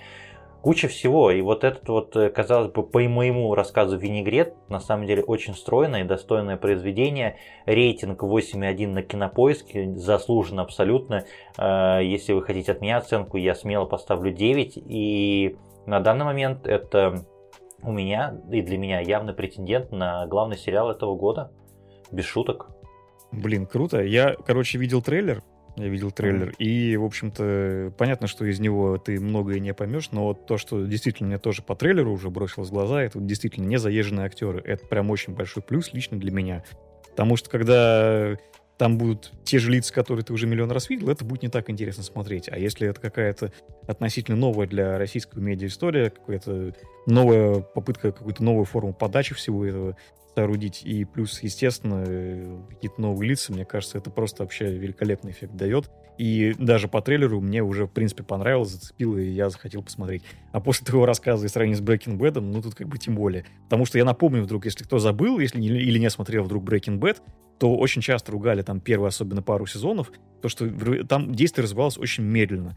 куча 0.62 0.88
всего. 0.88 1.30
И 1.30 1.40
вот 1.40 1.64
этот 1.64 1.88
вот, 1.88 2.16
э, 2.16 2.30
казалось 2.30 2.72
бы, 2.72 2.82
по 2.82 3.00
моему 3.00 3.54
рассказу 3.54 3.96
«Винегрет» 3.96 4.54
на 4.68 4.80
самом 4.80 5.06
деле 5.06 5.22
очень 5.22 5.54
стройное 5.54 6.02
и 6.02 6.04
достойное 6.04 6.56
произведение. 6.56 7.36
Рейтинг 7.66 8.22
8,1 8.22 8.88
на 8.88 9.02
кинопоиске, 9.02 9.94
заслуженно 9.94 10.62
абсолютно. 10.62 11.24
Э, 11.58 12.00
если 12.02 12.32
вы 12.32 12.42
хотите 12.42 12.72
от 12.72 12.80
меня 12.80 12.98
оценку, 12.98 13.36
я 13.36 13.54
смело 13.54 13.84
поставлю 13.84 14.32
9. 14.32 14.76
И 14.76 15.56
на 15.86 16.00
данный 16.00 16.24
момент 16.24 16.66
это 16.66 17.24
у 17.82 17.92
меня 17.92 18.40
и 18.50 18.62
для 18.62 18.78
меня 18.78 19.00
явный 19.00 19.34
претендент 19.34 19.92
на 19.92 20.26
главный 20.26 20.56
сериал 20.56 20.90
этого 20.90 21.16
года. 21.16 21.52
Без 22.10 22.24
шуток. 22.24 22.70
Блин, 23.32 23.66
круто. 23.66 24.02
Я, 24.02 24.34
короче, 24.46 24.78
видел 24.78 25.02
трейлер 25.02 25.42
я 25.76 25.88
видел 25.88 26.10
трейлер. 26.10 26.48
Mm-hmm. 26.48 26.64
И, 26.64 26.96
в 26.96 27.04
общем-то, 27.04 27.92
понятно, 27.96 28.26
что 28.26 28.44
из 28.44 28.60
него 28.60 28.98
ты 28.98 29.20
многое 29.20 29.58
не 29.58 29.74
поймешь, 29.74 30.10
но 30.10 30.24
вот 30.24 30.46
то, 30.46 30.56
что 30.58 30.84
действительно 30.84 31.28
мне 31.28 31.38
тоже 31.38 31.62
по 31.62 31.74
трейлеру 31.76 32.12
уже 32.12 32.30
бросилось 32.30 32.68
в 32.68 32.72
глаза, 32.72 33.02
это 33.02 33.18
вот 33.18 33.26
действительно 33.26 33.66
не 33.66 33.78
заезженные 33.78 34.26
актеры. 34.26 34.62
Это 34.64 34.86
прям 34.86 35.10
очень 35.10 35.34
большой 35.34 35.62
плюс 35.62 35.92
лично 35.92 36.18
для 36.18 36.32
меня. 36.32 36.64
Потому 37.10 37.36
что 37.36 37.50
когда 37.50 38.36
там 38.78 38.98
будут 38.98 39.32
те 39.44 39.58
же 39.58 39.70
лица, 39.70 39.92
которые 39.92 40.24
ты 40.24 40.32
уже 40.32 40.46
миллион 40.46 40.70
раз 40.70 40.90
видел, 40.90 41.08
это 41.08 41.24
будет 41.24 41.42
не 41.42 41.48
так 41.48 41.70
интересно 41.70 42.02
смотреть. 42.02 42.48
А 42.50 42.58
если 42.58 42.88
это 42.88 43.00
какая-то 43.00 43.52
относительно 43.86 44.36
новая 44.36 44.66
для 44.66 44.98
российского 44.98 45.40
медиа 45.40 45.68
история, 45.68 46.10
какая-то 46.10 46.74
новая 47.06 47.60
попытка, 47.60 48.12
какую-то 48.12 48.44
новую 48.44 48.66
форму 48.66 48.92
подачи 48.92 49.34
всего 49.34 49.64
этого, 49.64 49.96
соорудить. 50.36 50.82
И 50.84 51.04
плюс, 51.06 51.42
естественно, 51.42 52.04
э, 52.06 52.58
какие-то 52.68 53.00
новые 53.00 53.30
лица, 53.30 53.54
мне 53.54 53.64
кажется, 53.64 53.96
это 53.96 54.10
просто 54.10 54.42
вообще 54.42 54.70
великолепный 54.70 55.30
эффект 55.30 55.54
дает. 55.54 55.90
И 56.18 56.54
даже 56.58 56.88
по 56.88 57.00
трейлеру 57.00 57.40
мне 57.40 57.62
уже, 57.62 57.86
в 57.86 57.90
принципе, 57.90 58.22
понравилось, 58.22 58.70
зацепило, 58.70 59.16
и 59.16 59.30
я 59.30 59.48
захотел 59.48 59.82
посмотреть. 59.82 60.22
А 60.52 60.60
после 60.60 60.84
твоего 60.84 61.06
рассказа 61.06 61.46
и 61.46 61.48
сравнения 61.48 61.76
с 61.76 61.82
Breaking 61.82 62.18
Bad, 62.18 62.38
ну, 62.40 62.60
тут 62.60 62.74
как 62.74 62.86
бы 62.86 62.98
тем 62.98 63.14
более. 63.14 63.46
Потому 63.64 63.86
что 63.86 63.96
я 63.96 64.04
напомню 64.04 64.42
вдруг, 64.42 64.66
если 64.66 64.84
кто 64.84 64.98
забыл, 64.98 65.38
если 65.38 65.58
не, 65.58 65.68
или 65.68 65.98
не 65.98 66.10
смотрел 66.10 66.44
вдруг 66.44 66.64
Breaking 66.64 66.98
Bad, 66.98 67.16
то 67.58 67.74
очень 67.74 68.02
часто 68.02 68.32
ругали 68.32 68.60
там 68.60 68.80
первые, 68.80 69.08
особенно 69.08 69.40
пару 69.40 69.64
сезонов, 69.64 70.12
то, 70.42 70.50
что 70.50 70.68
там 71.04 71.34
действие 71.34 71.62
развивалось 71.62 71.96
очень 71.96 72.24
медленно 72.24 72.76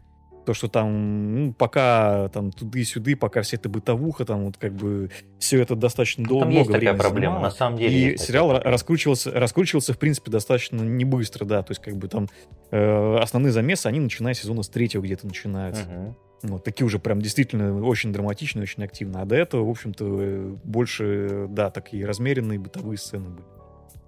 то, 0.50 0.54
что 0.54 0.66
там, 0.66 1.34
ну, 1.34 1.52
пока 1.52 2.28
там 2.30 2.50
туды-сюды, 2.50 3.14
пока 3.14 3.42
вся 3.42 3.56
эта 3.56 3.68
бытовуха, 3.68 4.24
там 4.24 4.46
вот 4.46 4.56
как 4.56 4.72
бы 4.72 5.08
все 5.38 5.62
это 5.62 5.76
достаточно 5.76 6.26
долго. 6.26 6.46
Там 6.46 6.52
есть 6.52 6.72
такая 6.72 6.94
проблема, 6.94 7.34
занимало. 7.34 7.42
на 7.44 7.50
самом 7.52 7.78
деле. 7.78 8.14
И 8.14 8.16
сериал 8.16 8.60
раскручивался, 8.60 9.30
раскручивался, 9.30 9.92
в 9.92 9.98
принципе, 9.98 10.32
достаточно 10.32 10.82
не 10.82 11.04
быстро, 11.04 11.44
да, 11.44 11.62
то 11.62 11.70
есть 11.70 11.80
как 11.80 11.94
бы 11.94 12.08
там 12.08 12.28
э, 12.72 13.16
основные 13.18 13.52
замесы, 13.52 13.86
они 13.86 14.00
начиная 14.00 14.34
сезона 14.34 14.64
с 14.64 14.68
третьего 14.68 15.02
где-то 15.02 15.28
начинаются. 15.28 15.84
Угу. 15.84 16.16
Вот, 16.54 16.64
такие 16.64 16.84
уже 16.84 16.98
прям 16.98 17.22
действительно 17.22 17.80
очень 17.86 18.12
драматичные, 18.12 18.64
очень 18.64 18.82
активно. 18.82 19.22
А 19.22 19.26
до 19.26 19.36
этого, 19.36 19.64
в 19.64 19.70
общем-то, 19.70 20.04
э, 20.20 20.56
больше, 20.64 21.46
да, 21.48 21.70
такие 21.70 22.04
размеренные 22.04 22.58
бытовые 22.58 22.98
сцены 22.98 23.28
были. 23.28 23.46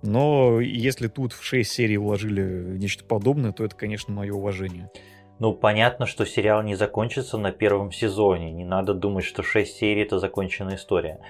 Но 0.02 0.60
если 0.60 1.06
тут 1.06 1.35
в 1.35 1.44
6 1.44 1.70
серий 1.70 1.98
вложили 1.98 2.77
нечто 2.78 3.05
подобное, 3.05 3.52
то 3.52 3.64
это, 3.64 3.77
конечно, 3.77 4.12
мое 4.12 4.32
уважение. 4.32 4.90
Ну, 5.39 5.53
понятно, 5.53 6.07
что 6.07 6.25
сериал 6.25 6.63
не 6.63 6.75
закончится 6.75 7.39
на 7.39 7.53
первом 7.53 7.91
сезоне. 7.91 8.53
Не 8.53 8.65
надо 8.65 8.95
думать, 8.95 9.25
что 9.25 9.43
6 9.43 9.77
серий 9.77 10.03
это 10.03 10.19
законченная 10.19 10.77
история. 10.77 11.21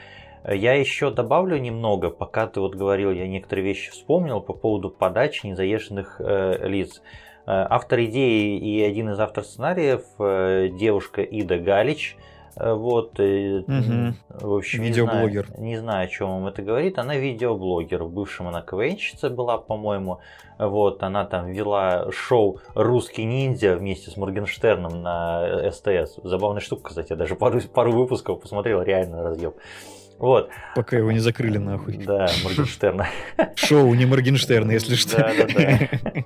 Я 0.45 0.75
еще 0.75 1.11
добавлю 1.11 1.57
немного, 1.57 2.11
пока 2.11 2.49
ты 2.49 2.61
вот 2.61 2.75
говорил, 2.75 3.13
я 3.13 3.29
некоторые 3.29 3.65
вещи 3.65 3.93
вспомнил 3.93 4.41
по 4.41 4.53
поводу 4.53 4.91
подачи 4.91 5.47
незаезженных 5.47 6.17
э, 6.19 6.67
лиц. 6.69 7.01
Э, 7.47 7.67
автор 7.71 8.01
идеи 8.05 8.59
и 8.59 8.83
один 8.83 9.11
из 9.11 9.21
авторов 9.21 9.47
сценариев, 9.47 10.03
э, 10.19 10.69
девушка 10.73 11.23
Ида 11.23 11.59
Галич, 11.59 12.17
вот, 12.57 13.19
и, 13.19 13.65
Мгм. 13.67 14.17
в 14.29 14.55
общем, 14.55 14.83
Видеоблогер. 14.83 15.47
Не 15.47 15.55
знаю, 15.55 15.63
не 15.65 15.77
знаю, 15.79 16.05
о 16.05 16.09
чем 16.09 16.29
вам 16.31 16.47
это 16.49 16.63
говорит. 16.63 16.99
Она 16.99 17.17
видеоблогер. 17.17 18.05
В 18.05 18.11
бывшем 18.11 18.49
она 18.49 18.63
КВНщица 18.63 19.31
была, 19.31 19.59
по-моему. 19.59 20.21
Вот, 20.59 21.03
она 21.03 21.25
там 21.25 21.51
вела 21.51 22.11
шоу 22.13 22.59
«Русский 22.75 23.25
ниндзя» 23.25 23.77
вместе 23.77 24.11
с 24.11 24.17
Моргенштерном 24.17 25.03
на 25.03 25.71
СТС. 25.73 26.21
Забавная 26.23 26.61
штука, 26.61 26.91
кстати. 26.91 27.11
Я 27.11 27.17
даже 27.17 27.35
пару, 27.35 27.61
пару 27.73 27.93
выпусков 27.93 28.41
посмотрел, 28.41 28.83
реально 28.83 29.23
разъеб. 29.23 29.57
Вот, 30.23 30.51
Пока 30.77 30.97
его 30.97 31.11
не 31.11 31.19
закрыли 31.19 31.59
нахуй. 31.59 31.97
да, 31.97 32.29
Моргенштерна. 32.45 33.09
Шоу 33.57 33.93
не 33.95 34.07
Моргенштерна, 34.07 34.71
если 34.71 34.95
что. 34.95 35.17
Да-да-да. 35.19 36.25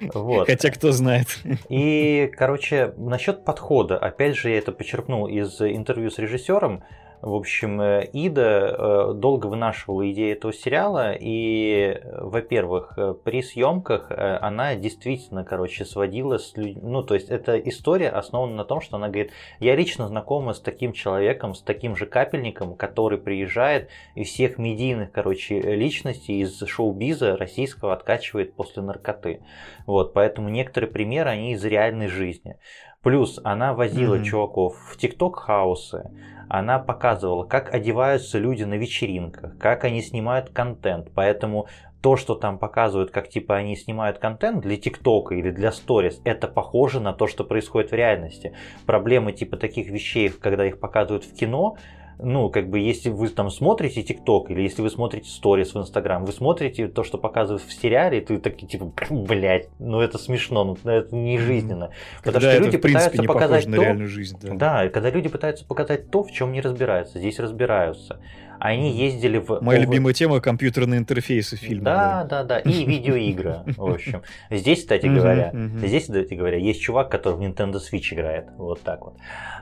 Вот. 0.14 0.46
Хотя 0.48 0.70
кто 0.70 0.92
знает. 0.92 1.26
И, 1.68 2.30
короче, 2.36 2.94
насчет 2.96 3.44
подхода, 3.44 3.98
опять 3.98 4.36
же, 4.36 4.48
я 4.48 4.56
это 4.58 4.72
почерпнул 4.72 5.26
из 5.28 5.60
интервью 5.60 6.10
с 6.10 6.18
режиссером. 6.18 6.84
В 7.24 7.36
общем, 7.36 7.80
э, 7.80 8.04
Ида 8.12 8.76
э, 8.78 9.12
долго 9.14 9.46
вынашивала 9.46 10.10
идею 10.12 10.36
этого 10.36 10.52
сериала, 10.52 11.14
и, 11.18 11.98
э, 11.98 12.20
во-первых, 12.22 12.98
при 13.24 13.42
съемках 13.42 14.10
она 14.10 14.74
действительно, 14.74 15.42
короче, 15.42 15.86
сводила 15.86 16.36
с 16.36 16.54
людьми. 16.54 16.82
Ну, 16.82 17.02
то 17.02 17.14
есть, 17.14 17.30
эта 17.30 17.58
история 17.58 18.10
основана 18.10 18.56
на 18.56 18.64
том, 18.66 18.82
что 18.82 18.98
она 18.98 19.08
говорит, 19.08 19.32
я 19.58 19.74
лично 19.74 20.06
знакома 20.06 20.52
с 20.52 20.60
таким 20.60 20.92
человеком, 20.92 21.54
с 21.54 21.62
таким 21.62 21.96
же 21.96 22.04
капельником, 22.04 22.74
который 22.74 23.16
приезжает 23.16 23.88
и 24.14 24.24
всех 24.24 24.58
медийных, 24.58 25.10
короче, 25.10 25.62
личностей 25.62 26.40
из 26.40 26.62
шоу-биза 26.66 27.38
российского 27.38 27.94
откачивает 27.94 28.54
после 28.54 28.82
наркоты. 28.82 29.40
Вот, 29.86 30.12
поэтому 30.12 30.50
некоторые 30.50 30.90
примеры, 30.90 31.30
они 31.30 31.52
из 31.54 31.64
реальной 31.64 32.08
жизни. 32.08 32.58
Плюс 33.02 33.38
она 33.44 33.74
возила 33.74 34.14
Мгм. 34.14 34.24
чуваков 34.24 34.76
в 34.90 34.96
ТикТок-хаусы, 34.96 36.10
она 36.48 36.78
показывала, 36.78 37.44
как 37.44 37.72
одеваются 37.72 38.38
люди 38.38 38.64
на 38.64 38.74
вечеринках, 38.74 39.58
как 39.58 39.84
они 39.84 40.02
снимают 40.02 40.50
контент. 40.50 41.10
Поэтому 41.14 41.68
то, 42.04 42.16
что 42.16 42.34
там 42.34 42.58
показывают, 42.58 43.10
как 43.10 43.30
типа 43.30 43.56
они 43.56 43.76
снимают 43.76 44.18
контент 44.18 44.60
для 44.60 44.76
ТикТока 44.76 45.34
или 45.34 45.50
для 45.50 45.72
сторис, 45.72 46.20
это 46.24 46.48
похоже 46.48 47.00
на 47.00 47.14
то, 47.14 47.26
что 47.26 47.44
происходит 47.44 47.92
в 47.92 47.94
реальности. 47.94 48.54
Проблемы 48.84 49.32
типа 49.32 49.56
таких 49.56 49.88
вещей, 49.88 50.28
когда 50.28 50.66
их 50.66 50.80
показывают 50.80 51.24
в 51.24 51.34
кино, 51.34 51.78
ну, 52.18 52.50
как 52.50 52.68
бы, 52.68 52.78
если 52.78 53.10
вы 53.10 53.28
там 53.28 53.50
смотрите 53.50 54.02
ТикТок, 54.02 54.50
или 54.50 54.62
если 54.62 54.82
вы 54.82 54.90
смотрите 54.90 55.28
сторис 55.28 55.74
в 55.74 55.78
Инстаграм, 55.78 56.24
вы 56.24 56.32
смотрите 56.32 56.88
то, 56.88 57.02
что 57.02 57.18
показывают 57.18 57.62
в 57.62 57.72
сериале, 57.72 58.18
и 58.18 58.20
ты 58.20 58.38
такие, 58.38 58.66
типа, 58.66 58.92
блядь, 59.10 59.68
ну 59.78 60.00
это 60.00 60.18
смешно, 60.18 60.64
ну 60.64 60.76
это 60.90 61.14
не 61.14 61.38
жизненно. 61.38 61.90
Потому 62.18 62.34
Когда 62.34 62.40
что 62.40 62.48
это, 62.50 62.64
люди 62.64 62.78
в 62.78 62.80
принципе, 62.80 63.10
пытаются 63.10 63.22
не 63.22 63.26
показать 63.26 63.66
на 63.66 63.76
то, 63.76 63.82
реальную 63.82 64.08
жизнь. 64.08 64.38
Да. 64.42 64.54
да, 64.54 64.88
когда 64.88 65.10
люди 65.10 65.28
пытаются 65.28 65.64
показать 65.64 66.10
то, 66.10 66.22
в 66.22 66.30
чем 66.30 66.52
не 66.52 66.60
разбираются, 66.60 67.18
здесь 67.18 67.38
разбираются. 67.38 68.20
Они 68.60 68.90
ездили 68.92 69.38
в... 69.38 69.60
Моя 69.60 69.80
любимая 69.80 70.14
тема 70.14 70.40
компьютерные 70.40 70.98
интерфейсы 70.98 71.56
фильма. 71.56 71.84
Да, 71.84 72.24
да, 72.24 72.44
да, 72.44 72.58
и 72.58 72.84
видеоигры, 72.84 73.62
в 73.66 73.84
общем. 73.92 74.22
Здесь, 74.50 74.80
кстати 74.80 75.06
говоря, 75.06 75.52
здесь, 75.78 76.04
кстати 76.04 76.34
говоря, 76.34 76.58
есть 76.58 76.80
чувак, 76.80 77.10
который 77.10 77.34
в 77.36 77.40
Nintendo 77.40 77.76
Switch 77.76 78.14
играет, 78.14 78.46
вот 78.56 78.82
так 78.82 79.00
вот. 79.02 79.16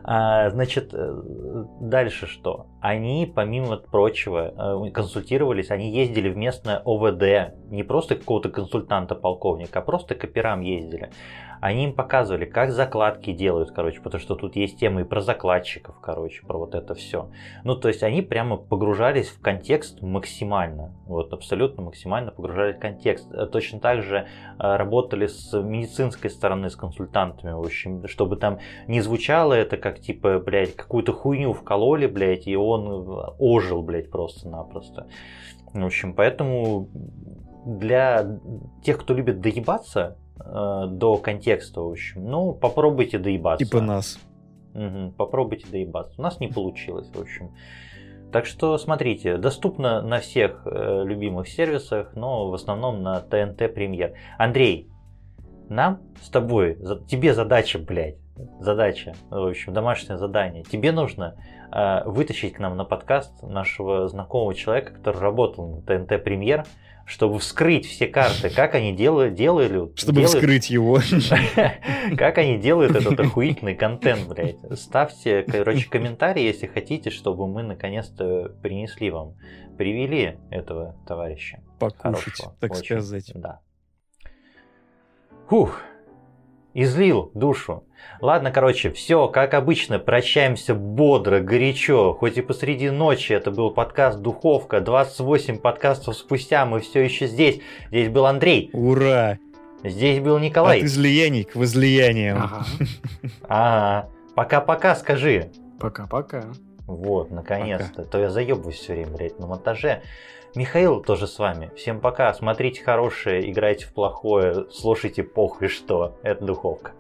А, 0.05 0.51
значит, 0.51 0.91
э, 0.93 1.65
дальше 1.81 2.27
что? 2.27 2.67
Они, 2.81 3.31
помимо 3.33 3.77
прочего, 3.77 4.87
э, 4.87 4.91
консультировались, 4.91 5.71
они 5.71 5.93
ездили 5.93 6.29
в 6.29 6.37
местное 6.37 6.83
ОВД, 6.85 7.55
не 7.71 7.85
просто 7.85 8.17
какого-то 8.17 8.49
консультанта 8.51 9.15
полковника, 9.15 9.79
а 9.79 9.83
просто 9.83 10.15
к 10.15 10.25
операм 10.25 10.61
ездили. 10.61 11.11
Они 11.63 11.85
им 11.85 11.93
показывали, 11.93 12.45
как 12.45 12.73
закладки 12.73 13.33
делают, 13.33 13.71
короче, 13.71 14.01
потому 14.01 14.21
что 14.21 14.35
тут 14.35 14.57
есть 14.57 14.81
темы 14.81 15.03
и 15.03 15.05
про 15.05 15.21
закладчиков, 15.21 15.95
короче, 16.01 16.45
про 16.45 16.59
вот 16.59 16.75
это 16.75 16.97
все. 16.97 17.31
Ну, 17.63 17.77
то 17.77 17.87
есть 17.87 18.03
они 18.03 18.21
прямо 18.21 18.57
погружались 18.57 19.29
в 19.29 19.41
контекст 19.41 20.03
максимально, 20.03 20.93
вот 21.07 21.33
абсолютно 21.33 21.85
максимально 21.85 22.33
погружались 22.33 22.75
в 22.75 22.81
контекст. 22.81 23.33
Э, 23.33 23.47
Точно 23.47 23.79
так 23.79 24.03
же 24.03 24.17
э, 24.17 24.27
работали 24.59 25.29
с 25.29 25.57
медицинской 25.57 26.31
стороны, 26.31 26.69
с 26.69 26.75
консультантами, 26.75 27.53
в 27.53 27.61
общем, 27.61 28.09
чтобы 28.09 28.35
там 28.35 28.59
не 28.89 29.01
звучало 29.01 29.55
это 29.55 29.77
как, 29.77 30.01
типа, 30.01 30.41
блядь, 30.41 30.75
какую-то 30.75 31.13
хуйню 31.13 31.53
вкололи, 31.53 32.07
блядь, 32.09 32.49
и 32.49 32.57
он 32.57 32.89
э, 32.89 33.23
ожил, 33.39 33.83
блядь, 33.83 34.11
просто-напросто. 34.11 35.07
В 35.73 35.85
общем, 35.85 36.15
поэтому 36.15 36.89
для 37.65 38.41
тех, 38.83 38.99
кто 38.99 39.15
любит 39.15 39.41
доебаться 39.41 40.19
до 40.45 41.17
контекста, 41.17 41.81
в 41.81 41.91
общем, 41.91 42.25
ну, 42.25 42.53
попробуйте 42.53 43.19
доебаться. 43.19 43.65
Типа 43.65 43.81
нас. 43.81 44.19
Мгм, 44.75 45.13
попробуйте 45.13 45.67
доебаться. 45.71 46.15
У 46.19 46.23
нас 46.23 46.41
не 46.41 46.49
получилось, 46.49 47.11
в 47.15 47.21
общем. 47.21 47.53
Так 48.33 48.47
что 48.47 48.79
смотрите, 48.79 49.37
доступно 49.37 50.01
на 50.01 50.19
всех 50.19 50.63
э, 50.65 51.03
любимых 51.05 51.49
сервисах, 51.49 52.17
но 52.17 52.49
в 52.51 52.55
основном 52.55 53.03
на 53.03 53.21
ТНТ 53.21 53.75
Премьер. 53.75 54.15
Андрей, 54.39 54.89
нам 55.75 56.01
с 56.23 56.29
тобой, 56.29 56.77
тебе 57.09 57.35
задача, 57.35 57.79
блядь, 57.79 58.17
задача, 58.61 59.15
в 59.31 59.47
общем, 59.49 59.73
домашнее 59.73 60.19
задание. 60.19 60.63
Тебе 60.65 60.93
нужно 60.93 61.37
э, 61.73 62.03
вытащить 62.05 62.55
к 62.55 62.59
нам 62.59 62.77
на 62.77 62.85
подкаст 62.85 63.43
нашего 63.43 64.09
знакомого 64.09 64.55
человека, 64.55 64.95
который 64.95 65.19
работал 65.19 65.69
на 65.69 65.83
ТНТ 65.83 66.23
Премьер, 66.23 66.65
чтобы 67.05 67.39
вскрыть 67.41 67.87
все 67.87 68.07
карты, 68.07 68.49
как 68.49 68.75
они 68.75 68.95
делают, 68.95 69.35
делали, 69.35 69.91
Чтобы 69.97 70.21
делают- 70.21 70.35
вскрыть 70.35 70.71
его. 70.71 70.99
как 72.17 72.39
они 72.39 72.59
делают 72.59 72.95
этот 72.95 73.19
охуительный 73.19 73.75
контент, 73.75 74.29
блядь. 74.29 74.57
Ставьте, 74.79 75.43
короче, 75.43 75.89
комментарии, 75.91 76.43
если 76.43 76.67
хотите, 76.67 77.11
чтобы 77.11 77.49
мы 77.49 77.63
наконец-то 77.65 78.55
принесли 78.63 79.11
вам, 79.11 79.35
привели 79.77 80.39
этого 80.51 80.97
товарища. 81.07 81.61
Покушать, 81.79 82.03
Хорошего, 82.03 82.57
так 82.61 82.73
очень, 82.73 83.01
сказать. 83.01 83.33
Да. 83.35 83.61
Фух, 85.53 85.83
излил 86.73 87.31
душу. 87.35 87.85
Ладно, 88.23 88.51
короче, 88.51 88.91
все, 88.91 89.29
как 89.29 89.53
обычно, 89.53 89.99
прощаемся 89.99 90.75
бодро, 90.75 91.41
горячо. 91.41 92.15
Хоть 92.15 92.39
и 92.39 92.41
посреди 92.41 92.89
ночи 92.89 93.35
это 93.35 93.51
был 93.51 93.71
подкаст 93.71 94.21
«Духовка», 94.21 94.81
28 94.81 95.59
подкастов 95.59 96.17
спустя 96.17 96.65
мы 96.65 96.81
все 96.81 97.03
еще 97.03 97.27
здесь. 97.27 97.61
Здесь 97.89 98.09
был 98.09 98.25
Андрей, 98.25 98.71
Ура! 98.73 99.37
здесь 99.85 100.21
был 100.21 100.37
От 100.37 100.43
Николай. 100.43 100.81
излияний 100.85 101.45
к 101.45 101.55
возлияниям. 101.55 102.39
Ага. 102.39 102.65
А, 103.43 104.09
пока-пока 104.35 104.97
скажи. 104.97 105.51
Пока-пока. 105.79 106.45
Вот, 106.87 107.31
наконец-то. 107.31 108.05
То 108.05 108.19
я 108.19 108.31
заебываюсь 108.31 108.77
все 108.77 108.95
время, 108.95 109.11
блядь, 109.11 109.39
на 109.39 109.47
монтаже. 109.47 110.01
Михаил 110.55 111.01
тоже 111.03 111.27
с 111.27 111.39
вами. 111.39 111.71
Всем 111.77 112.01
пока. 112.01 112.33
Смотрите 112.35 112.83
хорошее, 112.83 113.51
играйте 113.51 113.87
в 113.87 113.93
плохое, 113.95 114.67
слушайте 114.71 115.23
похуй 115.23 115.69
что. 115.69 116.19
Это 116.23 116.45
духовка. 116.45 116.93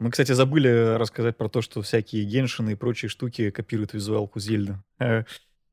Мы, 0.00 0.10
кстати, 0.10 0.32
забыли 0.32 0.96
рассказать 0.96 1.36
про 1.36 1.48
то, 1.48 1.62
что 1.62 1.80
всякие 1.80 2.24
геншины 2.24 2.72
и 2.72 2.74
прочие 2.74 3.08
штуки 3.08 3.50
копируют 3.50 3.94
визуалку 3.94 4.38
Зельда. 4.38 4.82
Э, 4.98 5.24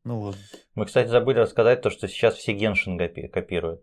Ну 0.03 0.19
ладно. 0.21 0.41
Мы, 0.75 0.85
кстати, 0.85 1.09
забыли 1.09 1.39
рассказать 1.39 1.81
то, 1.81 1.89
что 1.89 2.07
сейчас 2.07 2.35
все 2.35 2.53
Геншин 2.53 2.99
копи- 2.99 3.27
копируют. 3.27 3.81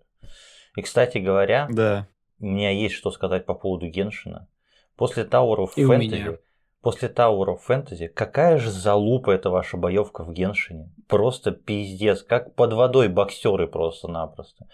И, 0.77 0.83
кстати 0.83 1.19
говоря, 1.19 1.69
Да. 1.71 2.09
у 2.41 2.47
меня 2.47 2.71
есть 2.71 2.95
что 2.95 3.11
сказать 3.11 3.47
по 3.47 3.55
поводу 3.55 3.87
Геншина. 3.87 4.49
После 4.97 5.25
Tower 5.25 5.59
of 5.59 5.71
И 5.77 5.85
Fantasy, 5.85 6.39
после 6.81 7.09
Tower 7.09 7.47
of 7.47 7.59
Fantasy, 7.69 8.09
какая 8.09 8.59
же 8.59 8.71
залупа 8.71 9.31
эта 9.31 9.51
ваша 9.51 9.77
боевка 9.77 10.25
в 10.25 10.33
Геншине. 10.33 10.93
Просто 11.09 11.53
пиздец, 11.53 12.23
как 12.23 12.55
под 12.55 12.73
водой 12.73 13.09
боксеры 13.09 13.67
просто-напросто. 13.69 14.67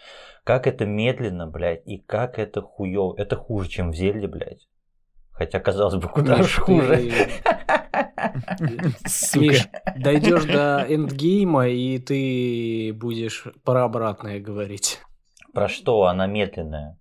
Как 0.44 0.66
это 0.66 0.86
медленно, 0.86 1.46
блядь, 1.46 1.86
и 1.86 1.98
как 1.98 2.38
это 2.38 2.62
хуёво. 2.62 3.14
Это 3.16 3.36
хуже, 3.36 3.68
чем 3.68 3.90
в 3.90 3.94
Зельде, 3.94 4.26
блядь. 4.28 4.66
Хотя, 5.32 5.58
казалось 5.58 5.96
бы, 5.96 6.08
куда 6.08 6.36
Миш, 6.38 6.46
уж 6.46 6.64
хуже. 6.64 7.10
Сука. 9.06 9.40
Миш, 9.40 9.68
дойдешь 9.96 10.44
до 10.44 10.86
endgame 10.88 11.51
а, 11.51 11.68
и 11.68 11.98
ты 11.98 12.92
будешь 12.94 13.44
про 13.64 13.84
обратное 13.84 14.40
говорить. 14.40 15.00
Про 15.54 15.68
что 15.68 16.04
она 16.04 16.26
медленная? 16.26 16.98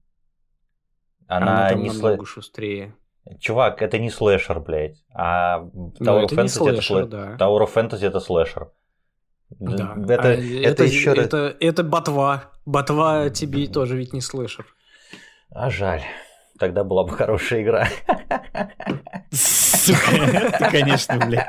Она, 1.28 1.52
Она, 1.60 1.70
там 1.70 1.82
не 1.82 1.90
намного 1.90 2.24
слэ- 2.24 2.26
шустрее. 2.26 2.96
Чувак, 3.40 3.82
это 3.82 3.98
не 4.00 4.10
слэшер, 4.10 4.60
блядь. 4.60 5.04
А 5.14 5.60
Ну, 5.74 5.94
Tower 6.00 6.24
of 6.24 6.26
это 6.26 6.36
Fantasy 6.36 6.44
это 6.46 6.48
слэшер, 6.82 6.98
слэ- 6.98 7.08
да. 7.08 7.36
Tower 7.38 7.66
of 7.66 7.74
Fantasy 7.74 8.06
это 8.08 8.20
слэшер. 8.20 8.72
Да. 9.50 9.96
Это, 10.10 10.30
А 10.30 10.34
это, 10.34 10.84
еще 10.84 11.14
раз. 11.14 11.26
это, 11.28 11.56
это 11.60 11.84
ботва. 11.84 12.52
Ботва 12.66 13.30
тебе 13.30 13.68
тоже 13.68 13.98
ведь 13.98 14.14
не 14.14 14.22
слэшер. 14.22 14.66
А 15.52 15.70
жаль. 15.70 16.02
тогда 16.60 16.84
была 16.84 17.04
бы 17.04 17.12
хорошая 17.12 17.62
игра. 17.64 17.88
Сука, 19.32 20.70
конечно, 20.72 21.18
блядь. 21.26 21.48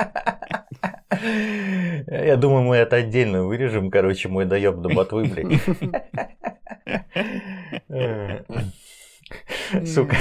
Я 2.07 2.37
думаю, 2.37 2.63
мы 2.63 2.77
это 2.77 2.97
отдельно 2.97 3.45
вырежем, 3.45 3.91
короче, 3.91 4.29
мой 4.29 4.45
доеб 4.45 4.77
до 4.77 4.89
ботвы, 4.95 5.25
блядь. 5.25 5.61
Сука, 9.87 10.17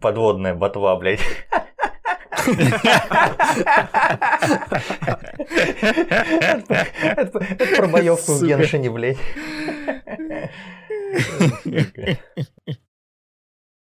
подводная 0.00 0.54
ботва, 0.54 0.96
блядь. 0.96 1.20
Это 7.16 7.76
про 7.76 7.88
боевку 7.88 8.34
в 8.34 8.42
Геншине, 8.44 8.90
блядь. 8.90 9.18